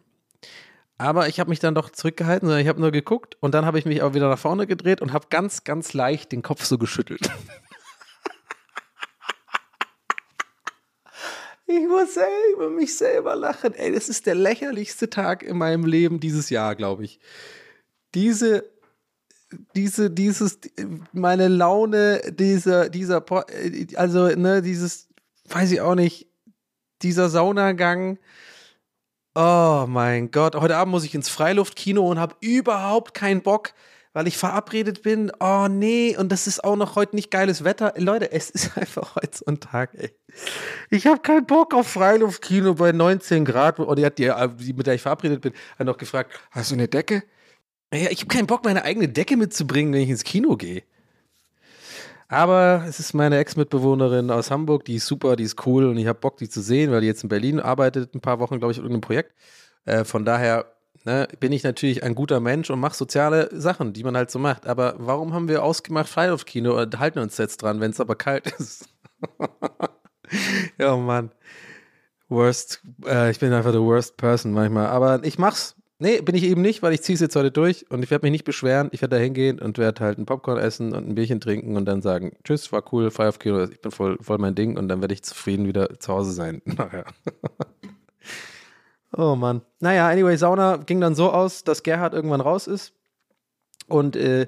Aber 0.98 1.28
ich 1.28 1.38
habe 1.38 1.48
mich 1.48 1.60
dann 1.60 1.74
doch 1.74 1.90
zurückgehalten, 1.90 2.48
sondern 2.48 2.60
ich 2.60 2.68
habe 2.68 2.80
nur 2.80 2.90
geguckt 2.90 3.36
und 3.40 3.54
dann 3.54 3.64
habe 3.64 3.78
ich 3.78 3.86
mich 3.86 4.02
auch 4.02 4.14
wieder 4.14 4.28
nach 4.28 4.38
vorne 4.38 4.66
gedreht 4.66 5.00
und 5.00 5.12
habe 5.12 5.26
ganz, 5.30 5.64
ganz 5.64 5.92
leicht 5.92 6.32
den 6.32 6.42
Kopf 6.42 6.64
so 6.64 6.76
geschüttelt. 6.76 7.30
ich 11.68 11.86
muss 11.86 12.14
selber 12.14 12.70
mich 12.70 12.96
selber 12.96 13.36
lachen. 13.36 13.74
Ey, 13.74 13.92
das 13.92 14.08
ist 14.08 14.26
der 14.26 14.34
lächerlichste 14.34 15.08
Tag 15.10 15.42
in 15.42 15.58
meinem 15.58 15.84
Leben 15.84 16.18
dieses 16.18 16.50
Jahr, 16.50 16.74
glaube 16.74 17.04
ich. 17.04 17.20
Diese, 18.14 18.64
diese, 19.76 20.10
dieses, 20.10 20.58
meine 21.12 21.48
Laune, 21.48 22.20
dieser, 22.30 22.88
dieser, 22.88 23.24
also, 23.94 24.26
ne, 24.28 24.62
dieses, 24.62 25.08
weiß 25.44 25.70
ich 25.72 25.80
auch 25.80 25.94
nicht, 25.94 26.26
dieser 27.02 27.28
Saunagang 27.28 28.18
Oh 29.40 29.86
mein 29.86 30.32
Gott, 30.32 30.56
heute 30.56 30.76
Abend 30.76 30.90
muss 30.90 31.04
ich 31.04 31.14
ins 31.14 31.28
Freiluftkino 31.28 32.04
und 32.04 32.18
habe 32.18 32.34
überhaupt 32.40 33.14
keinen 33.14 33.40
Bock, 33.40 33.72
weil 34.12 34.26
ich 34.26 34.36
verabredet 34.36 35.02
bin. 35.02 35.30
Oh 35.40 35.68
nee, 35.68 36.16
und 36.16 36.30
das 36.30 36.46
ist 36.46 36.64
auch 36.64 36.76
noch 36.76 36.96
heute 36.96 37.16
nicht 37.16 37.30
geiles 37.30 37.64
Wetter. 37.64 37.94
Leute, 37.96 38.32
es 38.32 38.50
ist 38.50 38.76
einfach 38.76 39.16
heute 39.16 39.36
so 39.38 39.46
ein 39.46 39.60
Tag, 39.60 39.90
ey. 39.94 40.10
Ich 40.90 41.06
habe 41.06 41.20
keinen 41.20 41.46
Bock 41.46 41.74
auf 41.74 41.88
Freiluftkino 41.88 42.74
bei 42.74 42.92
19 42.92 43.44
Grad. 43.44 43.78
Und 43.78 43.98
die 43.98 44.04
hat 44.04 44.18
die, 44.18 44.32
die, 44.58 44.72
mit 44.72 44.86
der 44.86 44.94
ich 44.94 45.02
verabredet 45.02 45.40
bin, 45.40 45.52
hat 45.78 45.86
noch 45.86 45.98
gefragt, 45.98 46.32
hast 46.50 46.70
du 46.70 46.74
eine 46.74 46.88
Decke? 46.88 47.22
Ja, 47.92 48.10
ich 48.10 48.20
habe 48.20 48.28
keinen 48.28 48.46
Bock, 48.46 48.64
meine 48.64 48.84
eigene 48.84 49.08
Decke 49.08 49.36
mitzubringen, 49.36 49.92
wenn 49.92 50.02
ich 50.02 50.10
ins 50.10 50.24
Kino 50.24 50.56
gehe. 50.56 50.82
Aber 52.28 52.84
es 52.86 53.00
ist 53.00 53.14
meine 53.14 53.38
Ex-Mitbewohnerin 53.38 54.30
aus 54.30 54.50
Hamburg, 54.50 54.84
die 54.84 54.96
ist 54.96 55.06
super, 55.06 55.34
die 55.34 55.44
ist 55.44 55.66
cool 55.66 55.86
und 55.86 55.96
ich 55.96 56.06
habe 56.06 56.18
Bock, 56.18 56.36
die 56.36 56.48
zu 56.50 56.60
sehen, 56.60 56.90
weil 56.90 57.00
die 57.00 57.06
jetzt 57.06 57.22
in 57.22 57.30
Berlin 57.30 57.58
arbeitet, 57.58 58.14
ein 58.14 58.20
paar 58.20 58.38
Wochen, 58.38 58.58
glaube 58.58 58.72
ich, 58.72 58.78
auf 58.78 58.84
irgendeinem 58.84 59.00
Projekt. 59.00 59.34
Äh, 59.86 60.04
von 60.04 60.26
daher 60.26 60.66
ne, 61.08 61.28
bin 61.40 61.52
ich 61.52 61.64
natürlich 61.64 62.02
ein 62.02 62.14
guter 62.14 62.38
Mensch 62.40 62.70
und 62.70 62.80
mache 62.80 62.94
soziale 62.94 63.48
Sachen, 63.52 63.92
die 63.92 64.04
man 64.04 64.16
halt 64.16 64.30
so 64.30 64.38
macht. 64.38 64.66
Aber 64.66 64.94
warum 64.98 65.32
haben 65.32 65.48
wir 65.48 65.64
ausgemacht 65.64 66.08
Freiluft-Kino 66.08 66.80
und 66.80 66.98
halten 66.98 67.18
uns 67.18 67.38
jetzt 67.38 67.62
dran, 67.62 67.80
wenn 67.80 67.90
es 67.90 68.00
aber 68.00 68.14
kalt 68.14 68.46
ist? 68.58 68.88
ja, 70.78 70.96
Mann. 70.96 71.30
Worst, 72.28 72.82
äh, 73.06 73.30
ich 73.30 73.38
bin 73.38 73.52
einfach 73.54 73.72
der 73.72 73.80
worst 73.80 74.18
person 74.18 74.52
manchmal. 74.52 74.88
Aber 74.88 75.24
ich 75.24 75.38
mach's, 75.38 75.74
Nee, 76.00 76.20
bin 76.20 76.36
ich 76.36 76.44
eben 76.44 76.62
nicht, 76.62 76.80
weil 76.80 76.92
ich 76.92 77.02
ziehe 77.02 77.14
es 77.14 77.20
jetzt 77.20 77.34
heute 77.34 77.50
durch 77.50 77.90
und 77.90 78.04
ich 78.04 78.10
werde 78.12 78.24
mich 78.24 78.30
nicht 78.30 78.44
beschweren. 78.44 78.88
Ich 78.92 79.02
werde 79.02 79.16
da 79.16 79.20
hingehen 79.20 79.58
und 79.58 79.78
werde 79.78 80.04
halt 80.04 80.16
ein 80.16 80.26
Popcorn 80.26 80.56
essen 80.56 80.94
und 80.94 81.08
ein 81.08 81.16
Bierchen 81.16 81.40
trinken 81.40 81.76
und 81.76 81.86
dann 81.86 82.02
sagen, 82.02 82.36
tschüss, 82.44 82.70
war 82.70 82.84
cool, 82.92 83.10
Fire 83.10 83.26
of 83.26 83.40
Kino, 83.40 83.64
ich 83.64 83.80
bin 83.80 83.90
voll, 83.90 84.16
voll 84.20 84.38
mein 84.38 84.54
Ding 84.54 84.78
und 84.78 84.86
dann 84.86 85.00
werde 85.00 85.14
ich 85.14 85.24
zufrieden 85.24 85.66
wieder 85.66 85.98
zu 85.98 86.12
Hause 86.12 86.30
sein. 86.30 86.62
Naja. 86.66 87.02
Oh 89.16 89.36
Mann. 89.36 89.62
Naja, 89.80 90.08
anyway, 90.08 90.36
Sauna 90.36 90.76
ging 90.76 91.00
dann 91.00 91.14
so 91.14 91.30
aus, 91.30 91.64
dass 91.64 91.82
Gerhard 91.82 92.14
irgendwann 92.14 92.40
raus 92.40 92.66
ist 92.66 92.92
und 93.88 94.16
äh, 94.16 94.46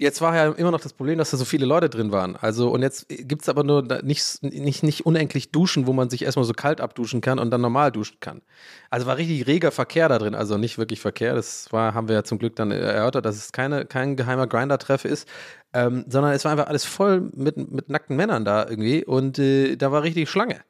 Jetzt 0.00 0.22
war 0.22 0.34
ja 0.34 0.50
immer 0.52 0.70
noch 0.70 0.80
das 0.80 0.94
Problem, 0.94 1.18
dass 1.18 1.30
da 1.30 1.36
so 1.36 1.44
viele 1.44 1.66
Leute 1.66 1.90
drin 1.90 2.10
waren. 2.10 2.34
Also, 2.34 2.70
und 2.70 2.80
jetzt 2.80 3.06
gibt 3.10 3.42
es 3.42 3.50
aber 3.50 3.64
nur 3.64 3.82
nicht, 4.02 4.42
nicht, 4.42 4.82
nicht 4.82 5.04
unendlich 5.04 5.52
Duschen, 5.52 5.86
wo 5.86 5.92
man 5.92 6.08
sich 6.08 6.24
erstmal 6.24 6.46
so 6.46 6.54
kalt 6.54 6.80
abduschen 6.80 7.20
kann 7.20 7.38
und 7.38 7.50
dann 7.50 7.60
normal 7.60 7.92
duschen 7.92 8.16
kann. 8.18 8.40
Also 8.88 9.06
war 9.06 9.18
richtig 9.18 9.46
reger 9.46 9.70
Verkehr 9.70 10.08
da 10.08 10.18
drin, 10.18 10.34
also 10.34 10.56
nicht 10.56 10.78
wirklich 10.78 11.00
Verkehr. 11.02 11.34
Das 11.34 11.70
war, 11.70 11.92
haben 11.92 12.08
wir 12.08 12.14
ja 12.14 12.24
zum 12.24 12.38
Glück 12.38 12.56
dann 12.56 12.70
erörtert, 12.70 13.26
dass 13.26 13.36
es 13.36 13.52
keine, 13.52 13.84
kein 13.84 14.16
geheimer 14.16 14.46
Grinder-Treff 14.46 15.04
ist, 15.04 15.28
ähm, 15.74 16.06
sondern 16.08 16.32
es 16.32 16.46
war 16.46 16.52
einfach 16.52 16.68
alles 16.68 16.86
voll 16.86 17.30
mit, 17.34 17.58
mit 17.70 17.90
nackten 17.90 18.16
Männern 18.16 18.46
da 18.46 18.66
irgendwie 18.66 19.04
und 19.04 19.38
äh, 19.38 19.76
da 19.76 19.92
war 19.92 20.02
richtig 20.02 20.30
Schlange. 20.30 20.62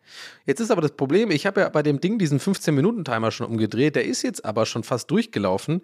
Jetzt 0.44 0.58
ist 0.58 0.72
aber 0.72 0.82
das 0.82 0.92
Problem, 0.92 1.30
ich 1.30 1.46
habe 1.46 1.60
ja 1.60 1.68
bei 1.68 1.84
dem 1.84 2.00
Ding 2.00 2.18
diesen 2.18 2.40
15-Minuten-Timer 2.40 3.30
schon 3.30 3.46
umgedreht, 3.46 3.94
der 3.94 4.04
ist 4.04 4.22
jetzt 4.22 4.44
aber 4.44 4.66
schon 4.66 4.82
fast 4.82 5.08
durchgelaufen 5.08 5.82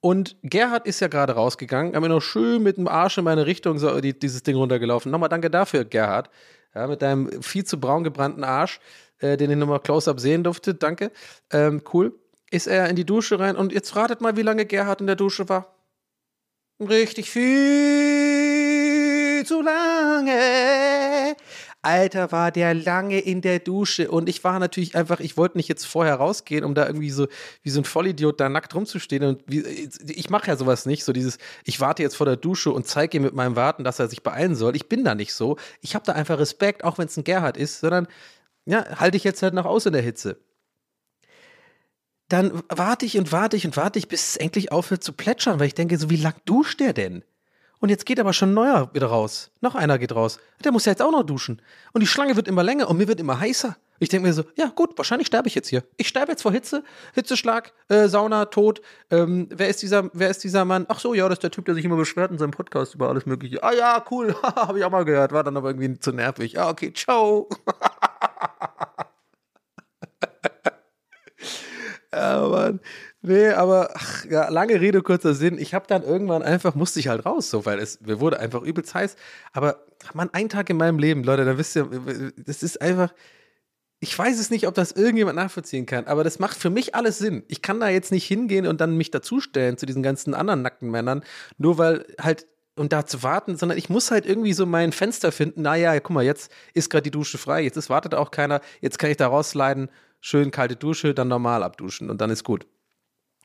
und 0.00 0.36
Gerhard 0.42 0.86
ist 0.86 1.00
ja 1.00 1.08
gerade 1.08 1.32
rausgegangen, 1.34 1.96
haben 1.96 2.02
wir 2.02 2.08
noch 2.08 2.20
schön 2.20 2.62
mit 2.62 2.76
dem 2.76 2.86
Arsch 2.86 3.18
in 3.18 3.24
meine 3.24 3.46
Richtung 3.46 3.78
so 3.78 4.00
die, 4.00 4.16
dieses 4.16 4.44
Ding 4.44 4.56
runtergelaufen. 4.56 5.10
Nochmal 5.10 5.28
danke 5.28 5.50
dafür, 5.50 5.84
Gerhard. 5.84 6.30
Ja, 6.74 6.86
mit 6.86 7.02
deinem 7.02 7.42
viel 7.42 7.64
zu 7.64 7.80
braun 7.80 8.04
gebrannten 8.04 8.44
Arsch, 8.44 8.78
äh, 9.18 9.36
den 9.36 9.50
ich 9.50 9.56
nochmal 9.56 9.80
close-up 9.80 10.20
sehen 10.20 10.44
durfte. 10.44 10.74
Danke. 10.74 11.10
Ähm, 11.50 11.82
cool. 11.92 12.14
Ist 12.50 12.66
er 12.68 12.88
in 12.88 12.96
die 12.96 13.04
Dusche 13.04 13.40
rein 13.40 13.56
und 13.56 13.72
jetzt 13.72 13.96
ratet 13.96 14.20
mal, 14.20 14.36
wie 14.36 14.42
lange 14.42 14.66
Gerhard 14.66 15.00
in 15.00 15.06
der 15.08 15.16
Dusche 15.16 15.48
war. 15.48 15.74
Richtig 16.80 17.30
viel 17.30 17.48
zu 19.44 19.60
lange. 19.60 21.34
Alter, 21.88 22.30
war 22.32 22.52
der 22.52 22.74
lange 22.74 23.18
in 23.18 23.40
der 23.40 23.58
Dusche. 23.58 24.10
Und 24.10 24.28
ich 24.28 24.44
war 24.44 24.58
natürlich 24.58 24.94
einfach, 24.94 25.20
ich 25.20 25.36
wollte 25.36 25.56
nicht 25.56 25.68
jetzt 25.68 25.86
vorher 25.86 26.16
rausgehen, 26.16 26.64
um 26.64 26.74
da 26.74 26.86
irgendwie 26.86 27.10
so 27.10 27.26
wie 27.62 27.70
so 27.70 27.80
ein 27.80 27.84
Vollidiot 27.84 28.38
da 28.38 28.48
nackt 28.48 28.74
rumzustehen. 28.74 29.24
Und 29.24 29.42
wie, 29.46 29.60
ich 30.06 30.28
mache 30.30 30.48
ja 30.48 30.56
sowas 30.56 30.86
nicht, 30.86 31.04
so 31.04 31.12
dieses, 31.12 31.38
ich 31.64 31.80
warte 31.80 32.02
jetzt 32.02 32.16
vor 32.16 32.26
der 32.26 32.36
Dusche 32.36 32.70
und 32.70 32.86
zeige 32.86 33.16
ihm 33.16 33.22
mit 33.22 33.34
meinem 33.34 33.56
Warten, 33.56 33.84
dass 33.84 33.98
er 33.98 34.08
sich 34.08 34.22
beeilen 34.22 34.54
soll. 34.54 34.76
Ich 34.76 34.88
bin 34.88 35.02
da 35.02 35.14
nicht 35.14 35.32
so. 35.32 35.56
Ich 35.80 35.94
habe 35.94 36.04
da 36.04 36.12
einfach 36.12 36.38
Respekt, 36.38 36.84
auch 36.84 36.98
wenn 36.98 37.06
es 37.06 37.16
ein 37.16 37.24
Gerhard 37.24 37.56
ist, 37.56 37.80
sondern 37.80 38.06
ja, 38.66 38.84
halte 39.00 39.16
ich 39.16 39.24
jetzt 39.24 39.42
halt 39.42 39.54
noch 39.54 39.64
aus 39.64 39.86
in 39.86 39.94
der 39.94 40.02
Hitze 40.02 40.38
dann 42.28 42.62
warte 42.68 43.06
ich 43.06 43.16
und 43.16 43.32
warte 43.32 43.56
ich 43.56 43.64
und 43.64 43.76
warte 43.76 43.98
ich, 43.98 44.08
bis 44.08 44.28
es 44.28 44.36
endlich 44.36 44.70
aufhört 44.70 45.02
zu 45.02 45.12
plätschern, 45.12 45.58
weil 45.58 45.66
ich 45.66 45.74
denke, 45.74 45.96
so 45.98 46.10
wie 46.10 46.16
lang 46.16 46.34
duscht 46.44 46.78
der 46.80 46.92
denn? 46.92 47.24
Und 47.80 47.90
jetzt 47.90 48.06
geht 48.06 48.18
aber 48.18 48.32
schon 48.32 48.54
neuer 48.54 48.90
wieder 48.92 49.06
raus. 49.06 49.50
Noch 49.60 49.74
einer 49.74 49.98
geht 49.98 50.14
raus. 50.14 50.40
Der 50.64 50.72
muss 50.72 50.84
ja 50.84 50.92
jetzt 50.92 51.02
auch 51.02 51.12
noch 51.12 51.22
duschen. 51.22 51.62
Und 51.92 52.00
die 52.00 52.06
Schlange 52.06 52.36
wird 52.36 52.48
immer 52.48 52.62
länger 52.62 52.88
und 52.88 52.96
mir 52.96 53.08
wird 53.08 53.20
immer 53.20 53.38
heißer. 53.38 53.76
Ich 54.00 54.08
denke 54.08 54.28
mir 54.28 54.32
so, 54.32 54.44
ja 54.56 54.70
gut, 54.74 54.96
wahrscheinlich 54.96 55.26
sterbe 55.26 55.48
ich 55.48 55.56
jetzt 55.56 55.68
hier. 55.68 55.82
Ich 55.96 56.08
sterbe 56.08 56.30
jetzt 56.30 56.42
vor 56.42 56.52
Hitze, 56.52 56.84
Hitzeschlag, 57.14 57.72
äh, 57.88 58.06
Sauna, 58.06 58.44
Tod. 58.44 58.80
Ähm, 59.10 59.48
wer 59.50 59.68
ist 59.68 59.82
dieser, 59.82 60.10
wer 60.12 60.30
ist 60.30 60.44
dieser 60.44 60.64
Mann? 60.64 60.86
Ach 60.88 61.00
so, 61.00 61.14
ja, 61.14 61.28
das 61.28 61.36
ist 61.36 61.42
der 61.42 61.50
Typ, 61.50 61.64
der 61.64 61.74
sich 61.74 61.84
immer 61.84 61.96
beschwert 61.96 62.30
in 62.30 62.38
seinem 62.38 62.52
Podcast 62.52 62.94
über 62.94 63.08
alles 63.08 63.26
Mögliche. 63.26 63.62
Ah 63.62 63.72
ja, 63.72 64.04
cool, 64.10 64.36
habe 64.42 64.78
ich 64.78 64.84
auch 64.84 64.90
mal 64.90 65.04
gehört. 65.04 65.32
War 65.32 65.42
dann 65.42 65.56
aber 65.56 65.70
irgendwie 65.70 65.98
zu 65.98 66.12
nervig. 66.12 66.60
Ah, 66.60 66.70
okay, 66.70 66.92
ciao. 66.92 67.48
ja, 72.12 72.48
Mann. 72.48 72.80
Nee, 73.20 73.48
aber 73.48 73.90
ach, 73.94 74.24
ja, 74.26 74.48
lange 74.48 74.80
Rede, 74.80 75.02
kurzer 75.02 75.34
Sinn. 75.34 75.58
Ich 75.58 75.74
habe 75.74 75.86
dann 75.88 76.04
irgendwann 76.04 76.42
einfach, 76.42 76.74
musste 76.76 77.00
ich 77.00 77.08
halt 77.08 77.26
raus, 77.26 77.50
so, 77.50 77.66
weil 77.66 77.80
es 77.80 78.00
mir 78.00 78.20
wurde 78.20 78.38
einfach 78.38 78.62
übelst 78.62 78.94
heiß. 78.94 79.16
Aber 79.52 79.84
man, 80.14 80.30
ein 80.32 80.48
Tag 80.48 80.70
in 80.70 80.76
meinem 80.76 80.98
Leben, 81.00 81.24
Leute, 81.24 81.44
da 81.44 81.58
wisst 81.58 81.74
ihr, 81.74 81.88
das 82.36 82.62
ist 82.62 82.80
einfach, 82.80 83.12
ich 84.00 84.16
weiß 84.16 84.38
es 84.38 84.50
nicht, 84.50 84.68
ob 84.68 84.74
das 84.74 84.92
irgendjemand 84.92 85.36
nachvollziehen 85.36 85.86
kann, 85.86 86.06
aber 86.06 86.22
das 86.22 86.38
macht 86.38 86.56
für 86.56 86.70
mich 86.70 86.94
alles 86.94 87.18
Sinn. 87.18 87.42
Ich 87.48 87.60
kann 87.60 87.80
da 87.80 87.88
jetzt 87.88 88.12
nicht 88.12 88.26
hingehen 88.26 88.66
und 88.66 88.80
dann 88.80 88.96
mich 88.96 89.10
dazustellen 89.10 89.76
zu 89.76 89.86
diesen 89.86 90.04
ganzen 90.04 90.34
anderen 90.34 90.62
nackten 90.62 90.88
Männern, 90.90 91.24
nur 91.58 91.78
weil 91.78 92.06
halt 92.20 92.46
und 92.76 92.92
da 92.92 93.04
zu 93.04 93.24
warten, 93.24 93.56
sondern 93.56 93.76
ich 93.76 93.88
muss 93.90 94.12
halt 94.12 94.24
irgendwie 94.26 94.52
so 94.52 94.64
mein 94.64 94.92
Fenster 94.92 95.32
finden. 95.32 95.62
Naja, 95.62 95.98
guck 95.98 96.10
mal, 96.10 96.24
jetzt 96.24 96.52
ist 96.74 96.90
gerade 96.90 97.02
die 97.02 97.10
Dusche 97.10 97.36
frei, 97.36 97.62
jetzt 97.62 97.76
ist, 97.76 97.90
wartet 97.90 98.14
auch 98.14 98.30
keiner, 98.30 98.60
jetzt 98.80 99.00
kann 99.00 99.10
ich 99.10 99.16
da 99.16 99.26
rausleiten, 99.26 99.90
schön 100.20 100.52
kalte 100.52 100.76
Dusche, 100.76 101.14
dann 101.14 101.26
normal 101.26 101.64
abduschen 101.64 102.08
und 102.08 102.20
dann 102.20 102.30
ist 102.30 102.44
gut. 102.44 102.66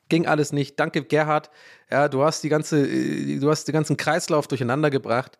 Ging 0.08 0.26
alles 0.26 0.52
nicht. 0.52 0.78
Danke, 0.78 1.02
Gerhard. 1.04 1.50
Ja, 1.90 2.08
du 2.08 2.22
hast 2.24 2.42
die 2.42 2.48
ganze, 2.48 2.86
äh, 2.86 3.38
du 3.38 3.50
hast 3.50 3.66
den 3.66 3.72
ganzen 3.72 3.96
Kreislauf 3.96 4.46
durcheinander 4.46 4.90
gebracht. 4.90 5.38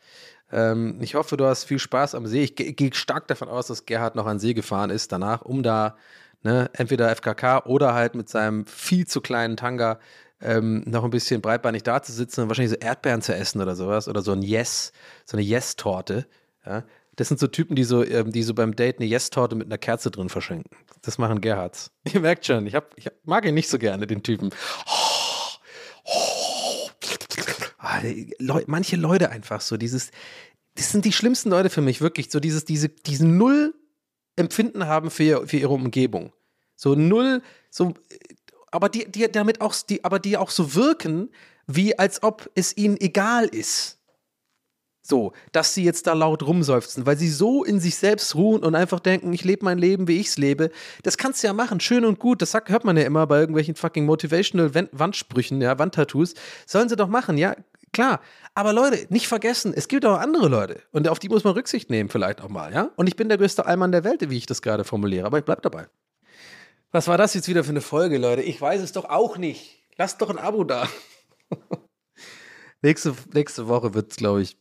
Ähm, 0.53 0.99
ich 1.01 1.15
hoffe, 1.15 1.37
du 1.37 1.47
hast 1.47 1.65
viel 1.65 1.79
Spaß 1.79 2.15
am 2.15 2.27
See. 2.27 2.43
Ich 2.45 2.57
ge- 2.57 2.73
gehe 2.73 2.95
stark 2.95 3.29
davon 3.29 3.49
aus, 3.49 3.67
dass 3.69 3.87
Gerhard 3.87 4.15
noch 4.15 4.27
an 4.27 4.39
See 4.39 4.55
gefahren 4.55 4.91
ist 4.91 5.13
danach, 5.13 5.43
um 5.43 5.63
da 5.63 5.97
ne, 6.43 6.71
entweder 6.75 7.11
FKK 7.11 7.67
oder 7.67 7.95
halt 7.95 8.15
mit 8.15 8.29
seinem 8.29 8.67
viel 8.67 9.07
zu 9.07 9.21
kleinen 9.21 9.57
Tanga 9.57 9.99
ähm, 10.41 10.83
noch 10.87 11.05
ein 11.05 11.11
bisschen 11.11 11.41
breitbeinig 11.41 11.83
da 11.83 12.03
zu 12.03 12.13
sitzen 12.13 12.43
und 12.43 12.49
wahrscheinlich 12.49 12.73
so 12.73 12.87
Erdbeeren 12.87 13.23
zu 13.23 13.35
essen 13.35 13.61
oder 13.63 13.75
sowas 13.77 14.09
oder 14.09 14.23
so 14.23 14.33
ein 14.33 14.43
Yes, 14.43 14.93
so 15.25 15.37
eine 15.37 15.45
Yes-Torte. 15.47 16.27
Ja. 16.67 16.85
Das 17.17 17.29
sind 17.29 17.39
so 17.39 17.47
Typen, 17.47 17.77
die 17.77 17.85
so, 17.85 18.05
ähm, 18.05 18.33
die 18.33 18.43
so 18.43 18.55
beim 18.55 18.75
Date 18.75 18.99
eine 18.99 19.07
Yes-Torte 19.07 19.55
mit 19.55 19.67
einer 19.67 19.79
Kerze 19.79 20.11
drin 20.11 20.29
verschenken. 20.29 20.77
Das 21.03 21.19
machen 21.19 21.41
Gerhards. 21.41 21.91
Ihr 22.13 22.21
merkt 22.21 22.47
schon, 22.47 22.67
ich, 22.67 22.75
hab, 22.75 22.93
ich 22.97 23.09
mag 23.25 23.45
ihn 23.47 23.55
nicht 23.55 23.69
so 23.69 23.79
gerne, 23.79 24.07
den 24.07 24.23
Typen. 24.23 24.51
Ah, 27.79 28.01
Leu 28.39 28.63
manche 28.67 28.97
Leute 28.97 29.31
einfach 29.31 29.61
so, 29.61 29.77
dieses, 29.77 30.11
das 30.75 30.91
sind 30.91 31.05
die 31.05 31.13
schlimmsten 31.13 31.51
Leute 31.51 31.71
für 31.71 31.83
mich, 31.83 32.01
wirklich, 32.01 32.31
so 32.31 32.41
dieses, 32.41 32.65
diese, 32.65 32.89
diesen 32.89 33.37
Null 33.37 33.75
Empfinden 34.37 34.87
haben 34.87 35.11
für, 35.11 35.47
für 35.47 35.59
ihre 35.59 35.73
Umgebung. 35.73 36.33
So 36.77 36.95
null, 36.95 37.43
so, 37.71 37.95
aber 38.71 38.89
die, 38.89 39.11
die 39.11 39.31
damit 39.31 39.61
auch, 39.61 39.75
die, 39.75 40.05
aber 40.05 40.19
die 40.19 40.37
auch 40.37 40.51
so 40.51 40.75
wirken, 40.75 41.31
wie 41.67 41.99
als 41.99 42.23
ob 42.23 42.51
es 42.55 42.77
ihnen 42.77 43.01
egal 43.01 43.47
ist. 43.47 44.01
So, 45.07 45.33
dass 45.53 45.75
sie 45.75 45.85
jetzt 45.85 46.07
da 46.07 46.15
laut 46.15 46.43
rumseufzen, 46.43 47.05
weil 47.05 47.19
sie 47.19 47.29
so 47.29 47.63
in 47.63 47.79
sich 47.79 47.97
selbst 47.97 48.35
ruhen 48.37 48.63
und 48.63 48.75
einfach 48.75 49.01
denken, 49.01 49.35
ich 49.35 49.45
lebe 49.45 49.63
mein 49.63 49.77
Leben, 49.77 50.09
wie 50.09 50.19
ich 50.19 50.29
es 50.29 50.39
lebe. 50.39 50.71
Das 51.03 51.19
kannst 51.19 51.43
du 51.43 51.47
ja 51.47 51.53
machen, 51.53 51.79
schön 51.79 52.07
und 52.07 52.19
gut. 52.19 52.41
Das 52.41 52.53
sagt, 52.53 52.71
hört 52.71 52.87
man 52.87 52.97
ja 52.97 53.03
immer 53.03 53.27
bei 53.27 53.39
irgendwelchen 53.39 53.75
fucking 53.75 54.07
motivational 54.07 54.75
Wand 54.75 54.89
Wandsprüchen, 54.93 55.61
ja, 55.61 55.79
Wandtattoos. 55.79 56.33
Sollen 56.65 56.89
sie 56.89 56.97
doch 56.97 57.09
machen, 57.09 57.37
ja, 57.37 57.55
klar. 57.93 58.23
Aber 58.55 58.73
Leute, 58.73 59.07
nicht 59.11 59.29
vergessen, 59.29 59.75
es 59.77 59.89
gibt 59.89 60.07
auch 60.07 60.19
andere 60.19 60.49
Leute 60.49 60.81
und 60.91 61.07
auf 61.07 61.19
die 61.19 61.29
muss 61.29 61.45
man 61.45 61.53
Rücksicht 61.53 61.91
nehmen, 61.91 62.09
vielleicht 62.09 62.41
auch 62.41 62.49
mal, 62.49 62.73
ja. 62.73 62.89
Und 62.97 63.07
ich 63.07 63.17
bin 63.17 63.29
der 63.29 63.37
größte 63.37 63.67
Allmann 63.67 63.93
der 63.93 64.05
Welt, 64.05 64.31
wie 64.31 64.39
ich 64.39 64.47
das 64.47 64.63
gerade 64.63 64.85
formuliere, 64.85 65.27
aber 65.27 65.37
ich 65.37 65.45
bleib 65.45 65.61
dabei. 65.61 65.87
Was 66.93 67.09
war 67.09 67.19
das 67.19 67.35
jetzt 67.35 67.49
wieder 67.49 67.63
für 67.63 67.71
eine 67.71 67.83
Folge, 67.83 68.17
Leute? 68.17 68.41
Ich 68.41 68.59
weiß 68.59 68.81
es 68.81 68.93
doch 68.93 69.05
auch 69.11 69.37
nicht. 69.37 69.83
Lasst 69.99 70.23
doch 70.23 70.31
ein 70.31 70.39
Abo 70.39 70.65
da. 70.65 70.89
nächste, 72.83 73.15
nächste 73.35 73.69
Woche 73.69 73.93
wird 73.93 74.13
es, 74.13 74.17
glaube 74.17 74.41
ich, 74.41 74.57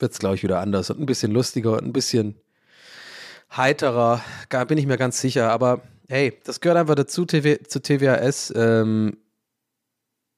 wird's, 0.00 0.18
glaube 0.18 0.36
ich, 0.36 0.42
wieder 0.42 0.60
anders 0.60 0.90
und 0.90 1.00
ein 1.00 1.06
bisschen 1.06 1.32
lustiger 1.32 1.72
und 1.72 1.84
ein 1.84 1.92
bisschen 1.92 2.36
heiterer. 3.56 4.22
Gar, 4.48 4.66
bin 4.66 4.78
ich 4.78 4.86
mir 4.86 4.98
ganz 4.98 5.20
sicher. 5.20 5.50
Aber 5.50 5.82
hey, 6.08 6.38
das 6.44 6.60
gehört 6.60 6.78
einfach 6.78 6.94
dazu 6.94 7.24
TV, 7.24 7.62
zu 7.64 7.80
TWAS. 7.80 8.52
Ähm, 8.56 9.18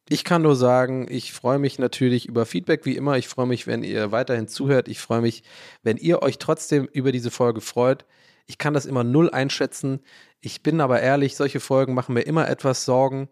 ich 0.09 0.25
kann 0.25 0.43
nur 0.43 0.57
sagen, 0.57 1.07
ich 1.09 1.33
freue 1.33 1.61
mich 1.61 1.79
natürlich 1.79 2.27
über 2.27 2.45
Feedback 2.45 2.85
wie 2.85 2.97
immer. 2.97 3.17
Ich 3.17 3.29
freue 3.29 3.47
mich, 3.47 3.67
wenn 3.67 3.85
ihr 3.85 4.11
weiterhin 4.11 4.49
zuhört. 4.49 4.89
Ich 4.89 4.99
freue 4.99 5.21
mich, 5.21 5.45
wenn 5.83 5.97
ihr 5.97 6.23
euch 6.23 6.39
trotzdem 6.39 6.87
über 6.87 7.13
diese 7.13 7.31
Folge 7.31 7.61
freut. 7.61 8.05
Ich 8.47 8.59
kann 8.59 8.75
das 8.75 8.87
immer 8.87 9.05
null 9.05 9.31
einschätzen. 9.31 10.01
Ich 10.41 10.65
bin 10.65 10.81
aber 10.81 11.01
ehrlich, 11.01 11.37
solche 11.37 11.61
Folgen 11.61 11.95
machen 11.95 12.15
mir 12.15 12.23
immer 12.23 12.49
etwas 12.49 12.85
Sorgen, 12.85 13.29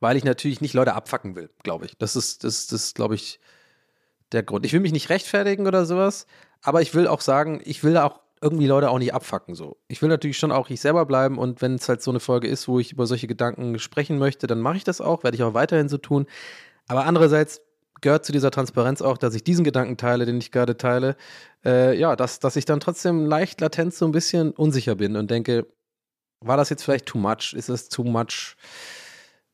weil 0.00 0.16
ich 0.16 0.24
natürlich 0.24 0.60
nicht 0.60 0.74
Leute 0.74 0.94
abfacken 0.94 1.36
will, 1.36 1.50
glaube 1.62 1.86
ich. 1.86 1.96
Das 1.98 2.16
ist, 2.16 2.42
das, 2.42 2.66
das 2.66 2.94
glaube 2.94 3.14
ich, 3.14 3.38
der 4.32 4.42
Grund. 4.42 4.66
Ich 4.66 4.72
will 4.72 4.80
mich 4.80 4.92
nicht 4.92 5.10
rechtfertigen 5.10 5.66
oder 5.66 5.84
sowas, 5.84 6.26
aber 6.62 6.82
ich 6.82 6.94
will 6.94 7.06
auch 7.06 7.20
sagen, 7.20 7.60
ich 7.64 7.82
will 7.84 7.96
auch 7.96 8.20
irgendwie 8.40 8.66
Leute 8.66 8.90
auch 8.90 8.98
nicht 8.98 9.14
abfacken 9.14 9.54
so. 9.54 9.76
Ich 9.88 10.00
will 10.00 10.08
natürlich 10.08 10.38
schon 10.38 10.52
auch 10.52 10.70
ich 10.70 10.80
selber 10.80 11.06
bleiben 11.06 11.38
und 11.38 11.60
wenn 11.60 11.74
es 11.74 11.88
halt 11.88 12.02
so 12.02 12.10
eine 12.10 12.20
Folge 12.20 12.48
ist, 12.48 12.68
wo 12.68 12.78
ich 12.78 12.92
über 12.92 13.06
solche 13.06 13.26
Gedanken 13.26 13.78
sprechen 13.78 14.18
möchte, 14.18 14.46
dann 14.46 14.60
mache 14.60 14.76
ich 14.76 14.84
das 14.84 15.00
auch, 15.00 15.24
werde 15.24 15.36
ich 15.36 15.42
auch 15.42 15.54
weiterhin 15.54 15.88
so 15.88 15.98
tun. 15.98 16.26
Aber 16.86 17.04
andererseits 17.04 17.60
gehört 18.00 18.24
zu 18.24 18.32
dieser 18.32 18.50
Transparenz 18.50 19.02
auch, 19.02 19.18
dass 19.18 19.34
ich 19.34 19.42
diesen 19.42 19.64
Gedanken 19.64 19.96
teile, 19.96 20.24
den 20.24 20.38
ich 20.38 20.52
gerade 20.52 20.76
teile, 20.76 21.16
äh, 21.64 21.98
ja, 21.98 22.14
dass, 22.14 22.38
dass 22.38 22.56
ich 22.56 22.64
dann 22.64 22.80
trotzdem 22.80 23.26
leicht 23.26 23.60
latent 23.60 23.94
so 23.94 24.04
ein 24.04 24.12
bisschen 24.12 24.52
unsicher 24.52 24.94
bin 24.94 25.16
und 25.16 25.30
denke, 25.30 25.66
war 26.40 26.56
das 26.56 26.70
jetzt 26.70 26.84
vielleicht 26.84 27.06
too 27.06 27.18
much? 27.18 27.54
Ist 27.54 27.68
es 27.68 27.88
too 27.88 28.04
much? 28.04 28.56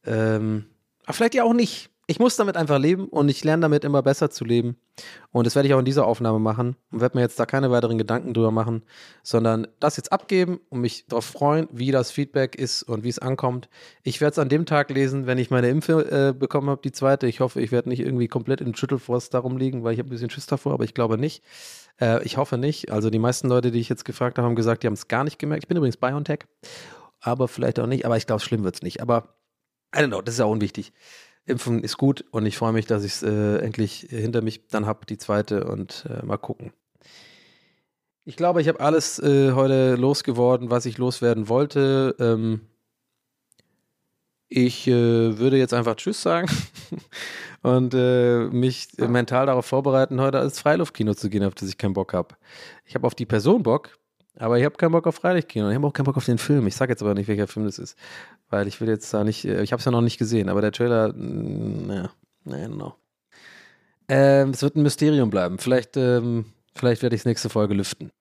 Ähm, 0.05 0.67
aber 1.05 1.15
vielleicht 1.15 1.35
ja 1.35 1.45
auch 1.45 1.55
nicht. 1.55 1.91
Ich 2.07 2.19
muss 2.19 2.37
damit 2.37 2.57
einfach 2.57 2.79
leben 2.79 3.09
und 3.09 3.31
ich 3.31 3.43
lerne 3.45 3.63
damit 3.63 3.83
immer 3.83 4.03
besser 4.03 4.29
zu 4.31 4.45
leben. 4.45 4.77
Und 5.33 5.47
das 5.47 5.55
werde 5.55 5.69
ich 5.69 5.75
auch 5.75 5.79
in 5.79 5.87
dieser 5.87 6.07
Aufnahme 6.07 6.39
machen 6.39 6.77
und 6.93 7.01
werde 7.01 7.17
mir 7.17 7.23
jetzt 7.23 7.41
da 7.41 7.47
keine 7.47 7.71
weiteren 7.71 7.97
Gedanken 7.97 8.35
drüber 8.35 8.51
machen, 8.51 8.83
sondern 9.23 9.67
das 9.81 9.97
jetzt 9.97 10.13
abgeben 10.13 10.61
und 10.69 10.83
mich 10.83 11.07
darauf 11.07 11.25
freuen, 11.25 11.67
wie 11.73 11.91
das 11.93 12.11
Feedback 12.11 12.57
ist 12.57 12.83
und 12.83 13.05
wie 13.05 13.09
es 13.09 13.19
ankommt. 13.19 13.71
Ich 14.03 14.21
werde 14.21 14.33
es 14.33 14.39
an 14.39 14.51
dem 14.51 14.67
Tag 14.67 14.91
lesen, 14.91 15.27
wenn 15.27 15.39
ich 15.39 15.51
meine 15.51 15.69
Impfe 15.69 16.29
äh, 16.29 16.39
bekommen 16.39 16.69
habe, 16.69 16.83
die 16.83 16.93
zweite. 16.93 17.27
Ich 17.27 17.41
hoffe, 17.41 17.63
ich 17.63 17.73
werde 17.73 17.89
nicht 17.89 18.01
irgendwie 18.01 18.29
komplett 18.29 18.61
in 18.61 18.75
Schüttelfrost 18.75 19.33
darum 19.33 19.57
liegen, 19.57 19.83
weil 19.83 19.95
ich 19.95 19.99
habe 19.99 20.09
ein 20.09 20.11
bisschen 20.11 20.31
Schiss 20.31 20.47
davor, 20.47 20.75
aber 20.75 20.85
ich 20.85 20.93
glaube 20.93 21.17
nicht. 21.17 21.43
Äh, 22.01 22.23
ich 22.25 22.37
hoffe 22.37 22.59
nicht. 22.59 22.91
Also 22.91 23.09
die 23.09 23.19
meisten 23.19 23.49
Leute, 23.49 23.71
die 23.71 23.81
ich 23.81 23.89
jetzt 23.89 24.05
gefragt 24.05 24.37
habe, 24.37 24.47
haben 24.47 24.57
gesagt, 24.57 24.83
die 24.83 24.89
haben 24.89 24.95
es 24.95 25.09
gar 25.09 25.25
nicht 25.25 25.39
gemerkt. 25.39 25.65
Ich 25.65 25.69
bin 25.69 25.79
übrigens 25.79 25.97
BioNTech, 25.97 26.41
aber 27.21 27.49
vielleicht 27.49 27.81
auch 27.81 27.87
nicht. 27.87 28.05
Aber 28.05 28.19
ich 28.19 28.27
glaube, 28.27 28.43
schlimm 28.43 28.63
wird 28.63 28.75
es 28.75 28.83
nicht. 28.83 29.01
Aber 29.01 29.37
I 29.97 30.01
don't 30.01 30.09
know, 30.09 30.21
das 30.21 30.35
ist 30.35 30.41
ja 30.41 30.47
unwichtig. 30.47 30.93
Impfen 31.47 31.83
ist 31.83 31.99
gut 31.99 32.25
und 32.31 32.47
ich 32.47 32.57
freue 32.57 32.73
mich, 32.73 32.87
dass 32.87 33.05
ich 33.05 33.13
es 33.13 33.23
äh, 33.23 33.59
endlich 33.59 34.07
hinter 34.09 34.43
mich 34.43 34.67
dann 34.69 34.87
habe, 34.87 35.07
die 35.07 35.19
zweite 35.19 35.65
und 35.65 36.07
äh, 36.09 36.25
mal 36.25 36.39
gucken. 36.39 36.73
Ich 38.25 38.37
glaube, 38.37 38.63
ich 38.63 38.69
habe 38.69 38.81
alles 38.81 39.19
äh, 39.19 39.53
heute 39.53 39.97
losgeworden, 39.97 40.71
was 40.71 40.87
ich 40.87 40.97
loswerden 40.97 41.49
wollte. 41.49 42.17
Ähm, 42.19 42.63
ich 44.49 44.87
äh, 44.87 45.39
würde 45.39 45.59
jetzt 45.59 45.75
einfach 45.75 45.97
Tschüss 45.97 46.23
sagen 46.23 46.49
und 47.63 47.93
äh, 47.93 48.45
mich 48.47 48.89
mental 48.97 49.47
darauf 49.47 49.67
vorbereiten, 49.67 50.21
heute 50.21 50.39
ins 50.39 50.61
Freiluftkino 50.61 51.13
zu 51.15 51.29
gehen, 51.29 51.45
auf 51.45 51.55
das 51.55 51.69
ich 51.69 51.77
keinen 51.77 51.93
Bock 51.93 52.15
habe. 52.15 52.37
Ich 52.87 52.95
habe 52.95 53.07
auf 53.07 53.15
die 53.15 53.27
Person 53.27 53.63
Bock, 53.63 53.99
aber 54.37 54.59
ich 54.59 54.65
habe 54.65 54.77
keinen 54.77 54.93
Bock 54.93 55.07
auf 55.07 55.17
Freiluftkino. 55.17 55.69
Ich 55.69 55.75
habe 55.75 55.87
auch 55.87 55.93
keinen 55.93 56.07
Bock 56.07 56.17
auf 56.17 56.25
den 56.25 56.39
Film. 56.39 56.67
Ich 56.67 56.77
sage 56.77 56.93
jetzt 56.93 57.03
aber 57.03 57.15
nicht, 57.15 57.29
welcher 57.29 57.49
Film 57.49 57.67
das 57.67 57.79
ist, 57.79 57.99
weil 58.55 58.69
ich 58.69 58.81
will 58.81 58.89
jetzt 58.89 59.13
da 59.13 59.25
nicht, 59.25 59.45
äh, 59.45 59.65
ich 59.65 59.73
habe 59.73 59.81
es 59.81 59.85
ja 59.85 59.91
noch 59.91 60.01
nicht 60.01 60.17
gesehen, 60.17 60.49
aber 60.49 60.61
der 60.61 60.71
Trailer, 60.71 61.13
naja, 61.13 62.11
naja, 62.45 62.69
no. 62.69 62.95
Ähm, 64.09 64.51
es 64.51 64.63
wird 64.63 64.77
ein 64.77 64.83
Mysterium 64.83 65.29
bleiben. 65.29 65.59
Vielleicht, 65.59 65.97
ähm, 65.97 66.45
vielleicht 66.73 67.03
werde 67.03 67.17
ich 67.17 67.23
es 67.23 67.25
nächste 67.25 67.49
Folge 67.49 67.75
lüften. 67.75 68.13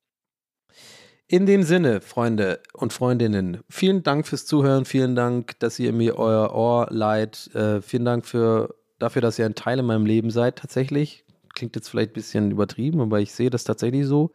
In 1.27 1.45
dem 1.45 1.61
Sinne, 1.61 2.01
Freunde 2.01 2.61
und 2.73 2.93
Freundinnen, 2.93 3.59
vielen 3.69 4.01
Dank 4.01 4.25
fürs 4.27 4.47
Zuhören, 4.47 4.85
vielen 4.85 5.15
Dank, 5.15 5.59
dass 5.59 5.77
ihr 5.77 5.93
mir 5.93 6.17
euer 6.17 6.53
Ohr 6.55 6.87
leiht, 6.89 7.53
äh, 7.53 7.83
vielen 7.83 8.05
Dank 8.05 8.25
für, 8.25 8.73
dafür, 8.97 9.21
dass 9.21 9.37
ihr 9.37 9.45
ein 9.45 9.55
Teil 9.55 9.79
in 9.79 9.85
meinem 9.85 10.07
Leben 10.07 10.31
seid, 10.31 10.55
tatsächlich. 10.57 11.25
Klingt 11.53 11.75
jetzt 11.75 11.89
vielleicht 11.89 12.11
ein 12.11 12.13
bisschen 12.13 12.51
übertrieben, 12.51 13.01
aber 13.01 13.19
ich 13.19 13.33
sehe 13.33 13.51
das 13.51 13.65
tatsächlich 13.65 14.07
so. 14.07 14.31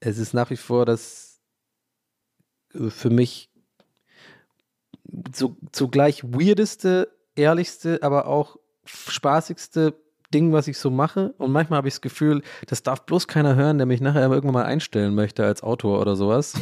Es 0.00 0.18
ist 0.18 0.34
nach 0.34 0.50
wie 0.50 0.56
vor 0.56 0.84
das 0.84 1.40
äh, 2.74 2.90
für 2.90 3.10
mich 3.10 3.50
so, 5.34 5.56
zugleich 5.72 6.24
weirdeste, 6.24 7.08
ehrlichste, 7.34 8.02
aber 8.02 8.26
auch 8.26 8.56
spaßigste 8.84 9.94
Ding, 10.32 10.52
was 10.52 10.68
ich 10.68 10.78
so 10.78 10.90
mache. 10.90 11.34
Und 11.38 11.52
manchmal 11.52 11.78
habe 11.78 11.88
ich 11.88 11.94
das 11.94 12.00
Gefühl, 12.00 12.42
das 12.66 12.82
darf 12.82 13.06
bloß 13.06 13.28
keiner 13.28 13.54
hören, 13.56 13.78
der 13.78 13.86
mich 13.86 14.00
nachher 14.00 14.22
irgendwann 14.22 14.54
mal 14.54 14.64
einstellen 14.64 15.14
möchte 15.14 15.44
als 15.44 15.62
Autor 15.62 16.00
oder 16.00 16.16
sowas. 16.16 16.54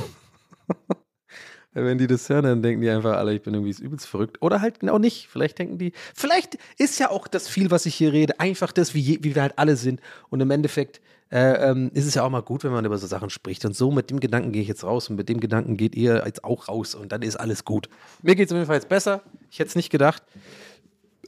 Wenn 1.73 1.99
die 1.99 2.07
das 2.07 2.29
hören, 2.29 2.45
dann 2.45 2.63
denken 2.63 2.83
die 2.83 2.91
einfach 2.91 3.17
alle, 3.17 3.35
ich 3.35 3.43
bin 3.43 3.53
irgendwie 3.53 3.83
übelst 3.83 4.07
verrückt. 4.07 4.41
Oder 4.41 4.61
halt 4.61 4.79
genau 4.79 4.99
nicht. 4.99 5.27
Vielleicht 5.29 5.59
denken 5.59 5.77
die, 5.77 5.93
vielleicht 6.15 6.57
ist 6.79 7.01
ja 7.01 7.11
auch 7.11 7.27
das 7.27 7.49
viel, 7.49 7.73
was 7.73 7.85
ich 7.85 7.97
hier 7.97 8.13
rede, 8.13 8.39
einfach 8.39 8.71
das, 8.71 8.95
wie, 8.95 9.19
wie 9.25 9.35
wir 9.35 9.43
halt 9.43 9.59
alle 9.59 9.75
sind. 9.75 10.01
Und 10.31 10.41
im 10.41 10.53
Endeffekt 10.53 11.01
äh, 11.31 11.71
ähm, 11.71 11.91
ist 11.95 12.07
es 12.07 12.15
ja 12.15 12.23
auch 12.23 12.31
mal 12.31 12.43
gut, 12.43 12.65
wenn 12.65 12.73
man 12.73 12.85
über 12.85 12.99
so 12.99 13.07
Sachen 13.07 13.31
spricht. 13.31 13.65
Und 13.65 13.75
so 13.75 13.91
mit 13.91 14.11
dem 14.11 14.21
Gedanken 14.21 14.53
gehe 14.53 14.63
ich 14.63 14.69
jetzt 14.69 14.85
raus 14.85 15.09
und 15.11 15.17
mit 15.17 15.29
dem 15.29 15.41
Gedanken 15.41 15.77
geht 15.77 15.95
ihr 15.95 16.23
jetzt 16.25 16.45
auch 16.45 16.69
raus 16.69 16.95
und 16.95 17.13
dann 17.13 17.23
ist 17.23 17.37
alles 17.37 17.65
gut. 17.65 17.89
Mir 18.23 18.35
geht 18.35 18.47
es 18.47 18.53
auf 18.53 18.57
jeden 18.57 18.67
Fall 18.67 18.77
jetzt 18.77 18.89
besser. 18.89 19.23
Ich 19.51 19.59
hätte 19.59 19.69
es 19.69 19.77
nicht 19.77 19.91
gedacht. 19.91 20.23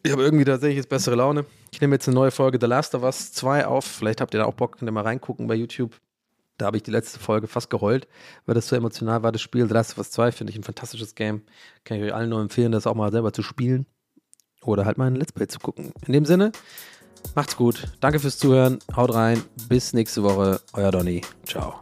Ich 0.03 0.12
habe 0.12 0.22
irgendwie 0.22 0.44
tatsächlich 0.44 0.76
jetzt 0.76 0.88
bessere 0.88 1.16
Laune. 1.16 1.44
Ich 1.72 1.80
nehme 1.80 1.97
jetzt 1.97 2.07
eine 2.07 2.14
neue 2.14 2.30
Folge 2.30 2.59
The 2.61 2.66
Last 2.66 2.94
of 2.94 3.03
Us 3.03 3.32
2 3.32 3.66
auf. 3.66 3.84
Vielleicht 3.84 4.20
habt 4.20 4.34
ihr 4.34 4.38
da 4.38 4.47
auch 4.47 4.55
Bock, 4.55 4.78
könnt 4.78 4.88
ihr 4.88 4.92
mal 4.92 5.03
reingucken 5.03 5.49
bei 5.49 5.55
YouTube. 5.55 6.01
Da 6.59 6.66
habe 6.66 6.76
ich 6.76 6.82
die 6.82 6.90
letzte 6.90 7.18
Folge 7.18 7.49
fast 7.49 7.68
geheult, 7.68 8.09
weil 8.47 8.55
das 8.55 8.68
so 8.68 8.76
emotional 8.76 9.22
war, 9.22 9.32
das 9.32 9.42
Spiel. 9.42 9.66
The 9.66 9.74
Last 9.74 9.92
of 9.92 9.99
Us 9.99 10.11
2 10.12 10.32
finde 10.32 10.53
ich 10.53 10.59
ein 10.59 10.62
fantastisches 10.62 11.14
Game. 11.14 11.42
Kann 11.84 11.99
ich 11.99 12.05
euch 12.05 12.14
allen 12.14 12.30
nur 12.30 12.40
empfehlen, 12.40 12.72
das 12.72 12.86
auch 12.86 12.94
mal 12.94 13.11
selber 13.12 13.32
zu 13.32 13.42
spielen. 13.42 13.86
Oder 14.62 14.84
halt 14.84 14.99
mal 14.99 15.07
ein 15.07 15.16
Let's 15.16 15.32
Play 15.32 15.49
zu 15.49 15.59
gucken. 15.59 15.92
In 16.07 16.12
dem 16.12 16.24
Sinne, 16.24 16.53
macht's 17.34 17.56
gut. 17.56 17.92
Danke 18.00 18.20
fürs 18.20 18.38
Zuhören. 18.38 18.78
Haut 18.94 19.14
rein. 19.14 19.42
Bis 19.68 19.92
nächste 19.92 20.22
Woche. 20.22 20.60
Euer 20.72 20.90
Donny. 20.90 21.22
Ciao. 21.44 21.74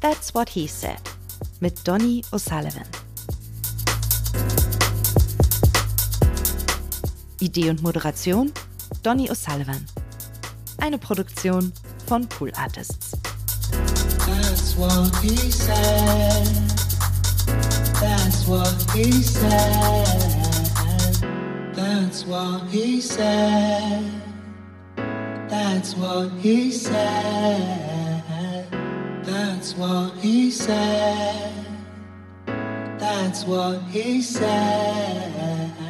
That's 0.00 0.34
what 0.34 0.48
he 0.48 0.66
said. 0.66 1.00
mit 1.64 1.88
Donny 1.88 2.22
O'Sullivan. 2.30 2.84
Idee 7.40 7.70
und 7.70 7.82
Moderation 7.82 8.52
Donny 9.02 9.30
O'Sullivan. 9.30 9.86
Eine 10.76 10.98
Produktion 10.98 11.72
von 12.06 12.28
Pool 12.28 12.52
Artists. 12.54 13.12
That's 14.76 14.90
what 14.90 15.16
he 15.22 15.36
said. 15.52 16.46
That's 17.94 18.48
what 18.48 18.90
he 18.92 19.12
said. 19.22 20.06
That's 21.72 22.24
what 22.26 22.66
he 22.66 23.00
said. 23.00 24.10
That's 25.48 25.94
what 25.94 26.32
he 26.40 26.72
said. 26.72 28.66
That's 29.22 29.76
what 29.76 30.12
he 30.16 30.50
said. 30.50 31.52
That's 32.98 33.44
what 33.44 33.80
he 33.92 34.22
said. 34.22 35.83